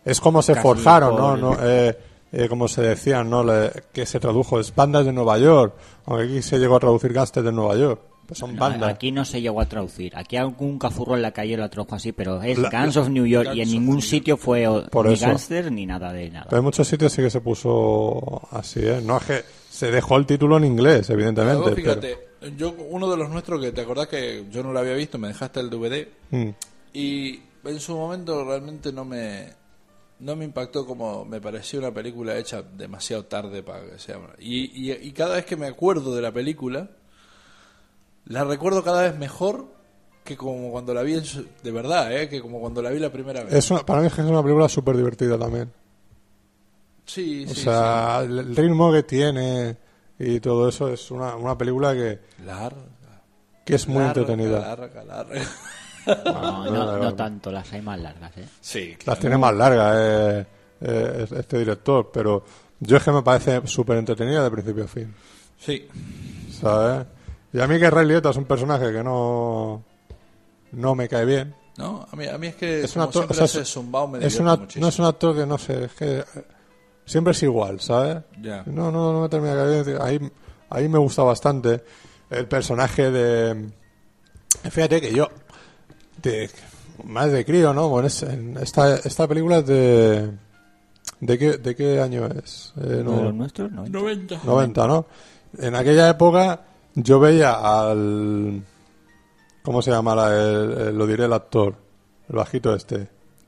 Es 0.05 0.19
como 0.21 0.41
se 0.41 0.55
forjaron, 0.55 1.15
¿no? 1.15 1.29
por- 1.29 1.39
¿no? 1.39 1.57
Eh, 1.61 1.97
eh, 2.31 2.47
como 2.47 2.67
se 2.67 2.81
decían, 2.83 3.27
¿no? 3.29 3.43
Le- 3.43 3.71
que 3.91 4.05
se 4.05 4.19
tradujo, 4.19 4.59
es 4.59 4.73
bandas 4.75 5.03
de 5.05 5.11
Nueva 5.13 5.37
York. 5.39 5.73
Aunque 6.05 6.25
aquí 6.25 6.41
se 6.43 6.59
llegó 6.59 6.75
a 6.75 6.79
traducir 6.79 7.11
gangsters 7.11 7.43
de 7.45 7.51
Nueva 7.51 7.75
York. 7.75 8.01
Pues 8.29 8.37
son 8.37 8.53
No, 8.55 8.59
bandas. 8.61 8.93
Aquí 8.93 9.11
no 9.11 9.25
se 9.25 9.41
llegó 9.41 9.59
a 9.59 9.65
traducir. 9.65 10.15
Aquí 10.15 10.37
algún 10.37 10.77
cafurro 10.77 11.15
en 11.15 11.23
la 11.23 11.31
calle 11.31 11.57
lo 11.57 11.67
tradujo 11.67 11.95
así, 11.95 12.11
pero 12.11 12.39
es 12.43 12.59
La- 12.59 12.69
Guns 12.69 12.95
of 12.97 13.09
New 13.09 13.25
York 13.25 13.49
y 13.55 13.61
en 13.61 13.67
Guns 13.67 13.71
ningún 13.71 14.01
sitio 14.03 14.37
fue 14.37 14.67
Por 14.91 15.07
ni 15.07 15.13
eso. 15.15 15.25
gangster 15.25 15.71
ni 15.71 15.87
nada 15.87 16.13
de 16.13 16.29
nada. 16.29 16.45
Pero 16.47 16.59
en 16.59 16.63
muchos 16.65 16.87
sitios 16.87 17.11
sí 17.11 17.23
que 17.23 17.31
se 17.31 17.41
puso 17.41 18.47
así, 18.51 18.81
¿eh? 18.83 19.01
No 19.03 19.17
es 19.17 19.23
que 19.23 19.43
se 19.69 19.89
dejó 19.89 20.15
el 20.17 20.27
título 20.27 20.57
en 20.57 20.65
inglés, 20.65 21.09
evidentemente. 21.09 21.55
Luego, 21.59 21.75
pero- 21.75 22.01
fíjate, 22.01 22.17
yo 22.55 22.75
uno 22.89 23.09
de 23.09 23.17
los 23.17 23.29
nuestros 23.31 23.59
que 23.59 23.71
te 23.71 23.81
acordás 23.81 24.07
que 24.07 24.45
yo 24.51 24.61
no 24.61 24.71
lo 24.73 24.79
había 24.79 24.93
visto, 24.93 25.17
me 25.17 25.29
dejaste 25.29 25.59
el 25.59 25.69
DVD 25.71 26.07
Mm. 26.29 26.49
y 26.93 27.39
en 27.65 27.79
su 27.79 27.95
momento 27.97 28.43
realmente 28.45 28.93
no 28.93 29.05
me 29.05 29.57
no 30.19 30.35
me 30.35 30.43
impactó 30.45 30.85
como 30.85 31.23
me 31.25 31.39
pareció 31.41 31.79
una 31.79 31.93
película 31.93 32.37
hecha 32.37 32.61
demasiado 32.61 33.23
tarde 33.25 33.63
para 33.63 33.85
que 33.85 33.97
sea 33.99 34.17
y, 34.37 34.89
y, 34.89 34.91
y 34.91 35.11
cada 35.13 35.35
vez 35.35 35.45
que 35.45 35.55
me 35.55 35.65
acuerdo 35.65 36.13
de 36.13 36.21
la 36.21 36.31
película 36.31 36.89
la 38.25 38.43
recuerdo 38.43 38.83
cada 38.83 39.01
vez 39.03 39.17
mejor 39.17 39.67
que 40.23 40.37
como 40.37 40.69
cuando 40.71 40.93
la 40.93 41.01
vi 41.01 41.15
en 41.15 41.25
su- 41.25 41.45
de 41.63 41.71
verdad, 41.71 42.15
¿eh? 42.15 42.29
que 42.29 42.41
como 42.41 42.59
cuando 42.59 42.81
la 42.81 42.91
vi 42.91 42.99
la 42.99 43.11
primera 43.11 43.43
vez. 43.43 43.53
Es 43.53 43.71
una- 43.71 43.85
para 43.85 44.01
mí 44.01 44.07
es 44.07 44.13
que 44.13 44.21
es 44.21 44.27
una 44.27 44.43
película 44.43 44.69
súper 44.69 44.95
divertida 44.97 45.37
también. 45.37 45.71
Sí, 47.05 47.45
O 47.49 47.53
sí, 47.53 47.61
sea, 47.61 48.21
el- 48.23 48.37
el 48.39 48.55
ritmo 48.55 48.91
que 48.91 49.03
tiene 49.03 49.75
y 50.19 50.39
todo 50.39 50.69
eso 50.69 50.89
es 50.89 51.09
una, 51.11 51.35
una 51.35 51.57
película 51.57 51.93
que, 51.93 52.19
sí. 52.37 52.43
larga, 52.45 52.77
que 53.65 53.75
es 53.75 53.87
muy 53.87 54.03
larga, 54.03 54.21
entretenida. 54.21 54.59
larga, 54.59 55.03
larga. 55.03 55.41
No, 56.25 56.65
no, 56.69 56.97
no, 56.99 57.15
tanto, 57.15 57.51
las 57.51 57.71
hay 57.73 57.81
más 57.81 57.99
largas, 57.99 58.37
¿eh? 58.37 58.45
Sí, 58.61 58.95
Las 59.05 59.17
tiene 59.19 59.37
más 59.37 59.55
largas 59.55 59.95
eh, 59.97 60.45
eh, 60.81 61.27
este 61.37 61.57
director, 61.59 62.09
pero 62.13 62.43
yo 62.79 62.97
es 62.97 63.03
que 63.03 63.11
me 63.11 63.23
parece 63.23 63.65
súper 63.65 63.97
entretenida 63.97 64.43
de 64.43 64.51
principio 64.51 64.83
a 64.83 64.87
fin. 64.87 65.13
Sí. 65.59 65.87
¿Sabes? 66.61 67.07
Y 67.53 67.59
a 67.59 67.67
mí 67.67 67.79
que 67.79 67.89
Ray 67.89 68.05
Liotta 68.07 68.29
es 68.29 68.37
un 68.37 68.45
personaje 68.45 68.91
que 68.91 69.03
no 69.03 69.83
no 70.71 70.95
me 70.95 71.07
cae 71.09 71.25
bien. 71.25 71.55
No, 71.77 72.05
a 72.11 72.15
mí, 72.15 72.27
a 72.27 72.37
mí 72.37 72.47
es 72.47 72.55
que 72.55 72.83
Es 72.83 72.95
un 72.95 73.03
actor- 73.03 73.23
siempre 73.25 73.43
o 73.43 73.47
sea, 73.47 73.61
es- 73.61 73.69
zumbao 73.69 74.07
me 74.07 74.25
Es 74.25 74.39
una, 74.39 74.55
muchísimo. 74.57 74.83
no 74.83 74.89
es 74.89 74.99
un 74.99 75.05
actor 75.05 75.35
que 75.35 75.45
no 75.45 75.57
sé, 75.57 75.85
es 75.85 75.93
que 75.93 76.19
eh, 76.19 76.23
siempre 77.05 77.31
es 77.31 77.41
igual, 77.43 77.79
¿sabes? 77.79 78.17
Ya. 78.41 78.63
No, 78.65 78.91
no, 78.91 79.13
no 79.13 79.21
me 79.21 79.29
termina 79.29 79.55
de 79.55 79.71
caer 79.71 79.85
bien. 79.85 79.97
Ahí, 80.01 80.31
ahí 80.69 80.89
me 80.89 80.99
gusta 80.99 81.23
bastante 81.23 81.83
el 82.29 82.47
personaje 82.47 83.09
de... 83.09 83.69
Fíjate 84.69 84.99
que 85.01 85.13
yo, 85.13 85.29
de, 86.21 86.49
más 87.05 87.31
de 87.31 87.45
crío, 87.45 87.73
¿no? 87.73 87.87
Bueno, 87.89 88.07
es- 88.09 88.23
en 88.23 88.57
esta, 88.57 88.95
esta 88.97 89.27
película 89.27 89.59
es 89.59 89.65
de... 89.65 90.31
¿De 91.21 91.37
qué, 91.37 91.57
de 91.57 91.75
qué 91.75 91.99
año 92.01 92.27
es? 92.27 92.73
Eh, 92.77 93.01
no- 93.03 93.15
¿De 93.17 93.23
los 93.23 93.33
nuestros? 93.33 93.71
No. 93.71 93.85
90. 93.87 94.41
90, 94.43 94.87
¿no? 94.87 95.05
En 95.57 95.75
aquella 95.75 96.09
época 96.09 96.61
yo 97.03 97.19
veía 97.19 97.53
al... 97.53 98.61
¿Cómo 99.63 99.81
se 99.81 99.91
llama? 99.91 100.15
la- 100.15 100.33
el- 100.35 100.71
el- 100.87 100.97
lo 100.97 101.05
diré 101.05 101.25
el 101.25 101.33
actor. 101.33 101.75
El 102.29 102.35
bajito 102.35 102.73
este. 102.73 103.07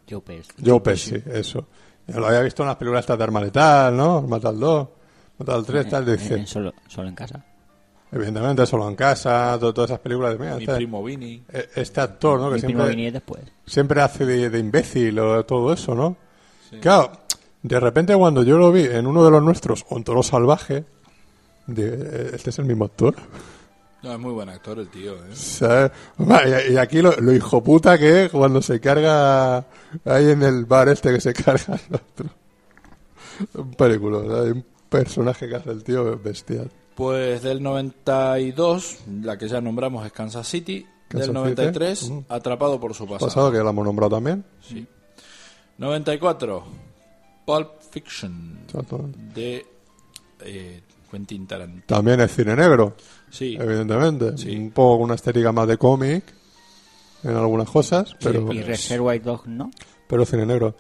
Joe 0.10 0.22
Pesci. 0.22 0.52
Joe 0.66 0.82
Pesci, 0.82 1.16
eso. 1.34 1.66
Yo 2.08 2.20
lo 2.20 2.28
había 2.28 2.42
visto 2.42 2.64
en 2.64 2.68
las 2.68 2.76
películas 2.78 3.02
estas 3.04 3.18
de 3.18 3.24
Arma 3.24 3.40
Letal, 3.42 3.96
¿no? 3.96 4.18
Arma 4.18 4.38
Letal 4.38 4.60
2, 4.60 4.80
Arma 4.80 4.90
Letal 5.40 5.66
3, 5.66 5.90
tal, 5.90 6.10
Eh, 6.10 6.12
dice. 6.18 6.36
eh, 6.36 6.48
solo, 6.48 6.74
solo 6.88 7.08
en 7.08 7.16
casa. 7.16 7.46
Evidentemente, 8.14 8.66
Solo 8.66 8.90
en 8.90 8.96
Casa, 8.98 9.58
to- 9.58 9.74
todas 9.74 9.90
esas 9.92 10.02
películas. 10.02 10.38
Mira, 10.38 10.58
Mi 10.58 10.64
este, 10.66 10.76
primo 10.76 11.02
Vini. 11.02 11.42
eh, 11.54 11.70
este 11.76 12.02
actor, 12.02 12.42
¿no? 12.42 12.50
Que 12.50 12.56
Mi 12.56 12.62
primo 12.62 12.80
siempre, 12.80 12.90
venía 12.96 13.12
después. 13.14 13.42
siempre 13.66 14.02
hace 14.02 14.26
de, 14.26 14.50
de 14.50 14.60
imbécil 14.60 15.18
o 15.18 15.46
todo 15.46 15.72
eso, 15.72 15.96
¿no? 15.96 16.18
Claro, 16.82 17.12
de 17.64 17.80
repente 17.80 18.14
cuando 18.16 18.44
yo 18.44 18.58
lo 18.58 18.70
vi 18.72 18.84
en 18.84 19.08
uno 19.08 19.24
de 19.24 19.32
los 19.32 19.42
nuestros, 19.42 19.86
o 19.90 19.96
en 19.98 20.04
Toro 20.04 20.24
Salvaje, 20.24 20.84
de, 21.74 21.88
eh, 21.88 22.32
este 22.34 22.50
es 22.50 22.60
el 22.60 22.66
mismo 22.66 22.86
actor. 22.86 23.16
No, 24.04 24.14
es 24.14 24.20
muy 24.20 24.34
buen 24.34 24.50
actor 24.50 24.80
el 24.80 24.90
tío, 24.90 25.16
¿eh? 25.16 25.92
Y, 26.72 26.78
aquí 26.78 27.02
lo, 27.02 27.12
lo 27.18 27.34
hijo 27.34 27.64
puta 27.64 28.00
que 28.00 28.26
es 28.26 28.32
cuando 28.32 28.62
se 28.62 28.80
carga 28.80 29.60
ahí 30.06 30.32
en 30.32 30.42
el 30.42 30.66
bar 30.66 30.90
este 30.90 31.14
que 31.14 31.22
se 31.22 31.34
carga 31.36 31.74
al 31.74 31.96
otro. 31.96 32.30
Un 33.54 33.74
película, 33.74 34.20
¿sabes? 34.20 34.46
Hay 34.46 34.52
un 34.52 34.66
personaje 34.90 35.48
que 35.48 35.56
hace 35.56 35.70
el 35.70 35.84
tío 35.84 36.18
bestial. 36.20 36.72
Pues 36.96 37.44
del 37.44 37.62
92, 37.62 39.00
la 39.24 39.38
que 39.38 39.48
ya 39.48 39.62
nombramos 39.62 40.06
es 40.06 40.12
Kansas 40.12 40.48
City. 40.48 40.86
Kansas 41.08 41.28
del 41.34 41.36
City, 41.36 41.50
93, 41.56 42.10
mm. 42.10 42.20
Atrapado 42.30 42.80
por 42.80 42.94
su 42.94 43.06
pasado. 43.06 43.28
Pasado 43.28 43.52
que 43.52 43.60
la 43.60 43.70
hemos 43.70 43.86
nombrado 43.86 44.16
también. 44.16 44.44
Sí. 44.62 44.88
94, 45.78 46.64
Pulp 47.46 47.82
Fiction, 47.92 48.60
Exacto. 48.66 49.10
de 49.34 49.66
eh, 50.42 50.82
Quentin 51.12 51.46
Tarantino. 51.46 51.84
También 51.86 52.22
es 52.22 52.34
cine 52.34 52.56
negro, 52.56 52.96
Sí, 53.30 53.58
evidentemente. 53.60 54.38
Sí. 54.38 54.56
Un 54.56 54.72
poco 54.72 54.96
con 54.98 55.04
una 55.06 55.16
estética 55.16 55.52
más 55.52 55.68
de 55.68 55.78
cómic 55.78 56.24
en 57.24 57.36
algunas 57.36 57.70
cosas, 57.70 58.16
pero, 58.20 58.52
Y 58.54 58.62
Reservoir 58.62 59.22
Dog, 59.22 59.48
¿no? 59.48 59.70
pero 60.08 60.26
cine 60.26 60.46
negro. 60.46 60.74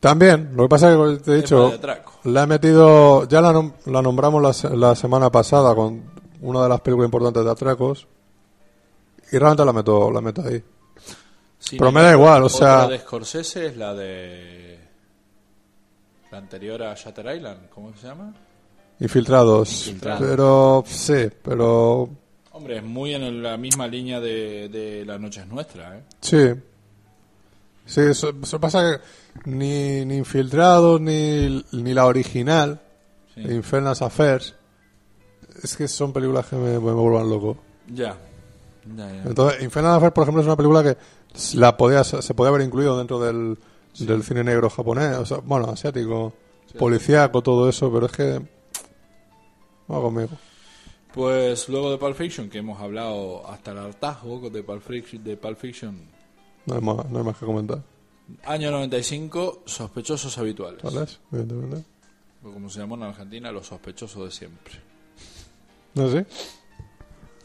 También, 0.00 0.50
lo 0.54 0.64
que 0.64 0.68
pasa 0.68 0.92
es 0.92 0.96
que 0.98 1.24
te 1.24 1.30
he 1.38 1.42
tema 1.42 1.68
dicho, 1.70 1.80
la 2.24 2.42
he 2.42 2.46
metido, 2.46 3.26
ya 3.28 3.40
la, 3.40 3.52
nom- 3.52 3.72
la 3.86 4.02
nombramos 4.02 4.42
la, 4.42 4.52
se- 4.52 4.76
la 4.76 4.94
semana 4.94 5.30
pasada 5.30 5.74
con 5.74 6.02
una 6.42 6.62
de 6.64 6.68
las 6.68 6.80
películas 6.82 7.06
importantes 7.06 7.42
de 7.44 7.50
atracos 7.50 8.06
y 9.32 9.38
realmente 9.38 9.64
la 9.64 9.72
meto, 9.72 10.10
la 10.10 10.20
meto 10.20 10.42
ahí. 10.42 10.62
Pero 11.70 11.90
me 11.90 12.02
da 12.02 12.12
igual, 12.12 12.42
o 12.44 12.48
sea- 12.50 12.86
de 12.86 12.98
Scorsese 12.98 13.66
es 13.68 13.76
la 13.78 13.94
de... 13.94 14.78
La 16.30 16.38
anterior 16.38 16.82
a 16.82 16.94
Shutter 16.94 17.34
Island, 17.36 17.68
¿cómo 17.70 17.94
se 17.96 18.06
llama? 18.06 18.34
Infiltrados. 19.00 19.88
Infiltrados. 19.88 20.20
Pero, 20.26 20.84
sí, 20.86 21.28
pero, 21.42 22.08
Hombre, 22.52 22.76
es 22.78 22.84
muy 22.84 23.14
en 23.14 23.42
la 23.42 23.56
misma 23.56 23.86
línea 23.88 24.20
de, 24.20 24.68
de 24.68 25.04
La 25.04 25.18
Noche 25.18 25.40
es 25.40 25.46
Nuestra, 25.48 25.96
¿eh? 25.98 26.02
sí. 26.20 26.38
Sí, 27.86 28.00
eso, 28.00 28.32
eso 28.42 28.58
pasa 28.58 28.80
que 28.80 29.50
ni, 29.50 30.06
ni 30.06 30.16
Infiltrados 30.16 31.00
ni, 31.00 31.62
ni 31.72 31.92
la 31.94 32.06
original, 32.06 32.80
Sí. 33.34 33.40
Infernal 33.40 33.96
Affairs, 34.00 34.54
es 35.60 35.76
que 35.76 35.88
son 35.88 36.12
películas 36.12 36.46
que 36.46 36.54
me, 36.54 36.78
me 36.78 36.92
vuelvan 36.92 37.28
loco. 37.28 37.56
Ya. 37.92 38.16
Ya, 38.96 39.10
ya. 39.10 39.22
Entonces, 39.24 39.60
Infernal 39.60 39.96
Affairs, 39.96 40.14
por 40.14 40.22
ejemplo, 40.22 40.40
es 40.40 40.46
una 40.46 40.56
película 40.56 40.84
que 40.84 40.96
la 41.54 41.76
podía, 41.76 42.04
se 42.04 42.32
podía 42.32 42.50
haber 42.50 42.62
incluido 42.62 42.96
dentro 42.96 43.18
del, 43.18 43.58
del 43.98 44.22
cine 44.22 44.44
negro 44.44 44.70
japonés, 44.70 45.16
o 45.16 45.26
sea, 45.26 45.38
bueno, 45.38 45.68
asiático, 45.68 46.32
policíaco, 46.78 47.42
todo 47.42 47.68
eso, 47.68 47.92
pero 47.92 48.06
es 48.06 48.12
que 48.12 48.40
va 49.90 50.00
conmigo. 50.00 50.30
Pues 51.12 51.68
luego 51.68 51.90
de 51.92 51.98
Pulp 51.98 52.16
Fiction, 52.16 52.50
que 52.50 52.58
hemos 52.58 52.80
hablado 52.80 53.46
hasta 53.48 53.70
el 53.70 53.78
hartazgo 53.78 54.50
de 54.50 54.62
Pulp 54.62 54.82
Fiction, 54.82 55.22
de 55.22 55.36
Pulp 55.36 55.58
Fiction 55.58 55.96
No 56.66 56.74
hay 56.74 56.80
más, 56.80 57.08
no 57.08 57.18
hay 57.18 57.24
más 57.24 57.36
que 57.36 57.46
comentar. 57.46 57.82
año 58.44 58.70
95, 58.72 59.62
sospechosos 59.64 60.36
habituales. 60.38 60.82
Evidentemente. 61.30 61.84
O 62.42 62.50
Como 62.52 62.68
se 62.68 62.80
llamó 62.80 62.96
en 62.96 63.04
Argentina, 63.04 63.52
los 63.52 63.66
sospechosos 63.68 64.24
de 64.24 64.30
siempre. 64.32 64.74
¿No 65.94 66.08
sé? 66.10 66.26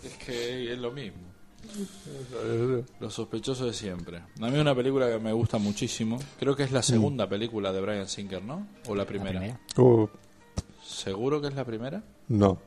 Es 0.03 0.13
que 0.25 0.73
es 0.73 0.79
lo 0.79 0.91
mismo. 0.91 1.29
Los 2.99 3.13
sospechosos 3.13 3.67
de 3.67 3.73
siempre. 3.73 4.17
A 4.17 4.47
mí 4.47 4.55
es 4.55 4.61
una 4.61 4.73
película 4.73 5.09
que 5.09 5.19
me 5.19 5.33
gusta 5.33 5.57
muchísimo. 5.57 6.17
Creo 6.39 6.55
que 6.55 6.63
es 6.63 6.71
la 6.71 6.81
segunda 6.81 7.27
película 7.27 7.71
de 7.73 7.81
Brian 7.81 8.07
Singer, 8.07 8.41
¿no? 8.41 8.65
¿O 8.87 8.95
la 8.95 9.05
primera? 9.05 9.39
primera. 9.39 9.59
Uh, 9.77 10.07
¿Seguro 10.83 11.41
que 11.41 11.47
es 11.49 11.53
la 11.53 11.65
primera? 11.65 12.01
No. 12.29 12.57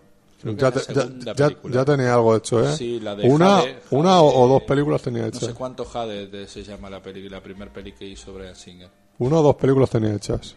Ya, 0.45 0.53
ya- 0.55 0.73
segunda 0.81 1.35
ya- 1.35 1.47
película. 1.47 1.75
ya 1.75 1.85
tenía 1.85 2.15
algo 2.15 2.35
hecho, 2.37 2.65
¿eh? 2.69 2.77
Sí, 2.77 2.99
la 2.99 3.15
de 3.15 3.29
una 3.29 3.61
Jade- 3.63 3.77
una 3.91 4.21
o, 4.21 4.43
o 4.45 4.49
dos 4.49 4.63
películas 4.65 5.01
tenía 5.01 5.23
No 5.23 5.29
hechas. 5.29 5.45
sé 5.45 5.55
cuánto 5.55 5.85
Jade 5.85 6.27
de- 6.27 6.49
se 6.49 6.65
llama 6.65 6.91
la 6.91 7.01
peli, 7.01 7.29
la 7.29 7.41
primera 7.41 7.73
peli 7.73 7.93
que 7.93 8.07
hizo 8.09 8.33
Brian 8.35 8.57
Singer. 8.57 8.91
Una 9.19 9.39
o 9.39 9.43
dos 9.43 9.55
películas 9.55 9.89
tenía 9.91 10.13
hechas. 10.15 10.57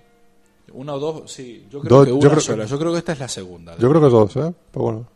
Una 0.73 0.95
o 0.95 0.99
dos, 0.99 1.31
sí. 1.31 1.67
Yo 1.69 1.81
creo 1.81 1.97
Dos- 1.97 2.05
que 2.05 2.09
yo 2.11 2.17
una 2.17 2.29
creo- 2.29 2.41
sola. 2.41 2.65
Yo 2.65 2.79
creo 2.79 2.91
que 2.93 2.97
esta 2.97 3.11
es 3.13 3.19
la 3.19 3.27
segunda. 3.27 3.77
Yo 3.77 3.87
creo 3.89 4.01
que 4.01 4.09
dos, 4.09 4.35
¿eh? 4.37 4.53
Pero 4.71 4.83
bueno. 4.85 5.07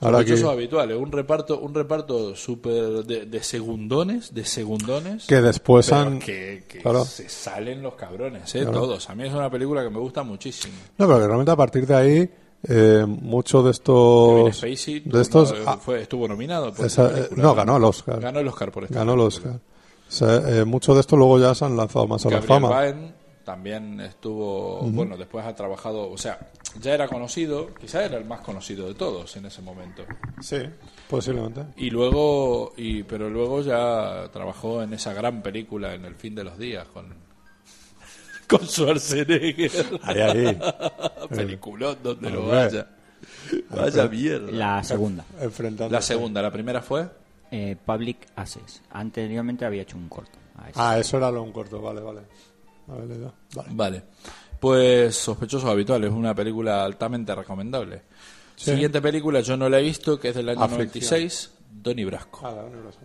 Ahora 0.00 0.18
aquí, 0.18 0.32
habituales. 0.42 0.98
Un 0.98 1.10
reparto, 1.10 1.58
un 1.58 1.72
reparto 1.74 2.36
súper 2.36 3.04
de, 3.06 3.24
de 3.24 3.42
segundones, 3.42 4.34
de 4.34 4.44
segundones. 4.44 5.24
que 5.26 5.40
después 5.40 5.90
han... 5.90 6.18
que, 6.18 6.64
que 6.68 6.80
Claro. 6.82 7.06
se 7.06 7.26
salen 7.30 7.80
los 7.82 7.94
cabrones, 7.94 8.54
¿eh? 8.54 8.60
Claro. 8.60 8.80
Todos. 8.80 9.08
A 9.08 9.14
mí 9.14 9.24
es 9.26 9.32
una 9.32 9.48
película 9.50 9.82
que 9.82 9.88
me 9.88 9.98
gusta 9.98 10.22
muchísimo. 10.22 10.74
No, 10.98 11.06
pero 11.06 11.18
que 11.20 11.26
realmente 11.26 11.50
a 11.52 11.56
partir 11.56 11.86
de 11.86 11.94
ahí, 11.94 12.30
eh, 12.68 13.04
muchos 13.06 13.64
de 13.64 13.70
estos... 13.70 14.56
Spacey 14.56 15.00
de 15.00 15.22
estos 15.22 15.52
no, 15.52 15.70
ah, 15.70 15.76
fue, 15.78 16.02
estuvo 16.02 16.26
nominado. 16.28 16.72
Por 16.72 16.86
esa- 16.86 17.06
eh, 17.08 17.12
película, 17.22 17.42
no, 17.42 17.54
ganó 17.54 17.76
el 17.76 17.84
Oscar. 17.84 18.20
Ganó 18.20 18.40
el 18.40 18.48
Oscar 18.48 18.72
por 18.72 18.84
esta 18.84 18.94
Ganó 18.98 19.14
el. 19.14 19.20
Oscar. 19.20 19.52
O 19.54 20.10
sea, 20.10 20.36
eh, 20.60 20.64
muchos 20.64 20.94
de 20.94 21.00
estos 21.00 21.18
luego 21.18 21.38
ya 21.38 21.54
se 21.54 21.64
han 21.64 21.76
lanzado 21.76 22.06
más 22.06 22.24
a 22.26 22.30
la 22.30 22.40
Gabriel 22.40 22.60
fama. 22.62 22.80
Byrne, 22.80 23.12
también 23.44 24.00
estuvo, 24.00 24.80
bueno, 24.82 25.16
después 25.16 25.44
ha 25.46 25.54
trabajado, 25.54 26.10
o 26.10 26.18
sea, 26.18 26.50
ya 26.80 26.94
era 26.94 27.06
conocido, 27.06 27.68
quizá 27.80 28.04
era 28.04 28.18
el 28.18 28.24
más 28.24 28.40
conocido 28.40 28.88
de 28.88 28.94
todos 28.94 29.36
en 29.36 29.46
ese 29.46 29.62
momento. 29.62 30.02
Sí, 30.40 30.58
posiblemente. 31.08 31.64
Y 31.76 31.90
luego, 31.90 32.72
y, 32.76 33.04
pero 33.04 33.30
luego 33.30 33.62
ya 33.62 34.28
trabajó 34.32 34.82
en 34.82 34.94
esa 34.94 35.12
gran 35.12 35.42
película 35.42 35.94
en 35.94 36.04
El 36.04 36.16
fin 36.16 36.34
de 36.34 36.42
los 36.44 36.58
días 36.58 36.86
con, 36.92 37.06
con 38.48 38.66
Schwarzenegger. 38.66 40.00
Ahí, 40.02 40.20
ahí. 40.20 40.58
Peliculón 41.30 41.96
donde 42.02 42.30
lo 42.30 42.46
vaya. 42.48 42.88
Vaya 43.70 44.08
mierda. 44.08 44.50
La 44.52 44.82
segunda, 44.84 45.24
Enfrentando. 45.40 45.92
La 45.92 46.02
segunda, 46.02 46.42
la 46.42 46.50
primera 46.52 46.82
fue. 46.82 47.08
eh, 47.50 47.76
Public 47.84 48.26
Access. 48.36 48.82
Anteriormente 48.90 49.64
había 49.64 49.82
hecho 49.82 49.96
un 49.96 50.08
corto. 50.08 50.38
Ah, 50.74 50.98
eso 50.98 51.16
era 51.18 51.30
lo 51.30 51.42
un 51.42 51.52
corto, 51.52 51.80
vale, 51.80 52.00
vale. 52.00 52.20
Vale, 52.86 53.06
vale. 53.54 53.68
Vale. 53.72 54.02
Pues 54.60 55.16
Sospechosos 55.16 55.68
Habituales, 55.68 56.10
una 56.10 56.34
película 56.34 56.84
altamente 56.84 57.34
recomendable. 57.34 58.02
Sí. 58.56 58.70
Siguiente 58.72 59.02
película, 59.02 59.40
yo 59.40 59.56
no 59.56 59.68
la 59.68 59.78
he 59.78 59.82
visto, 59.82 60.18
que 60.18 60.30
es 60.30 60.34
del 60.34 60.48
año 60.48 60.62
Aflicción. 60.62 61.02
96, 61.10 61.50
Donnie 61.82 62.04
Brasco. 62.06 62.40
Ah, 62.42 62.52
la 62.52 62.64
Universal, 62.64 63.04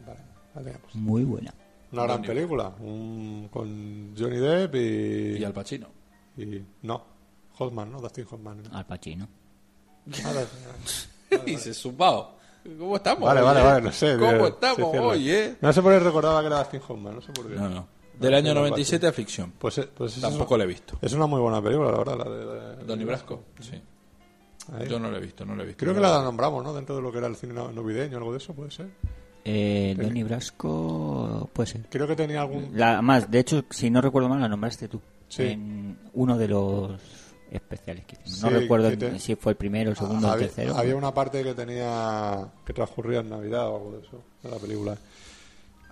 vale. 0.55 0.77
Muy 0.93 1.23
buena. 1.23 1.53
Una 1.91 2.03
gran 2.03 2.21
película. 2.21 2.73
un- 2.79 3.49
con 3.51 4.15
Johnny 4.17 4.37
Depp 4.37 4.75
y. 4.75 5.37
Y 5.39 5.43
Al 5.43 5.53
Pacino. 5.53 5.87
y- 6.37 6.61
no. 6.83 7.03
Hoffman, 7.57 7.91
¿no? 7.91 7.99
Dustin 7.99 8.25
Hoffman. 8.31 8.63
¿no? 8.63 8.75
Al 8.77 8.85
Pacino. 8.85 9.27
Y 11.45 11.55
se 11.57 11.73
sumado. 11.73 12.35
¿Cómo 12.77 12.95
estamos? 12.97 13.23
Vale, 13.23 13.39
hoy, 13.39 13.45
vale, 13.45 13.59
eh? 13.59 13.63
vale, 13.63 13.81
no 13.81 13.91
sé. 13.91 14.17
¿Cómo 14.17 14.31
tío, 14.31 14.47
estamos 14.47 14.95
hoy, 14.99 15.31
eh? 15.31 15.55
No 15.61 15.71
sé 15.73 15.81
por 15.81 15.93
qué 15.93 15.99
recordaba 15.99 16.41
que 16.41 16.47
era 16.47 16.57
Dustin 16.59 16.81
Hoffman, 16.87 17.15
no 17.15 17.21
sé 17.21 17.31
por 17.31 17.47
qué. 17.49 17.55
No, 17.55 17.69
no. 17.69 17.87
Del 18.19 18.33
año 18.35 18.53
97, 18.53 19.07
Aflicción. 19.07 19.53
Pues, 19.57 19.77
eh, 19.79 19.89
pues 19.95 20.15
es, 20.15 20.21
Tampoco 20.21 20.57
la 20.57 20.65
he 20.65 20.67
visto. 20.67 20.97
es 21.01 21.13
una 21.13 21.25
muy 21.25 21.39
buena 21.39 21.61
película, 21.61 21.91
la 21.91 21.97
verdad. 21.97 22.17
La 22.17 22.23
de, 22.29 22.45
la 22.45 22.53
de- 22.75 22.83
Donnie 22.85 23.05
Brasco, 23.05 23.45
sí. 23.59 23.81
Ahí. 24.73 24.87
Yo 24.87 24.99
no 24.99 25.09
la 25.09 25.17
he 25.17 25.21
visto, 25.21 25.43
no 25.45 25.55
la 25.55 25.63
he 25.63 25.65
visto. 25.65 25.79
Creo 25.79 25.95
que 25.95 26.01
la 26.01 26.21
nombramos, 26.21 26.63
¿no? 26.63 26.71
Dentro 26.73 26.95
de 26.97 27.01
lo 27.01 27.11
que 27.11 27.17
era 27.17 27.27
el 27.27 27.35
cine 27.35 27.53
navideño, 27.53 28.17
algo 28.17 28.31
de 28.31 28.37
eso, 28.37 28.53
puede 28.53 28.69
ser. 28.69 28.89
Eh, 29.43 29.95
Donnie 29.97 30.23
Brasco, 30.23 31.49
puede 31.53 31.67
ser. 31.67 31.81
Creo 31.89 32.07
que 32.07 32.15
tenía 32.15 32.41
algún. 32.41 32.71
La, 32.73 33.01
más, 33.01 33.29
de 33.31 33.39
hecho, 33.39 33.65
si 33.69 33.89
no 33.89 33.99
recuerdo 34.01 34.29
mal, 34.29 34.39
la 34.41 34.47
nombraste 34.47 34.87
tú. 34.87 35.01
Sí. 35.27 35.43
En 35.43 35.97
uno 36.13 36.37
de 36.37 36.47
los 36.47 37.01
especiales 37.49 38.05
que 38.05 38.15
hicimos. 38.23 38.43
No 38.43 38.49
Sí, 38.49 38.53
recuerdo 38.55 38.97
te- 38.97 39.19
si 39.19 39.35
fue 39.35 39.53
el 39.53 39.57
primero, 39.57 39.89
el 39.91 39.97
segundo 39.97 40.29
o 40.29 40.33
el 40.35 40.39
tercero. 40.41 40.75
había 40.77 40.95
una 40.95 41.13
parte 41.13 41.43
que 41.43 41.53
tenía 41.53 42.47
que 42.65 42.73
transcurría 42.73 43.19
en 43.21 43.29
Navidad 43.29 43.67
o 43.69 43.75
algo 43.77 43.91
de 43.97 44.05
eso, 44.07 44.21
de 44.43 44.49
la 44.49 44.57
película. 44.57 44.97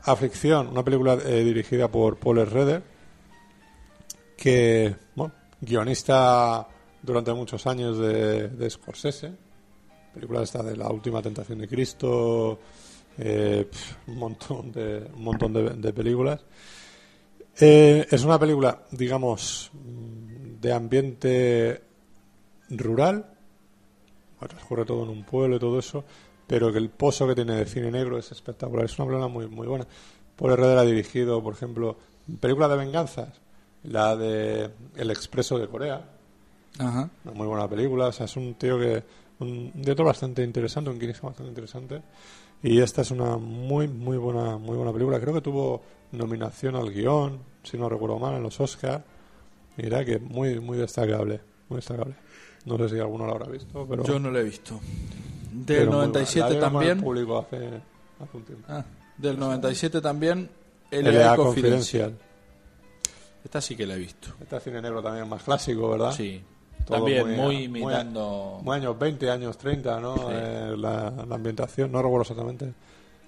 Aflicción, 0.04 0.68
una 0.68 0.84
película 0.84 1.18
eh, 1.26 1.44
dirigida 1.44 1.88
por 1.90 2.18
Paul 2.18 2.46
Redder, 2.46 2.82
que, 4.38 4.96
bueno, 5.16 5.34
guionista 5.60 6.68
durante 7.02 7.34
muchos 7.34 7.66
años 7.68 7.98
de, 7.98 8.48
de 8.50 8.70
Scorsese, 8.70 9.32
película 10.14 10.42
esta 10.44 10.64
de 10.64 10.78
la 10.78 10.88
última 10.90 11.22
tentación 11.22 11.60
de 11.60 11.68
Cristo, 11.68 12.60
eh, 13.20 13.68
pf, 13.70 13.96
un 14.08 14.18
montón 14.18 14.72
de, 14.72 15.08
un 15.14 15.24
montón 15.24 15.54
de, 15.54 15.70
de 15.72 15.94
películas. 15.94 16.42
Eh, 17.60 18.08
es 18.10 18.24
una 18.24 18.40
película, 18.40 18.84
digamos, 18.92 19.70
mm, 19.74 20.62
de 20.62 20.74
ambiente 20.74 21.84
rural, 22.70 23.26
transcurre 24.40 24.86
todo 24.86 25.04
en 25.04 25.10
un 25.10 25.24
pueblo 25.24 25.58
y 25.58 25.60
todo 25.60 25.80
eso, 25.80 26.06
pero 26.48 26.72
que 26.72 26.78
el 26.78 26.90
pozo 26.90 27.28
que 27.28 27.36
tiene 27.36 27.56
de 27.56 27.66
cine 27.66 27.92
negro 27.92 28.18
es 28.18 28.32
espectacular. 28.32 28.86
Es 28.86 28.98
una 28.98 29.08
película 29.08 29.28
muy, 29.28 29.48
muy 29.48 29.68
buena. 29.68 29.86
Paul 30.38 30.54
Herrera 30.54 30.82
ha 30.82 30.86
dirigido, 30.86 31.44
por 31.44 31.54
ejemplo, 31.54 31.98
películas 32.40 32.70
de 32.70 32.78
venganzas, 32.78 33.42
la 33.84 34.16
de 34.16 34.70
El 34.96 35.12
Expreso 35.12 35.60
de 35.60 35.68
Corea, 35.68 36.06
Ajá. 36.78 37.10
una 37.26 37.34
muy 37.34 37.48
buena 37.48 37.68
película. 37.68 38.08
O 38.08 38.12
sea, 38.12 38.26
es 38.26 38.36
un 38.38 38.54
tío 38.56 38.80
que. 38.80 39.04
Un 39.40 39.72
director 39.74 40.06
bastante 40.06 40.44
interesante, 40.44 40.90
un 40.90 41.00
guionista 41.00 41.28
bastante 41.28 41.50
interesante. 41.50 42.02
Y 42.62 42.82
esta 42.82 43.02
es 43.02 43.12
una 43.12 43.38
muy, 43.38 43.88
muy 43.88 44.18
buena, 44.18 44.58
muy 44.58 44.76
buena 44.76 44.92
película. 44.92 45.20
Creo 45.20 45.34
que 45.34 45.42
tuvo 45.42 45.82
nominación 46.12 46.76
al 46.76 46.92
guion, 46.92 47.40
si 47.64 47.78
no 47.78 47.88
recuerdo 47.88 48.20
mal, 48.20 48.36
en 48.36 48.44
los 48.44 48.60
Oscars. 48.60 49.04
Mira 49.78 50.04
que 50.04 50.20
muy, 50.20 50.60
muy 50.60 50.78
destacable. 50.78 51.40
Muy 51.70 51.78
destacable. 51.78 52.16
No 52.66 52.78
sé 52.78 52.90
si 52.90 53.00
alguno 53.00 53.26
lo 53.26 53.32
habrá 53.32 53.48
visto, 53.48 53.86
pero. 53.90 54.04
Yo 54.04 54.20
no 54.20 54.30
la 54.30 54.40
he 54.40 54.44
visto. 54.44 54.80
Del 55.52 55.88
muy 55.88 55.96
buena. 55.96 56.08
97 56.08 56.42
La 56.42 56.50
vieron 56.50 56.74
también. 56.74 57.02
público 57.02 57.38
hace, 57.40 57.58
hace 57.58 58.38
un 58.38 58.44
tiempo. 58.44 58.66
Ah, 58.68 58.84
del 59.18 59.40
97 59.40 60.02
también. 60.02 60.50
LA 60.92 61.12
LA 61.12 61.36
Confidencial. 61.36 62.18
Esta 63.44 63.62
sí 63.62 63.76
que 63.76 63.86
la 63.86 63.96
he 63.96 63.98
visto. 64.00 64.30
Este 64.42 64.58
es 64.58 64.64
cine 64.64 64.82
negro 64.82 65.02
también 65.02 65.28
más 65.30 65.44
clásico, 65.44 65.90
¿verdad? 65.92 66.12
Sí. 66.12 66.44
También 66.90 67.28
muy- 67.28 67.36
muy, 67.36 67.56
imitando. 67.64 68.60
Muy 68.64 68.76
años 68.78 68.98
20, 69.00 69.30
años 69.30 69.58
30, 69.58 70.00
¿no? 70.00 70.16
Sí. 70.16 70.24
Eh, 70.30 70.74
la, 70.78 71.12
la 71.28 71.36
ambientación, 71.36 71.92
no 71.92 72.02
recuerdo 72.02 72.22
exactamente. 72.24 72.74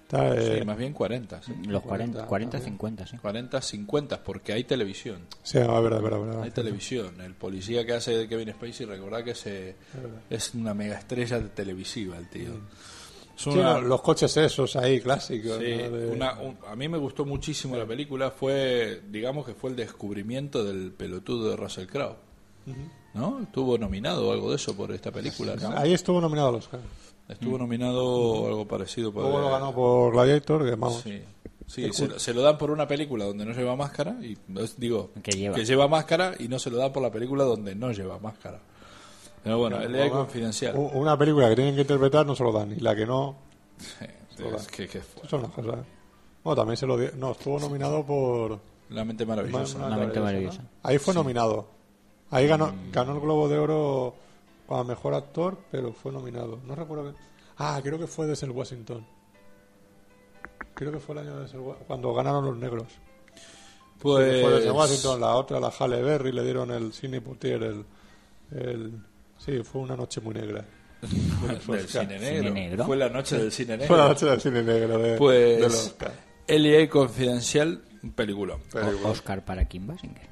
Está, 0.03 0.35
eh, 0.35 0.59
Sí, 0.59 0.65
más 0.65 0.77
bien 0.77 0.91
40. 0.91 1.41
sí. 1.41 1.53
Los 1.67 1.83
40, 1.83 2.25
40, 2.25 2.27
40 2.27 2.51
también. 2.57 2.73
50, 2.73 3.07
sí. 3.07 3.17
40, 3.17 3.61
50, 3.61 4.23
porque 4.23 4.51
hay 4.51 4.65
televisión. 4.65 5.21
Sí, 5.41 5.57
a 5.57 5.79
ver, 5.79 5.93
a 5.93 5.99
ver, 5.99 6.13
a 6.13 6.17
ver. 6.17 6.29
a 6.31 6.35
ver. 6.35 6.43
Hay 6.43 6.51
televisión. 6.51 7.21
El 7.21 7.33
policía 7.33 7.85
que 7.85 7.93
hace 7.93 8.17
de 8.17 8.27
Kevin 8.27 8.51
Spacey, 8.51 8.85
recordad 8.85 9.23
que 9.23 9.35
se, 9.35 9.75
es 10.29 10.53
una 10.53 10.73
mega 10.73 10.97
estrella 10.97 11.39
de 11.39 11.47
televisiva 11.49 12.17
el 12.17 12.29
tío. 12.29 12.49
Es 13.37 13.43
Sí, 13.43 13.49
una- 13.51 13.75
no, 13.75 13.81
los 13.81 14.01
coches 14.01 14.35
esos 14.35 14.75
ahí, 14.75 14.99
clásicos. 14.99 15.57
sí, 15.59 15.75
¿no? 15.77 15.89
De- 15.97 16.09
una- 16.09 16.33
un- 16.41 16.57
a 16.67 16.75
mí 16.75 16.89
me 16.89 16.97
gustó 16.97 17.25
muchísimo 17.25 17.77
la 17.77 17.85
película. 17.85 18.31
Fue, 18.31 19.01
digamos 19.09 19.45
que 19.45 19.53
fue 19.53 19.69
el 19.69 19.77
descubrimiento 19.77 20.63
del 20.65 20.91
pelotudo 20.91 21.51
de 21.51 21.55
Russell 21.55 21.87
Crowe. 21.87 22.17
¿No? 23.13 23.39
Estuvo 23.41 23.77
nominado 23.77 24.29
o 24.29 24.31
algo 24.31 24.49
de 24.49 24.55
eso 24.55 24.75
por 24.75 24.91
esta 24.91 25.11
película. 25.11 25.55
¿no? 25.55 25.77
Ahí 25.77 25.93
estuvo 25.93 26.21
nominado 26.21 26.49
a 26.49 26.51
los 26.53 26.65
Oscar. 26.65 26.79
Estuvo 27.27 27.57
nominado 27.57 28.03
o 28.05 28.47
algo 28.47 28.67
parecido 28.67 29.11
por 29.13 29.23
Luego 29.23 29.39
lo 29.39 29.49
ganó 29.51 29.73
por 29.73 30.13
Gladiator, 30.13 30.65
que 30.65 30.71
vamos. 30.71 31.01
Sí, 31.01 31.21
sí 31.67 31.91
se, 31.93 32.07
lo- 32.07 32.19
se 32.19 32.33
lo 32.33 32.41
dan 32.41 32.57
por 32.57 32.71
una 32.71 32.87
película 32.87 33.25
donde 33.25 33.45
no 33.45 33.53
lleva 33.53 33.75
máscara 33.75 34.17
y 34.21 34.37
es- 34.59 34.77
digo 34.79 35.11
Que 35.23 35.31
lleva. 35.65 35.87
máscara 35.87 36.33
y 36.39 36.47
no 36.47 36.59
se 36.59 36.69
lo 36.69 36.77
dan 36.77 36.91
por 36.91 37.01
la 37.03 37.11
película 37.11 37.43
donde 37.43 37.73
no 37.75 37.91
lleva 37.91 38.17
máscara. 38.19 38.59
Pero 39.43 39.57
bueno, 39.57 39.81
el 39.81 39.91
ley 39.91 40.09
Vamos, 40.09 40.25
confidencial. 40.25 40.75
Una 40.77 41.17
película 41.17 41.49
que 41.49 41.55
tienen 41.55 41.75
que 41.75 41.81
interpretar 41.81 42.25
no 42.25 42.35
se 42.35 42.43
lo 42.43 42.51
dan, 42.51 42.71
y 42.73 42.75
la 42.79 42.95
que 42.95 43.05
no, 43.05 43.35
Sí, 43.79 44.05
sí, 44.37 44.43
Hola. 44.43 44.57
es 44.57 44.67
que, 44.67 44.87
que 44.87 45.01
fue 45.01 45.27
son 45.27 45.41
las 45.41 45.51
cosas. 45.51 45.79
Bueno, 46.43 46.55
también 46.55 46.77
se 46.77 46.85
lo 46.85 46.97
dio. 46.97 47.09
No, 47.15 47.31
estuvo 47.31 47.59
nominado 47.59 48.05
por. 48.05 48.59
la 48.89 49.03
mente 49.05 49.25
maravillosa. 49.25 49.77
Una 49.77 49.89
La 49.89 49.97
mente 49.97 50.19
¿no? 50.19 50.25
maravillosa. 50.25 50.61
Ahí 50.83 50.97
fue 50.99 51.13
nominado. 51.13 51.65
Ahí 52.31 52.47
ganó, 52.47 52.73
ganó 52.91 53.13
el 53.13 53.19
Globo 53.19 53.47
de 53.49 53.57
Oro 53.59 54.15
como 54.65 54.83
mejor 54.85 55.13
actor, 55.13 55.57
pero 55.69 55.91
fue 55.93 56.11
nominado. 56.11 56.59
No 56.65 56.75
recuerdo 56.75 57.11
que. 57.11 57.19
Ah, 57.57 57.79
creo 57.83 57.99
que 57.99 58.07
fue 58.07 58.25
desde 58.25 58.47
el 58.47 58.51
Washington. 58.53 59.05
Creo 60.73 60.91
que 60.91 60.99
fue 60.99 61.13
el 61.15 61.27
año 61.27 61.39
de 61.41 61.47
cuando 61.85 62.13
ganaron 62.13 62.45
los 62.45 62.57
negros. 62.57 62.87
Pues 63.99 64.41
Fue 64.41 64.51
desde 64.53 64.71
Washington, 64.71 65.21
la 65.21 65.35
otra, 65.35 65.59
la 65.59 65.69
Halle 65.69 66.01
Berry, 66.01 66.31
le 66.31 66.43
dieron 66.43 66.71
el 66.71 66.91
Cine 66.91 67.21
Potier, 67.21 67.61
el, 67.61 67.85
el. 68.49 68.93
Sí, 69.37 69.61
fue 69.63 69.81
una 69.81 69.95
noche 69.95 70.21
muy 70.21 70.33
negra. 70.33 70.65
del 71.67 71.87
cine 71.87 72.17
negro. 72.19 72.51
negro. 72.51 72.85
Fue 72.85 72.97
la 72.97 73.09
noche 73.09 73.37
del 73.37 73.51
cine 73.51 73.77
Fue 73.85 73.97
la 73.97 74.03
negro. 74.03 74.07
noche 74.09 74.25
del 74.25 74.41
cine 74.41 74.63
negro 74.63 74.97
de, 74.97 75.11
de 75.11 75.17
Pues 75.17 75.63
Oscar. 75.65 76.13
LA 76.47 76.89
Confidencial. 76.89 77.83
Película. 78.15 78.57
Oscar 79.03 79.45
para 79.45 79.65
Kim 79.65 79.85
Basinger. 79.85 80.30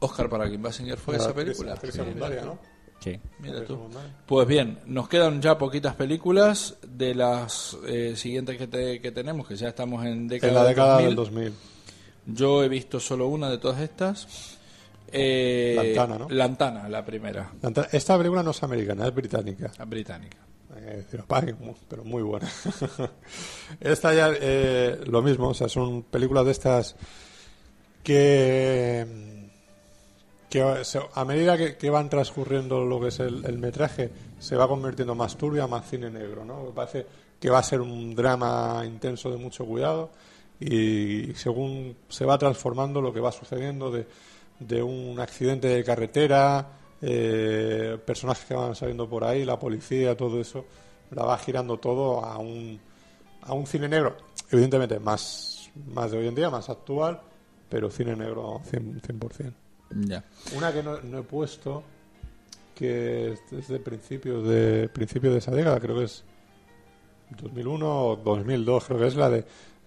Oscar 0.00 0.28
para 0.28 0.50
Kim 0.50 0.60
Basinger 0.62 0.98
fue 0.98 1.16
esa 1.16 1.32
película. 1.34 1.72
actriz 1.74 1.92
Sí, 1.94 1.98
secundaria, 2.00 2.42
¿no? 2.42 2.58
Sí. 3.00 3.18
Mira 3.38 3.64
tú. 3.64 3.78
Pues 4.26 4.46
bien, 4.46 4.78
nos 4.86 5.08
quedan 5.08 5.40
ya 5.40 5.56
poquitas 5.56 5.94
películas 5.94 6.76
de 6.86 7.14
las 7.14 7.76
eh, 7.86 8.14
siguientes 8.16 8.58
que, 8.58 8.66
te- 8.66 9.00
que 9.00 9.10
tenemos, 9.10 9.46
que 9.48 9.56
ya 9.56 9.68
estamos 9.68 10.04
en 10.04 10.28
década, 10.28 10.50
En 10.52 10.54
la 10.58 10.64
década 10.64 10.96
del 10.98 11.06
del 11.06 11.14
2000. 11.16 11.44
2000. 12.26 12.34
Yo 12.36 12.62
he 12.62 12.68
visto 12.68 13.00
solo 13.00 13.28
una 13.28 13.48
de 13.50 13.56
todas 13.58 13.80
estas. 13.80 14.58
Eh, 15.12 15.94
Lantana, 15.96 16.18
¿no? 16.18 16.28
Lantana, 16.28 16.88
la 16.88 17.04
primera, 17.04 17.50
Esta 17.90 18.16
película 18.18 18.42
no 18.42 18.50
es 18.52 18.62
americana, 18.62 19.06
es 19.08 19.14
británica. 19.14 19.72
la 19.78 19.84
británica. 19.86 20.36
Eh, 20.76 21.02
decir, 21.04 21.24
"Ay, 21.30 21.52
mu- 21.58 21.74
pero 21.88 22.04
muy 22.04 22.22
buena. 22.22 22.48
Esta 23.80 24.14
ya, 24.14 24.30
eh, 24.40 25.00
lo 25.06 25.20
mismo, 25.22 25.48
o 25.48 25.54
sea, 25.54 25.68
son 25.68 26.02
películas 26.04 26.44
de 26.44 26.52
estas 26.52 26.94
que, 28.02 29.39
que 30.50 30.84
se- 30.84 31.00
a 31.14 31.24
medida 31.24 31.56
que, 31.56 31.90
van 31.90 32.10
transcurriendo 32.10 32.84
lo 32.84 33.00
que 33.00 33.08
es 33.08 33.20
el, 33.20 33.56
metraje, 33.58 34.10
se 34.38 34.56
va 34.56 34.66
convirtiendo 34.68 35.14
más 35.14 35.36
turbia, 35.36 35.66
más 35.66 35.88
cine 35.88 36.10
negro, 36.10 36.44
¿no? 36.44 36.64
Me 36.64 36.70
parece 36.72 37.06
que 37.38 37.48
va 37.48 37.60
a 37.60 37.62
ser 37.62 37.80
un 37.80 38.14
drama 38.14 38.82
intenso 38.84 39.30
de 39.30 39.36
mucho 39.38 39.64
cuidado 39.64 40.10
y 40.58 41.32
según 41.36 41.96
se 42.08 42.24
va 42.26 42.36
transformando 42.36 43.00
lo 43.00 43.12
que 43.12 43.20
va 43.20 43.32
sucediendo 43.32 43.90
de, 43.90 44.06
de 44.58 44.82
un 44.82 45.18
accidente 45.20 45.68
de 45.68 45.84
carretera, 45.84 46.66
eh, 47.00 47.96
personajes 48.04 48.44
que 48.44 48.54
van 48.54 48.74
saliendo 48.74 49.08
por 49.08 49.24
ahí, 49.24 49.44
la 49.44 49.58
policía, 49.58 50.16
todo 50.16 50.40
eso, 50.40 50.66
la 51.12 51.24
va 51.24 51.38
girando 51.38 51.78
todo 51.78 52.24
a 52.24 52.36
un, 52.38 52.78
a 53.42 53.54
un 53.54 53.66
cine 53.66 53.88
negro, 53.88 54.16
evidentemente 54.50 54.98
más, 54.98 55.70
más 55.94 56.10
de 56.10 56.18
hoy 56.18 56.26
en 56.28 56.34
día, 56.34 56.50
más 56.50 56.68
actual, 56.68 57.20
pero 57.68 57.88
cine 57.90 58.16
negro 58.16 58.60
100%. 58.70 59.00
100%. 59.00 59.52
Una 60.56 60.72
que 60.72 60.82
no, 60.82 61.00
no 61.00 61.18
he 61.18 61.22
puesto, 61.22 61.82
que 62.74 63.32
es 63.52 63.68
de 63.68 63.78
principios 63.80 64.46
de 64.48 64.88
principio 64.88 65.32
de 65.32 65.38
esa 65.38 65.50
década, 65.50 65.80
creo 65.80 65.96
que 65.98 66.04
es 66.04 66.24
2001 67.40 68.04
o 68.06 68.16
2002, 68.16 68.84
creo 68.84 68.98
que 68.98 69.06
es 69.06 69.16
la 69.16 69.30
de 69.30 69.44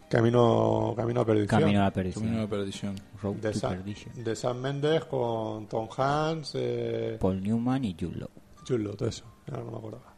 Camino 0.09 0.93
Camino 0.95 1.21
a 1.21 1.25
Perdición. 1.25 1.59
Camino 1.61 1.81
a 1.81 1.85
la 1.85 1.91
Camino 1.91 2.13
perdición. 2.13 2.31
de 2.35 2.41
la 2.41 2.47
perdición. 2.47 2.95
Road 3.21 3.35
de, 3.35 3.51
to 3.51 3.59
Sam, 3.59 3.71
Perdition. 3.77 4.23
de 4.23 4.35
Sam 4.35 4.57
Mendes 4.59 5.05
con 5.05 5.67
Tom 5.67 5.87
Hanks, 5.97 6.51
eh, 6.55 7.17
Paul 7.19 7.41
Newman 7.41 7.83
y 7.85 7.95
Jude 7.99 8.17
Law. 8.19 8.29
Jude 8.67 8.79
Law, 8.83 8.95
todo 8.95 9.09
eso, 9.09 9.25
ahora 9.49 9.63
no 9.63 9.71
me 9.71 9.77
acordaba. 9.77 10.13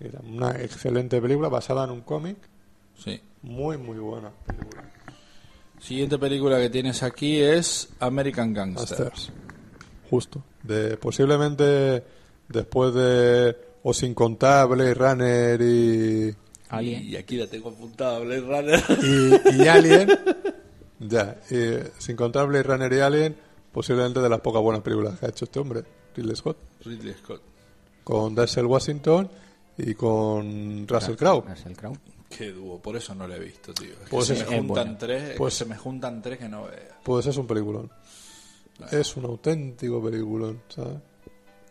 Era 0.00 0.20
una 0.20 0.50
excelente 0.62 1.20
película 1.20 1.48
basada 1.48 1.84
en 1.84 1.90
un 1.90 2.00
cómic, 2.02 2.36
Sí. 2.94 3.20
muy 3.42 3.76
muy 3.76 3.98
buena 3.98 4.30
película. 4.46 4.84
Siguiente 5.80 6.18
película 6.18 6.58
que 6.58 6.70
tienes 6.70 7.02
aquí 7.02 7.40
es 7.40 7.88
American 8.00 8.52
Gangster. 8.52 8.98
Masters. 8.98 9.32
Justo. 10.10 10.42
De, 10.62 10.96
posiblemente 10.96 12.02
después 12.48 12.92
de 12.94 13.56
O 13.82 13.92
sin 13.94 14.12
contar 14.14 14.68
Blade 14.68 14.94
Runner 14.94 15.60
y, 15.62 16.34
Alien. 16.68 17.04
Y 17.04 17.16
aquí 17.16 17.36
la 17.36 17.46
tengo 17.46 17.70
apuntada, 17.70 18.18
Blade 18.18 18.40
Runner. 18.40 18.84
y, 19.02 19.62
y 19.62 19.68
Alien. 19.68 20.08
ya. 20.98 21.36
y 21.50 21.78
sin 21.98 22.16
contar 22.16 22.46
Blade 22.46 22.64
Runner 22.64 22.92
y 22.92 23.00
Alien, 23.00 23.36
posiblemente 23.72 24.20
de 24.20 24.28
las 24.28 24.40
pocas 24.40 24.60
buenas 24.62 24.82
películas 24.82 25.18
que 25.18 25.26
ha 25.26 25.28
hecho 25.30 25.44
este 25.46 25.58
hombre, 25.60 25.84
Ridley 26.16 26.36
Scott. 26.36 26.56
Ridley 26.84 27.14
Scott. 27.14 27.40
Con 28.04 28.34
Denzel 28.34 28.66
Washington 28.66 29.30
y 29.78 29.94
con 29.94 30.86
Russell 30.88 31.14
Crowe. 31.16 31.44
Russell 31.48 31.72
Crowe. 31.74 31.96
Qué 32.28 32.52
dúo, 32.52 32.78
por 32.80 32.96
eso 32.96 33.14
no 33.14 33.26
la 33.26 33.36
he 33.36 33.40
visto, 33.40 33.72
tío. 33.72 33.90
Es 33.92 33.98
que 34.00 34.10
Pues 34.10 34.26
se 34.26 34.34
es- 34.34 34.48
me 34.50 34.58
juntan 34.58 34.98
tres, 34.98 35.34
Pues- 35.36 35.54
se 35.54 35.64
me 35.64 35.76
juntan 35.76 36.20
tres 36.22 36.38
que 36.38 36.48
no 36.48 36.64
vea. 36.66 36.98
Pues 37.02 37.26
es 37.26 37.36
un 37.36 37.46
peliculón. 37.46 37.90
Es 38.92 39.16
un 39.16 39.24
auténtico 39.24 40.02
peliculón, 40.02 40.62
¿sabes? 40.68 40.98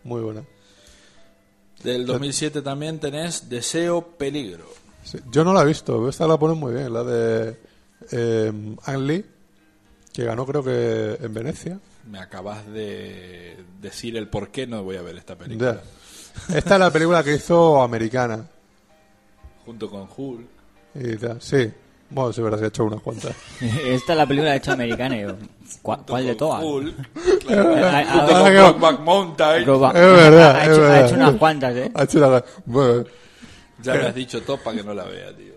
Muy 0.04 0.20
buena. 0.20 0.44
Del 1.82 2.04
2007 2.06 2.60
también 2.60 2.98
tenés 2.98 3.48
Deseo 3.48 4.02
Peligro. 4.18 4.66
Sí, 5.04 5.18
yo 5.30 5.44
no 5.44 5.52
la 5.54 5.62
he 5.62 5.66
visto, 5.66 6.08
esta 6.08 6.26
la 6.26 6.36
ponen 6.38 6.58
muy 6.58 6.74
bien, 6.74 6.92
la 6.92 7.04
de 7.04 7.56
eh, 8.10 8.52
Ang 8.84 9.02
Lee, 9.06 9.24
que 10.12 10.24
ganó 10.24 10.44
creo 10.44 10.62
que 10.62 11.18
en 11.24 11.32
Venecia. 11.32 11.78
Me 12.10 12.18
acabas 12.18 12.66
de 12.66 13.56
decir 13.80 14.16
el 14.16 14.28
por 14.28 14.50
qué 14.50 14.66
no 14.66 14.82
voy 14.82 14.96
a 14.96 15.02
ver 15.02 15.16
esta 15.16 15.36
película. 15.38 15.80
Esta 16.54 16.74
es 16.74 16.80
la 16.80 16.90
película 16.90 17.22
que 17.22 17.34
hizo 17.34 17.80
americana. 17.80 18.44
Junto 19.68 19.90
con 19.90 20.08
Hulk. 20.16 20.46
Y 20.94 21.16
tal. 21.18 21.42
Sí, 21.42 21.70
bueno, 22.08 22.32
sí, 22.32 22.40
verdad, 22.40 22.58
se 22.58 22.64
ha 22.64 22.68
hecho 22.68 22.84
unas 22.86 23.02
cuantas. 23.02 23.34
Esta 23.84 24.12
es 24.14 24.16
la 24.18 24.26
película 24.26 24.56
hecha 24.56 24.72
americana. 24.72 25.20
yo, 25.20 25.34
¿Cuál, 25.82 26.00
cuál 26.08 26.24
de 26.24 26.34
todas? 26.34 26.64
Hulk. 26.64 26.94
Ah, 27.50 28.02
ah, 28.06 28.14
Junto 28.18 28.34
ah, 28.34 28.40
con 28.42 28.50
que- 28.52 28.58
Brokeback 28.60 29.00
Mountain. 29.00 29.66
Roba- 29.66 29.88
Es 29.90 29.94
verdad, 30.00 30.56
ha, 30.56 30.62
es 30.64 30.68
hecho, 30.70 30.76
ha 30.76 30.80
verdad. 30.88 31.06
hecho 31.06 31.14
unas 31.16 31.34
cuantas, 31.36 31.76
¿eh? 31.76 31.90
Ha 31.94 32.02
hecho 32.04 32.18
la- 32.20 32.44
bueno, 32.64 33.04
Ya 33.82 33.94
me 33.94 34.00
has 34.06 34.14
dicho 34.14 34.42
todo 34.42 34.56
para 34.58 34.76
que 34.78 34.82
no 34.84 34.94
la 34.94 35.04
vea, 35.04 35.36
tío. 35.36 35.52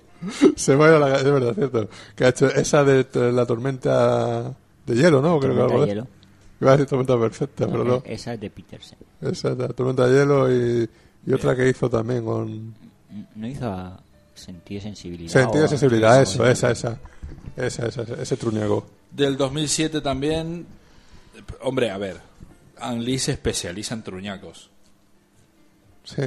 se 0.58 0.76
me 0.76 0.84
ha 0.84 0.88
ido 0.90 1.00
la 1.00 1.16
es 1.16 1.24
verdad, 1.24 1.54
cierto. 1.56 1.90
Que 2.16 2.26
ha 2.26 2.30
hecho 2.30 2.48
esa 2.48 2.84
de 2.84 3.32
la 3.32 3.46
tormenta 3.46 4.54
de 4.86 4.96
hielo, 4.96 5.22
¿no? 5.22 5.40
Creo 5.40 5.54
que 5.54 5.58
Tormenta 5.60 5.64
algo 5.74 5.80
de 5.80 5.86
de- 5.88 5.94
hielo. 5.96 6.08
Iba 6.60 6.70
a 6.70 6.74
decir 6.74 6.88
tormenta 6.90 7.18
perfecta, 7.18 7.66
pero 7.68 7.84
no. 7.86 8.04
Esa 8.06 8.34
es 8.34 8.40
de 8.42 8.50
Peterson. 8.50 8.98
Esa, 9.22 9.50
la 9.52 9.70
tormenta 9.70 10.06
de 10.08 10.20
hielo 10.20 10.52
y, 10.52 10.90
y 11.26 11.34
otra 11.34 11.56
que 11.56 11.68
hizo 11.70 11.90
también 11.90 12.24
con 12.26 12.74
No 13.36 13.48
hizo 13.48 13.98
sentido 14.34 14.82
sensibilidad. 14.82 15.32
sentido 15.32 15.68
sensibilidad, 15.68 16.22
eso, 16.22 16.46
esa, 16.48 16.72
esa. 16.72 17.00
Esa, 17.58 17.88
esa, 17.88 18.04
esa, 18.04 18.22
ese 18.22 18.38
truñaco. 18.38 18.86
Del 19.12 19.36
2007 19.38 20.02
también. 20.02 20.66
Hombre, 21.62 21.92
a 21.92 21.98
ver. 21.98 22.18
Ang 22.80 23.00
Lee 23.02 23.20
se 23.20 23.34
especializa 23.34 23.94
en 23.94 24.04
truñacos. 24.04 24.70
Sí. 26.04 26.24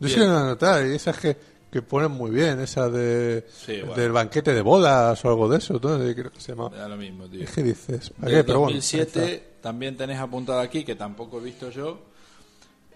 Yo 0.00 0.08
sí 0.08 0.20
la 0.20 0.44
notar, 0.44 0.86
y 0.86 0.94
esas 0.94 1.18
que, 1.18 1.36
que 1.72 1.82
ponen 1.82 2.12
muy 2.12 2.30
bien, 2.30 2.60
esa 2.60 2.88
de 2.88 3.44
Sí, 3.50 3.78
bueno. 3.80 3.94
del 3.94 4.12
banquete 4.12 4.54
de 4.54 4.60
bodas 4.62 5.24
o 5.24 5.28
algo 5.28 5.48
de 5.48 5.58
eso, 5.58 5.74
¿no? 5.74 5.98
Creo 5.98 6.30
que 6.30 6.40
se 6.40 6.52
llama. 6.52 6.68
Da 6.68 6.86
lo 6.88 6.96
mismo, 6.96 7.26
tío. 7.26 7.44
¿Qué 7.52 7.62
dices? 7.64 8.10
¿Para 8.10 8.30
Del 8.30 8.40
qué? 8.40 8.44
Pero 8.44 8.60
bueno, 8.60 8.74
ahí 8.74 8.80
2007 8.80 9.48
también 9.60 9.96
tenés 9.96 10.20
apuntado 10.20 10.60
aquí, 10.60 10.84
que 10.84 10.94
tampoco 10.94 11.40
he 11.40 11.44
visto 11.44 11.70
yo, 11.70 12.00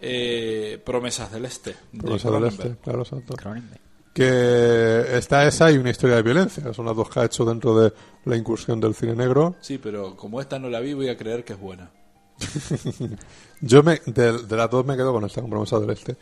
eh, 0.03 0.83
Promesas 0.85 1.31
del 1.33 1.45
Este. 1.47 1.75
de 1.93 2.01
Promesa 2.03 2.31
del. 2.31 2.45
Este, 2.45 2.77
claro, 2.83 3.03
exacto. 3.03 3.35
Cronenberg. 3.35 3.81
Que 4.13 5.17
está 5.17 5.47
esa 5.47 5.71
y 5.71 5.79
una 5.79 5.89
historia 5.91 6.17
de 6.17 6.23
violencia, 6.23 6.75
son 6.75 6.85
las 6.85 6.95
dos 6.95 7.09
que 7.09 7.21
ha 7.21 7.25
hecho 7.25 7.47
dentro 7.47 7.79
de 7.81 7.93
la 8.27 8.37
incursión 8.37 8.79
del 8.79 8.95
cine 8.95 9.15
negro. 9.17 9.57
Sí, 9.63 9.79
pero 9.79 10.17
como 10.17 10.39
esta 10.41 10.59
no 10.59 10.69
la 10.69 10.81
vi, 10.81 10.93
voy 10.93 11.09
a 11.09 11.17
creer 11.17 11.45
que 11.45 11.55
es 11.55 11.59
buena. 11.61 11.91
Yo 13.61 13.83
me, 13.83 14.01
de, 14.07 14.43
de 14.43 14.57
las 14.57 14.71
dos 14.71 14.85
me 14.85 14.97
quedo 14.97 15.13
con 15.13 15.25
esta, 15.25 15.41
con 15.41 15.51
Promesa 15.51 15.79
del 15.79 15.91
Este. 15.91 16.17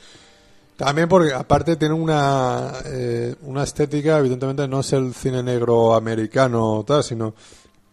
También 0.77 1.09
porque 1.09 1.33
aparte 1.35 1.77
tiene 1.77 1.95
una, 1.95 2.73
eh, 2.87 3.35
una 3.43 3.65
estética, 3.65 4.19
evidentemente 4.19 4.67
no 4.69 4.81
es 4.81 4.93
el 4.93 5.13
cine 5.13 5.43
negro 5.43 5.95
americano 5.95 6.79
o 6.79 6.85
tal, 6.85 7.05
sino 7.05 7.35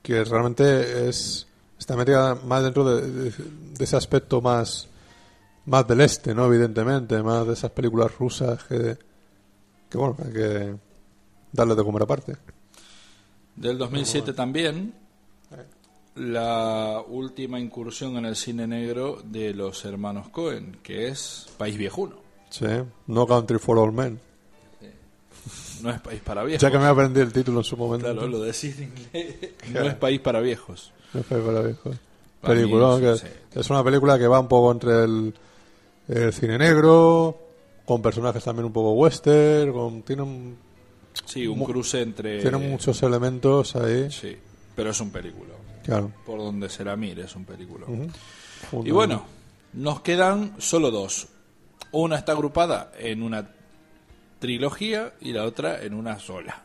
que 0.02 0.24
realmente 0.24 1.10
es 1.10 1.48
está 1.78 1.96
metida 1.96 2.36
más 2.36 2.64
dentro 2.64 2.86
de, 2.86 3.02
de- 3.12 3.32
de 3.32 3.84
ese 3.84 3.96
aspecto 3.98 4.42
más 4.42 4.88
más 5.68 5.88
del 5.88 6.02
este, 6.02 6.34
¿no? 6.34 6.46
Evidentemente, 6.46 7.22
más 7.22 7.46
de 7.46 7.54
esas 7.54 7.72
películas 7.72 8.18
rusas 8.18 8.64
que, 8.64 8.98
que 9.90 9.98
bueno, 9.98 10.16
hay 10.26 10.34
que 10.34 10.76
darle 11.52 11.76
de 11.76 11.84
comer 11.84 12.04
aparte. 12.04 12.36
Del 13.56 13.78
2007 13.78 14.34
también, 14.34 14.94
la 16.16 17.04
última 17.08 17.60
incursión 17.60 18.18
en 18.18 18.26
el 18.26 18.36
cine 18.36 18.66
negro 18.66 19.22
de 19.24 19.54
los 19.54 19.84
hermanos 19.86 20.30
Cohen, 20.30 20.78
que 20.82 21.08
es 21.08 21.48
País 21.58 21.78
Viejuno. 21.78 22.16
Sí, 22.50 22.66
No 23.08 23.28
Country 23.28 23.60
for 23.60 23.78
All 23.78 23.92
Men. 23.92 24.20
No 25.82 25.92
es 25.92 26.00
País 26.00 26.22
para 26.24 26.44
Viejos. 26.44 26.62
Ya 26.62 26.72
que 26.72 26.80
me 26.80 26.86
aprendí 26.86 27.20
el 27.20 27.34
título 27.34 27.60
en 27.60 27.64
su 27.64 27.76
momento. 27.78 28.12
Claro, 28.12 28.28
lo 28.28 28.40
decís 28.40 28.80
en 28.80 28.86
inglés. 28.86 29.54
No 29.74 29.82
es 29.82 29.96
País 29.96 30.22
para 30.22 30.40
Viejos. 30.40 30.94
No 31.14 31.24
fue 31.24 31.40
para 31.40 31.62
viejos. 31.62 31.98
Para 32.42 32.56
mí, 32.56 33.02
que 33.02 33.18
sí. 33.18 33.28
es 33.56 33.70
una 33.70 33.84
película 33.84 34.18
que 34.18 34.28
va 34.28 34.40
un 34.40 34.48
poco 34.48 34.72
entre 34.72 35.04
el, 35.04 35.34
el 36.08 36.34
cine 36.34 36.58
negro, 36.58 37.38
con 37.86 38.02
personajes 38.02 38.44
también 38.44 38.66
un 38.66 38.74
poco 38.74 38.94
western, 38.94 39.72
con, 39.74 40.02
tiene, 40.04 40.22
un- 40.24 40.58
Sí, 41.26 41.48
un 41.48 41.60
Mu- 41.60 41.66
cruce 41.66 42.02
entre... 42.02 42.42
tiene 42.42 42.58
muchos 42.58 43.02
elementos 43.04 43.76
ahí. 43.76 44.10
Sí, 44.12 44.38
pero 44.76 44.92
es 44.92 45.00
un 45.02 45.10
película. 45.10 45.54
Claro. 45.84 46.12
Por 46.26 46.38
donde 46.40 46.70
se 46.70 46.84
la 46.84 46.96
mire, 46.96 47.24
es 47.24 47.36
un 47.36 47.46
película. 47.46 47.86
Y 48.84 48.92
bueno, 48.92 49.24
nos 49.74 50.02
quedan 50.02 50.56
solo 50.60 50.92
dos. 50.92 51.28
Una 51.92 52.18
está 52.18 52.34
agrupada 52.34 52.92
en 53.00 53.24
una 53.24 53.50
trilogía 54.40 55.14
y 55.22 55.32
la 55.32 55.46
otra 55.46 55.82
en 55.82 55.94
una 55.94 56.20
sola. 56.20 56.64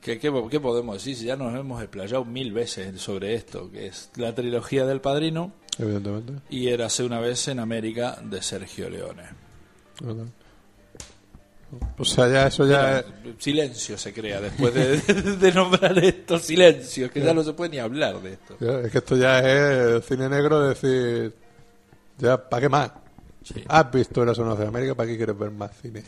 ¿Qué, 0.00 0.18
qué, 0.18 0.32
qué 0.50 0.60
podemos 0.60 0.94
decir? 0.96 1.16
Si 1.16 1.24
ya 1.26 1.36
nos 1.36 1.54
hemos 1.58 1.82
explayado 1.82 2.24
mil 2.24 2.52
veces 2.52 3.00
sobre 3.00 3.34
esto, 3.34 3.70
que 3.70 3.86
es 3.88 4.10
la 4.16 4.34
trilogía 4.34 4.86
del 4.86 5.00
Padrino 5.00 5.52
Evidentemente. 5.80 6.32
y 6.50 6.68
Érase 6.68 7.02
una 7.04 7.20
vez 7.20 7.48
en 7.48 7.58
América 7.60 8.18
de 8.22 8.42
Sergio 8.42 8.88
Leone. 8.90 9.22
¿verdad? 10.02 10.26
O 11.98 12.04
sea, 12.04 12.28
ya 12.28 12.48
eso 12.48 12.66
ya. 12.66 13.04
Mira, 13.22 13.36
Silencio 13.38 13.96
se 13.96 14.12
crea 14.12 14.40
después 14.40 14.74
de, 14.74 14.96
de 15.36 15.52
nombrar 15.52 15.96
esto, 15.98 16.38
silencio, 16.38 17.10
que 17.10 17.20
ya 17.20 17.32
no 17.32 17.44
se 17.44 17.52
puede 17.52 17.70
ni 17.70 17.78
hablar 17.78 18.20
de 18.20 18.32
esto. 18.32 18.56
ya- 18.58 18.80
Es 18.80 18.90
que 18.90 18.98
esto 18.98 19.16
ya 19.16 19.38
es 19.38 20.04
cine 20.04 20.28
negro, 20.28 20.68
es 20.70 20.80
decir, 20.80 21.32
ya, 22.18 22.36
¿para 22.48 22.60
qué 22.62 22.68
más? 22.68 22.90
Sí. 23.44 23.62
¿Has 23.68 23.90
visto 23.92 24.24
la 24.24 24.34
zona 24.34 24.54
de 24.56 24.66
América? 24.66 24.94
¿Para 24.96 25.08
qué 25.10 25.16
quieres 25.16 25.38
ver 25.38 25.50
más 25.52 25.70
cine? 25.80 26.02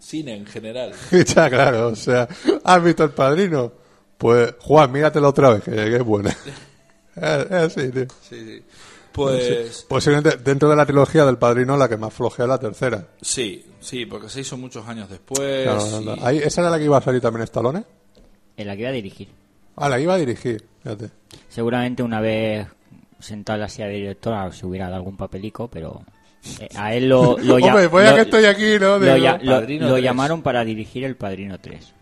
Cine 0.00 0.34
en 0.34 0.46
general. 0.46 0.92
ya, 1.34 1.48
claro, 1.48 1.88
o 1.88 1.96
sea, 1.96 2.28
¿has 2.64 2.82
visto 2.82 3.04
El 3.04 3.10
Padrino? 3.10 3.72
Pues, 4.18 4.52
Juan, 4.60 4.90
míratela 4.90 5.28
otra 5.28 5.50
vez, 5.50 5.62
que, 5.62 5.96
es 5.96 6.02
buena. 6.02 6.30
es, 7.16 7.22
es 7.22 7.52
así, 7.52 7.88
tío. 7.92 8.06
Sí, 8.28 8.44
sí. 8.44 8.62
Pues 9.18 9.86
Posiblemente 9.88 10.36
dentro 10.38 10.68
de 10.70 10.76
la 10.76 10.86
trilogía 10.86 11.24
del 11.24 11.38
Padrino 11.38 11.76
la 11.76 11.88
que 11.88 11.96
más 11.96 12.12
flojea 12.14 12.44
es 12.44 12.48
la 12.48 12.58
tercera. 12.58 13.08
sí, 13.20 13.64
sí, 13.80 14.06
porque 14.06 14.28
se 14.28 14.40
hizo 14.40 14.56
muchos 14.56 14.86
años 14.88 15.08
después. 15.10 15.64
Claro, 15.64 16.14
y-. 16.16 16.20
Ahí- 16.22 16.38
¿Esa 16.38 16.60
era 16.62 16.70
la 16.70 16.78
que 16.78 16.84
iba 16.84 16.96
a 16.98 17.02
salir 17.02 17.20
también 17.20 17.42
Stallone? 17.44 17.84
En 18.56 18.66
la 18.66 18.74
que 18.74 18.80
iba 18.82 18.90
a 18.90 18.92
dirigir. 18.92 19.28
Ah, 19.76 19.88
la 19.88 20.00
iba 20.00 20.14
a 20.14 20.18
dirigir, 20.18 20.64
fíjate. 20.82 21.10
Seguramente 21.48 22.02
una 22.02 22.20
vez 22.20 22.66
sentado 23.20 23.66
silla 23.68 23.86
de 23.86 23.94
directora 23.94 24.50
se 24.52 24.66
hubiera 24.66 24.86
dado 24.86 24.96
algún 24.96 25.16
papelico, 25.16 25.68
pero 25.68 26.02
eh, 26.60 26.68
a 26.76 26.94
él 26.94 27.08
lo, 27.08 27.36
lo, 27.38 27.54
Hombre, 27.64 27.88
pues 27.88 28.04
ya 28.04 28.10
lo- 28.10 28.16
que 28.16 28.22
estoy 28.22 28.44
aquí, 28.44 28.78
¿no? 28.80 28.98
ya- 29.16 29.38
lo- 29.42 29.60
lo 29.60 29.66
3. 29.66 30.02
llamaron 30.02 30.42
para 30.42 30.64
dirigir 30.64 31.04
El 31.04 31.16
Padrino 31.16 31.58
3. 31.60 31.94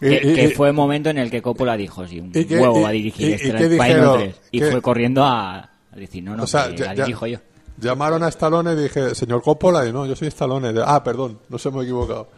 y- 0.00 0.08
Que, 0.08 0.14
y- 0.16 0.34
que 0.34 0.44
y- 0.44 0.48
fue 0.50 0.68
el 0.68 0.74
momento 0.74 1.08
en 1.10 1.18
el 1.18 1.30
que 1.30 1.40
Coppola 1.42 1.76
dijo, 1.76 2.06
sí, 2.06 2.20
un 2.20 2.30
¿Y 2.34 2.44
huevo 2.54 2.78
y- 2.78 2.82
va 2.82 2.88
a 2.88 2.92
dirigir 2.92 3.30
y- 3.30 3.32
este 3.34 3.46
y 3.46 3.50
El 3.50 3.56
Padrino 3.76 3.78
dijeron? 3.78 4.18
3. 4.18 4.36
Y 4.52 4.60
¿Qué? 4.60 4.70
fue 4.70 4.82
corriendo 4.82 5.24
a, 5.24 5.70
decir, 6.00 6.22
no, 6.22 6.36
no, 6.36 6.44
O 6.44 6.46
sea, 6.46 6.68
que 6.70 6.76
ya- 6.76 6.86
la 6.86 6.94
ya- 6.94 7.04
dirijo 7.04 7.26
yo. 7.26 7.38
Llamaron 7.78 8.22
a 8.22 8.28
Stallone 8.28 8.72
y 8.72 8.76
dije, 8.76 9.14
señor 9.14 9.42
Coppola, 9.42 9.86
y 9.86 9.92
no, 9.92 10.06
yo 10.06 10.16
soy 10.16 10.28
Stallone. 10.28 10.72
De- 10.72 10.82
ah, 10.84 11.02
perdón, 11.04 11.38
nos 11.48 11.64
hemos 11.66 11.84
equivocado. 11.84 12.28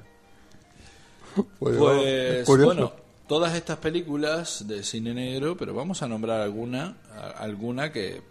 Pues, 1.59 1.76
Pues 1.76 2.44
curioso. 2.47 2.66
bueno, 2.74 2.93
todas 3.28 3.55
estas 3.55 3.76
películas 3.78 4.66
de 4.66 4.82
cine 4.82 5.14
negro, 5.14 5.56
pero 5.56 5.72
vamos 5.74 6.02
a 6.02 6.09
nombrar 6.09 6.40
alguna, 6.40 6.97
alguna 7.36 7.93
que 7.93 8.22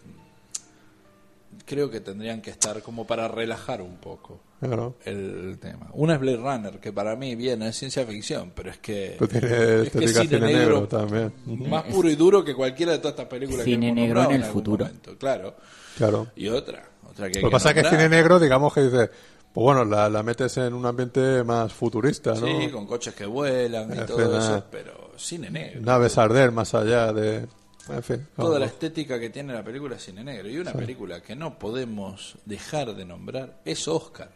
creo 1.65 1.89
que 1.89 2.01
tendrían 2.01 2.41
que 2.41 2.49
estar 2.49 2.81
como 2.81 3.07
para 3.07 3.27
relajar 3.29 3.81
un 3.81 3.95
poco 3.97 4.39
Claro. 4.59 4.95
el 5.05 5.57
tema. 5.61 5.89
Una 5.93 6.15
es 6.15 6.19
Blade 6.19 6.37
Runner, 6.37 6.79
que 6.79 6.91
para 6.91 7.15
mí 7.15 7.35
bien 7.35 7.61
es 7.61 7.77
ciencia 7.77 8.05
ficción, 8.05 8.51
pero 8.55 8.71
es 8.71 8.77
que 8.79 9.15
Pero 9.19 9.29
tiene 9.29 9.47
es 9.47 9.53
que 9.53 9.81
estética 9.83 10.21
cine 10.21 10.37
cine 10.37 10.39
negro 10.39 10.81
negro 10.81 10.87
también. 10.87 11.33
Más 11.69 11.83
puro 11.83 12.09
y 12.09 12.15
duro 12.15 12.43
que 12.43 12.55
cualquiera 12.55 12.93
de 12.93 12.97
todas 12.97 13.13
estas 13.13 13.27
películas 13.27 13.63
Cine 13.63 13.93
que 13.93 14.01
hemos 14.01 14.01
negro 14.01 14.23
en 14.23 14.31
el 14.31 14.43
algún 14.43 14.53
futuro. 14.53 14.85
momento, 14.85 15.17
claro. 15.17 15.55
Claro. 15.97 16.27
Y 16.35 16.47
otra, 16.47 16.89
otra 17.09 17.29
que 17.29 17.39
Lo 17.39 17.49
que 17.49 17.51
pasa 17.51 17.69
es 17.71 17.75
que 17.83 17.89
cine 17.89 18.09
negro, 18.09 18.39
digamos 18.39 18.73
que 18.73 18.81
dice, 18.81 19.09
pues 19.53 19.63
bueno, 19.63 19.85
la, 19.85 20.09
la 20.09 20.23
metes 20.23 20.57
en 20.57 20.73
un 20.73 20.85
ambiente 20.85 21.43
más 21.43 21.71
futurista, 21.73 22.33
¿no? 22.33 22.47
Sí, 22.47 22.69
con 22.71 22.85
coches 22.87 23.13
que 23.13 23.25
vuelan 23.25 23.93
y 23.95 23.99
En 23.99 24.05
todo 24.07 24.37
eso, 24.39 24.63
pero 24.71 25.11
cine 25.17 25.49
negro. 25.51 25.81
Naves 25.81 26.17
arder 26.17 26.51
más 26.51 26.73
allá 26.73 27.13
de... 27.13 27.47
En 27.89 28.03
fin. 28.03 28.27
Toda 28.35 28.49
vamos. 28.49 28.59
la 28.59 28.65
estética 28.65 29.17
que 29.17 29.29
tiene 29.29 29.53
la 29.53 29.63
película 29.63 29.95
es 29.95 30.03
cine 30.03 30.21
negro. 30.23 30.49
Y 30.49 30.57
una 30.57 30.73
película 30.73 31.21
que 31.21 31.35
no 31.37 31.57
podemos 31.57 32.37
dejar 32.43 32.93
de 32.93 33.05
nombrar 33.05 33.61
es 33.63 33.87
Oscar. 33.87 34.29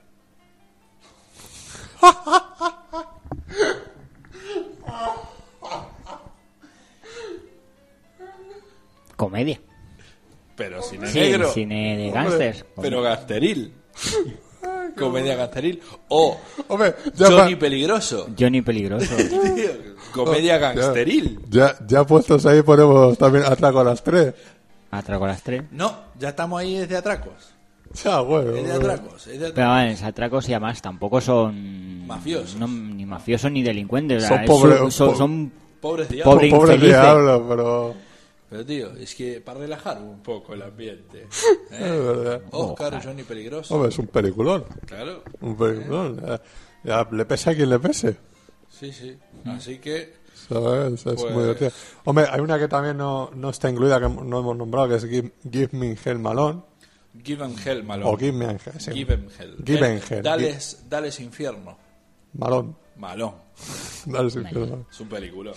Comedia. 9.15 9.59
Pero 10.55 10.81
cine 10.81 11.07
Sí, 11.07 11.19
negro. 11.19 11.51
cine 11.51 11.97
de 11.97 12.11
gángsters. 12.11 12.65
Pero 12.81 13.01
gasteril. 13.01 13.73
Comedia 14.97 15.35
gasteril. 15.35 15.81
O 16.09 16.37
Hombre, 16.67 16.95
ya, 17.15 17.27
Johnny 17.27 17.55
pa- 17.55 17.59
Peligroso. 17.61 18.27
Johnny 18.37 18.61
Peligroso. 18.61 19.15
Comedia 20.13 20.53
ya, 20.53 20.57
gangsteril. 20.57 21.39
ya, 21.49 21.77
ya 21.87 22.05
puestos 22.05 22.45
ahí 22.45 22.61
ponemos 22.61 23.17
también 23.17 23.45
atraco 23.45 23.79
a 23.79 23.83
las 23.85 24.03
tres. 24.03 24.33
Atraco 24.91 25.23
a 25.25 25.29
las 25.29 25.41
tres. 25.41 25.63
No, 25.71 25.95
ya 26.19 26.29
estamos 26.29 26.59
ahí 26.59 26.77
desde 26.77 26.97
atracos. 26.97 27.53
Ya, 28.03 28.19
bueno. 28.21 28.55
Es 28.55 28.63
de 28.67 28.73
atracos. 28.73 29.27
Es 29.27 29.39
de 29.39 29.47
atracos. 29.47 29.53
Pero 29.55 29.67
vale, 29.67 29.91
los 29.91 30.01
atracos 30.03 30.49
y 30.49 30.53
además 30.53 30.81
tampoco 30.81 31.21
son... 31.21 32.07
Mafiosos. 32.07 32.55
no, 32.59 32.67
ni 32.67 33.05
mafiosos 33.05 33.51
ni 33.51 33.63
delincuentes. 33.63 34.23
Son 34.23 34.33
o 34.33 34.37
sea, 34.37 34.45
pobres- 34.47 34.77
son, 34.77 34.91
son- 34.91 35.09
po- 35.11 35.15
son 35.17 35.51
Pobres 35.81 36.09
diablos. 36.09 36.35
Pobre 36.35 36.49
Pobre 36.51 36.73
infelices. 36.75 37.01
diablo, 37.01 37.45
pero... 37.47 37.93
Pero 38.49 38.65
tío, 38.65 38.91
es 38.97 39.15
que 39.15 39.39
para 39.39 39.59
relajar 39.61 40.01
un 40.01 40.19
poco 40.21 40.53
el 40.53 40.61
ambiente. 40.61 41.25
Es 41.71 41.79
¿eh? 41.79 41.89
verdad. 42.01 42.41
Oscar, 42.51 43.01
Johnny 43.03 43.23
Peligroso. 43.23 43.73
Hombre, 43.75 43.89
es 43.89 43.97
un 43.97 44.07
peliculón. 44.07 44.65
Claro. 44.85 45.23
Un 45.39 45.55
peliculón. 45.55 46.21
Ya, 46.21 46.41
ya 46.83 47.07
le 47.11 47.25
pese 47.25 47.49
a 47.51 47.55
quien 47.55 47.69
le 47.69 47.79
pese. 47.79 48.17
Sí, 48.69 48.91
sí. 48.91 49.15
Así 49.45 49.77
que 49.79 50.19
¿Sabes? 50.49 50.93
Es 50.93 51.03
Pues- 51.21 51.33
muy 51.33 51.43
divertido. 51.43 51.71
Hombre, 52.03 52.25
hay 52.29 52.41
una 52.41 52.59
que 52.59 52.67
también 52.67 52.97
no, 52.97 53.31
no 53.33 53.49
está 53.51 53.69
incluida, 53.69 53.99
que 54.01 54.09
no 54.09 54.39
hemos 54.39 54.57
nombrado, 54.57 54.89
que 54.89 54.95
es 54.95 55.05
Give, 55.07 55.31
Give 55.49 55.69
Me 55.71 55.95
Hell 56.03 56.19
Malone. 56.19 56.61
Give 57.23 57.43
'em 57.43 57.55
Hell, 57.65 57.83
Malón. 57.83 58.13
O 58.13 58.17
Give 58.17 58.31
Me 58.31 58.45
Hell. 58.45 58.59
sí. 58.79 58.91
Give 58.91 59.13
'em 59.13 59.27
Hell. 59.37 59.55
Give 59.65 59.85
Eh, 59.95 60.01
Hell. 60.09 60.21
Dales, 60.23 60.85
dales 60.89 61.19
infierno. 61.19 61.77
Malone. 62.33 62.73
Malón. 62.97 63.33
Dale 64.05 64.29
sin 64.29 64.43
perdón. 64.43 64.85
Es 64.89 64.99
un 64.99 65.09
película. 65.09 65.51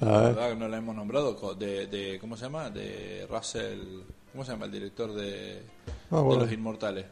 La 0.00 0.20
verdad 0.20 0.48
que 0.50 0.56
no 0.56 0.68
la 0.68 0.76
hemos 0.78 0.94
nombrado. 0.96 1.54
De, 1.54 1.86
de, 1.86 2.18
¿Cómo 2.20 2.36
se 2.36 2.44
llama? 2.44 2.70
De 2.70 3.26
Russell. 3.30 4.00
¿Cómo 4.32 4.44
se 4.44 4.52
llama 4.52 4.66
el 4.66 4.72
director 4.72 5.12
de, 5.14 5.62
Ah, 6.10 6.16
de 6.16 6.22
bueno. 6.22 6.42
Los 6.44 6.52
Inmortales? 6.52 7.06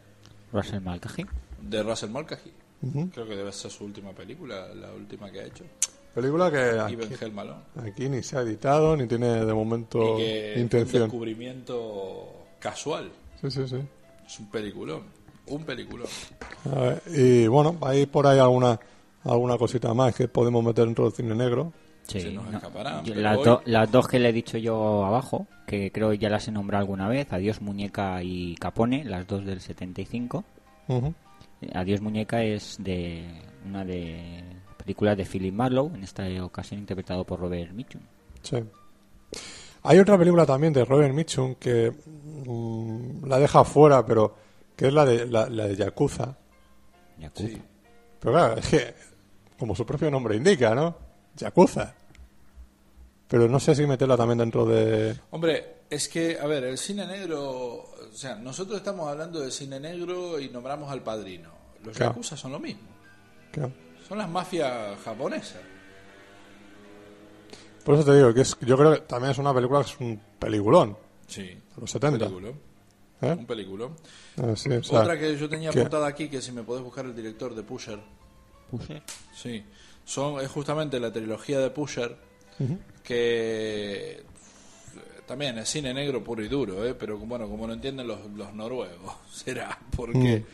Russell 0.53 0.81
Mulcahy. 0.81 1.27
De 1.63 1.83
Russell 1.83 2.11
Mulcahy. 2.11 2.53
Ujú. 2.83 3.11
Creo 3.11 3.27
que 3.27 3.37
debe 3.37 3.53
ser 3.53 3.71
su 3.71 3.85
última 3.85 4.13
película, 4.13 4.69
la 4.75 4.93
última 4.93 5.31
que 5.31 5.41
ha 5.41 5.45
hecho. 5.45 5.65
Película 6.15 6.51
que 6.51 6.59
Give 6.89 7.05
'em 7.05 7.13
aquí, 7.13 7.25
Hell 7.25 7.33
Malón. 7.33 7.63
aquí 7.77 8.09
ni 8.09 8.23
se 8.23 8.37
ha 8.37 8.43
editado, 8.43 8.97
ni 8.97 9.07
tiene 9.07 9.45
de 9.45 9.55
momento 9.55 10.19
Y 10.19 10.23
que 10.23 10.41
fue 10.45 10.55
un 10.57 10.61
intención. 10.63 11.03
descubrimiento 11.05 12.47
casual. 12.61 13.11
Sí, 13.41 13.51
sí, 13.51 13.69
sí. 13.69 13.77
Es 14.27 14.41
un 14.41 14.51
peliculón. 14.51 15.03
Un 15.47 15.63
peliculón. 15.65 16.07
A 16.73 16.79
ver, 16.81 17.03
y 17.15 17.47
bueno, 17.47 17.77
hay 17.83 18.07
por 18.07 18.27
ahí 18.27 18.39
alguna 18.39 18.79
alguna 19.25 19.57
cosita 19.57 19.93
más 19.95 20.15
que 20.15 20.29
podemos 20.29 20.63
meter 20.65 20.85
dentro 20.85 21.05
del 21.05 21.13
cine 21.15 21.35
negro. 21.35 21.73
Sí, 22.07 22.21
Se 22.21 22.33
nos 22.33 22.45
no. 22.51 22.59
escaparán, 22.59 23.03
Yo- 23.05 23.15
pero 23.15 23.23
las, 23.23 23.39
hoy- 23.39 23.45
do- 23.45 23.63
las 23.65 23.91
dos 23.91 24.07
que 24.09 24.19
le 24.19 24.29
he 24.29 24.33
dicho 24.33 24.59
yo 24.59 25.05
abajo, 25.07 25.47
que 25.67 25.91
creo 25.91 26.13
ya 26.13 26.29
las 26.29 26.47
he 26.49 26.53
nombrado 26.53 26.83
alguna 26.83 27.09
vez, 27.09 27.27
Adiós 27.33 27.63
Muñeca 27.63 28.23
y 28.23 28.55
Capone, 28.57 29.05
las 29.05 29.27
dos 29.27 29.45
del 29.47 29.61
75. 29.63 30.45
Ujú. 30.89 31.15
Eh, 31.63 31.71
Adiós 31.75 32.03
Muñeca 32.03 32.43
es 32.43 32.77
de 32.79 33.25
una 33.67 33.85
de 33.87 34.43
películas 34.77 35.17
de 35.17 35.25
Philip 35.25 35.55
Marlowe, 35.55 35.95
en 35.95 36.05
esta 36.05 36.25
ocasión 36.45 36.81
interpretado 36.81 37.25
por 37.25 37.41
Robert 37.41 37.73
Mitchum. 37.73 38.03
Sí. 38.43 38.59
Hay 39.83 39.99
otra 39.99 40.19
película 40.19 40.45
también 40.47 40.73
de 40.75 40.85
Robert 40.85 41.15
Mitchum 41.15 41.55
que 41.57 41.93
la 43.27 43.39
deja 43.39 43.65
fuera, 43.65 44.05
pero 44.05 44.35
que 44.77 44.89
es 44.89 44.93
la 44.93 45.05
de 45.05 45.27
la, 45.27 45.49
la 45.49 45.67
de 45.67 45.77
Yakuza. 45.77 46.37
Yakuza. 47.19 47.49
Sí. 47.49 47.63
Pero 48.21 48.33
claro, 48.35 48.55
es 48.59 48.67
que, 48.69 48.95
como 49.59 49.75
su 49.75 49.85
propio 49.87 50.11
nombre 50.11 50.37
indica, 50.37 50.75
¿no? 50.75 50.97
Yakuza. 51.37 51.95
Pero 53.29 53.49
no 53.49 53.59
sé 53.59 53.75
si 53.75 53.87
meterla 53.87 54.17
también 54.17 54.39
dentro 54.39 54.67
de... 54.67 55.17
Hombre, 55.31 55.83
es 55.91 56.09
que, 56.09 56.39
a 56.41 56.47
ver, 56.47 56.65
el 56.65 56.79
cine 56.79 57.07
negro. 57.07 57.41
O 57.43 58.13
sea, 58.13 58.37
nosotros 58.37 58.77
estamos 58.79 59.09
hablando 59.09 59.41
de 59.41 59.51
cine 59.51 59.81
negro 59.81 60.39
y 60.39 60.49
nombramos 60.51 60.91
al 60.91 61.03
padrino. 61.03 61.51
Los 61.85 61.97
Claro. 61.97 62.13
yakuza 62.13 62.37
son 62.37 62.53
lo 62.53 62.59
mismo. 62.61 62.83
Son 64.09 64.19
las 64.19 64.29
mafias 64.29 64.99
japonesas. 65.05 65.61
Por 67.85 67.95
eso 67.97 68.05
te 68.05 68.15
digo 68.17 68.33
que 68.33 68.41
es, 68.43 68.57
yo 68.61 68.77
creo 68.77 68.93
que 68.95 69.01
también 69.01 69.33
es 69.33 69.39
una 69.39 69.53
película 69.55 69.81
que 69.83 69.91
es 69.91 70.01
un 70.01 70.21
peliculón. 70.39 70.97
Sí. 71.27 71.59
Los 71.77 71.83
Un 71.83 71.89
70. 71.89 72.19
peliculón. 72.19 72.55
¿eh? 73.23 73.33
Un 73.39 73.47
peliculón. 73.47 73.97
Ah, 74.37 74.55
sí, 74.57 74.71
o 74.71 74.83
sea, 74.83 75.01
Otra 75.01 75.19
que 75.19 75.37
yo 75.37 75.49
tenía 75.49 75.71
que- 75.71 75.81
apuntada 75.81 76.07
aquí, 76.07 76.29
que 76.29 76.41
si 76.43 76.53
me 76.53 76.63
podés 76.63 76.83
buscar 76.85 77.05
el 77.07 77.15
director 77.17 77.55
de 77.55 77.63
Pusher. 77.63 78.01
Pusher. 78.71 79.03
Sí. 79.35 79.65
Son, 80.05 80.41
es 80.41 80.51
justamente 80.51 81.01
la 81.01 81.11
trilogía 81.13 81.59
de 81.61 81.71
Pusher, 81.71 82.17
que 83.03 84.23
también 85.27 85.57
es 85.59 85.69
cine 85.69 85.95
negro 85.95 86.23
puro 86.23 86.43
y 86.45 86.49
duro, 86.49 86.85
¿eh? 86.87 86.95
pero 86.95 87.19
bueno, 87.19 87.49
como 87.49 87.67
lo 87.67 87.73
entienden 87.73 88.07
los, 88.07 88.31
los 88.33 88.53
noruegos, 88.55 89.15
será, 89.33 89.79
porque 89.97 90.35
eh, 90.35 90.45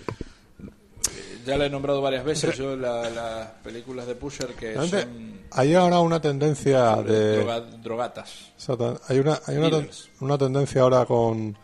ya 1.47 1.57
la 1.57 1.67
he 1.67 1.71
nombrado 1.71 2.01
varias 2.03 2.25
veces 2.25 2.57
yo 2.57 2.77
la- 2.77 3.09
las 3.11 3.47
películas 3.63 4.07
de 4.07 4.15
Pusher 4.15 4.49
que 4.55 4.73
realmente 4.75 5.03
son 5.03 5.41
hay 5.53 5.75
ahora 5.75 5.99
una 6.01 6.21
tendencia 6.21 6.97
de... 6.97 7.39
droga- 7.45 7.61
drogatas. 7.83 8.53
Exacto. 8.55 9.01
Hay 9.09 9.19
una, 9.19 9.39
hay 9.47 9.57
una, 9.57 9.71
ten- 9.71 9.91
una 10.21 10.39
tendencia 10.39 10.83
ahora 10.83 11.05
con, 11.07 11.57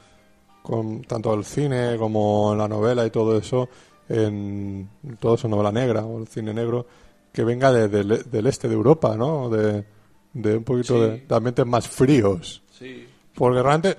con 0.62 1.02
tanto 1.02 1.32
el 1.34 1.44
cine 1.44 1.96
como 1.96 2.54
la 2.56 2.66
novela 2.66 3.06
y 3.06 3.10
todo 3.10 3.38
eso, 3.38 3.68
en 4.08 4.88
todo 5.20 5.34
eso, 5.36 5.46
novela 5.48 5.70
negra 5.70 6.04
o 6.04 6.18
el 6.20 6.26
cine 6.26 6.52
negro, 6.52 6.86
que 7.32 7.44
venga 7.44 7.70
de- 7.72 7.88
del- 7.88 8.28
del 8.30 8.46
este 8.46 8.66
de 8.68 8.74
Europa, 8.74 9.16
¿no? 9.16 9.48
De, 9.50 9.84
de 10.32 10.56
un 10.56 10.64
poquito 10.64 10.94
Sí. 10.94 11.00
de, 11.00 11.18
de 11.28 11.34
ambientes 11.34 11.66
más 11.66 11.86
fríos. 11.86 12.62
Sí, 12.76 13.06
Porque 13.34 13.62
realmente 13.62 13.96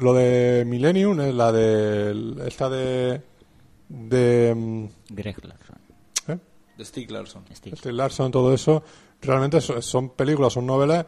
lo 0.00 0.12
de 0.12 0.64
Millennium 0.66 1.18
es 1.20 1.34
la 1.34 1.50
de... 1.52 2.34
esta 2.46 2.68
de... 2.68 3.22
de 3.90 4.88
Greg 5.08 5.44
Larson. 5.44 5.76
¿eh? 6.28 6.38
de 6.78 6.84
Stieg 6.84 7.10
Larsson. 7.10 7.44
Steve. 7.54 7.76
Steve 7.76 7.92
Larson, 7.94 8.30
todo 8.30 8.54
eso, 8.54 8.82
realmente 9.20 9.60
so- 9.60 9.82
son 9.82 10.10
películas, 10.10 10.52
son 10.52 10.64
novelas 10.66 11.04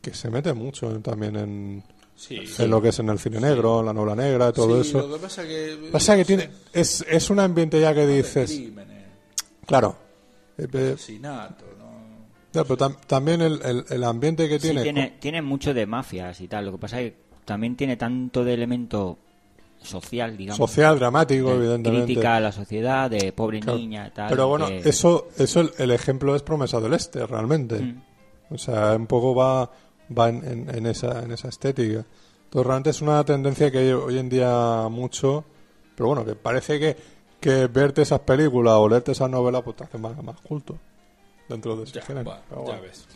que 0.00 0.12
se 0.14 0.30
meten 0.30 0.56
mucho 0.56 0.90
en- 0.90 1.02
también 1.02 1.36
en, 1.36 1.82
Sí, 2.14 2.38
en 2.58 2.70
lo 2.70 2.80
que 2.82 2.88
es 2.90 2.98
en 3.00 3.08
el 3.08 3.18
cine 3.18 3.40
negro, 3.40 3.80
en 3.80 3.86
la 3.86 3.92
novela 3.92 4.14
negra, 4.14 4.52
todo 4.52 4.82
Sí, 4.84 4.90
eso. 4.90 5.08
Lo 5.08 5.14
que 5.16 5.20
pasa 5.22 5.42
que 5.44 5.88
Pasa 5.90 6.14
que 6.14 6.20
no 6.20 6.26
tiene 6.26 6.50
es, 6.72 7.04
es 7.08 7.30
un 7.30 7.40
ambiente 7.40 7.80
ya 7.80 7.92
que 7.94 8.06
dices, 8.06 8.50
crímenes, 8.52 9.04
claro, 9.66 9.96
eh, 10.58 10.68
eh, 10.72 10.92
asesinato, 10.94 11.64
¿no? 11.78 12.26
ya, 12.52 12.62
pero 12.64 12.76
tam- 12.76 12.96
también 13.06 13.40
el, 13.40 13.60
el, 13.64 13.84
el 13.88 14.04
ambiente 14.04 14.48
que 14.48 14.56
Sí, 14.60 14.66
tiene, 14.68 14.82
tiene, 14.82 15.16
tiene 15.18 15.42
mucho 15.42 15.72
de 15.74 15.86
mafias 15.86 16.40
y 16.42 16.46
tal. 16.48 16.66
Lo 16.66 16.72
que 16.72 16.78
pasa 16.78 17.00
es 17.00 17.12
que 17.12 17.18
también 17.46 17.74
tiene 17.76 17.96
tanto 17.96 18.44
de 18.44 18.54
elemento 18.54 19.18
social, 19.84 20.36
digamos. 20.36 20.56
social, 20.56 20.98
dramático, 20.98 21.50
de 21.50 21.56
evidentemente. 21.56 22.04
Crítica 22.06 22.36
a 22.36 22.40
la 22.40 22.52
sociedad, 22.52 23.10
de 23.10 23.32
pobre 23.32 23.60
Claro. 23.60 23.78
niña 23.78 24.10
tal. 24.14 24.28
Pero 24.30 24.48
bueno, 24.48 24.66
que- 24.68 24.88
eso, 24.88 25.28
eso 25.38 25.60
el, 25.60 25.72
el 25.78 25.90
ejemplo 25.90 26.34
es 26.36 26.42
Promesa 26.42 26.80
del 26.80 26.94
Este, 26.94 27.26
realmente. 27.26 27.80
Mm. 27.80 28.02
O 28.50 28.58
sea, 28.58 28.94
un 28.96 29.06
poco 29.06 29.34
va, 29.34 29.70
va 30.16 30.28
en, 30.28 30.44
en- 30.44 30.74
en 30.74 30.86
esa, 30.86 31.22
en 31.22 31.32
esa 31.32 31.48
estética. 31.48 32.04
Entonces, 32.44 32.66
realmente 32.66 32.90
es 32.90 33.00
una 33.00 33.24
tendencia 33.24 33.70
que 33.70 33.78
hay 33.78 33.92
hoy 33.92 34.18
en 34.18 34.28
día 34.28 34.86
mucho, 34.90 35.44
pero 35.96 36.08
bueno, 36.08 36.24
que 36.24 36.34
parece 36.34 36.78
que, 36.78 36.96
que 37.40 37.66
verte 37.66 38.02
esas 38.02 38.20
películas 38.20 38.74
o 38.76 38.88
leerte 38.88 39.12
esas 39.12 39.30
novelas 39.30 39.62
pues 39.62 39.76
te 39.76 39.84
hace 39.84 39.98
más, 39.98 40.22
más 40.22 40.38
culto 40.42 40.76
dentro 41.48 41.76
de 41.76 41.84
ese 41.84 41.94
Ya, 41.94 42.02
género. 42.02 42.30
va, 42.30 42.42
Pero 42.48 42.60
ya 42.62 42.72
bueno. 42.72 42.82
ves. 42.82 43.06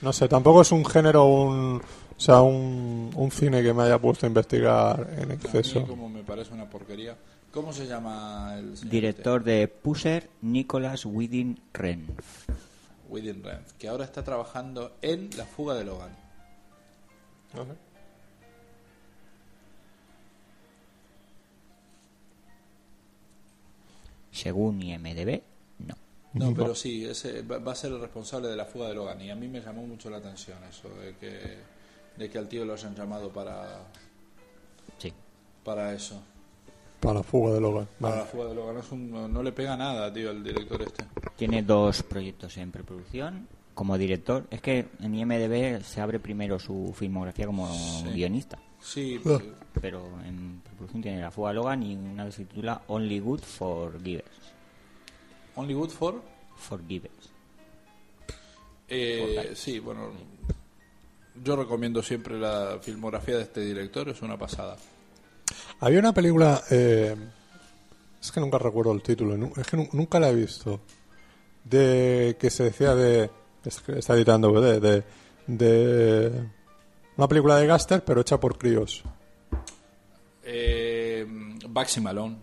No 0.00 0.12
sé, 0.12 0.28
tampoco 0.28 0.60
es 0.62 0.70
un 0.70 0.84
género, 0.84 1.24
un, 1.24 1.82
o 2.18 2.20
sea, 2.20 2.42
un, 2.42 3.10
un 3.14 3.30
cine 3.30 3.62
que 3.62 3.72
me 3.72 3.84
haya 3.84 3.98
puesto 3.98 4.26
a 4.26 4.28
investigar 4.28 5.08
en 5.18 5.30
A 5.30 5.34
exceso. 5.34 5.80
mí 5.80 5.86
como 5.86 6.08
me 6.08 6.24
parece 6.24 6.52
una 6.52 6.68
porquería. 6.68 7.16
¿Cómo 7.52 7.72
se 7.72 7.86
llama 7.86 8.56
el 8.58 8.76
señor 8.76 8.90
Director 8.90 9.44
de 9.44 9.68
Pusher, 9.68 10.28
Nicholas 10.42 11.06
Winding 11.06 11.58
Refn. 11.72 12.10
este? 12.10 12.52
Within 13.08 13.42
Rent, 13.42 13.66
que 13.78 13.88
ahora 13.88 14.04
está 14.04 14.22
trabajando 14.22 14.96
en 15.00 15.30
La 15.36 15.46
fuga 15.46 15.74
de 15.74 15.84
Logan. 15.84 16.10
Según 24.30 24.82
IMDB, 24.82 25.42
no. 25.78 25.94
No, 26.34 26.54
pero 26.54 26.74
sí, 26.74 27.04
ese 27.04 27.42
va 27.42 27.58
va 27.58 27.72
a 27.72 27.74
ser 27.74 27.92
el 27.92 28.00
responsable 28.00 28.48
de 28.48 28.56
la 28.56 28.66
fuga 28.66 28.88
de 28.88 28.94
Logan. 28.94 29.20
Y 29.22 29.30
a 29.30 29.34
mí 29.34 29.48
me 29.48 29.60
llamó 29.60 29.86
mucho 29.86 30.10
la 30.10 30.18
atención 30.18 30.58
eso, 30.68 30.88
de 30.90 31.16
que, 31.16 31.56
de 32.18 32.28
que 32.28 32.38
al 32.38 32.48
tío 32.48 32.64
lo 32.64 32.72
hayan 32.74 32.94
llamado 32.94 33.30
para, 33.32 33.86
Sí. 34.98 35.12
para 35.64 35.92
eso. 35.94 36.20
Para 37.00 37.14
la 37.14 37.22
fuga 37.22 37.54
de 37.54 37.60
Logan. 37.60 37.86
Para 38.00 38.14
Vale. 38.14 38.24
la 38.24 38.30
fuga 38.30 38.44
de 38.46 38.54
Logan. 38.56 38.78
Es 38.78 38.90
un- 38.92 39.10
no, 39.10 39.28
no 39.28 39.42
le 39.42 39.52
pega 39.52 39.76
nada, 39.76 40.12
tío, 40.12 40.30
el 40.32 40.42
director 40.42 40.82
este. 40.82 41.04
Tiene 41.36 41.62
dos 41.62 42.02
proyectos 42.02 42.56
en 42.56 42.72
preproducción. 42.72 43.46
Como 43.74 43.96
director, 43.96 44.44
es 44.50 44.60
que 44.60 44.88
en 45.00 45.14
IMDB 45.14 45.80
se 45.84 46.00
abre 46.00 46.18
primero 46.18 46.58
su 46.58 46.92
filmografía 46.96 47.46
como 47.46 47.72
Sí. 47.72 48.08
guionista. 48.12 48.58
Sí, 48.80 49.20
Ah. 49.24 49.38
Pero 49.80 50.04
en 50.24 50.60
preproducción 50.64 51.02
tiene 51.02 51.20
La 51.20 51.30
Fuga 51.30 51.50
de 51.50 51.54
Logan 51.54 51.82
y 51.84 51.94
una 51.94 52.24
que 52.26 52.32
se 52.32 52.44
titula 52.44 52.82
Only 52.88 53.20
Good 53.20 53.40
for 53.40 54.02
Givers. 54.02 54.26
Only 55.54 55.74
Good 55.74 55.90
for... 55.90 56.20
For 56.56 56.80
Givers. 56.88 57.30
Eh, 58.88 59.52
sí, 59.54 59.78
bueno, 59.78 60.10
yo 61.42 61.56
recomiendo 61.56 62.02
siempre 62.02 62.38
la 62.38 62.78
filmografía 62.80 63.36
de 63.36 63.42
este 63.42 63.60
director, 63.60 64.08
es 64.08 64.20
una 64.22 64.36
pasada. 64.38 64.76
Había 65.80 66.00
una 66.00 66.12
película, 66.12 66.62
eh, 66.70 67.16
es 68.20 68.32
que 68.32 68.40
nunca 68.40 68.58
recuerdo 68.58 68.92
el 68.92 69.02
título, 69.02 69.34
es 69.56 69.66
que 69.66 69.76
nu- 69.76 69.88
nunca 69.92 70.18
la 70.20 70.28
he 70.30 70.34
visto, 70.34 70.80
de 71.64 72.36
que 72.38 72.50
se 72.50 72.64
decía 72.64 72.94
de, 72.94 73.30
es 73.64 73.80
que 73.80 73.98
está 73.98 74.14
editando 74.14 74.60
de, 74.60 75.04
de 75.46 76.48
una 77.16 77.26
película 77.28 77.56
de 77.56 77.66
Gaster 77.66 78.04
pero 78.04 78.20
hecha 78.20 78.38
por 78.38 78.58
críos. 78.58 79.02
Eh, 80.42 81.26
Baxi 81.68 82.00
Malone, 82.00 82.36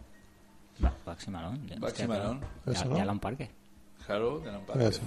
Baxi 1.06 1.32
Malone. 1.32 1.60
de- 1.68 1.80
Baxi 1.80 2.08
Malone. 2.08 2.42
Eso. 2.66 2.94
Alan 2.96 3.20
Parker. 3.20 3.50
claro, 4.06 4.40
de 4.40 4.50
Alan 4.50 4.66
Parker. 4.66 4.88
Esa. 4.88 5.02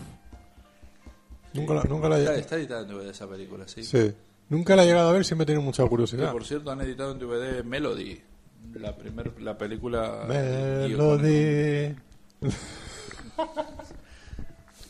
Nunca, 1.54 1.74
la- 1.74 1.82
nunca 1.84 2.08
la 2.08 2.18
Está, 2.34 2.56
editada 2.56 2.82
en 2.82 2.88
DVD 2.88 3.10
esa 3.10 3.26
película, 3.28 3.66
sí. 3.66 3.82
sí. 3.82 4.12
Nunca 4.50 4.76
la 4.76 4.84
he 4.84 4.86
llegado 4.86 5.08
a 5.08 5.12
ver, 5.12 5.24
siempre 5.24 5.42
he 5.44 5.46
tenido 5.46 5.62
mucha 5.62 5.82
Que 5.82 5.88
curiosidad. 5.88 6.32
por 6.32 6.44
cierto 6.44 6.70
han 6.70 6.80
editado 6.80 7.12
en 7.12 7.18
DVD 7.18 7.62
Melody, 7.64 8.20
la 8.74 8.96
primer, 8.96 9.40
la 9.42 9.56
película... 9.58 10.24
Melody. 10.26 11.94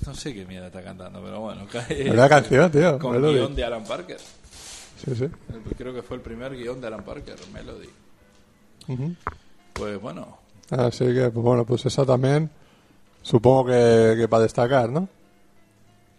No 0.07 0.15
sé 0.15 0.33
qué 0.33 0.47
mierda 0.47 0.69
está 0.69 0.83
cantando, 0.83 1.21
pero 1.23 1.41
bueno, 1.41 1.67
cae 1.73 2.11
Una 2.11 2.29
canción, 2.29 2.71
tío. 2.71 2.99
con 2.99 3.13
Melody. 3.13 3.35
guion 3.35 3.55
de 3.55 3.65
Alan 3.65 3.85
Parker. 3.85 4.19
Sí, 4.19 5.15
sí. 5.15 5.27
Creo 5.77 5.93
que 5.95 6.03
fue 6.03 6.17
el 6.17 6.23
primer 6.23 6.57
guion 6.57 6.81
de 6.81 6.87
Alan 6.87 7.05
Parker, 7.05 7.37
Melody. 7.53 7.89
Ujú. 8.89 9.15
Pues 9.75 10.01
bueno, 10.01 10.39
Así 10.71 11.05
que, 11.07 11.31
pues 11.31 11.45
bueno, 11.45 11.65
pues 11.65 11.87
esa 11.87 12.05
también, 12.05 12.51
supongo 13.23 13.67
que, 13.67 14.15
que 14.19 14.29
para 14.29 14.43
destacar, 14.43 14.89
¿no? 14.91 15.09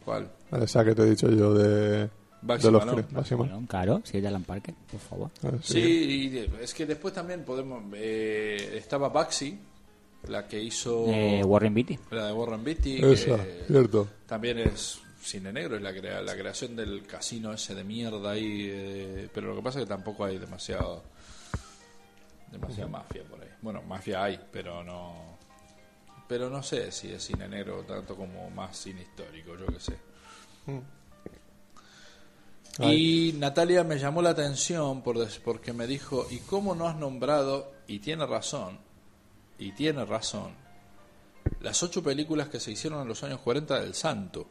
¿Cuál? 0.04 0.32
Esa 0.52 0.84
que 0.86 0.96
te 0.96 1.04
he 1.04 1.10
dicho 1.10 1.30
yo 1.30 1.54
de, 1.54 2.10
Baxi 2.42 2.66
de 2.68 2.72
los 2.72 2.86
claro, 3.68 4.02
si 4.04 4.18
es 4.18 4.24
de 4.24 4.30
Alan 4.30 4.44
Parker, 4.44 4.74
por 4.92 5.00
favor. 5.00 5.32
Ah, 5.44 5.52
Sí, 5.62 5.80
y 6.34 6.38
es 6.62 6.74
que 6.74 6.86
después 6.86 7.14
también 7.14 7.44
podemos... 7.44 7.84
eh, 7.96 8.76
estaba 8.78 9.10
Baxi, 9.10 9.60
la 10.28 10.48
que 10.48 10.62
hizo... 10.62 11.06
Eh, 11.08 11.44
Warren 11.44 11.74
Beatty. 11.74 12.00
La 12.12 12.28
de 12.28 12.34
Warren 12.34 12.64
Beatty, 12.64 13.04
Esa, 13.04 13.38
que 13.44 13.64
cierto. 13.68 14.08
también 14.26 14.60
es 14.60 15.00
cine 15.22 15.52
negro, 15.52 15.76
es 15.76 15.82
la, 15.82 15.94
crea- 15.94 16.22
la 16.22 16.34
creación 16.36 16.76
del 16.76 17.06
casino 17.06 17.52
ese 17.54 17.76
de 17.76 17.84
mierda 17.84 18.32
ahí, 18.32 18.70
eh, 18.72 19.30
pero 19.34 19.48
lo 19.50 19.56
que 19.58 19.62
pasa 19.62 19.80
es 19.80 19.86
que 19.86 19.90
tampoco 19.90 20.24
hay 20.26 20.38
demasiado 20.38 21.04
demasiada 22.52 22.90
mafia 22.90 23.24
por 23.24 23.42
ahí. 23.42 23.50
Bueno, 23.62 23.82
mafia 23.84 24.24
hay, 24.24 24.40
pero 24.52 24.84
no 24.84 25.38
pero 26.30 26.50
no 26.50 26.64
sé 26.64 26.92
si 26.94 27.12
es 27.12 27.24
cine 27.26 27.48
negro 27.50 27.84
tanto 27.84 28.16
como 28.16 28.50
más 28.52 28.78
cine 28.78 29.02
histórico, 29.02 29.58
yo 29.58 29.66
qué 29.66 29.80
sé. 29.80 29.98
Y 32.82 33.34
Natalia 33.38 33.84
me 33.84 33.98
llamó 34.00 34.22
la 34.22 34.30
atención 34.30 35.02
por 35.02 35.18
des- 35.18 35.40
porque 35.40 35.74
me 35.74 35.86
dijo, 35.88 36.28
¿y 36.30 36.38
cómo 36.40 36.76
no 36.76 36.88
has 36.88 36.96
nombrado? 36.96 37.74
Y 37.88 38.00
tiene 38.00 38.26
razón, 38.26 38.78
y 39.58 39.72
tiene 39.74 40.06
razón, 40.06 40.54
las 41.62 41.82
ocho 41.84 42.02
películas 42.04 42.48
que 42.48 42.60
se 42.60 42.72
hicieron 42.72 43.02
en 43.02 43.08
los 43.10 43.22
años 43.24 43.40
40 43.42 43.80
del 43.82 43.96
Santo. 43.96 44.48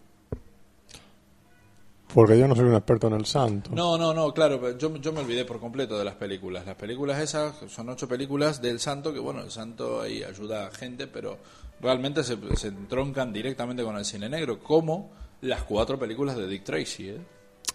Porque 2.13 2.39
yo 2.39 2.49
no 2.49 2.57
soy 2.57 2.65
un 2.65 2.75
experto 2.75 3.07
en 3.09 3.13
el 3.15 3.27
santo. 3.27 3.71
No, 3.75 3.99
no, 3.99 4.15
no, 4.15 4.33
claro, 4.33 4.59
pero 4.59 4.79
yo, 4.79 4.97
yo 4.97 5.13
me 5.13 5.21
olvidé 5.21 5.45
por 5.45 5.61
completo 5.61 5.99
de 5.99 6.07
las 6.07 6.15
películas. 6.15 6.65
Las 6.65 6.75
películas 6.77 7.21
esas 7.21 7.55
son 7.71 7.91
ocho 7.91 8.09
películas 8.09 8.63
del 8.63 8.81
Santo, 8.81 9.13
que 9.13 9.19
bueno, 9.21 9.43
el 9.43 9.51
Santo 9.51 10.01
ahí 10.01 10.23
ayuda 10.23 10.67
a 10.67 10.71
gente, 10.71 11.07
pero 11.07 11.37
realmente 11.81 12.23
se, 12.25 12.37
se 12.57 12.69
entroncan 12.69 13.33
directamente 13.33 13.83
con 13.83 13.97
el 13.97 14.05
cine 14.05 14.29
negro, 14.29 14.59
como 14.61 15.11
las 15.43 15.63
cuatro 15.63 15.99
películas 15.99 16.37
de 16.37 16.47
Dick 16.47 16.65
Tracy, 16.65 17.11
¿eh? 17.11 17.19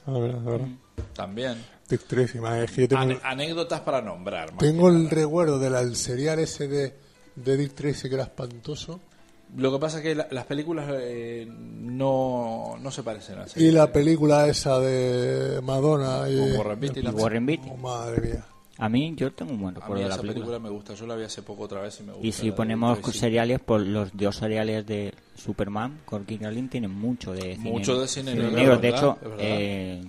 A 0.06 0.12
ver, 0.12 0.36
a 0.36 0.40
ver. 0.40 0.62
También. 1.14 1.58
Dick 1.88 2.04
Tracy, 2.08 2.40
man, 2.40 2.60
es 2.64 2.72
que 2.72 2.82
yo 2.82 2.88
tengo, 2.90 3.02
Ane- 3.02 3.20
anécdotas 3.24 3.82
para 3.82 4.02
nombrar. 4.02 4.52
tengo 4.58 4.90
el 4.90 5.10
recuerdo 5.10 5.60
del 5.60 5.96
serial 5.96 6.40
ese 6.40 6.68
de, 6.68 6.94
de 7.36 7.58
Dick 7.58 7.74
Tracy 7.74 8.10
que 8.10 8.16
era 8.16 8.24
espantoso. 8.26 9.00
Lo 9.56 9.72
que 9.72 9.78
pasa 9.80 9.98
es 9.98 10.04
que 10.04 10.16
la- 10.16 10.28
las 10.32 10.46
películas 10.46 10.88
eh, 10.92 11.46
no, 11.48 12.76
no 12.82 12.92
se 12.92 13.04
parecen 13.04 13.38
a 13.40 13.46
Y 13.56 13.72
la 13.72 13.92
película 13.92 14.48
esa 14.48 14.80
de 14.80 15.62
Madonna 15.62 16.28
y... 16.28 16.58
Warren 16.58 17.46
Beatty. 17.46 17.70
Oh, 17.72 17.78
madre 17.78 18.22
mía. 18.22 18.46
A 18.80 18.90
mí, 18.90 19.14
yo 19.16 19.32
tengo 19.32 19.52
un 19.54 19.62
buen 19.62 19.76
A 19.78 19.80
recuerdo 19.80 19.96
mí 19.96 20.02
de 20.04 20.08
la 20.10 20.16
esa 20.16 20.22
película. 20.22 20.46
película 20.46 20.60
me 20.70 20.76
gusta, 20.76 20.94
yo 20.96 21.06
la 21.08 21.16
vi 21.16 21.24
hace 21.26 21.42
poco 21.44 21.64
otra 21.64 21.82
vez 21.82 22.00
y 22.00 22.04
me 22.04 22.12
gusta. 22.14 22.28
Y 22.28 22.32
si 22.32 22.52
ponemos 22.52 23.00
Tracy. 23.02 23.20
seriales, 23.20 23.60
por 23.60 23.82
los 23.82 24.10
dos 24.18 24.36
seriales 24.36 24.86
de 24.88 25.14
Superman, 25.36 26.00
Corky 26.06 26.38
Carlin 26.40 26.70
tienen 26.70 26.92
mucho 26.92 27.34
de 27.34 27.56
cine 27.56 27.70
Mucho 27.72 28.00
de 28.02 28.08
cine 28.08 28.34
negro. 28.34 28.52
negro, 28.52 28.78
De 28.78 28.90
hecho, 28.90 29.18
eh, 29.38 30.02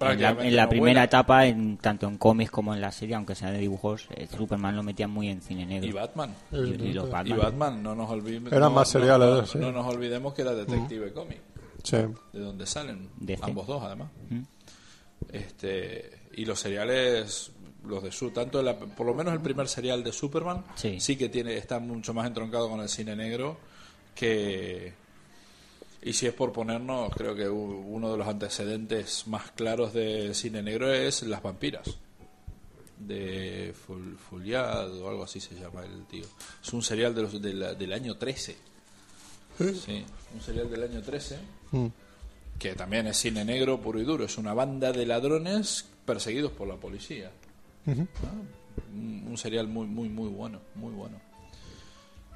en 0.00 0.20
la, 0.22 0.30
en 0.30 0.56
la 0.56 0.62
no 0.64 0.68
primera 0.70 0.92
vuela. 1.00 1.04
etapa, 1.04 1.46
en, 1.46 1.76
tanto 1.78 2.06
en 2.06 2.16
cómics 2.16 2.52
como 2.52 2.72
en 2.72 2.80
la 2.80 2.92
serie, 2.92 3.16
aunque 3.16 3.34
sea 3.34 3.50
de 3.50 3.58
dibujos, 3.58 4.06
eh, 4.14 4.28
Superman 4.34 4.76
lo 4.76 4.84
metían 4.84 5.10
muy 5.10 5.28
en 5.28 5.42
cine 5.42 5.66
negro. 5.66 5.88
Y 5.88 5.92
Batman. 5.92 6.34
Y- 6.52 6.56
y 6.56 6.92
los 6.92 7.08
Y 7.08 7.10
Batman. 7.10 7.38
Batman, 7.38 7.82
no 7.82 7.94
nos 7.96 8.08
olvidemos. 8.10 8.52
Eran 8.52 8.62
no- 8.70 8.76
más 8.76 8.88
seriales, 8.88 9.28
no, 9.28 9.46
sí. 9.46 9.58
no 9.58 9.72
nos 9.72 9.86
olvidemos 9.92 10.32
que 10.34 10.42
era 10.42 10.54
Detective 10.54 11.12
Comic, 11.12 11.40
Sí. 11.82 11.96
de 12.32 12.38
donde 12.40 12.64
salen 12.64 13.10
DC. 13.18 13.44
ambos 13.44 13.66
dos, 13.66 13.82
además. 13.82 14.08
¿Mm? 14.30 14.40
Este 15.32 16.10
y 16.36 16.44
los 16.44 16.58
seriales, 16.58 17.52
los 17.86 18.02
de 18.02 18.10
su, 18.12 18.30
tanto 18.30 18.62
la- 18.62 18.78
por 18.78 19.06
lo 19.06 19.14
menos 19.14 19.32
el 19.34 19.40
primer 19.40 19.68
serial 19.68 20.02
de 20.04 20.12
Superman, 20.12 20.64
Sí. 20.76 21.16
que 21.16 21.28
tiene 21.28 21.56
está 21.56 21.78
mucho 21.78 22.12
más 22.14 22.26
entroncado 22.26 22.68
con 22.68 22.80
el 22.80 22.88
cine 22.88 23.14
negro 23.16 23.56
que 24.14 24.92
y 26.02 26.12
si 26.12 26.26
es 26.26 26.34
por 26.34 26.52
ponernos, 26.52 27.10
creo 27.14 27.34
que 27.34 27.48
uno 27.48 28.12
de 28.12 28.18
los 28.18 28.26
antecedentes 28.28 29.26
más 29.26 29.50
claros 29.52 29.92
del 29.94 30.34
cine 30.34 30.62
negro 30.62 30.92
es 30.92 31.22
Las 31.22 31.42
vampiras 31.42 31.86
de 32.98 33.74
Ful, 33.74 34.16
Fuliad 34.18 35.00
o 35.00 35.08
algo 35.08 35.24
así 35.24 35.40
se 35.40 35.54
llama 35.54 35.84
el 35.84 36.04
tío. 36.06 36.24
Es 36.62 36.72
un 36.72 36.82
serial 36.82 37.14
de 37.14 37.22
los, 37.22 37.40
de 37.42 37.52
la- 37.54 37.74
del 37.74 37.92
año 37.92 38.16
13. 38.16 38.56
Sí, 39.58 40.04
un 40.34 40.40
serial 40.40 40.70
del 40.70 40.82
año 40.84 41.02
13 41.02 41.38
Mm. 41.72 41.86
que 42.58 42.74
también 42.74 43.06
es 43.08 43.16
cine 43.16 43.44
negro 43.44 43.80
puro 43.80 44.00
y 44.00 44.04
duro. 44.04 44.24
Es 44.24 44.38
una 44.38 44.54
banda 44.54 44.92
de 44.92 45.06
ladrones 45.06 45.86
perseguidos 46.04 46.52
por 46.52 46.68
la 46.68 46.76
policía. 46.76 47.30
Un, 47.86 49.26
un 49.28 49.36
serial 49.36 49.68
muy, 49.68 49.86
muy, 49.86 50.08
muy 50.08 50.28
bueno, 50.28 50.60
muy 50.74 50.92
bueno. 50.92 51.16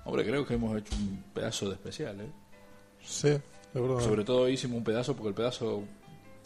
Hombre, 0.04 0.24
creo 0.24 0.46
que 0.46 0.54
hemos 0.54 0.76
hecho 0.78 0.94
un 0.96 1.22
pedazo 1.34 1.68
de 1.68 1.74
especial, 1.74 2.20
¿eh? 2.20 2.30
Sí. 3.02 3.36
Sobre 3.72 4.24
todo 4.24 4.48
hicimos 4.48 4.78
un 4.78 4.84
pedazo 4.84 5.14
porque 5.14 5.28
el 5.28 5.34
pedazo 5.34 5.82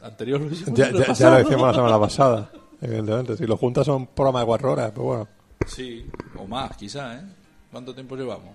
anterior 0.03 0.41
lo 0.41 0.51
hicimos 0.51 0.79
Ya, 0.79 0.91
lo 0.91 0.99
decíamos 0.99 1.69
la 1.69 1.75
semana 1.75 2.01
pasada, 2.01 2.51
evidentemente. 2.81 3.37
Si 3.37 3.47
lo 3.47 3.57
juntas 3.57 3.87
son 3.87 4.03
un 4.03 4.07
programa 4.09 4.41
de 4.41 4.47
cuatro 4.47 4.73
horas, 4.73 4.93
pues 4.93 5.05
bueno. 5.05 5.29
Sí, 5.67 6.05
o 6.37 6.47
más 6.47 6.77
quizá, 6.77 7.15
¿eh? 7.17 7.23
¿Cuánto 7.71 7.95
tiempo 7.95 8.17
llevamos? 8.17 8.55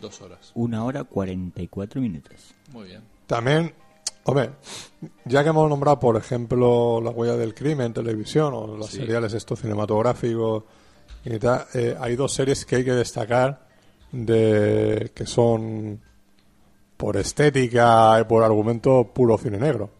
Dos 0.00 0.20
horas. 0.22 0.50
Una 0.54 0.84
hora 0.84 1.04
cuarenta 1.04 1.62
y 1.62 1.68
cuatro 1.68 2.00
minutos. 2.00 2.52
Muy 2.72 2.88
bien. 2.88 3.02
También, 3.26 3.72
hombre, 4.24 4.50
ya 5.24 5.42
que 5.42 5.50
hemos 5.50 5.68
nombrado, 5.68 5.98
por 6.00 6.16
ejemplo, 6.16 7.00
La 7.00 7.10
huella 7.10 7.36
del 7.36 7.54
crimen 7.54 7.86
en 7.86 7.92
televisión 7.94 8.52
o 8.54 8.76
los 8.76 8.88
Sí. 8.90 8.98
seriales 8.98 9.32
estos 9.34 9.60
cinematográficos 9.60 10.64
y 11.24 11.38
tal, 11.38 11.64
eh, 11.74 11.96
hay 12.00 12.16
dos 12.16 12.32
series 12.32 12.64
que 12.64 12.76
hay 12.76 12.84
que 12.84 12.92
destacar 12.92 13.66
de 14.12 15.10
que 15.14 15.26
son 15.26 16.00
por 16.96 17.16
estética 17.16 18.18
y 18.20 18.24
por 18.24 18.42
argumento 18.44 19.12
puro 19.12 19.36
cine 19.38 19.58
negro. 19.58 19.90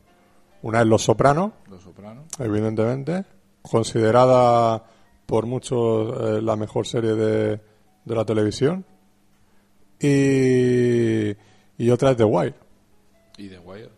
Una 0.63 0.81
es 0.81 0.87
Los 0.87 1.03
Sopranos, 1.03 1.53
Los 1.69 1.83
Sopranos. 1.83 2.25
evidentemente, 2.39 3.25
considerada 3.63 4.85
por 5.27 5.47
muchos 5.47 6.15
eh, 6.23 6.43
la 6.43 6.57
mejor 6.57 6.87
serie 6.87 7.15
de, 7.15 7.61
de 8.05 8.15
la 8.15 8.25
televisión. 8.25 8.85
Y, 10.01 11.31
y 11.79 11.91
otra 11.91 12.11
es 12.13 12.17
The 12.17 12.25
Wire. 12.25 12.55
Y 13.39 13.49
The 13.49 13.59
Wire. 13.59 13.91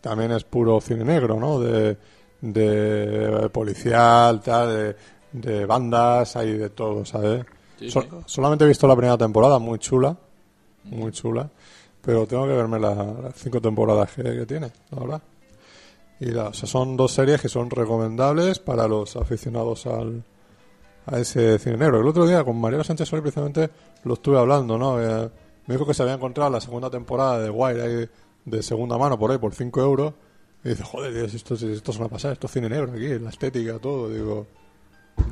También 0.00 0.32
es 0.32 0.44
puro 0.44 0.80
cine 0.80 1.04
negro, 1.04 1.38
¿no? 1.38 1.60
De, 1.60 1.96
de 2.40 3.48
policial, 3.50 4.40
tal, 4.40 4.68
de, 4.68 4.96
de 5.32 5.66
bandas, 5.66 6.36
hay 6.36 6.56
de 6.56 6.70
todo, 6.70 7.04
¿sabes? 7.04 7.44
Sí, 7.78 7.90
So- 7.90 8.02
sí. 8.02 8.08
Solamente 8.26 8.64
he 8.64 8.68
visto 8.68 8.86
la 8.86 8.96
primera 8.96 9.18
temporada, 9.18 9.58
muy 9.58 9.78
chula, 9.78 10.16
muy 10.84 11.12
chula, 11.12 11.48
pero 12.00 12.26
tengo 12.26 12.44
que 12.46 12.54
verme 12.54 12.78
la- 12.80 12.94
las 12.94 13.34
cinco 13.36 13.60
temporadas 13.60 14.10
que, 14.12 14.22
que 14.22 14.46
tiene, 14.46 14.70
la 14.90 14.98
verdad. 15.00 15.22
Y 16.18 16.26
la- 16.26 16.48
o 16.48 16.52
sea, 16.54 16.68
son 16.68 16.96
dos 16.96 17.12
series 17.12 17.40
que 17.40 17.48
son 17.48 17.68
recomendables 17.70 18.58
para 18.58 18.88
los 18.88 19.16
aficionados 19.16 19.86
al, 19.86 20.22
a 21.06 21.18
ese 21.18 21.58
cine 21.58 21.76
negro. 21.76 22.00
El 22.00 22.06
otro 22.08 22.26
día 22.26 22.42
con 22.44 22.58
Mariano 22.60 22.84
Sánchez 22.84 23.08
Solís 23.08 23.22
precisamente 23.22 23.70
lo 24.04 24.14
estuve 24.14 24.38
hablando, 24.38 24.78
¿no? 24.78 25.00
Eh, 25.02 25.30
me 25.66 25.74
dijo 25.74 25.86
que 25.86 25.94
se 25.94 26.02
había 26.02 26.14
encontrado 26.14 26.50
la 26.50 26.60
segunda 26.60 26.88
temporada 26.90 27.38
de 27.38 27.50
Wire 27.50 27.82
ahí 27.82 28.08
de 28.44 28.62
segunda 28.62 28.96
mano 28.98 29.18
por 29.18 29.30
ahí 29.30 29.38
por 29.38 29.54
5 29.54 29.80
euros. 29.80 30.14
Y 30.64 30.70
dice, 30.70 30.82
joder, 30.82 31.30
si 31.30 31.36
esto, 31.36 31.54
esto 31.54 31.90
es 31.90 31.96
una 31.98 32.08
pasada, 32.08 32.34
esto 32.34 32.46
es 32.46 32.52
cine 32.52 32.68
negro 32.68 32.92
aquí, 32.92 33.18
la 33.18 33.30
estética, 33.30 33.78
todo. 33.78 34.10
Digo, 34.10 34.46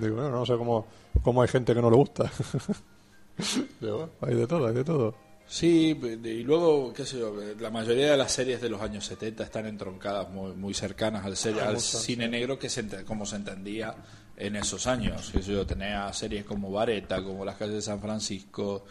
digo 0.01 0.15
bueno, 0.17 0.31
no 0.31 0.47
sé 0.47 0.57
cómo, 0.57 0.87
cómo 1.23 1.43
hay 1.43 1.49
gente 1.49 1.75
que 1.75 1.83
no 1.83 1.91
le 1.91 1.97
gusta. 1.97 2.31
Digo, 3.81 4.11
hay 4.21 4.35
de 4.35 4.47
todo, 4.47 4.67
hay 4.67 4.75
de 4.75 4.85
todo. 4.85 5.15
Sí, 5.47 5.99
y 6.25 6.43
luego, 6.43 6.93
qué 6.93 7.07
sé 7.07 7.19
yo, 7.19 7.35
la 7.59 7.71
mayoría 7.71 8.11
de 8.11 8.17
las 8.19 8.33
series 8.33 8.61
de 8.61 8.69
los 8.69 8.83
años 8.83 9.07
70 9.07 9.45
están 9.45 9.65
entroncadas 9.67 10.29
muy, 10.29 10.53
muy 10.53 10.75
cercanas 10.75 11.25
al, 11.25 11.37
ser- 11.37 11.59
al 11.61 11.75
muchas, 11.75 12.03
cine 12.03 12.29
negro 12.29 12.59
que 12.59 12.69
se, 12.69 12.87
como 13.05 13.25
se 13.25 13.37
entendía 13.37 13.95
en 14.37 14.57
esos 14.57 14.87
años. 14.87 15.31
Qué 15.33 15.43
sé 15.43 15.53
yo, 15.53 15.65
tenía 15.67 16.13
series 16.13 16.45
como 16.45 16.71
Vareta, 16.71 17.23
como 17.23 17.45
Las 17.47 17.57
calles 17.57 17.77
de 17.77 17.83
San 17.83 18.01
Francisco, 18.01 18.85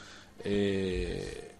eh, 0.43 1.55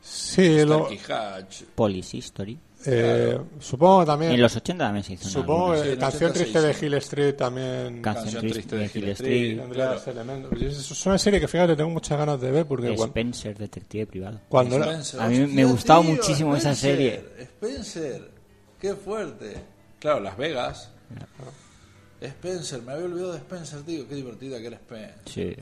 Sí, 0.00 0.64
lo, 0.64 0.88
Hatch. 0.88 1.62
Police 1.74 2.16
History. 2.16 2.58
eh, 2.86 3.38
supongo 3.58 4.00
que 4.00 4.06
también... 4.06 4.32
En 4.32 4.40
los 4.40 4.56
80 4.56 4.84
también 4.84 5.04
se 5.04 5.12
hizo 5.12 5.24
una 5.24 5.32
Supongo 5.32 5.72
que 5.72 5.90
Sí, 5.92 5.96
Canción 5.98 6.30
86, 6.30 6.32
Triste 6.32 6.60
de. 6.60 6.86
Hill 6.86 6.94
Street 6.94 7.34
también... 7.34 8.02
Canción 8.02 8.24
Canción 8.24 8.52
triste 8.52 8.76
de 8.76 8.84
Hill 8.86 9.04
Hill 9.04 9.08
Street. 9.10 9.58
tendría 9.58 9.96
claro. 9.96 10.56
Es 10.60 11.06
una 11.06 11.18
serie 11.18 11.40
que, 11.40 11.48
fíjate, 11.48 11.76
tengo 11.76 11.90
muchas 11.90 12.18
ganas 12.18 12.40
de 12.40 12.50
ver 12.50 12.66
porque 12.66 12.94
Spencer, 12.94 13.58
detective 13.58 14.06
privado. 14.06 14.40
cuando, 14.48 14.76
era, 14.76 14.86
Spencer. 14.86 15.20
A 15.20 15.28
mí 15.28 15.46
me 15.46 15.64
gustaba 15.64 16.00
tío, 16.02 16.12
muchísimo 16.12 16.56
esa 16.56 16.72
Spencer, 16.72 16.96
serie. 16.96 17.44
Spencer, 17.44 18.30
qué 18.80 18.94
fuerte. 18.94 19.56
Claro, 19.98 20.20
Las 20.20 20.36
Vegas. 20.38 20.90
Spencer, 22.20 22.82
me 22.82 22.92
había 22.92 23.04
olvidado 23.04 23.32
de 23.32 23.38
Spencer, 23.38 23.82
tío, 23.82 24.08
qué 24.08 24.14
divertida 24.14 24.58
que 24.58 24.66
era 24.66 24.76
Spencer. 24.76 25.14
Sí. 25.26 25.56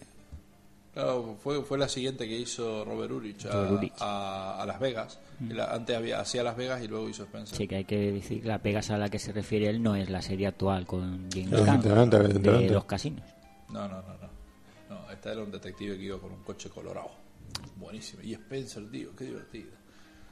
Claro, 0.98 1.36
fue, 1.40 1.62
fue 1.62 1.78
la 1.78 1.88
siguiente 1.88 2.26
que 2.26 2.36
hizo 2.36 2.84
Robert 2.84 3.12
Urich 3.12 3.46
a, 3.46 3.52
Robert 3.52 3.72
Urich. 3.72 3.92
a- 4.00 4.60
a 4.62 4.66
Las 4.66 4.80
Vegas. 4.80 5.20
Y 5.40 5.52
la- 5.52 5.66
antes 5.72 5.96
había, 5.96 6.18
hacía 6.20 6.42
Las 6.42 6.56
Vegas 6.56 6.82
y 6.82 6.88
luego 6.88 7.08
hizo 7.08 7.22
Spencer. 7.22 7.56
Sí, 7.56 7.68
que 7.68 7.76
hay 7.76 7.84
que 7.84 8.10
decir 8.10 8.42
que 8.42 8.48
la 8.48 8.58
Pegas 8.60 8.90
a 8.90 8.98
la 8.98 9.08
que 9.08 9.20
se 9.20 9.30
refiere 9.32 9.68
él 9.68 9.80
no 9.80 9.94
es 9.94 10.10
la 10.10 10.20
serie 10.22 10.48
actual 10.48 10.86
con 10.86 11.28
James 11.32 11.52
evidentemente. 11.52 12.50
de 12.50 12.70
los 12.70 12.84
casinos. 12.84 13.22
No, 13.70 13.86
no, 13.86 14.02
no, 14.02 14.08
no. 14.18 14.28
No, 14.90 15.10
esta 15.12 15.30
era 15.30 15.42
un 15.44 15.52
detective 15.52 15.96
que 15.96 16.02
iba 16.02 16.18
con 16.18 16.32
un 16.32 16.42
coche 16.42 16.68
colorado. 16.68 17.10
Buenísimo. 17.76 18.20
Y 18.24 18.32
Spencer, 18.34 18.90
tío, 18.90 19.14
qué 19.14 19.24
divertido. 19.26 19.70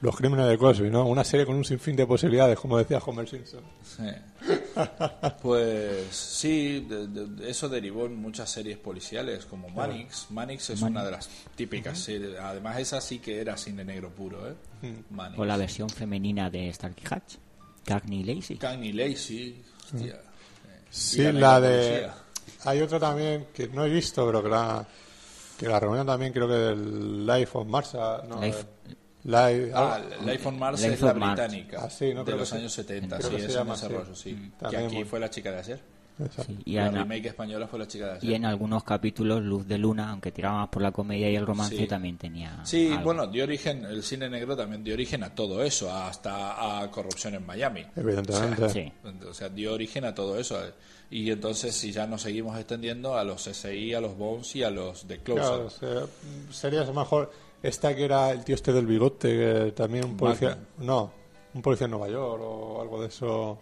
Los 0.01 0.15
crímenes 0.15 0.47
de 0.47 0.57
Cosby, 0.59 0.89
¿no? 0.91 1.05
Una 1.07 1.23
serie 1.23 1.45
con 1.45 1.55
un 1.55 1.65
sinfín 1.65 1.95
de 1.95 2.05
posibilidades, 2.05 2.59
como 2.59 2.77
decía 2.77 2.99
Homer 3.05 3.27
Simpson. 3.27 3.61
Sí. 3.83 4.03
Pues 5.41 6.07
sí, 6.15 6.81
de- 6.87 7.07
de- 7.07 7.25
de 7.27 7.49
eso 7.49 7.67
derivó 7.67 8.05
en 8.05 8.15
muchas 8.15 8.49
series 8.49 8.77
policiales 8.77 9.45
como 9.45 9.69
Manix. 9.69 10.27
Manix 10.29 10.69
es 10.69 10.81
una 10.81 11.03
de 11.03 11.11
las 11.11 11.29
típicas 11.55 11.97
series. 11.97 12.37
Además, 12.39 12.77
esa 12.79 13.01
sí 13.01 13.19
que 13.19 13.39
era 13.41 13.57
cine 13.57 13.83
negro 13.83 14.09
puro, 14.09 14.47
¿eh? 14.49 14.53
Manix. 15.09 15.39
O 15.39 15.45
la 15.45 15.57
versión 15.57 15.89
femenina 15.89 16.49
de 16.49 16.71
Starkey 16.73 17.03
Hatch, 17.09 17.35
Cagney 17.85 18.23
Lacey. 18.23 18.57
Cagney 18.57 18.93
Lacey. 18.93 19.61
Hostia. 19.93 20.21
Sí, 20.89 21.21
la, 21.31 21.59
de... 21.59 21.77
policía. 21.77 22.13
Hay 22.65 22.81
otra 22.81 22.99
también 22.99 23.47
que 23.53 23.67
no 23.67 23.85
he 23.85 23.89
visto, 23.89 24.25
pero 24.25 24.41
que 24.43 24.49
la, 24.49 24.85
que 25.57 25.67
la 25.67 25.79
reunión 25.79 26.05
también 26.05 26.31
creo 26.33 26.47
que 26.47 26.53
del 26.53 27.25
Life 27.25 27.51
of 27.57 27.67
Mars. 27.67 27.95
ah, 27.95 28.23
No, 28.27 28.41
Life- 28.41 28.65
Life- 29.27 29.71
Ah, 29.75 29.95
algo- 29.95 30.25
Life 30.25 30.47
on 30.47 30.57
Mars 30.59 30.81
Life 30.81 30.93
es 30.95 31.01
la 31.01 31.13
británica. 31.13 31.81
Ah, 31.83 31.89
sí, 31.89 32.13
no, 32.13 32.19
de 32.21 32.25
creo 32.25 32.37
los 32.37 32.49
que 32.49 32.55
sí. 32.55 32.61
años 32.61 32.73
70. 32.73 33.17
Creo 33.17 33.29
Sí, 33.29 33.35
que 33.35 33.41
se 33.41 33.47
es 33.49 33.53
llama 33.53 33.73
en 33.75 33.81
desarrollo, 33.81 34.15
sí. 34.15 34.33
Que 34.33 34.51
También 34.59 34.85
aquí 34.85 35.03
fue 35.03 35.19
la 35.19 35.29
chica 35.29 35.51
de 35.51 35.59
ayer. 35.59 35.79
Sí, 36.43 36.57
y, 36.65 36.73
La 36.73 36.87
en, 36.87 36.95
remake 36.95 37.27
española 37.27 37.67
fue 37.67 37.77
la 37.77 37.87
chica 37.87 38.05
de 38.07 38.11
ayer. 38.13 38.31
y 38.31 38.33
en 38.33 38.45
algunos 38.45 38.83
capítulos 38.83 39.43
Luz 39.43 39.67
de 39.67 39.77
Luna, 39.77 40.09
aunque 40.09 40.31
tiraba 40.31 40.61
más 40.61 40.69
por 40.69 40.81
la 40.81 40.91
comedia 40.91 41.29
y 41.29 41.35
el 41.35 41.45
romance, 41.45 41.77
Sí. 41.77 41.85
también 41.85 42.17
tenía. 42.17 42.59
Sí, 42.65 42.87
algo. 42.91 43.03
bueno, 43.03 43.27
dio 43.27 43.43
origen, 43.43 43.85
el 43.85 44.01
cine 44.01 44.27
negro 44.27 44.57
también 44.57 44.83
dio 44.83 44.95
origen 44.95 45.23
a 45.23 45.35
todo 45.35 45.61
eso, 45.61 45.93
hasta 45.93 46.81
a 46.81 46.89
corrupción 46.89 47.35
en 47.35 47.45
Miami. 47.45 47.85
Evidentemente. 47.95 48.67
Sí. 48.69 48.91
O 49.29 49.33
sea, 49.33 49.49
dio 49.49 49.73
origen 49.73 50.05
a 50.05 50.15
todo 50.15 50.39
eso. 50.39 50.59
Y 51.11 51.29
entonces, 51.29 51.75
si 51.75 51.91
ya 51.91 52.07
nos 52.07 52.23
seguimos 52.23 52.57
extendiendo 52.57 53.15
a 53.15 53.23
los 53.23 53.45
SI, 53.47 53.93
a 53.93 54.01
los 54.01 54.17
Bones 54.17 54.55
y 54.55 54.63
a 54.63 54.71
los 54.71 55.07
de 55.07 55.19
Closer. 55.19 55.43
Claro, 55.79 56.07
se- 56.49 56.53
sería 56.53 56.81
a 56.81 56.85
lo 56.85 56.93
mejor 56.95 57.31
esta 57.63 57.95
que 57.95 58.05
era 58.05 58.31
el 58.31 58.43
tío 58.43 58.55
este 58.55 58.71
del 58.73 58.85
bigote, 58.85 59.29
que 59.65 59.71
también 59.73 60.05
un 60.05 60.17
policía. 60.17 60.57
No, 60.77 61.11
un 61.53 61.61
policía 61.61 61.85
en 61.85 61.91
Nueva 61.91 62.07
York 62.09 62.41
o 62.43 62.81
algo 62.81 63.01
de 63.01 63.07
eso. 63.07 63.59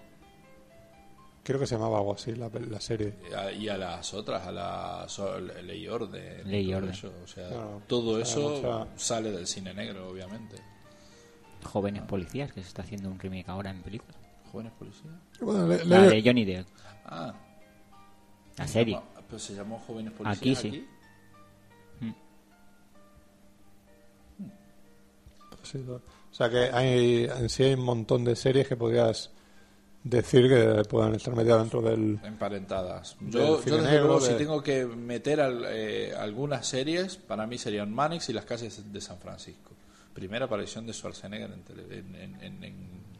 Creo 1.43 1.59
que 1.59 1.67
se 1.67 1.76
llamaba 1.76 1.99
algo 1.99 2.13
así 2.15 2.34
la, 2.34 2.49
la 2.49 2.81
serie. 2.81 3.13
Y 3.30 3.34
a- 3.34 3.51
y 3.51 3.69
a 3.69 3.77
las 3.77 4.13
otras, 4.15 4.47
a 4.47 4.51
la 4.51 5.05
so- 5.07 5.39
Ley 5.39 5.88
Orden. 5.88 6.49
Ley 6.49 6.73
Orden. 6.73 6.89
eso. 6.91 7.13
O 7.23 7.27
sea, 7.27 7.47
Claro, 7.49 7.81
todo 7.88 8.19
eso 8.19 8.49
mucha- 8.49 8.88
sale 8.97 9.31
del 9.31 9.45
cine 9.45 9.72
negro, 9.73 10.09
obviamente. 10.09 10.55
Jóvenes 11.63 12.01
policías, 12.03 12.51
que 12.51 12.61
se 12.61 12.67
está 12.67 12.81
haciendo 12.81 13.09
un 13.09 13.19
remake 13.19 13.49
ahora 13.49 13.69
en 13.69 13.81
película. 13.84 14.13
Jóvenes 14.51 14.73
policías. 14.73 15.13
Bueno, 15.39 15.67
le- 15.67 15.85
La 15.85 16.01
de 16.01 16.22
Johnny 16.23 16.45
Depp, 16.45 16.67
Ah, 17.05 17.34
la 18.57 18.67
serie. 18.67 18.95
llama- 18.95 19.05
pero 19.27 19.39
se 19.39 19.53
llamó 19.53 19.80
Jóvenes 19.80 20.13
policías 20.13 20.59
Aquí 20.59 20.67
aquí. 20.69 20.88
Sí. 25.80 25.85
o 25.89 26.02
sea 26.34 26.49
que 26.49 26.69
hay, 26.72 27.26
en 27.26 27.49
sí 27.49 27.64
hay 27.64 27.73
un 27.73 27.81
montón 27.84 28.23
de 28.23 28.35
series 28.35 28.68
que 28.68 28.76
podrías 28.76 29.30
decir 30.03 30.47
que 30.47 30.84
puedan 30.88 31.15
estar 31.15 31.35
metidas 31.35 31.60
dentro 31.61 31.81
del. 31.81 32.19
Emparentadas. 32.23 33.15
Del 33.19 33.31
Yo, 33.31 33.57
cine 33.60 33.72
yo 33.72 33.76
desde 33.77 33.91
negro, 33.91 34.07
luego, 34.07 34.19
de- 34.26 34.31
si 34.31 34.38
tengo 34.38 34.61
que 34.61 34.85
meter 34.85 35.41
al- 35.41 35.65
eh, 35.68 36.14
algunas 36.15 36.68
series, 36.68 37.15
para 37.18 37.47
mí 37.47 37.57
serían 37.57 37.91
Manix 37.93 38.30
y 38.30 38.34
las 38.34 38.45
calles 38.45 38.91
de 38.93 39.02
San 39.02 39.18
Francisco. 39.18 39.72
Primera 40.14 40.45
aparición 40.45 40.85
de 40.85 40.93
Schwarzenegger 40.93 41.52
en, 41.52 41.64
tele- 41.64 41.97
en, 41.99 42.15
en- 42.15 42.41
en- 42.43 42.64
en 42.64 42.76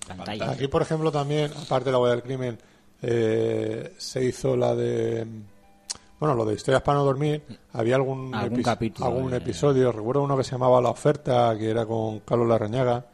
Pantalla. 0.08 0.26
pantalla. 0.26 0.52
Aquí, 0.52 0.68
por 0.68 0.82
ejemplo, 0.84 1.12
también, 1.12 1.52
aparte 1.60 1.86
de 1.86 1.92
la 1.92 1.98
huella 2.00 2.16
del 2.16 2.24
crimen, 2.24 2.58
eh, 3.02 3.94
se 3.98 4.24
hizo 4.24 4.56
la 4.56 4.76
de. 4.76 5.26
Bueno, 6.20 6.36
lo 6.36 6.46
de 6.46 6.56
historias 6.56 6.82
para 6.82 7.00
no 7.00 7.06
dormir. 7.06 7.44
Había 7.74 7.96
algún, 7.96 8.34
Algún 8.34 8.64
capítulo, 8.64 9.06
algún 9.08 9.34
eh. 9.34 9.38
episodio. 9.38 9.92
Recuerdo 9.92 10.24
uno 10.24 10.38
que 10.38 10.44
se 10.44 10.52
llamaba 10.52 10.82
La 10.82 10.90
Oferta, 10.90 11.56
que 11.58 11.70
era 11.70 11.86
con 11.86 12.20
Carlos 12.22 12.48
Larrañaga, 12.48 13.06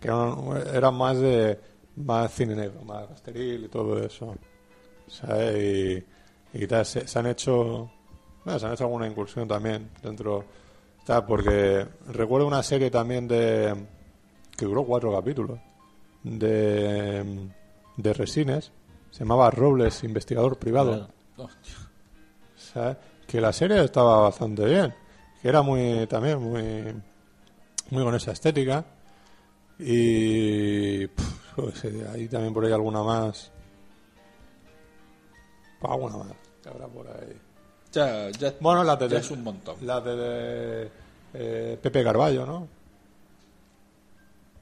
que 0.00 0.08
era, 0.08 0.90
más 0.90 1.18
de 1.18 1.58
más 1.96 2.32
cine 2.32 2.54
negro, 2.54 2.82
más 2.84 3.08
rasteril 3.08 3.64
y 3.64 3.68
todo 3.68 3.98
eso. 3.98 4.36
¿sabes? 5.08 6.04
Y, 6.52 6.62
y 6.62 6.66
tal, 6.66 6.86
se, 6.86 7.06
se 7.08 7.18
han 7.18 7.26
hecho. 7.26 7.90
Bueno, 8.44 8.58
se 8.58 8.66
han 8.66 8.72
hecho 8.72 8.84
alguna 8.84 9.08
incursión 9.08 9.48
también 9.48 9.90
dentro. 10.02 10.44
Tal, 11.04 11.26
porque 11.26 11.86
recuerdo 12.12 12.46
una 12.46 12.62
serie 12.62 12.90
también 12.90 13.26
de. 13.26 13.74
que 14.56 14.64
duró 14.64 14.84
cuatro 14.84 15.12
capítulos. 15.12 15.58
De. 16.22 17.50
de 17.96 18.12
Resines. 18.12 18.70
Se 19.10 19.20
llamaba 19.20 19.50
Robles, 19.50 20.02
investigador 20.04 20.56
privado. 20.56 21.08
¿Sabes? 22.74 22.96
Que 23.26 23.40
la 23.40 23.52
serie 23.52 23.82
estaba 23.84 24.20
bastante 24.20 24.64
bien. 24.64 24.94
Que 25.40 25.48
era 25.48 25.62
muy. 25.62 26.06
también 26.08 26.42
muy. 26.42 26.94
muy 27.90 28.04
con 28.04 28.14
esa 28.14 28.32
estética. 28.32 28.84
Y. 29.78 31.06
sé, 31.74 32.06
ahí 32.12 32.28
también 32.28 32.52
por 32.52 32.64
ahí 32.64 32.72
alguna 32.72 33.02
más. 33.02 33.50
Pues 35.80 35.92
alguna 35.92 36.16
más. 36.18 36.34
que 36.62 36.68
habrá 36.68 36.86
por 36.88 37.06
ahí. 37.06 37.40
Ya, 37.92 38.30
ya, 38.30 38.52
Bueno, 38.60 38.82
la 38.82 38.96
de, 38.96 39.08
ya 39.08 39.18
es 39.18 39.30
un 39.30 39.44
montón. 39.44 39.76
La 39.82 40.00
de, 40.00 40.90
eh, 41.32 41.78
Pepe 41.80 42.02
Carballo, 42.02 42.44
¿no? 42.44 42.66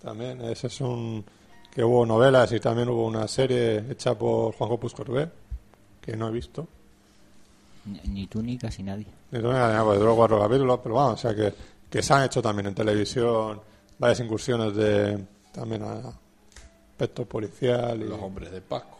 También, 0.02 0.42
ese 0.42 0.66
es 0.66 0.80
un... 0.82 1.24
que 1.70 1.82
hubo 1.82 2.04
novelas 2.04 2.52
y 2.52 2.60
también 2.60 2.90
hubo 2.90 3.06
una 3.06 3.26
serie 3.28 3.86
hecha 3.88 4.18
por 4.18 4.52
Juan 4.54 4.68
Copus 4.68 4.92
Corbé, 4.92 5.30
que 6.02 6.14
no 6.14 6.28
he 6.28 6.30
visto. 6.30 6.68
Ni, 7.84 8.26
tú 8.28 8.42
ni 8.42 8.56
casi 8.58 8.82
nadie. 8.82 9.06
Ni 9.30 9.38
idea, 9.40 9.82
pues 9.84 9.98
duró 9.98 10.14
cuatro 10.14 10.40
capítulos, 10.40 10.80
pero 10.82 10.94
vamos, 10.94 11.14
o 11.14 11.16
sea 11.16 11.34
que, 11.34 11.52
que 11.90 12.02
se 12.02 12.14
han 12.14 12.24
hecho 12.24 12.40
también 12.40 12.66
en 12.68 12.74
televisión 12.74 13.60
varias 13.98 14.20
incursiones 14.20 14.74
de 14.76 15.24
también 15.52 15.82
a 15.82 16.00
aspecto 16.92 17.24
policial 17.26 18.00
y... 18.00 18.04
Los 18.08 18.20
hombres 18.20 18.50
de 18.52 18.60
Paco. 18.60 18.98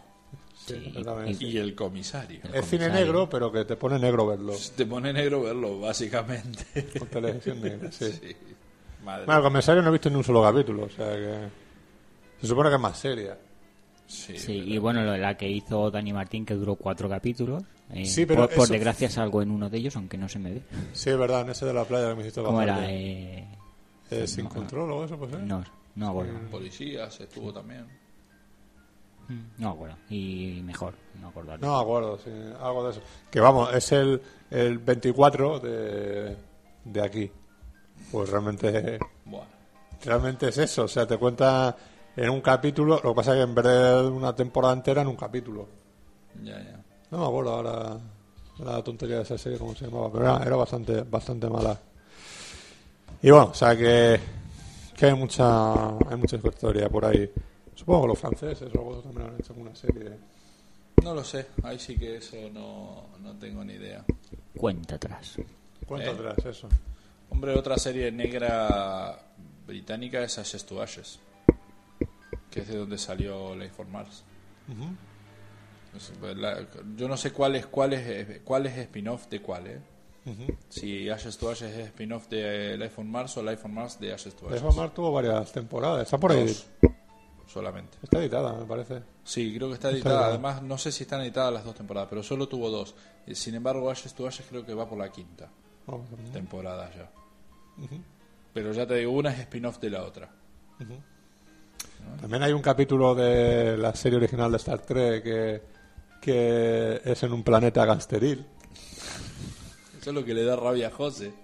Sí, 0.55 0.75
Sí, 0.75 0.85
exactamente. 0.89 1.45
Y 1.45 1.59
el 1.59 1.75
comisario. 1.75 2.39
Es 2.53 2.67
cine 2.67 2.87
comisario. 2.87 2.93
negro, 2.95 3.29
pero 3.29 3.51
que 3.51 3.65
te 3.65 3.77
pone 3.77 3.99
negro 3.99 4.27
verlo. 4.27 4.53
Te 4.77 4.87
pone 4.87 5.13
negro 5.13 5.43
verlo, 5.43 5.81
básicamente. 5.81 6.65
Con 6.99 7.09
televisión 7.09 7.61
negra, 7.61 7.91
sí. 7.91 8.07
Sí. 8.23 8.37
Madre. 9.05 9.27
Bueno, 9.27 9.43
con 9.43 9.53
Mensaje 9.53 9.83
no 9.83 9.89
he 9.89 9.93
visto 9.93 10.09
ni 10.11 10.15
un 10.17 10.23
solo 10.25 10.41
capítulo, 10.43 10.85
o 10.85 10.89
sea 10.89 11.07
que. 11.17 11.49
Se 12.41 12.47
supone 12.47 12.69
que 12.69 12.77
es 12.77 12.81
más 12.81 12.97
seria. 12.97 13.37
Sí, 14.07 14.37
Sí, 14.39 14.53
y 14.53 14.79
bueno, 14.79 15.03
lo- 15.03 15.17
la 15.17 15.37
que 15.37 15.49
hizo 15.49 15.91
Dani 15.91 16.13
Martín, 16.13 16.45
que 16.47 16.55
duró 16.55 16.77
cuatro 16.77 17.09
capítulos. 17.09 17.65
Eh, 17.93 18.07
Sí, 18.07 18.27
pero 18.27 18.43
por, 18.47 18.55
por 18.55 18.65
eso- 18.65 18.73
desgracia 18.73 19.11
salgo 19.11 19.43
en 19.43 19.51
uno 19.51 19.69
de 19.71 19.79
ellos, 19.79 19.97
aunque 19.97 20.17
no 20.19 20.29
se 20.29 20.39
me 20.39 20.53
ve. 20.55 20.63
Sí, 20.93 21.11
es 21.11 21.19
verdad, 21.19 21.43
en 21.43 21.51
ese 21.51 21.67
de 21.67 21.75
la 21.75 21.85
playa 21.85 22.09
que 22.11 22.15
me 22.15 22.21
hiciste 22.23 22.43
¿Cómo 22.43 22.59
bajar 22.59 22.79
era? 22.81 22.91
Eh, 22.91 23.47
eh, 24.11 24.27
sin 24.27 24.47
control 24.47 24.91
o 24.93 25.05
eso, 25.05 25.17
pues. 25.19 25.33
¿eh? 25.35 25.39
no, 25.43 25.65
no 25.97 26.09
acuerdo. 26.11 26.39
Policías 26.51 27.21
estuvo 27.21 27.53
también. 27.53 27.87
No 29.59 29.69
me 29.69 29.75
acuerdo. 29.75 29.97
Y 30.11 30.61
mejor, 30.65 30.95
no 31.21 31.29
acuerdo. 31.29 31.57
No 31.59 31.79
acuerdo, 31.79 32.19
sí, 32.19 32.31
algo 32.61 32.85
de 32.85 32.91
eso. 32.93 33.01
Que 33.31 33.41
vamos, 33.41 33.73
es 33.75 33.91
el, 33.93 34.21
el 34.51 34.79
24 34.79 35.61
de, 35.61 36.37
de 36.85 37.01
aquí. 37.03 37.31
Pues 38.11 38.29
realmente, 38.29 38.99
Bueno, 39.25 39.47
realmente 40.05 40.49
es 40.49 40.59
eso. 40.59 40.85
O 40.85 40.89
sea, 40.89 41.07
te 41.07 41.17
cuenta 41.17 41.75
en 42.17 42.29
un 42.29 42.43
capítulo. 42.43 43.01
Lo 43.03 43.11
que 43.13 43.17
pasa 43.17 43.31
es 43.33 43.37
que 43.39 43.43
en 43.45 43.55
vez 43.55 43.65
de 43.65 44.07
una 44.09 44.35
temporada 44.37 44.75
entera, 44.75 45.01
en 45.03 45.09
un 45.09 45.17
capítulo. 45.17 45.67
ya, 46.43 46.59
ya. 46.61 46.82
No 47.13 47.19
me 47.19 47.27
acuerdo 47.27 47.53
ahora 47.53 48.01
la 48.59 48.83
tontería 48.83 49.17
de 49.17 49.23
esa 49.23 49.37
serie, 49.37 49.59
cómo 49.59 49.75
se 49.75 49.85
llamaba. 49.85 50.11
Pero 50.11 50.25
era, 50.25 50.45
era 50.47 50.57
bastante, 50.57 51.03
bastante 51.03 51.47
mala. 51.47 51.79
Y 53.21 53.31
bueno, 53.31 53.49
o 53.51 53.55
sea 53.55 53.77
que, 53.77 54.19
que 54.97 55.07
hay 55.07 55.15
mucha 55.15 55.89
hay 55.89 56.17
mucha 56.17 56.37
historia 56.37 56.89
por 56.89 57.05
ahí. 57.05 57.31
Supongo 57.75 58.03
que 58.03 58.09
los 58.09 58.19
franceses 58.19 58.75
o 58.75 58.79
algo 58.79 58.97
también 59.03 59.29
han 59.29 59.35
hecho 59.39 59.53
una 59.55 59.75
serie. 59.77 60.11
No 61.05 61.15
lo 61.15 61.23
sé, 61.23 61.49
ahí 61.63 61.79
sí 61.79 61.99
que 61.99 62.17
eso 62.17 62.37
no, 62.51 63.09
no 63.21 63.35
tengo 63.39 63.63
ni 63.63 63.75
idea. 63.75 64.03
Cuenta 64.57 64.95
atrás. 64.95 65.37
Cuenta 65.87 66.13
¿Eh? 66.13 66.15
atrás 66.15 66.47
eso. 66.47 66.69
Hombre, 67.29 67.55
otra 67.55 67.77
serie 67.77 68.11
negra 68.11 69.19
británica 69.67 70.23
es 70.23 70.39
Ashes 70.39 70.65
to 70.65 70.81
Ashes, 70.81 71.19
que 72.51 72.61
es 72.61 72.69
de 72.69 72.79
donde 72.79 72.97
salió 72.97 73.55
Life 73.55 73.75
for 73.75 73.87
Mars. 73.87 74.25
La- 76.37 76.67
yo 76.97 77.09
no 77.09 77.17
sé 77.17 77.33
cuál 77.33 77.57
es, 77.57 77.67
cuál 77.67 77.93
es, 77.93 78.41
cuál 78.43 78.67
es 78.67 78.77
spin-off 78.79 79.27
de 79.29 79.41
cuál, 79.43 79.67
¿eh? 79.67 79.81
Si 80.69 81.09
Ashes 81.11 81.37
to 81.37 81.51
Ashes 81.51 81.73
es 81.77 81.87
spin-off 81.89 82.29
de 82.29 82.77
Life 82.79 83.01
on 83.01 83.11
Mars 83.11 83.37
o 83.39 83.43
Life 83.43 83.63
on 83.65 83.75
Mars 83.75 83.99
de 83.99 84.13
Ashes 84.13 84.35
to 84.35 84.47
Ashes. 84.47 84.61
Life 84.63 84.67
of 84.69 84.77
Mars 84.77 84.95
tuvo 84.95 85.11
varias 85.13 85.51
temporadas. 85.53 86.03
Está 86.05 86.17
por 86.19 86.31
ahí. 86.33 86.45
Dos, 86.47 86.67
solamente. 87.49 87.99
Está 88.03 88.21
editada, 88.21 88.53
me 88.55 88.65
parece. 88.65 89.03
Sí, 89.25 89.53
creo 89.57 89.69
que 89.69 89.75
está 89.75 89.89
Está 89.91 90.09
editada. 90.11 90.27
Además, 90.29 90.63
no 90.63 90.79
sé 90.79 90.93
si 90.93 91.03
están 91.03 91.21
editadas 91.23 91.53
las 91.53 91.65
dos 91.65 91.75
temporadas, 91.75 92.09
pero 92.09 92.23
solo 92.23 92.47
tuvo 92.49 92.71
dos. 92.71 92.95
Eh, 93.27 93.35
Sin 93.35 93.55
embargo, 93.57 93.91
Ashes 93.91 94.15
to 94.15 94.27
Ashes 94.29 94.47
creo 94.49 94.65
que 94.65 94.75
va 94.75 94.89
por 94.89 94.99
la 94.99 95.11
quinta 95.11 95.49
Oh, 95.87 96.01
temporada 96.33 96.89
ya. 96.95 97.11
Pero 98.55 98.73
ya 98.73 98.87
te 98.87 98.95
digo, 98.97 99.11
una 99.13 99.33
es 99.33 99.41
spin-off 99.41 99.81
de 99.81 99.91
la 99.91 100.05
otra. 100.05 100.31
También 102.21 102.43
hay 102.45 102.53
un 102.53 102.63
capítulo 102.63 103.15
de 103.15 103.77
la 103.77 103.95
serie 103.95 104.19
original 104.19 104.51
de 104.51 104.57
Star 104.59 104.81
Trek 104.81 105.23
que, 105.23 105.63
que 106.23 107.03
es 107.05 107.23
en 107.23 107.33
un 107.33 107.43
planeta 107.43 107.85
gangsteril. 107.85 108.47
Eso 110.01 110.11
es 110.11 110.15
lo 110.15 110.25
que 110.25 110.33
le 110.35 110.45
da 110.45 110.57
rabia 110.57 110.89
a 110.89 110.91
José. 110.91 111.35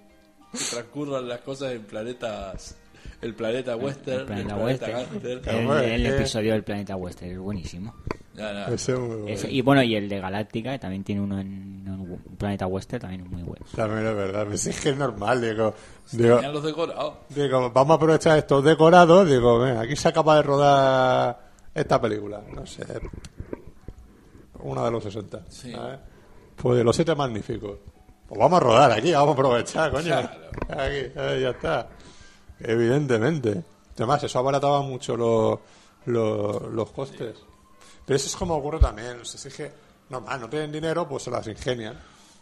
Que 0.53 0.59
transcurran 0.71 1.29
las 1.29 1.41
cosas 1.41 1.73
en 1.73 1.83
planetas. 1.83 2.77
El 3.21 3.35
planeta 3.35 3.75
western, 3.77 4.21
el 4.21 4.27
planeta 4.27 4.55
el 4.57 4.63
Western. 4.63 4.99
El, 5.85 6.03
que- 6.03 6.09
episodio 6.17 6.53
del 6.53 6.63
planeta 6.63 6.95
Western 6.97 7.33
es 7.33 7.39
buenísimo. 7.39 7.95
Ya, 8.35 8.53
ya. 8.53 8.67
Ese 8.67 8.93
es 8.93 8.99
muy 8.99 9.09
bueno. 9.09 9.29
Ese- 9.29 9.51
y 9.51 9.61
bueno, 9.63 9.83
y 9.83 9.97
el 9.97 10.09
de 10.09 10.21
Galáctica, 10.21 10.71
que 10.73 10.79
también 10.79 11.03
tiene 11.03 11.21
uno 11.23 11.41
en, 11.41 11.83
en 11.85 11.89
un 11.89 12.19
planeta 12.39 12.67
Western, 12.69 13.01
también 13.01 13.23
es 13.23 13.29
muy 13.31 13.43
bueno. 13.43 13.67
También 13.75 14.07
es 14.07 14.15
verdad. 14.15 14.47
Pues 14.47 14.67
es 14.67 14.81
que 14.81 14.91
es 14.91 14.97
normal, 14.97 15.41
digo. 15.41 15.75
Digo, 16.13 16.37
Tenían 16.37 16.53
los 16.53 16.63
decorados. 16.65 17.15
digo, 17.31 17.71
vamos 17.73 17.91
a 17.91 17.97
aprovechar 17.97 18.39
estos 18.39 18.63
decorados. 18.65 19.29
Digo, 19.29 19.59
ven, 19.59 19.77
aquí 19.77 19.97
se 19.97 20.09
acaba 20.09 20.37
de 20.37 20.43
rodar 20.43 21.41
esta 21.75 22.01
película. 22.01 22.41
No 22.55 22.65
sé. 22.67 22.85
Una 24.61 24.85
de 24.85 24.91
los 24.91 25.03
60. 25.03 25.43
Sí. 25.49 25.73
¿sabes? 25.73 25.99
Pues 26.57 26.79
de 26.79 26.85
los 26.85 26.97
siete 26.97 27.15
magníficos. 27.15 27.79
Pues 28.27 28.39
vamos 28.39 28.57
a 28.59 28.61
rodar 28.61 28.93
aquí, 28.93 29.13
vamos 29.13 29.31
a 29.31 29.33
aprovechar, 29.33 29.91
coño. 29.91 30.05
Claro. 30.05 30.29
Aquí, 30.69 31.13
eh, 31.15 31.39
ya 31.43 31.51
está. 31.51 31.89
Evidentemente. 32.61 33.65
Además, 33.95 34.23
eso 34.23 34.39
abarataba 34.39 34.83
mucho 34.83 35.17
los, 35.17 35.59
los, 36.07 36.63
los 36.63 36.91
costes. 36.91 37.37
Pero 38.05 38.17
eso 38.17 38.27
es 38.27 38.37
como 38.37 38.57
ocurre 38.57 38.79
también. 38.79 39.21
O 39.21 39.25
sea, 39.25 39.41
si 39.41 39.49
es 39.49 39.55
que, 39.55 39.73
normal, 40.11 40.41
no 40.41 40.49
tienen 40.49 40.73
dinero, 40.73 41.09
pues 41.09 41.23
se 41.23 41.31
las 41.31 41.47
ingenian. 41.47 41.99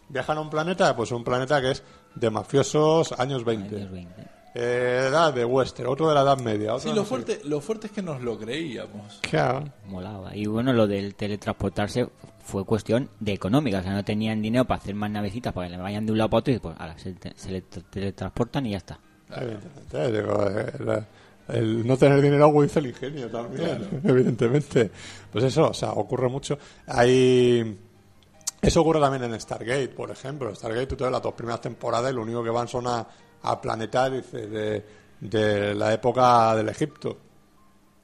Viajan 0.09 0.38
a 0.38 0.40
un 0.40 0.51
planeta, 0.51 0.94
pues 0.94 1.10
un 1.12 1.24
planeta 1.24 1.60
que 1.60 1.72
es 1.72 1.82
de 2.14 2.30
mafiosos 2.30 3.12
años 3.12 3.44
20. 3.44 3.76
Años 3.76 3.90
20. 3.90 4.35
Eh, 4.58 5.06
edad 5.08 5.34
de 5.34 5.44
western, 5.44 5.88
otro 5.88 6.08
de 6.08 6.14
la 6.14 6.22
edad 6.22 6.38
media. 6.38 6.74
Otro 6.74 6.88
Sí, 6.88 6.88
lo 6.88 6.94
no 6.96 7.02
sé 7.02 7.08
fuerte, 7.08 7.40
lo 7.44 7.60
fuerte 7.60 7.86
es 7.88 7.92
que 7.92 8.00
nos 8.02 8.22
lo 8.22 8.38
creíamos. 8.38 9.18
Claro. 9.20 9.64
Molaba. 9.86 10.34
Y 10.34 10.46
bueno, 10.46 10.72
lo 10.72 10.86
del 10.86 11.14
teletransportarse 11.14 12.08
fue 12.42 12.64
cuestión 12.64 13.10
de 13.20 13.32
económica. 13.34 13.80
O 13.80 13.82
sea, 13.82 13.92
no 13.92 14.04
tenían 14.04 14.40
dinero 14.40 14.64
para 14.64 14.80
hacer 14.80 14.94
más 14.94 15.10
navecitas 15.10 15.52
para 15.52 15.66
que 15.68 15.76
le 15.76 15.82
vayan 15.82 16.06
de 16.06 16.12
un 16.12 16.18
lado 16.18 16.30
para 16.30 16.38
otro 16.40 16.54
y 16.54 16.58
pues 16.58 16.74
ahora 16.78 16.96
se, 16.98 17.12
te- 17.12 17.34
se 17.36 17.50
le 17.50 17.60
te- 17.62 17.82
teletransportan 17.82 18.64
y 18.66 18.70
ya 18.70 18.78
está. 18.78 18.98
Evidentemente, 19.36 20.12
digo, 20.12 20.48
eh, 20.48 20.72
la- 20.80 21.06
el 21.54 21.86
no 21.86 21.96
tener 21.96 22.20
dinero 22.22 22.44
agudiza 22.46 22.80
el 22.80 22.86
ingenio 22.86 23.28
también, 23.30 23.86
evidentemente. 24.04 24.90
Pues 25.30 25.44
eso, 25.44 25.68
o 25.68 25.74
sea, 25.74 25.90
ocurre 25.92 26.28
mucho. 26.28 26.58
Hay... 26.86 27.78
Eso 28.62 28.80
ocurre 28.80 29.00
también 29.00 29.22
en 29.24 29.38
Stargate, 29.40 29.88
por 29.88 30.10
ejemplo. 30.10 30.52
Stargate, 30.54 30.86
tú 30.86 30.96
te 30.96 31.04
ves 31.04 31.12
las 31.12 31.22
dos 31.22 31.34
primeras 31.34 31.60
temporadas 31.60 32.10
y 32.10 32.14
lo 32.14 32.22
único 32.22 32.42
que 32.42 32.50
van 32.50 32.66
son 32.66 32.86
a, 32.86 33.06
a 33.42 33.60
planetar 33.60 34.12
dice, 34.12 34.46
de, 34.46 34.86
de 35.20 35.74
la 35.74 35.92
época 35.92 36.54
del 36.56 36.68
Egipto. 36.68 37.16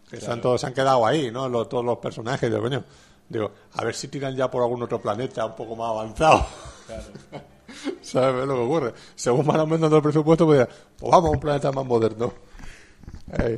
Que 0.08 0.16
están 0.16 0.40
todos, 0.40 0.60
se 0.60 0.66
han 0.66 0.74
quedado 0.74 1.06
ahí, 1.06 1.30
¿no? 1.30 1.48
Los- 1.48 1.68
todos 1.68 1.84
los 1.84 1.98
personajes. 1.98 2.50
Digo, 2.50 2.62
coño, 2.62 2.84
digo, 3.28 3.50
a 3.74 3.84
ver 3.84 3.94
si 3.94 4.08
tiran 4.08 4.36
ya 4.36 4.50
por 4.50 4.62
algún 4.62 4.82
otro 4.82 5.00
planeta 5.00 5.46
un 5.46 5.54
poco 5.56 5.74
más 5.76 5.88
avanzado. 5.90 6.44
¿Sabes 8.02 8.34
¿Ves 8.36 8.46
lo 8.46 8.54
que 8.54 8.60
ocurre? 8.60 8.94
Según 9.14 9.46
van 9.46 9.60
aumentando 9.60 9.96
el 9.96 10.02
presupuesto, 10.02 10.44
pues, 10.46 10.66
pues 10.98 11.10
vamos 11.10 11.28
a 11.30 11.32
un 11.32 11.40
planeta 11.40 11.72
más 11.72 11.84
moderno. 11.86 12.32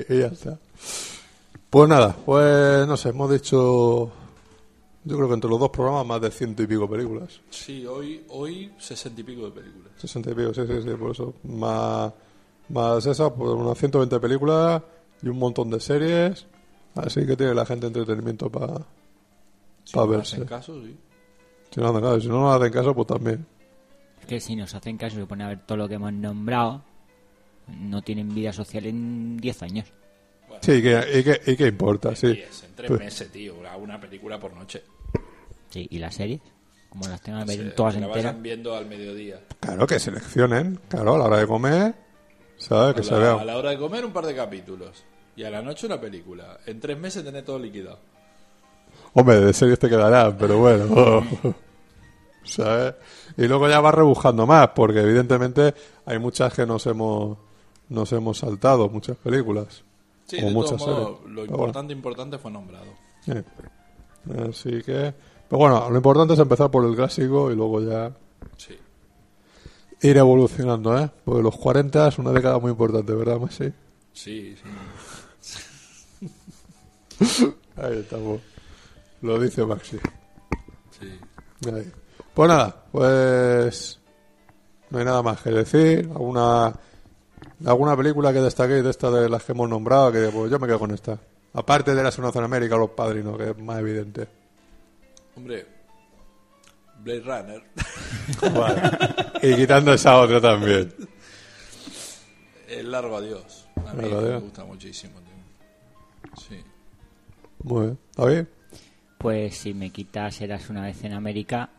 Y 0.09 0.21
ya 0.21 0.27
está. 0.27 0.57
Pues 1.69 1.89
nada, 1.89 2.15
pues 2.25 2.87
no 2.87 2.97
sé, 2.97 3.09
hemos 3.09 3.29
dicho, 3.33 4.13
yo 5.05 5.17
creo 5.17 5.29
que 5.29 5.35
entre 5.35 5.51
los 5.51 5.61
dos 5.61 5.71
programas 5.71 6.07
más 6.07 6.21
de 6.21 6.31
ciento 6.31 6.63
y 6.63 6.67
pico 6.67 6.89
películas. 6.89 7.41
Sí, 7.51 7.87
hoy, 7.87 8.25
hoy 8.29 8.73
sesenta 8.79 9.21
y 9.21 9.25
pico 9.25 9.47
de 9.47 9.51
películas. 9.53 9.93
Sesenta 9.97 10.31
y 10.31 10.35
pico, 10.35 10.55
sí, 10.55 10.63
sí, 10.67 10.83
sí, 10.83 10.91
por 10.99 11.11
eso. 11.11 11.35
Más, 11.45 12.13
más 12.69 13.05
esas, 13.07 13.31
pues 13.33 13.51
unas 13.51 13.77
120 13.79 14.19
películas 14.21 14.83
y 15.23 15.29
un 15.29 15.39
montón 15.39 15.71
de 15.71 15.81
series. 15.81 16.47
Así 16.95 17.27
que 17.27 17.37
tiene 17.37 17.55
la 17.55 17.67
gente 17.67 17.87
entretenimiento 17.89 18.51
para 18.51 18.79
Si 19.85 19.93
Pa' 19.95 20.01
nos 20.03 20.11
verse. 20.11 20.37
hacen 20.37 20.49
caso, 20.49 20.83
sí. 20.83 20.97
Si 21.71 21.81
no, 21.81 21.93
claro, 22.01 22.21
si 22.21 22.29
no 22.29 22.41
nos 22.41 22.57
hacen 22.61 22.73
caso, 22.73 22.95
pues 22.95 23.07
también. 23.09 23.47
Es 24.21 24.27
que 24.27 24.41
si 24.41 24.55
nos 24.57 24.75
hacen 24.75 24.97
caso 24.97 25.17
y 25.17 25.21
se 25.21 25.27
ponen 25.27 25.47
a 25.47 25.49
ver 25.51 25.67
todo 25.67 25.77
lo 25.77 25.89
que 25.89 25.95
hemos 25.97 26.13
nombrado, 26.13 26.83
no 27.67 28.01
tienen 28.03 28.33
vida 28.35 28.53
social 28.53 28.87
en 28.87 29.37
10 29.39 29.63
años. 29.65 29.93
Sí, 30.61 30.73
¿y 30.73 30.83
qué, 30.83 31.41
y 31.47 31.57
qué- 31.57 31.67
importa? 31.67 32.15
Sí. 32.17 32.27
En 32.29 32.75
tres 32.75 32.89
Pues- 32.89 33.01
meses, 33.01 33.31
tío. 33.31 33.55
Una, 33.79 34.01
película 34.01 34.39
por 34.39 34.53
noche. 34.55 34.83
Sí, 35.71 35.87
y 35.91 35.99
las 35.99 36.15
series, 36.15 36.41
como 36.89 37.07
las 37.09 37.21
tengan 37.21 37.47
Se- 37.49 37.57
todas 37.71 37.97
la 37.97 38.07
enteras. 38.07 38.41
viendo 38.41 38.75
al 38.77 38.87
mediodía. 38.87 39.41
Claro, 39.61 39.87
que 39.87 39.99
seleccionen, 39.99 40.81
claro, 40.89 41.15
a 41.15 41.19
la 41.19 41.25
hora 41.25 41.39
de 41.39 41.47
comer, 41.47 41.95
¿sabes? 42.57 42.95
Que 42.95 43.01
a, 43.01 43.05
se 43.05 43.13
la, 43.13 43.19
vean. 43.19 43.39
a 43.41 43.45
la 43.45 43.57
hora 43.59 43.71
de 43.71 43.79
comer 43.79 44.05
un 44.05 44.13
par 44.13 44.27
de 44.27 44.35
capítulos. 44.35 45.05
Y 45.37 45.43
a 45.45 45.51
la 45.51 45.61
noche 45.63 45.87
una 45.87 46.01
película. 46.01 46.61
En 46.67 46.79
tres 46.79 46.97
meses 46.97 47.25
tenés 47.25 47.45
todo 47.45 47.59
liquidado. 47.59 47.99
Hombre, 49.15 49.41
de 49.41 49.53
series 49.53 49.79
te 49.79 49.89
quedarán, 49.89 50.37
pero 50.39 50.59
bueno. 50.59 51.25
¿Sabes? 52.45 52.95
Y 53.37 53.47
luego 53.49 53.69
ya 53.69 53.81
vas 53.81 53.95
rebujando 53.95 54.47
más, 54.47 54.69
porque 54.75 55.01
evidentemente 55.01 55.75
hay 56.05 56.19
muchas 56.19 56.53
que 56.53 56.67
nos 56.67 56.87
hemos, 56.87 57.39
nos 57.89 58.13
hemos 58.13 58.39
saltado, 58.39 58.89
muchas 58.89 59.17
películas. 59.17 59.83
Sí, 60.27 60.39
o 60.43 60.47
de 60.47 60.53
muchas 60.53 60.79
todos 60.79 60.87
modos, 60.89 61.19
series. 61.21 61.35
lo 61.35 61.45
importante, 61.45 61.93
importante 61.93 62.39
fue 62.39 62.51
nombrado. 62.51 62.87
eh. 63.29 63.43
Así 64.49 64.83
que. 64.83 65.13
Pero 65.49 65.59
bueno, 65.59 65.91
lo 65.91 65.97
importante 65.97 66.33
es 66.35 66.41
empezar 66.41 66.71
por 66.71 66.85
el 66.87 66.95
clásico 66.97 67.51
y 67.51 67.57
luego 67.57 67.81
ya 67.83 68.11
Sí. 68.57 68.75
ir 70.01 70.17
evolucionando, 70.17 70.99
¿eh? 70.99 71.11
Porque 71.25 71.43
los 71.43 71.57
40 71.57 72.09
es 72.09 72.19
una 72.19 72.33
década 72.33 72.59
muy 72.59 72.71
importante, 72.71 73.13
¿verdad, 73.15 73.39
Maxi? 73.39 73.73
Sí, 74.13 74.57
sí. 74.57 75.59
Ahí 77.77 77.99
estamos. 77.99 78.41
Lo 79.23 79.39
dice 79.39 79.65
Maxi. 79.65 79.99
sí. 80.99 81.19
Ahí. 81.73 81.91
Pues 82.35 82.49
nada, 82.49 82.85
pues 82.91 84.01
no 84.91 84.99
hay 84.99 85.05
nada 85.05 85.23
más 85.23 85.41
que 85.41 85.51
decir. 85.51 86.09
Alguna 86.15 86.73
alguna 87.65 87.97
película 87.97 88.33
que 88.33 88.41
destaquéis 88.41 88.85
de 88.85 88.91
estas 88.91 89.13
de 89.13 89.29
las 89.29 89.43
que 89.45 89.53
hemos 89.53 89.69
nombrado, 89.69 90.13
que 90.13 90.29
pues 90.29 90.51
yo 90.51 90.59
me 90.59 90.67
quedo 90.67 90.79
con 90.79 90.91
esta. 90.91 91.19
Aparte 91.53 91.93
de 91.93 91.97
la 91.99 92.05
Nación 92.05 92.27
América, 92.45 92.77
los 92.77 92.91
padrinos, 92.91 93.37
que 93.39 93.51
es 93.51 93.59
más 93.59 93.79
evidente. 93.79 94.27
Hombre, 95.37 95.67
Blade 97.01 97.21
Runner. 97.21 97.63
Vale. 98.55 98.83
y 99.43 99.55
quitando 99.57 99.93
esa 99.93 100.17
otra 100.19 100.41
también. 100.41 100.93
El 102.69 102.91
largo 102.91 103.17
adiós. 103.17 103.67
A 103.77 103.93
mí 103.95 104.03
Largo 104.03 104.21
me 104.21 104.27
adiós. 104.29 104.43
gusta 104.43 104.65
muchísimo, 104.65 105.21
tío. 105.21 106.41
Sí. 106.49 106.61
Muy 107.63 107.83
bien. 107.87 107.99
¿David? 108.17 108.45
Pues 109.19 109.57
si 109.57 109.75
me 109.75 109.91
quitas 109.91 110.41
Eras 110.41 110.69
una 110.71 110.83
vez 110.83 111.03
en 111.05 111.13
América, 111.13 111.71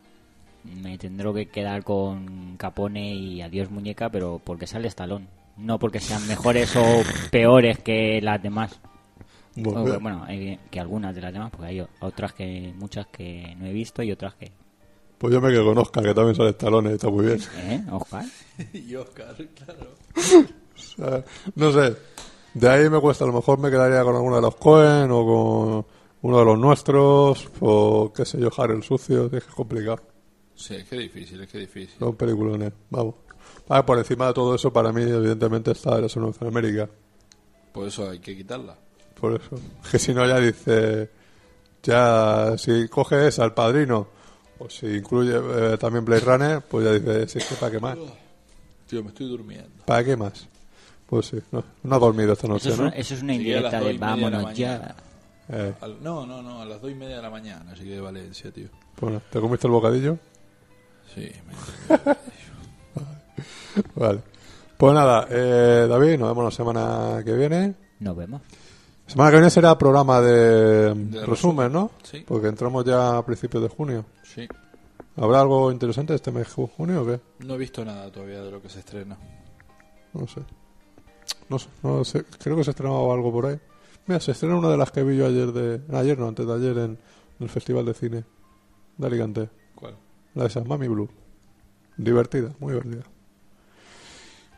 me 0.63 0.97
tendré 0.97 1.33
que 1.33 1.49
quedar 1.49 1.83
con 1.83 2.55
Capone 2.57 3.13
y 3.13 3.41
Adiós 3.41 3.69
Muñeca, 3.69 4.09
pero 4.09 4.41
porque 4.43 4.67
sale 4.67 4.87
Estalón. 4.87 5.27
No 5.57 5.79
porque 5.79 5.99
sean 5.99 6.25
mejores 6.27 6.75
o 6.75 6.83
peores 7.31 7.79
que 7.79 8.21
las 8.21 8.41
demás. 8.41 8.79
O, 9.63 9.71
bueno, 10.01 10.23
hay- 10.27 10.59
que 10.69 10.79
algunas 10.79 11.15
de 11.15 11.21
las 11.21 11.31
demás, 11.31 11.49
porque 11.51 11.67
hay 11.67 11.87
otras 12.01 12.33
que, 12.33 12.73
muchas 12.75 13.07
que 13.07 13.55
no 13.57 13.65
he 13.65 13.71
visto 13.73 14.03
y 14.03 14.11
otras 14.11 14.35
que... 14.35 14.51
Pues 15.17 15.33
yo 15.33 15.39
me 15.39 15.49
quedo 15.49 15.65
con 15.65 15.77
Oscar, 15.77 16.03
que 16.03 16.13
también 16.13 16.35
sale 16.35 16.53
talones, 16.53 16.93
está 16.93 17.09
muy 17.09 17.25
bien. 17.25 17.39
¿Eh? 17.57 17.83
Oscar. 17.89 18.25
y 18.73 18.95
Oscar, 18.95 19.35
claro. 19.55 19.89
O 20.75 20.77
sea, 20.77 21.23
no 21.55 21.71
sé. 21.71 21.95
De 22.53 22.69
ahí 22.69 22.89
me 22.89 22.99
cuesta, 22.99 23.23
a 23.23 23.27
lo 23.27 23.33
mejor 23.33 23.59
me 23.59 23.71
quedaría 23.71 24.03
con 24.03 24.13
alguno 24.13 24.35
de 24.35 24.41
los 24.41 24.55
Cohen 24.57 25.09
o 25.09 25.25
con 25.25 25.85
uno 26.21 26.39
de 26.39 26.45
los 26.45 26.59
nuestros, 26.59 27.49
o 27.61 28.11
qué 28.13 28.25
sé 28.25 28.39
yo, 28.41 28.49
Harry 28.57 28.75
el 28.75 28.83
sucio, 28.83 29.25
es 29.25 29.31
que 29.31 29.37
es 29.37 29.45
complicado. 29.45 30.01
Sí, 30.53 30.75
es 30.75 30.83
que 30.83 30.97
difícil, 30.97 31.39
es 31.41 31.49
que 31.49 31.59
difícil. 31.59 31.97
Son 31.97 32.15
peliculones, 32.15 32.73
vamos. 32.89 33.15
Ah, 33.69 33.85
por 33.85 33.97
encima 33.97 34.27
de 34.27 34.33
todo 34.33 34.55
eso, 34.55 34.71
para 34.71 34.91
mí, 34.91 35.01
evidentemente, 35.01 35.71
está 35.71 35.99
la 35.99 36.07
Son 36.09 36.31
en 36.39 36.47
América. 36.47 36.87
Por 37.71 37.87
eso 37.87 38.09
hay 38.09 38.19
que 38.19 38.35
quitarla. 38.37 38.75
Por 39.19 39.33
eso. 39.41 39.59
Que 39.89 39.97
si 39.99 40.13
no, 40.13 40.25
ya 40.25 40.39
dice. 40.39 41.09
Ya, 41.83 42.55
si 42.57 42.87
coges 42.87 43.37
al 43.39 43.53
padrino, 43.53 44.07
o 44.57 44.69
si 44.69 44.87
incluye 44.87 45.35
eh, 45.35 45.77
también 45.77 46.03
Blade 46.05 46.21
Runner, 46.21 46.61
pues 46.61 46.85
ya 46.85 46.93
dice, 46.93 47.27
sí, 47.27 47.37
es 47.39 47.45
que 47.45 47.55
¿para 47.55 47.71
qué 47.71 47.79
más? 47.79 47.97
Tío, 48.87 49.03
me 49.03 49.09
estoy 49.09 49.27
durmiendo. 49.27 49.69
¿Para 49.85 50.03
qué 50.03 50.15
más? 50.17 50.47
Pues 51.05 51.27
sí, 51.27 51.37
no, 51.51 51.63
no 51.83 51.95
ha 51.95 51.99
dormido 51.99 52.33
esta 52.33 52.47
Eso 52.47 52.53
noche, 52.53 52.69
es, 52.69 52.77
¿no? 52.77 52.85
una, 52.85 52.95
eso 52.95 53.13
es 53.13 53.21
una 53.21 53.33
Sí, 53.33 53.39
indirecta 53.39 53.79
de 53.79 53.97
vámonos 53.97 54.53
ya. 54.55 54.95
Eh, 55.49 55.73
Al- 55.81 56.01
no, 56.01 56.25
no, 56.25 56.41
no, 56.41 56.61
a 56.61 56.65
las 56.65 56.81
dos 56.81 56.89
y 56.89 56.95
media 56.95 57.17
de 57.17 57.21
la 57.21 57.29
mañana, 57.29 57.71
así 57.73 57.83
que 57.83 57.91
de 57.91 58.01
Valencia, 58.01 58.51
tío. 58.51 58.67
bueno, 58.99 59.21
¿te 59.29 59.39
comiste 59.39 59.67
el 59.67 59.71
bocadillo? 59.73 60.17
Sí, 61.13 61.29
me- 61.45 61.95
Vale. 63.95 64.21
Pues 64.77 64.93
nada, 64.93 65.27
eh, 65.29 65.87
David, 65.87 66.19
nos 66.19 66.29
vemos 66.29 66.43
la 66.43 66.51
semana 66.51 67.23
que 67.23 67.33
viene. 67.33 67.75
Nos 67.99 68.15
vemos. 68.15 68.41
Semana 69.07 69.29
que 69.31 69.37
viene 69.37 69.49
será 69.49 69.77
programa 69.77 70.19
de, 70.19 70.93
De 70.93 71.25
resumen, 71.25 71.71
¿no? 71.71 71.91
Sí. 72.03 72.23
Porque 72.27 72.47
entramos 72.47 72.83
ya 72.83 73.17
a 73.17 73.25
principios 73.25 73.63
de 73.63 73.69
junio. 73.69 74.05
sí. 74.23 74.47
¿Habrá 75.17 75.39
algo 75.39 75.71
interesante 75.71 76.13
este 76.13 76.29
mes 76.29 76.45
de 76.53 76.67
junio 76.67 77.03
o 77.03 77.05
qué? 77.05 77.21
No 77.39 77.55
he 77.55 77.57
visto 77.57 77.85
nada 77.85 78.11
todavía 78.11 78.41
de 78.41 78.51
lo 78.51 78.61
que 78.61 78.67
se 78.67 78.79
estrena. 78.79 79.17
No 80.13 80.27
sé. 80.27 80.41
No 81.47 81.57
sé, 81.57 81.69
no 81.83 82.03
sé. 82.03 82.25
Creo 82.43 82.57
que 82.57 82.65
se 82.65 82.71
estrenaba 82.71 83.13
algo 83.13 83.31
por 83.31 83.45
ahí. 83.45 83.57
Mira, 84.07 84.19
se 84.19 84.31
estrena 84.33 84.57
una 84.57 84.67
de 84.67 84.75
las 84.75 84.91
que 84.91 85.03
vi 85.03 85.15
yo 85.15 85.25
ayer 85.25 85.53
de... 85.53 85.81
Ayer 85.97 86.19
no, 86.19 86.27
antes 86.27 86.45
de 86.45 86.53
ayer 86.53 86.77
en, 86.79 86.83
en 86.91 86.97
el 87.39 87.47
Festival 87.47 87.85
de 87.85 87.93
Cine 87.93 88.25
de 88.97 89.07
Alicante. 89.07 89.49
¿Cuál? 89.73 89.95
La 90.33 90.43
de 90.43 90.49
esa, 90.49 90.65
Mami 90.65 90.89
Blue. 90.89 91.09
Divertida, 91.95 92.53
muy 92.59 92.73
divertida. 92.73 93.03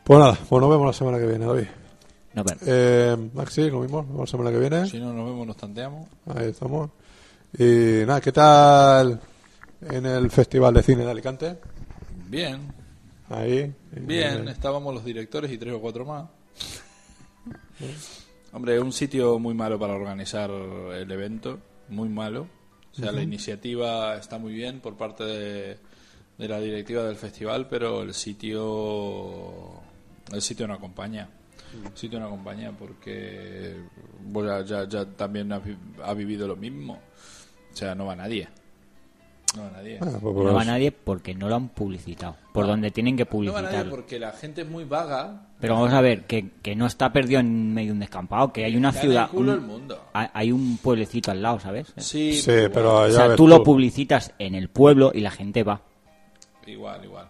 Pues 0.08 0.18
nada, 0.20 0.38
pues 0.48 0.60
nos 0.62 0.70
vemos 0.70 0.86
la 0.86 0.92
semana 0.94 1.18
que 1.18 1.26
viene, 1.26 1.44
David. 1.44 1.66
Nos 2.32 2.44
vemos. 2.46 2.62
Eh, 2.66 3.16
Maxi, 3.34 3.70
lo 3.70 3.80
mismo, 3.80 3.98
nos 3.98 4.08
vemos 4.08 4.20
la 4.20 4.26
semana 4.30 4.50
que 4.50 4.58
viene. 4.58 4.86
Si 4.86 4.98
no 4.98 5.12
nos 5.12 5.26
vemos, 5.26 5.46
nos 5.46 5.56
tanteamos. 5.58 6.08
Ahí 6.34 6.46
estamos. 6.46 6.90
Y 7.58 8.06
nada, 8.06 8.18
¿qué 8.22 8.32
tal 8.32 9.20
en 9.82 10.06
el 10.06 10.30
Festival 10.30 10.72
de 10.72 10.82
Cine 10.82 11.04
de 11.04 11.10
Alicante? 11.10 11.58
Bien, 12.26 12.72
Ahí. 13.28 13.70
bien. 13.92 14.48
Eh, 14.48 14.50
Estábamos 14.50 14.94
los 14.94 15.04
directores 15.04 15.52
y 15.52 15.58
tres 15.58 15.74
o 15.74 15.80
cuatro 15.80 16.06
más. 16.06 16.26
Hombre, 18.52 18.76
es 18.76 18.82
un 18.82 18.92
sitio 18.92 19.38
muy 19.38 19.52
malo 19.52 19.78
para 19.78 19.92
organizar 19.92 20.50
el 20.50 21.10
evento. 21.10 21.58
Muy 21.90 22.08
malo. 22.08 22.46
O 22.92 22.94
sea, 23.00 23.12
la 23.12 23.22
iniciativa 23.22 24.16
está 24.16 24.38
muy 24.38 24.54
bien 24.54 24.80
por 24.80 24.96
parte 24.96 25.22
de, 25.24 25.76
de 26.38 26.48
la 26.48 26.58
directiva 26.60 27.04
del 27.04 27.16
festival, 27.16 27.68
pero 27.68 28.00
el 28.02 28.14
sitio 28.14 29.82
el 30.32 30.42
sitio 30.42 30.66
no 30.68 30.74
acompaña. 30.74 31.28
El 31.84 31.96
sitio 31.96 32.18
no 32.18 32.26
acompaña 32.26 32.72
porque 32.72 33.76
bueno, 34.24 34.62
ya, 34.62 34.88
ya 34.88 35.04
también 35.04 35.52
ha, 35.52 35.58
vi- 35.58 35.76
ha 36.02 36.14
vivido 36.14 36.46
lo 36.48 36.56
mismo. 36.56 36.94
O 37.72 37.76
sea, 37.76 37.94
no 37.94 38.06
va 38.06 38.16
nadie. 38.16 38.48
No 39.56 39.62
va 39.64 39.70
nadie. 39.70 39.96
ah, 40.00 40.04
pues, 40.04 40.22
No 40.22 40.32
pues, 40.34 40.54
va 40.54 40.64
nadie 40.64 40.92
porque 40.92 41.34
no 41.34 41.48
lo 41.48 41.56
han 41.56 41.68
publicitado. 41.68 42.36
Por 42.52 42.66
donde 42.66 42.90
tienen 42.90 43.16
que 43.16 43.26
No 43.30 43.52
va 43.52 43.62
nadie 43.62 43.84
porque 43.84 44.18
la 44.18 44.32
gente 44.32 44.62
es 44.62 44.68
muy 44.68 44.84
vaga. 44.84 45.46
Pero 45.60 45.74
vamos 45.74 45.92
a 45.92 46.00
ver, 46.00 46.24
que, 46.26 46.50
que 46.62 46.74
no 46.76 46.86
está 46.86 47.12
perdido 47.12 47.40
en 47.40 47.72
medio 47.74 47.88
de 47.88 47.92
un 47.94 47.98
descampado, 48.00 48.52
que 48.52 48.64
hay 48.64 48.76
una 48.76 48.90
Está 48.90 49.00
ciudad, 49.02 49.24
el 49.24 49.30
culo 49.30 49.52
un- 49.52 49.58
el 49.58 49.64
mundo. 49.64 50.04
hay 50.12 50.52
un 50.52 50.78
pueblecito 50.78 51.30
al 51.30 51.42
lado, 51.42 51.60
¿sabes? 51.60 51.92
Sí, 51.96 52.40
pero 52.72 53.02
o 53.02 53.06
ya 53.08 53.14
sea, 53.14 53.26
ves 53.28 53.36
tú 53.36 53.48
lo 53.48 53.62
publicitas 53.62 54.32
en 54.38 54.54
el 54.54 54.68
pueblo 54.68 55.10
y 55.14 55.20
la 55.20 55.30
gente 55.30 55.62
va. 55.64 55.80
Igual, 56.66 57.04
igual. 57.04 57.28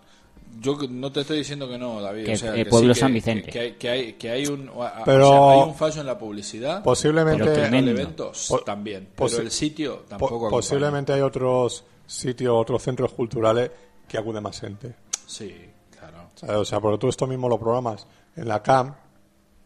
Yo 0.61 0.77
no 0.91 1.13
te 1.13 1.21
estoy 1.21 1.39
diciendo 1.39 1.69
que 1.69 1.79
no, 1.79 2.01
David. 2.01 2.25
Que 2.27 2.33
o 2.33 2.37
sea, 2.37 2.51
el 2.51 2.65
que 2.65 2.71
pueblo 2.71 2.95
sí, 2.95 3.01
San 3.01 3.09
que- 3.11 3.15
Vicente. 3.15 3.51
Que, 3.51 3.59
hay, 3.61 3.73
que, 3.75 3.89
hay, 3.89 4.13
que 4.15 4.31
hay 4.31 4.47
un, 4.47 4.69
o- 4.69 4.91
Pero- 5.05 5.29
o 5.31 5.33
sea, 5.53 5.63
hay 5.63 5.69
un 5.69 5.75
fallo 5.77 6.01
en 6.01 6.07
la 6.07 6.19
publicidad. 6.19 6.83
Posiblemente, 6.83 7.45
Pero 7.45 7.55
el 7.55 7.61
tremendo. 7.61 7.91
evento 7.93 8.33
Po- 8.49 8.59
también. 8.61 9.09
posi- 9.17 9.31
Pero 9.37 9.43
el 9.43 9.51
sitio 9.51 9.97
po- 9.99 10.03
tampoco. 10.09 10.35
acompaña. 10.35 10.51
posiblemente 10.51 11.13
hay 11.13 11.21
otros 11.21 11.85
sitios, 12.07 12.55
otros 12.57 12.83
centros 12.83 13.13
culturales 13.13 13.71
que 14.09 14.19
acude 14.19 14.41
más 14.41 14.61
gente. 14.61 14.95
Sí, 15.27 15.55
claro. 15.97 16.31
¿sabes? 16.35 16.57
O 16.57 16.65
sea, 16.65 16.81
porque 16.81 16.99
tú 16.99 17.09
esto 17.09 17.27
mismo 17.27 17.49
lo 17.49 17.59
programas 17.59 18.07
en 18.37 18.49
la 18.49 18.63
CAM, 18.63 18.95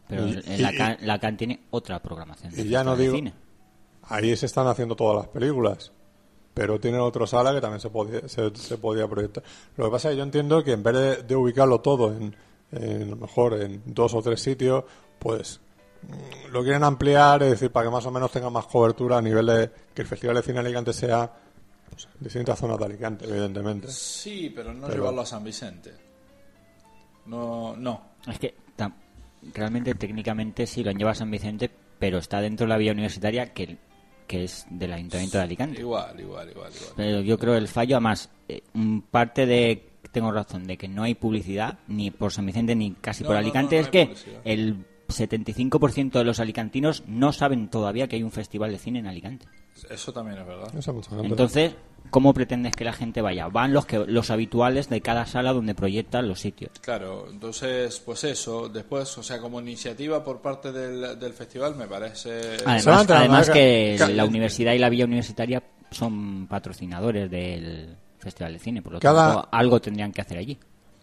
Pero 0.09 0.27
Y- 0.27 0.43
en 0.45 0.63
la, 0.63 0.73
y- 0.73 0.77
CAN, 0.77 0.97
la 1.01 1.19
CAN 1.19 1.37
tiene 1.39 1.61
otra 1.71 2.03
programación. 2.03 2.53
y 2.55 2.65
ya 2.69 2.85
no 2.85 2.97
digo- 2.97 3.15
cine. 3.15 3.33
ahí 4.03 4.37
se 4.37 4.45
están 4.47 4.67
haciendo 4.67 4.95
todas 4.95 5.17
las 5.17 5.29
películas. 5.29 5.91
Pero 6.55 6.79
tienen 6.79 7.01
otra 7.01 7.27
sala 7.27 7.53
que 7.55 7.61
también 7.61 7.81
se 7.81 7.89
podía, 7.91 8.29
se, 8.29 8.55
se 8.55 8.77
podía 8.79 9.09
proyectar. 9.09 9.43
Lo 9.77 9.87
que 9.87 9.91
pasa 9.91 10.09
es 10.09 10.13
que 10.15 10.19
yo 10.19 10.23
entiendo 10.25 10.63
que 10.63 10.73
en 10.73 10.83
vez 10.83 10.95
de, 10.95 11.23
de 11.23 11.35
ubicarlo 11.37 11.81
todo 11.81 12.13
en, 12.15 12.35
en, 12.73 13.03
a 13.03 13.07
lo 13.07 13.17
mejor 13.17 13.55
en 13.61 13.83
dos 13.87 14.13
o 14.15 14.21
tres 14.23 14.41
sitios, 14.43 14.85
pues 15.19 15.61
mm, 16.03 16.53
lo 16.53 16.63
quieren 16.63 16.85
ampliar, 16.85 17.43
es 17.43 17.51
decir, 17.53 17.71
para 17.71 17.87
que 17.87 17.93
más 17.93 18.05
o 18.05 18.11
menos 18.11 18.31
tenga 18.31 18.51
más 18.51 18.67
cobertura 18.67 19.17
a 19.19 19.23
nivel 19.23 19.47
de 19.47 19.71
que 19.95 20.03
el 20.03 20.09
Festival 20.09 20.37
de 20.37 20.43
Cine 20.43 20.55
de 20.55 20.61
Alicante 20.61 20.93
sea 20.93 21.33
pues, 21.89 22.07
en 22.19 22.25
distintas 22.25 22.59
zonas 22.59 22.79
de 22.79 22.85
Alicante, 22.85 23.25
evidentemente. 23.25 23.89
Sí, 23.91 24.53
pero 24.55 24.75
no 24.75 24.87
Pero- 24.89 24.99
llevarlo 24.99 25.23
a 25.23 25.27
San 25.27 25.45
Vicente. 25.45 25.93
No, 27.27 27.77
no. 27.77 28.13
Es 28.27 28.39
que 28.39 28.55
realmente 29.55 29.95
técnicamente 29.95 30.67
sí 30.67 30.85
lo 30.85 30.91
han 30.91 30.99
llevado 30.99 31.13
a 31.13 31.17
San 31.17 31.31
Vicente, 31.31 31.71
pero 31.99 32.19
está 32.19 32.41
dentro 32.41 32.65
de 32.65 32.69
la 32.69 32.77
vía 32.77 32.93
universitaria 32.93 33.53
que, 33.53 33.77
que 34.33 34.45
es 34.45 34.67
del 34.71 34.91
Ayuntamiento 34.95 35.37
de 35.37 35.45
Alicante. 35.45 35.81
Igual, 35.83 36.19
igual, 36.19 36.49
igual, 36.49 36.73
igual. 36.75 36.93
Pero 36.97 37.21
yo 37.21 37.39
creo 37.39 37.55
el 37.55 37.69
fallo, 37.69 37.97
además, 37.97 38.31
eh, 38.49 38.63
un 38.73 39.03
parte 39.03 39.45
de, 39.45 39.91
tengo 40.11 40.33
razón, 40.33 40.67
de 40.67 40.79
que 40.79 40.89
no 40.89 41.03
hay 41.03 41.15
publicidad 41.15 41.81
ni 41.87 42.11
por 42.11 42.33
San 42.33 42.47
Vicente 42.47 42.75
ni 42.75 42.93
casi 42.93 43.25
No, 43.25 43.27
por 43.29 43.35
no, 43.35 43.41
Alicante, 43.41 43.77
no, 43.77 43.83
no 43.83 43.85
es 43.85 43.91
que 43.91 44.07
publicidad. 44.07 44.41
el 44.47 44.87
75% 45.07 46.13
de 46.13 46.25
los 46.25 46.41
alicantinos 46.41 47.05
no 47.07 47.35
saben 47.35 47.69
todavía 47.69 48.09
que 48.09 48.17
hay 48.17 48.23
un 48.23 48.31
festival 48.33 48.73
de 48.73 48.79
cine 48.79 49.01
en 49.01 49.07
Alicante. 49.07 49.45
Eso 49.91 50.15
también 50.15 50.39
es 50.39 50.47
verdad. 50.47 50.73
Entonces, 51.23 51.75
¿cómo 52.11 52.35
pretendes 52.35 52.75
que 52.77 52.85
la 52.85 52.93
gente 52.93 53.23
vaya? 53.23 53.49
Van 53.49 53.73
los 53.73 53.87
que 53.87 53.99
los 54.07 54.31
habituales 54.31 54.89
de 54.89 55.01
cada 55.01 55.27
sala 55.27 55.53
donde 55.53 55.75
proyectan 55.75 56.29
los 56.29 56.41
sitios. 56.41 56.71
Claro, 56.81 57.27
entonces, 57.31 58.01
pues 58.01 58.25
eso. 58.25 58.69
Después, 58.69 59.17
o 59.19 59.23
sea, 59.23 59.41
como 59.41 59.61
iniciativa 59.61 60.23
por 60.23 60.41
parte 60.41 60.73
del, 60.73 61.19
del 61.19 61.33
festival, 61.33 61.75
me 61.77 61.87
parece. 61.87 62.57
Además, 62.65 63.51
que 63.51 63.97
la 64.15 64.25
universidad 64.25 64.73
y 64.75 64.79
la 64.79 64.89
vía 64.89 65.05
universitaria 65.05 65.63
son 65.91 66.47
patrocinadores 66.47 67.31
del 67.31 67.97
Festival 68.19 68.53
de 68.55 68.59
Cine, 68.59 68.83
por 68.83 68.95
lo 68.95 69.01
Cada- 69.01 69.35
tanto, 69.35 69.49
algo 69.53 69.81
tendrían 69.81 70.13
que 70.13 70.21
hacer 70.23 70.39
allí. 70.39 70.59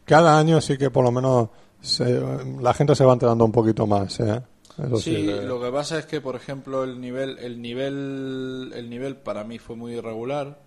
Cada 0.05 0.39
año 0.39 0.59
sí 0.61 0.77
que 0.77 0.89
por 0.89 1.03
lo 1.03 1.11
menos 1.11 1.49
se- 1.81 2.19
la 2.61 2.73
gente 2.73 2.95
se 2.95 3.05
va 3.05 3.13
enterando 3.13 3.45
un 3.45 3.51
poquito 3.51 3.85
más, 3.85 4.19
¿eh? 4.19 4.41
Eso 4.83 4.95
sí. 4.97 5.23
Lo 5.45 5.61
que 5.61 5.69
pasa 5.71 5.99
es 5.99 6.05
que, 6.05 6.21
por 6.21 6.35
ejemplo, 6.37 6.83
el 6.85 7.01
nivel, 7.01 7.37
el 7.39 7.61
nivel, 7.61 8.71
el 8.73 8.89
nivel 8.89 9.17
para 9.17 9.43
mí 9.43 9.59
fue 9.59 9.75
muy 9.75 9.93
irregular. 9.93 10.57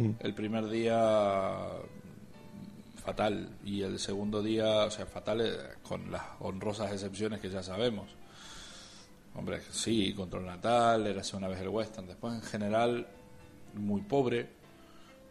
Mm. 0.00 0.16
El 0.20 0.34
primer 0.34 0.68
día 0.68 1.58
fatal 3.00 3.50
y 3.64 3.82
el 3.82 3.98
segundo 3.98 4.42
día, 4.42 4.84
o 4.84 4.90
sea, 4.90 5.06
fatal 5.06 5.40
eh, 5.40 5.52
con 5.82 6.10
las 6.10 6.22
honrosas 6.40 6.92
excepciones 6.92 7.40
que 7.40 7.50
ya 7.50 7.62
sabemos. 7.62 8.08
Hombre, 9.34 9.60
sí, 9.70 10.12
control 10.14 10.46
natal, 10.46 11.06
era 11.06 11.22
una 11.34 11.48
vez 11.48 11.60
el 11.60 11.68
western. 11.68 12.06
Después, 12.06 12.34
en 12.34 12.42
general, 12.42 13.06
muy 13.74 14.02
pobre. 14.02 14.60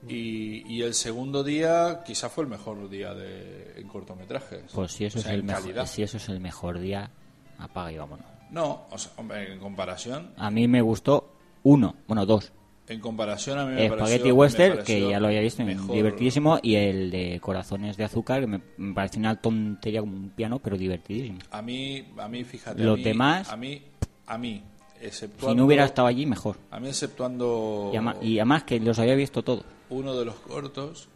Y, 0.07 0.65
y 0.73 0.81
el 0.81 0.93
segundo 0.93 1.43
día 1.43 2.03
quizás 2.05 2.31
fue 2.31 2.45
el 2.45 2.49
mejor 2.49 2.89
día 2.89 3.13
de, 3.13 3.73
en 3.75 3.87
cortometrajes. 3.87 4.71
Pues 4.73 4.93
si 4.93 5.05
eso, 5.05 5.19
O 5.19 5.21
sea, 5.21 5.33
es 5.33 5.37
el 5.39 5.43
mejor, 5.43 5.87
si 5.87 6.03
eso 6.03 6.17
es 6.17 6.29
el 6.29 6.39
mejor 6.39 6.79
día, 6.79 7.11
apaga 7.57 7.91
y 7.91 7.97
vámonos. 7.97 8.25
No, 8.49 8.87
o 8.89 8.97
sea, 8.97 9.11
hombre, 9.17 9.51
en 9.51 9.59
comparación, 9.59 10.33
A 10.37 10.49
mí 10.49 10.67
me 10.69 10.81
gustó 10.81 11.33
uno, 11.63 11.95
bueno, 12.07 12.25
dos. 12.25 12.53
En 12.89 12.99
comparación 12.99 13.57
a 13.59 13.65
mí 13.65 13.73
me 13.75 13.85
Spaghetti 13.87 13.99
pareció- 14.03 14.25
me 14.25 14.31
Western, 14.33 14.73
pareció 14.77 14.95
que 15.05 15.09
ya 15.11 15.19
lo 15.19 15.27
había 15.27 15.41
visto, 15.41 15.63
mejor. 15.63 15.95
divertidísimo, 15.95 16.59
y 16.63 16.75
el 16.75 17.11
de 17.11 17.39
Corazones 17.39 17.95
de 17.97 18.03
Azúcar, 18.03 18.41
que 18.41 18.47
me, 18.47 18.61
me 18.77 18.93
parece 18.95 19.19
una 19.19 19.35
tontería 19.39 19.99
como 20.01 20.13
un 20.17 20.29
piano, 20.31 20.57
pero 20.59 20.75
divertidísimo. 20.77 21.37
A 21.51 21.61
mí, 21.61 22.03
a 22.17 22.27
mí, 22.27 22.43
fíjate. 22.43 22.83
Los 22.83 22.95
a 22.95 22.97
mí, 22.97 23.03
demás- 23.03 23.49
A 23.51 23.55
mí, 23.57 23.81
a 24.25 24.37
mí, 24.39 24.63
exceptuando. 25.01 25.49
Si 25.53 25.55
no 25.57 25.65
hubiera 25.65 25.85
estado 25.85 26.07
allí, 26.07 26.25
mejor. 26.25 26.57
A 26.71 26.79
mí, 26.79 26.87
exceptuando. 26.89 27.91
Y 27.93 27.95
además, 27.97 28.15
y 28.23 28.39
además 28.39 28.63
que 28.63 28.79
los 28.79 28.97
había 28.99 29.15
visto 29.15 29.43
todo. 29.43 29.63
uno 29.91 30.15
de 30.15 30.25
los 30.25 30.35
cortos 30.35 31.07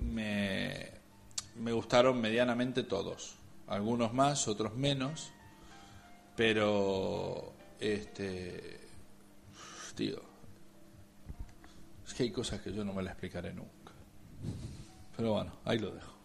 me, 0.00 0.88
me 1.56 1.72
gustaron 1.72 2.20
medianamente 2.20 2.82
todos 2.82 3.34
algunos 3.66 4.12
más 4.12 4.46
otros 4.48 4.74
menos 4.76 5.32
pero 6.36 7.52
este 7.80 8.75
tío 9.96 10.20
es 12.06 12.14
que 12.14 12.22
hay 12.22 12.30
cosas 12.30 12.60
que 12.60 12.72
yo 12.72 12.84
no 12.84 12.92
me 12.92 13.02
las 13.02 13.14
explicaré 13.14 13.52
nunca 13.52 13.92
pero 15.16 15.32
bueno 15.32 15.52
ahí 15.64 15.78
lo 15.80 15.90
dejo 15.90 16.16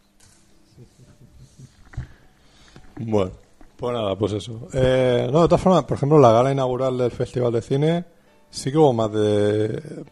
Bueno, 3.05 3.31
pues 3.77 3.93
nada, 3.93 4.15
pues 4.15 4.33
eso. 4.33 4.67
Eh, 4.73 5.27
no, 5.31 5.41
de 5.41 5.47
todas 5.47 5.61
formas, 5.61 5.83
por 5.85 5.97
ejemplo, 5.97 6.19
la 6.19 6.31
gala 6.31 6.51
inaugural 6.51 6.97
del 6.97 7.11
Festival 7.11 7.51
de 7.51 7.61
Cine 7.61 8.05
sí 8.49 8.71
que 8.71 8.77
hubo 8.77 8.93
más 8.93 9.11
de 9.11 10.05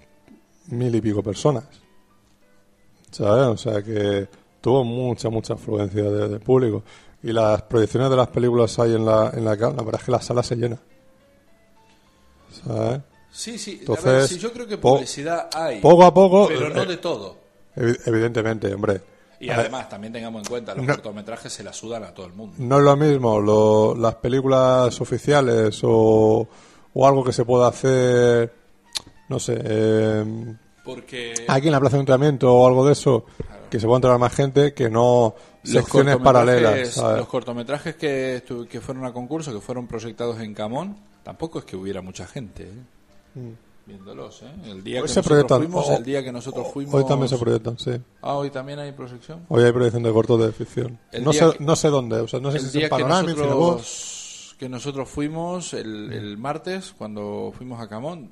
mil 0.68 0.94
y 0.96 1.02
pico 1.02 1.22
personas. 1.22 1.66
¿Sabes? 3.12 3.48
O 3.48 3.58
sea 3.58 3.82
que 3.84 4.28
tuvo 4.62 4.84
mucha, 4.84 5.30
mucha 5.30 5.54
afluencia 5.54 6.04
de, 6.04 6.40
público. 6.40 6.84
Y 7.22 7.32
las 7.32 7.62
proyecciones 7.64 8.10
de 8.10 8.16
las 8.16 8.28
películas 8.30 8.78
ahí 8.80 8.96
en 8.96 9.06
la, 9.06 9.32
en 9.34 9.44
la 9.44 9.56
gala, 9.56 9.76
la 9.78 9.84
verdad 9.84 10.02
es 10.02 10.06
que 10.06 10.12
la 10.12 10.22
sala 10.22 10.44
se 10.44 10.56
llena. 10.56 10.78
¿Sabes? 12.64 13.02
Sí 13.32 13.58
sí 13.58 13.76
a 13.78 13.80
Entonces, 13.82 14.06
ver, 14.06 14.28
sí, 14.28 14.38
yo 14.40 14.52
creo 14.52 14.68
que 14.68 14.78
po- 14.78 14.96
publicidad 14.96 15.50
hay 15.54 15.80
Poco 15.82 16.04
a 16.06 16.14
poco. 16.14 16.48
pero 16.48 16.70
no 16.70 16.84
eh, 16.84 16.86
de 16.86 16.98
todo 16.98 17.38
evi- 17.76 18.00
evidentemente, 18.06 18.74
hombre. 18.74 19.02
y 19.40 19.50
además 19.50 19.88
también 19.90 20.12
tengamos 20.14 20.42
en 20.44 20.50
cuenta 20.50 20.74
los 20.76 20.86
No. 20.86 20.94
cortometrajes 20.96 21.52
se 21.54 21.64
la 21.64 21.72
sudan 21.74 22.04
a 22.04 22.14
todo 22.14 22.26
el 22.26 22.34
mundo 22.34 22.56
No 22.60 22.78
es 22.80 22.84
lo 22.84 22.96
mismo 22.98 23.40
lo- 23.40 23.96
las 23.96 24.16
películas 24.16 25.00
oficiales 25.02 25.80
o, 25.84 26.48
o 26.94 27.08
algo 27.08 27.24
que 27.24 27.32
se 27.34 27.46
pueda 27.46 27.68
hacer, 27.68 28.54
no 29.30 29.40
sé, 29.40 29.60
eh, 29.64 30.56
porque 30.84 31.34
aquí 31.48 31.68
en 31.68 31.72
la 31.74 31.80
plaza 31.80 31.96
de 31.98 32.00
ayuntamiento 32.00 32.54
o 32.54 32.68
algo 32.68 32.86
de 32.86 32.94
eso, 32.94 33.26
que 33.70 33.80
se 33.80 33.86
pueda 33.86 33.98
entrar 33.98 34.18
más 34.18 34.34
gente 34.34 34.74
que 34.74 34.90
no 34.90 35.36
secciones 35.64 36.16
cortometrajes- 36.18 36.24
paralelas. 36.24 36.90
¿sabes? 36.90 37.18
Los 37.20 37.28
cortometrajes 37.28 37.96
que, 37.96 38.44
que 38.68 38.82
fueron 38.82 39.06
a 39.06 39.14
concurso, 39.14 39.54
que 39.54 39.62
fueron 39.62 39.86
proyectados 39.88 40.40
en 40.40 40.56
Camón, 40.56 40.98
tampoco 41.22 41.60
es 41.60 41.66
que 41.66 41.76
hubiera 41.76 42.02
mucha 42.02 42.26
gente 42.26 42.64
¿eh? 42.64 42.74
Viéndolos. 43.86 44.42
¿eh? 44.44 44.52
El 44.66 44.84
día. 44.84 45.02
Hoy 45.02 45.08
que 45.08 45.14
se 45.14 45.20
nosotros 45.20 45.26
proyectan. 45.26 45.58
fuimos, 45.60 45.90
o- 45.90 45.98
el 45.98 46.04
día 46.04 46.24
que 46.24 46.32
nosotros 46.32 46.68
fuimos. 46.74 46.94
Hoy 46.96 47.06
también 47.06 47.30
se 47.30 47.38
proyectan, 47.38 47.80
sí. 47.80 47.92
Ah, 48.22 48.36
hoy 48.36 48.50
también 48.50 48.80
hay 48.80 48.92
proyección. 48.92 49.46
Hoy 49.50 49.64
hay 49.64 49.72
proyección 49.72 50.04
de 50.04 50.12
cortos 50.14 50.40
de 50.46 50.52
ficción. 50.52 51.00
El 51.12 51.24
No 51.24 51.34
sé, 51.34 51.52
que- 51.58 51.64
no 51.64 51.76
sé 51.76 51.90
dónde, 51.90 52.18
o 52.18 52.28
sea, 52.28 52.40
no 52.40 52.52
sé 52.52 52.60
si 52.60 52.66
es 52.68 52.76
en 52.76 52.82
que 52.82 52.88
Panorama, 52.90 53.22
Cinevox. 53.22 53.50
nosotros, 53.50 54.56
que 54.60 54.70
nosotros 54.70 55.10
fuimos 55.10 55.74
el, 55.74 56.12
el 56.14 56.38
martes, 56.38 56.94
cuando 56.98 57.52
fuimos 57.58 57.80
a 57.82 57.88
Camón, 57.88 58.30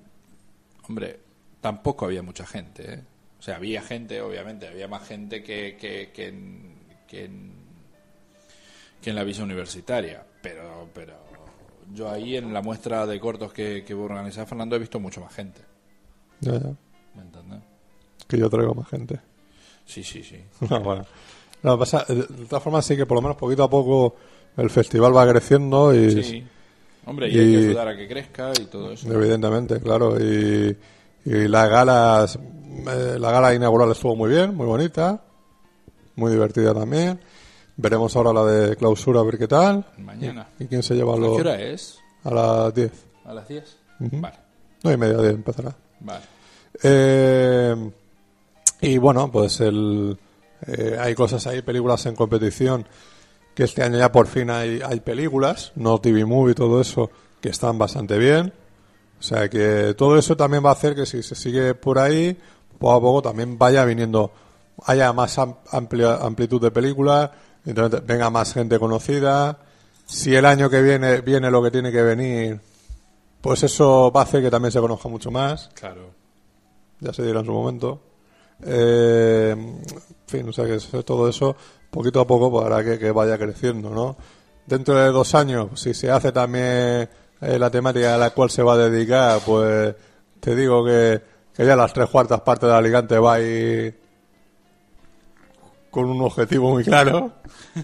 hombre, 0.88 1.20
tampoco 1.62 2.06
había 2.06 2.22
mucha 2.22 2.46
gente. 2.46 2.94
¿eh? 2.94 3.04
O 3.40 3.42
sea, 3.42 3.56
había 3.58 3.82
gente, 3.82 4.22
obviamente, 4.22 4.68
había 4.68 4.88
más 4.88 5.08
gente 5.08 5.42
que, 5.44 5.78
que, 5.80 6.12
que, 6.14 6.28
en, 6.28 6.76
que, 7.08 7.26
en, 7.26 7.52
que 9.02 9.10
en 9.12 9.16
la 9.16 9.24
visa 9.24 9.44
universitaria. 9.44 10.24
Pero, 10.42 10.88
pero 10.94 11.14
yo 11.94 12.10
ahí 12.10 12.36
en 12.36 12.54
la 12.54 12.62
muestra 12.62 13.06
de 13.06 13.20
cortos 13.20 13.54
que, 13.54 13.84
que 13.86 13.94
organizaba 13.94 14.46
Fernando 14.46 14.76
he 14.76 14.80
visto 14.80 15.00
mucho 15.00 15.22
más 15.22 15.34
gente. 15.34 15.62
Ya, 16.42 16.54
ya. 16.54 16.74
¿Me 17.16 17.22
entiendes? 17.22 17.60
Que 18.28 18.38
yo 18.38 18.50
traigo 18.50 18.74
más 18.74 18.88
gente. 18.90 19.20
Sí, 19.86 20.04
sí, 20.04 20.24
sí. 20.24 20.44
No, 20.70 20.80
bueno. 20.84 21.06
No, 21.64 21.80
pasa, 21.80 22.06
de 22.08 22.24
todas 22.46 22.64
formas, 22.64 22.86
sí 22.86 22.96
que 22.96 23.06
por 23.06 23.16
lo 23.18 23.22
menos 23.22 23.38
poquito 23.38 23.64
a 23.64 23.70
poco 23.70 24.16
el 24.58 24.70
festival 24.70 25.16
va 25.16 25.28
creciendo 25.28 25.94
y, 25.94 26.24
Sí. 26.24 26.44
Hombre, 27.06 27.30
y 27.30 27.40
hay 27.40 27.52
que 27.52 27.58
ayudar 27.70 27.88
a 27.88 27.96
que 27.96 28.08
crezca 28.08 28.52
y 28.60 28.66
todo 28.66 28.92
eso. 28.92 29.12
Evidentemente, 29.12 29.80
claro. 29.80 30.20
Y, 30.20 30.78
y 31.24 31.48
las 31.48 31.70
galas, 31.70 32.38
eh, 32.38 33.16
la 33.18 33.32
gala 33.32 33.54
inaugural 33.54 33.92
estuvo 33.92 34.14
muy 34.16 34.30
bien, 34.30 34.54
muy 34.54 34.66
bonita, 34.66 35.24
muy 36.16 36.32
divertida 36.32 36.74
también. 36.74 37.18
Veremos 37.78 38.16
ahora 38.16 38.34
la 38.34 38.44
de 38.46 38.76
clausura 38.76 39.20
a 39.20 39.24
ver 39.24 39.38
qué 39.38 39.48
tal. 39.48 39.86
Mañana. 40.00 40.48
¿Y 40.60 40.66
quién 40.66 40.82
se 40.84 40.96
lleva 40.96 41.14
¿A 41.14 41.18
los 41.18 41.36
qué 41.36 41.42
hora 41.42 41.62
es? 41.62 42.00
a 42.24 42.32
las 42.32 42.74
10? 42.74 42.92
¿A 43.26 43.34
las 43.34 43.48
10? 43.48 43.78
Ujú. 44.00 44.20
Vale, 44.22 44.36
No 44.84 44.92
y 44.92 44.98
media 44.98 45.18
10 45.18 45.34
empezará. 45.36 45.76
vale. 46.00 46.24
Eh, 46.84 47.92
y 48.82 48.98
bueno, 48.98 49.32
pues 49.32 49.60
el, 49.62 50.18
eh, 50.68 50.98
hay 51.00 51.16
cosas 51.16 51.46
ahí, 51.48 51.62
películas 51.62 52.06
en 52.06 52.16
competición, 52.16 52.86
que 53.56 53.64
este 53.64 53.84
año 53.84 53.98
ya 53.98 54.12
por 54.12 54.28
fin 54.28 54.50
hay, 54.50 54.82
hay 54.86 55.00
películas, 55.00 55.72
no 55.76 56.00
TV 56.00 56.26
Movie 56.26 56.52
y 56.52 56.56
todo 56.56 56.80
eso, 56.82 57.10
que 57.42 57.50
están 57.50 57.78
bastante 57.78 58.18
bien. 58.18 58.54
O 59.20 59.24
sea 59.24 59.50
que 59.50 59.96
todo 59.98 60.18
eso 60.18 60.38
también 60.38 60.64
va 60.64 60.70
a 60.70 60.74
hacer 60.74 60.94
que 60.96 61.06
si 61.08 61.24
se 61.24 61.34
sigue 61.36 61.74
por 61.74 61.98
ahí, 61.98 62.38
poco 62.78 62.94
a 62.94 63.02
poco 63.02 63.22
también 63.24 63.58
vaya 63.58 63.84
viniendo, 63.84 64.32
haya 64.86 65.12
más 65.14 65.40
am- 65.40 65.56
amplia, 65.72 66.16
amplitud 66.18 66.62
de 66.62 66.70
películas, 66.70 67.32
entonces 67.70 68.06
venga 68.06 68.30
más 68.30 68.54
gente 68.54 68.80
conocida. 68.80 69.60
Si 70.06 70.34
el 70.36 70.46
año 70.46 70.70
que 70.70 70.82
viene 70.82 71.22
viene 71.22 71.52
lo 71.52 71.62
que 71.62 71.72
tiene 71.72 71.92
que 71.92 72.02
venir, 72.02 72.60
pues 73.42 73.64
eso 73.64 74.12
va 74.12 74.22
a 74.22 74.24
hacer 74.24 74.42
que 74.42 74.50
también 74.52 74.72
se 74.72 74.80
conozca 74.80 75.10
mucho 75.10 75.32
más 75.32 75.70
Claro. 75.74 76.12
ya 77.00 77.14
se 77.14 77.24
dirá 77.24 77.40
en 77.42 77.46
su 77.46 77.52
momento. 77.52 78.02
Eh, 78.64 79.52
en 79.58 79.84
fin, 80.28 80.50
o 80.50 80.54
sea 80.54 80.66
que 80.66 80.78
todo 81.04 81.28
eso, 81.30 81.56
poquito 81.92 82.22
a 82.22 82.28
poco, 82.28 82.62
para 82.62 82.84
que, 82.84 82.98
que 82.98 83.12
vaya 83.12 83.38
creciendo, 83.38 83.90
¿no? 83.90 84.18
Dentro 84.66 84.96
de 84.96 85.12
dos 85.12 85.36
años, 85.36 85.80
si 85.80 85.94
se 85.94 86.10
hace 86.12 86.32
también 86.32 87.10
eh, 87.42 87.60
la 87.60 87.70
temática 87.70 88.16
a 88.16 88.18
la 88.18 88.32
cual 88.32 88.50
se 88.50 88.64
va 88.64 88.74
a 88.74 88.78
dedicar, 88.78 89.40
pues 89.46 89.96
te 90.40 90.56
digo 90.56 90.84
que, 90.86 91.22
que 91.54 91.66
ya 91.66 91.76
las 91.76 91.94
tres 91.94 92.10
cuartas 92.10 92.42
partes 92.42 92.68
de 92.70 92.76
Alicante 92.76 93.18
va 93.20 93.36
a 93.36 93.42
ir 93.42 94.00
con 95.98 96.12
un 96.12 96.22
objetivo 96.22 96.70
muy 96.70 96.84
claro. 96.84 97.32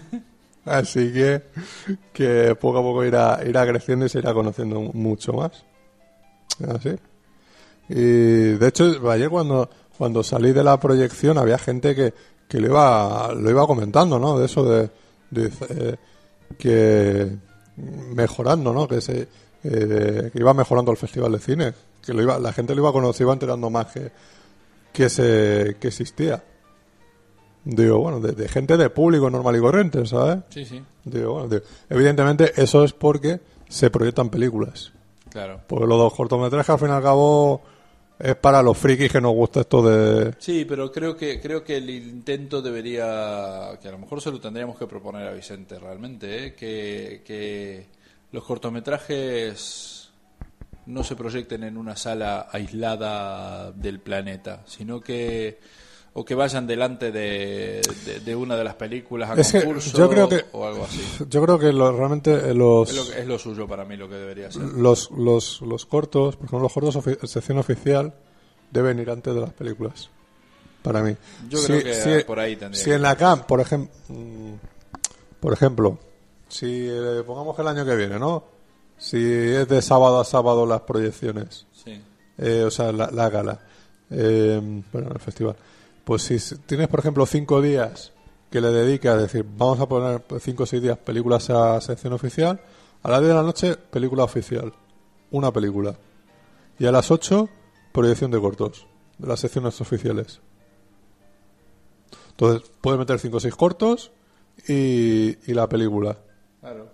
Así 0.64 1.12
que, 1.12 1.42
que 2.12 2.54
poco 2.54 2.78
a 2.78 2.82
poco 2.82 3.04
irá, 3.04 3.40
irá 3.44 3.66
creciendo 3.66 4.06
y 4.06 4.08
se 4.08 4.20
irá 4.20 4.32
conociendo 4.32 4.80
mucho 4.80 5.32
más. 5.32 5.64
Así. 6.68 6.90
Y 7.88 8.52
de 8.54 8.68
hecho, 8.68 9.10
ayer 9.10 9.28
cuando, 9.28 9.68
cuando 9.98 10.22
salí 10.22 10.52
de 10.52 10.62
la 10.62 10.78
proyección 10.78 11.38
había 11.38 11.58
gente 11.58 11.96
que, 11.96 12.14
que 12.46 12.60
lo, 12.60 12.68
iba, 12.68 13.32
lo 13.34 13.50
iba 13.50 13.66
comentando, 13.66 14.20
¿no? 14.20 14.38
De 14.38 14.46
eso 14.46 14.62
de, 14.62 14.90
de, 15.30 15.50
eh, 15.70 15.96
que 16.56 17.36
mejorando, 18.14 18.72
¿no? 18.72 18.86
Que, 18.86 19.00
se, 19.00 19.26
eh, 19.64 20.30
que 20.32 20.38
iba 20.38 20.54
mejorando 20.54 20.92
el 20.92 20.98
Festival 20.98 21.32
de 21.32 21.38
Cine. 21.40 21.74
Que 22.00 22.14
lo 22.14 22.22
iba, 22.22 22.38
la 22.38 22.52
gente 22.52 22.76
lo 22.76 22.82
iba 22.82 22.92
conociendo, 22.92 23.24
iba 23.24 23.32
enterando 23.32 23.70
más 23.70 23.86
que, 23.88 24.12
que, 24.92 25.08
se, 25.08 25.78
que 25.80 25.88
existía. 25.88 26.44
Digo, 27.64 27.98
bueno, 27.98 28.20
de, 28.20 28.32
de 28.32 28.48
gente 28.48 28.76
de 28.76 28.90
público 28.90 29.30
normal 29.30 29.56
y 29.56 29.60
corriente, 29.60 30.04
¿sabes? 30.06 30.40
Sí, 30.50 30.64
sí. 30.64 30.82
Digo, 31.04 31.32
bueno, 31.34 31.48
digo, 31.48 31.62
evidentemente 31.88 32.52
eso 32.56 32.84
es 32.84 32.92
porque 32.92 33.40
se 33.68 33.90
proyectan 33.90 34.28
películas. 34.28 34.92
Claro. 35.30 35.60
Porque 35.66 35.86
los 35.86 35.98
dos 35.98 36.14
cortometrajes, 36.14 36.70
al 36.70 36.78
fin 36.78 36.88
y 36.88 36.92
al 36.92 37.02
cabo, 37.02 37.62
es 38.18 38.36
para 38.36 38.62
los 38.62 38.78
frikis 38.78 39.10
que 39.10 39.20
nos 39.20 39.32
gusta 39.32 39.60
esto 39.60 39.82
de... 39.82 40.34
Sí, 40.38 40.64
pero 40.64 40.92
creo 40.92 41.16
que 41.16 41.40
creo 41.40 41.64
que 41.64 41.78
el 41.78 41.90
intento 41.90 42.62
debería, 42.62 43.78
que 43.80 43.88
a 43.88 43.92
lo 43.92 43.98
mejor 43.98 44.20
se 44.20 44.30
lo 44.30 44.40
tendríamos 44.40 44.78
que 44.78 44.86
proponer 44.86 45.26
a 45.26 45.32
Vicente 45.32 45.78
realmente, 45.78 46.46
¿eh? 46.46 46.54
que, 46.54 47.22
que 47.24 47.86
los 48.30 48.44
cortometrajes 48.44 50.10
no 50.86 51.02
se 51.02 51.16
proyecten 51.16 51.64
en 51.64 51.76
una 51.76 51.96
sala 51.96 52.48
aislada 52.52 53.72
del 53.72 54.00
planeta, 54.00 54.62
sino 54.66 55.00
que 55.00 55.58
o 56.16 56.24
que 56.24 56.34
vayan 56.36 56.66
delante 56.66 57.10
de, 57.10 57.82
de, 58.06 58.20
de 58.20 58.36
una 58.36 58.56
de 58.56 58.62
las 58.64 58.76
películas 58.76 59.30
a 59.30 59.34
Es 59.40 59.50
concurso 59.52 59.98
yo 59.98 60.08
creo 60.08 60.28
que- 60.28 60.44
o 60.52 60.64
algo 60.66 60.84
así. 60.84 61.00
Yo 61.28 61.42
creo 61.42 61.58
que 61.58 61.72
lo- 61.72 61.90
realmente 61.96 62.32
eh, 62.32 62.54
los, 62.54 62.88
Es 62.90 62.96
lo, 62.96 63.12
que- 63.12 63.20
es 63.20 63.26
lo 63.26 63.38
suyo 63.38 63.66
para 63.66 63.84
mí 63.84 63.96
lo 63.96 64.08
que 64.08 64.14
debería 64.14 64.50
ser. 64.50 64.62
los, 64.62 65.10
los, 65.10 65.60
los 65.62 65.86
cortos, 65.86 66.36
por 66.36 66.46
ejemplo, 66.46 66.60
los 66.60 66.72
cortos 66.72 66.96
ofi- 66.96 67.26
sección 67.26 67.58
oficial, 67.58 68.14
deben 68.70 68.98
ir 69.00 69.10
antes 69.10 69.34
de 69.34 69.40
las 69.40 69.52
películas. 69.52 70.08
Para 70.82 71.02
mí. 71.02 71.16
Yo 71.48 71.58
Si- 71.58 71.66
creo 71.66 71.82
que 71.82 71.94
si- 71.94 72.24
por 72.24 72.38
ahí 72.38 72.56
tendría 72.56 72.78
Si 72.82 72.90
que 72.90 72.94
en 72.96 73.02
la 73.02 73.16
CAM, 73.16 73.46
por 73.46 73.60
ejemplo, 73.60 73.90
por 75.40 75.52
ejemplo, 75.52 75.98
si 76.48 76.86
eh, 76.88 77.22
pongamos 77.26 77.56
que 77.56 77.62
el 77.62 77.68
año 77.68 77.84
que 77.84 77.96
viene, 77.96 78.18
¿no? 78.18 78.44
Si 78.96 79.16
es 79.16 79.66
de 79.68 79.82
sábado 79.82 80.20
a 80.20 80.24
sábado 80.24 80.64
las 80.66 80.82
proyecciones, 80.82 81.66
Sí. 81.72 82.00
eh, 82.38 82.62
o 82.64 82.70
sea, 82.70 82.92
la, 82.92 83.10
la 83.10 83.28
gala, 83.28 83.60
eh, 84.10 84.60
bueno, 84.92 85.10
el 85.12 85.18
festival. 85.20 85.56
Pues 86.04 86.22
si 86.22 86.38
tienes, 86.66 86.88
por 86.88 87.00
ejemplo, 87.00 87.24
cinco 87.26 87.62
días 87.62 88.12
que 88.50 88.60
le 88.60 88.68
dedicas, 88.68 89.16
es 89.16 89.22
decir, 89.22 89.46
vamos 89.56 89.80
a 89.80 89.86
poner 89.86 90.22
cinco 90.40 90.62
o 90.62 90.66
seis 90.66 90.82
días 90.82 90.98
películas 90.98 91.50
a 91.50 91.80
sección 91.80 92.12
oficial, 92.12 92.60
a 93.02 93.10
las 93.10 93.20
10 93.20 93.28
de 93.28 93.34
la 93.34 93.42
noche, 93.42 93.76
película 93.76 94.24
oficial. 94.24 94.72
Una 95.30 95.52
película. 95.52 95.96
Y 96.78 96.86
a 96.86 96.92
las 96.92 97.10
8, 97.10 97.48
proyección 97.92 98.30
de 98.30 98.40
cortos, 98.40 98.86
de 99.18 99.28
las 99.28 99.40
secciones 99.40 99.80
oficiales. 99.80 100.40
Entonces, 102.30 102.70
puede 102.80 102.98
meter 102.98 103.18
5 103.18 103.36
o 103.36 103.40
6 103.40 103.54
cortos 103.54 104.12
y, 104.68 105.50
y 105.50 105.54
la 105.54 105.68
película. 105.68 106.16
Claro. 106.60 106.88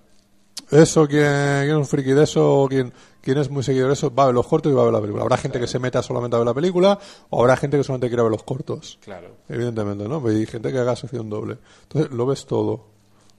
Eso, 0.70 1.06
quien, 1.06 1.24
quien 1.24 1.70
es 1.70 1.76
un 1.76 1.86
friki 1.86 2.12
de 2.12 2.24
eso, 2.24 2.66
quien, 2.68 2.92
quien 3.20 3.38
es 3.38 3.50
muy 3.50 3.62
seguidor 3.62 3.88
de 3.88 3.94
eso, 3.94 4.14
va 4.14 4.24
a 4.24 4.26
ver 4.26 4.34
los 4.34 4.46
cortos 4.46 4.72
y 4.72 4.74
va 4.74 4.82
a 4.82 4.84
ver 4.84 4.94
la 4.94 5.00
película. 5.00 5.22
Habrá 5.22 5.36
gente 5.36 5.60
que 5.60 5.66
se 5.66 5.78
meta 5.78 6.02
solamente 6.02 6.36
a 6.36 6.38
ver 6.38 6.46
la 6.46 6.54
película 6.54 6.98
o 7.30 7.40
habrá 7.40 7.56
gente 7.56 7.76
que 7.76 7.84
solamente 7.84 8.08
quiera 8.08 8.22
ver 8.22 8.32
los 8.32 8.42
cortos. 8.42 8.98
Claro. 9.02 9.36
Evidentemente, 9.48 10.08
¿no? 10.08 10.20
Pues 10.20 10.36
Hay 10.36 10.46
gente 10.46 10.72
que 10.72 10.78
haga 10.78 10.96
sección 10.96 11.28
doble. 11.28 11.58
Entonces, 11.82 12.12
lo 12.12 12.26
ves 12.26 12.46
todo. 12.46 12.86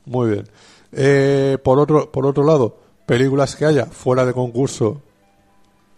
Muy 0.06 0.32
bien. 0.32 0.48
Eh, 0.92 1.58
por, 1.64 1.80
otro, 1.80 2.12
por 2.12 2.26
otro 2.26 2.44
lado, 2.44 2.78
películas 3.06 3.56
que 3.56 3.66
haya 3.66 3.86
fuera 3.86 4.26
de 4.26 4.34
concurso 4.34 5.02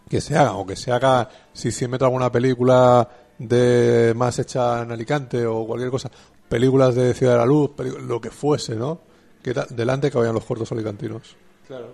que 0.09 0.21
se 0.21 0.37
hagan, 0.37 0.55
o 0.55 0.65
que 0.65 0.75
se 0.75 0.91
haga, 0.91 1.29
si 1.53 1.71
se 1.71 1.87
mete 1.87 2.05
alguna 2.05 2.31
película 2.31 3.07
de 3.39 4.13
más 4.15 4.37
hecha 4.37 4.83
en 4.83 4.91
Alicante 4.91 5.45
o 5.45 5.65
cualquier 5.65 5.89
cosa, 5.89 6.11
películas 6.47 6.93
de 6.93 7.13
Ciudad 7.13 7.33
de 7.33 7.39
la 7.39 7.45
Luz, 7.45 7.71
lo 8.05 8.21
que 8.21 8.29
fuese, 8.29 8.75
¿no? 8.75 8.99
Que 9.41 9.53
delante 9.71 10.11
que 10.11 10.17
vayan 10.17 10.35
los 10.35 10.45
cortos 10.45 10.71
alicantinos. 10.71 11.35
Claro. 11.67 11.87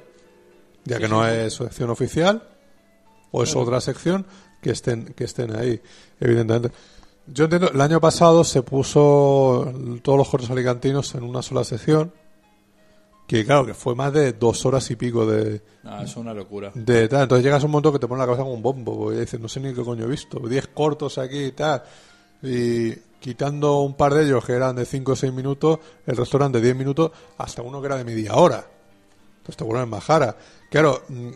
Ya 0.90 1.00
que 1.00 1.08
no 1.08 1.26
es 1.28 1.54
sección 1.54 1.90
oficial, 1.90 2.44
o 3.32 3.44
es 3.44 3.56
otra 3.56 3.80
sección, 3.82 4.26
que 4.62 4.72
estén, 4.72 5.06
que 5.14 5.24
estén 5.26 5.56
ahí, 5.56 5.80
evidentemente. 6.20 6.72
Yo 7.28 7.44
entiendo, 7.46 7.70
el 7.72 7.80
año 7.82 8.02
pasado 8.02 8.44
se 8.44 8.64
puso 8.64 9.72
todos 10.02 10.18
los 10.18 10.28
cortos 10.28 10.50
alicantinos 10.50 11.14
en 11.16 11.24
una 11.24 11.42
sola 11.42 11.64
sección, 11.64 12.12
que 13.28 13.46
claro, 13.46 13.64
que 13.68 13.76
fue 13.76 13.94
más 13.94 14.12
de 14.12 14.34
dos 14.34 14.66
horas 14.66 14.90
y 14.90 14.96
pico 14.96 15.26
de, 15.28 15.62
Ah, 15.84 16.02
es 16.04 16.16
una 16.18 16.34
locura. 16.34 16.72
de 16.74 17.08
tal. 17.08 17.22
Entonces 17.24 17.44
llegas 17.46 17.62
a 17.62 17.68
un 17.68 17.72
momento 17.72 17.94
que 17.94 18.00
te 18.00 18.08
pone 18.08 18.20
la 18.20 18.26
cabeza 18.26 18.42
como 18.42 18.56
un 18.56 18.64
bombo, 18.64 18.98
porque 18.98 19.20
dices, 19.20 19.40
no 19.40 19.48
sé 19.48 19.60
ni 19.60 19.72
qué 19.74 19.84
coño 19.84 20.06
he 20.06 20.08
visto. 20.08 20.40
Diez 20.40 20.68
cortos 20.74 21.20
aquí 21.20 21.38
y 21.46 21.52
tal. 21.52 21.84
Y 22.42 22.92
quitando 23.20 23.82
un 23.82 23.94
par 23.94 24.16
de 24.16 24.24
ellos 24.26 24.44
que 24.44 24.54
eran 24.54 24.76
de 24.76 24.86
cinco 24.86 25.12
o 25.12 25.16
seis 25.16 25.32
minutos, 25.32 25.78
el 26.08 26.18
resto 26.18 26.38
eran 26.38 26.52
de 26.52 26.62
10 26.62 26.76
minutos, 26.76 27.12
hasta 27.38 27.62
uno 27.62 27.80
que 27.82 27.86
era 27.88 27.98
de 27.98 28.04
media 28.06 28.34
hora. 28.36 28.66
Entonces 29.38 29.58
te 29.58 29.66
ponen 29.66 29.84
en 29.84 29.90
majara. 29.90 30.36
Claro, 30.70 31.02
mm, 31.10 31.30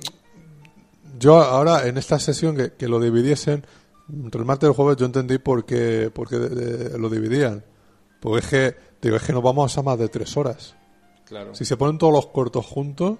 yo 1.20 1.38
ahora 1.42 1.88
en 1.88 1.98
esta 1.98 2.20
sesión 2.20 2.56
que, 2.56 2.74
que 2.74 2.88
lo 2.88 3.00
dividiesen, 3.00 3.66
entre 4.10 4.40
el 4.40 4.46
martes 4.46 4.68
y 4.68 4.72
el 4.72 4.76
jueves, 4.76 4.98
yo 4.98 5.06
entendí 5.06 5.38
por 5.38 5.66
qué, 5.66 6.12
por 6.14 6.28
qué 6.28 6.38
de- 6.38 6.50
de- 6.90 6.98
lo 7.00 7.10
dividían. 7.10 7.64
Porque 8.20 8.40
es 8.40 8.48
que, 8.48 8.76
digo, 9.02 9.16
es 9.16 9.24
que 9.24 9.34
nos 9.34 9.44
vamos 9.44 9.78
a 9.78 9.82
más 9.82 9.98
de 9.98 10.08
tres 10.10 10.36
horas. 10.38 10.76
Claro. 11.26 11.56
Si 11.56 11.66
se 11.66 11.78
ponen 11.78 11.98
todos 11.98 12.14
los 12.14 12.28
cortos 12.28 12.66
juntos, 12.66 13.18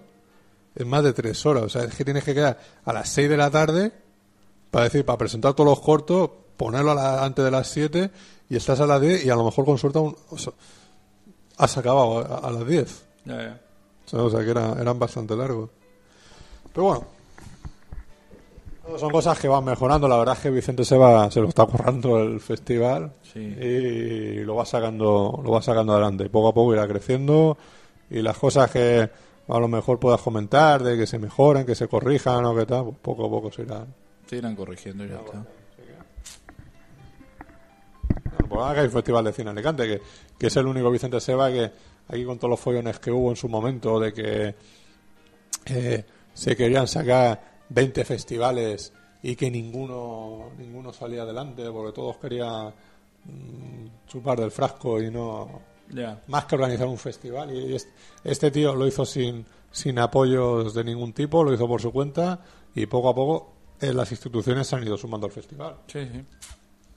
es 0.76 0.86
más 0.86 1.04
de 1.04 1.14
tres 1.14 1.46
horas. 1.46 1.64
O 1.64 1.70
sea, 1.70 1.84
es 1.84 1.96
que 1.96 2.04
tienes 2.06 2.24
que 2.24 2.34
quedar 2.34 2.60
a 2.84 2.94
las 2.94 3.10
seis 3.10 3.30
de 3.30 3.38
la 3.38 3.50
tarde 3.50 3.92
para 4.72 4.86
decir, 4.86 5.06
para 5.06 5.18
presentar 5.18 5.54
todos 5.54 5.70
los 5.70 5.80
cortos, 5.82 6.30
ponerlo 6.58 6.92
a 6.92 6.96
la- 6.96 7.24
antes 7.26 7.44
de 7.44 7.52
las 7.52 7.68
siete 7.68 8.12
y 8.50 8.56
estás 8.56 8.80
a 8.82 8.86
las 8.86 9.02
diez 9.02 9.26
y 9.26 9.30
a 9.30 9.36
lo 9.36 9.44
mejor 9.46 9.66
con 9.66 9.78
suerte 9.78 10.00
o 10.00 10.38
sea, 10.38 10.54
has 11.58 11.78
acabado 11.78 12.20
a, 12.20 12.48
a 12.48 12.52
las 12.52 12.68
diez. 12.68 13.06
Ya, 13.26 13.38
ya. 13.42 13.62
O 14.06 14.10
sea, 14.10 14.22
o 14.24 14.30
sea, 14.30 14.44
que 14.44 14.52
era- 14.52 14.74
eran 14.80 15.00
bastante 15.00 15.36
largos. 15.36 15.70
Pero 16.74 16.84
bueno, 16.88 17.08
son 19.00 19.12
cosas 19.12 19.40
que 19.40 19.48
van 19.48 19.64
mejorando. 19.64 20.08
La 20.08 20.18
verdad 20.18 20.36
es 20.36 20.42
que 20.42 20.50
Vicente 20.50 20.84
se 20.84 20.98
va, 20.98 21.30
se 21.32 21.40
lo 21.40 21.48
está 21.50 21.66
currando 21.66 22.20
el 22.20 22.40
festival 22.40 23.14
Sí. 23.32 23.40
y 23.40 24.44
lo 24.44 24.56
va 24.56 24.66
sacando, 24.66 25.40
lo 25.44 25.52
va 25.52 25.62
sacando 25.62 25.94
adelante. 25.94 26.30
Poco 26.30 26.50
a 26.50 26.54
poco 26.54 26.74
irá 26.74 26.88
creciendo 26.88 27.58
y 28.10 28.22
las 28.22 28.38
cosas 28.38 28.70
que 28.72 29.10
a 29.48 29.60
lo 29.60 29.68
mejor 29.68 30.00
puedas 30.00 30.22
comentar 30.22 30.84
de 30.84 30.98
que 30.98 31.08
se 31.08 31.20
mejoren, 31.20 31.66
que 31.66 31.76
se 31.76 31.88
corrijan 31.88 32.46
o 32.46 32.56
que 32.56 32.66
tal, 32.66 32.84
pues 32.86 32.98
poco 33.02 33.26
a 33.26 33.30
poco 33.30 33.52
se 33.52 33.64
irán. 33.64 33.94
Se 34.28 34.38
irán 34.38 34.56
corrigiendo 34.56 35.06
y 35.06 35.10
ya 35.10 35.16
está. 35.18 35.44
Bueno, 38.48 38.74
que 38.74 38.80
hay 38.82 38.90
Festival 38.90 39.26
de 39.26 39.34
Cine 39.34 39.50
Alicante, 39.50 39.88
que, 39.88 40.02
que 40.38 40.48
es 40.48 40.56
el 40.58 40.68
único 40.68 40.92
Vicente 40.92 41.20
Seba 41.20 41.50
que 41.52 41.72
aquí 42.08 42.24
con 42.26 42.38
todos 42.38 42.52
los 42.52 42.60
follones 42.60 43.00
que 43.00 43.12
hubo 43.12 43.30
en 43.30 43.36
su 43.36 43.50
momento 43.50 44.00
de 44.00 44.14
que 44.14 44.56
eh, 45.66 46.06
se 46.34 46.56
querían 46.56 46.88
sacar 46.88 47.64
20 47.70 48.06
festivales 48.06 48.94
y 49.22 49.36
que 49.36 49.50
ninguno 49.50 50.52
ninguno 50.58 50.92
salía 50.92 51.24
adelante 51.24 51.70
porque 51.72 51.94
todos 51.94 52.18
querían 52.18 52.74
mm, 53.26 54.08
chupar 54.08 54.40
del 54.40 54.52
frasco 54.52 55.02
y 55.02 55.10
no 55.10 55.62
más 56.28 56.46
que 56.46 56.56
organizar 56.56 56.88
un 56.88 56.98
festival 56.98 57.56
y 57.56 57.76
este, 57.76 57.92
este 58.24 58.52
tío 58.52 58.76
lo 58.76 58.88
hizo 58.88 59.06
sin 59.06 59.46
sin 59.72 60.00
apoyos 60.00 60.74
de 60.74 60.84
ningún 60.84 61.14
tipo 61.14 61.44
lo 61.44 61.54
hizo 61.54 61.68
por 61.68 61.82
su 61.82 61.92
cuenta 61.92 62.40
y 62.74 62.86
poco 62.86 63.10
a 63.10 63.16
poco 63.16 63.54
eh, 63.80 63.94
las 63.94 64.12
instituciones 64.12 64.68
se 64.68 64.76
han 64.76 64.84
ido 64.84 64.98
sumando 64.98 65.28
al 65.28 65.34
festival 65.34 65.78
Sí, 65.88 66.00
sí. 66.12 66.26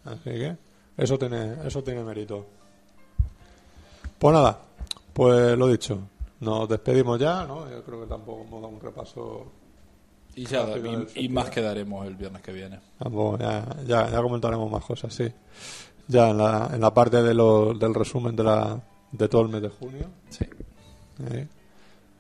Así 0.07 0.31
que 0.31 0.57
eso 0.97 1.19
tiene, 1.19 1.57
eso 1.67 1.83
tiene 1.83 2.03
mérito. 2.03 2.47
Pues 4.19 4.35
nada, 4.35 4.59
pues 5.13 5.59
lo 5.59 5.69
dicho. 5.69 6.01
Nos 6.47 6.69
despedimos 6.69 7.19
ya, 7.19 7.45
¿no? 7.45 7.69
Yo 7.69 7.83
creo 7.85 8.01
que 8.03 8.07
tampoco 8.07 8.43
hemos 8.43 8.63
dado 8.63 8.73
un 8.75 8.81
repaso. 8.81 9.53
Y, 10.37 10.45
ya, 10.47 10.65
y, 11.15 11.25
y 11.25 11.29
más 11.29 11.51
quedaremos 11.51 12.07
el 12.07 12.15
viernes 12.15 12.41
que 12.43 12.53
viene. 12.53 12.79
Tampoco, 12.99 13.39
ya, 13.39 13.67
ya, 13.87 14.09
ya 14.11 14.23
comentaremos 14.23 14.71
más 14.71 14.85
cosas, 14.85 15.13
sí. 15.13 15.27
Ya 16.09 16.31
en 16.31 16.39
la, 16.39 16.71
en 16.73 16.81
la 16.81 16.95
parte 16.95 17.21
de 17.23 17.35
lo, 17.35 17.75
del 17.75 17.93
resumen 17.95 18.37
de, 18.37 18.45
la, 18.45 18.81
de 19.11 19.29
todo 19.29 19.43
el 19.43 19.49
mes 19.49 19.63
de 19.63 19.71
junio. 19.71 20.07
Sí. 20.29 20.45
¿eh? 21.33 21.49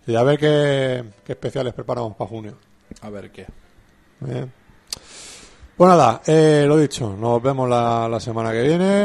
Y 0.08 0.14
a 0.16 0.22
ver 0.22 0.38
qué, 0.38 1.04
qué 1.24 1.32
especiales 1.32 1.72
preparamos 1.74 2.16
para 2.16 2.28
junio. 2.30 2.56
A 3.02 3.10
ver 3.10 3.30
qué. 3.30 3.46
Bien. 4.20 4.50
Pues 5.76 5.88
nada, 5.90 6.22
eh, 6.26 6.64
lo 6.66 6.78
dicho, 6.78 7.14
nos 7.16 7.40
vemos 7.42 7.68
la, 7.68 8.08
la 8.08 8.18
semana 8.18 8.50
que 8.50 8.62
viene 8.62 9.04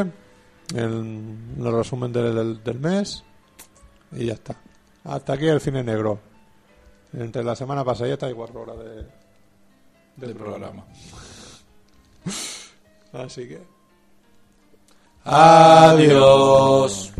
en 0.74 1.56
el 1.60 1.72
resumen 1.74 2.14
del, 2.14 2.34
del- 2.34 2.64
del 2.64 2.80
mes 2.80 3.24
y 4.14 4.26
ya 4.28 4.34
está. 4.34 4.56
Hasta 5.04 5.34
aquí 5.34 5.48
el 5.48 5.62
cine 5.62 5.84
negro. 5.84 6.20
Entre 7.14 7.44
la 7.44 7.56
semana 7.56 7.84
pasada 7.84 8.10
y 8.10 8.12
esta 8.14 8.28
hay 8.28 8.34
cuatro 8.34 8.62
horas 8.62 8.78
de, 8.80 9.06
Del 10.16 10.36
programa. 10.36 10.86
Así 13.14 13.48
que... 13.48 13.62
Adiós. 15.24 17.14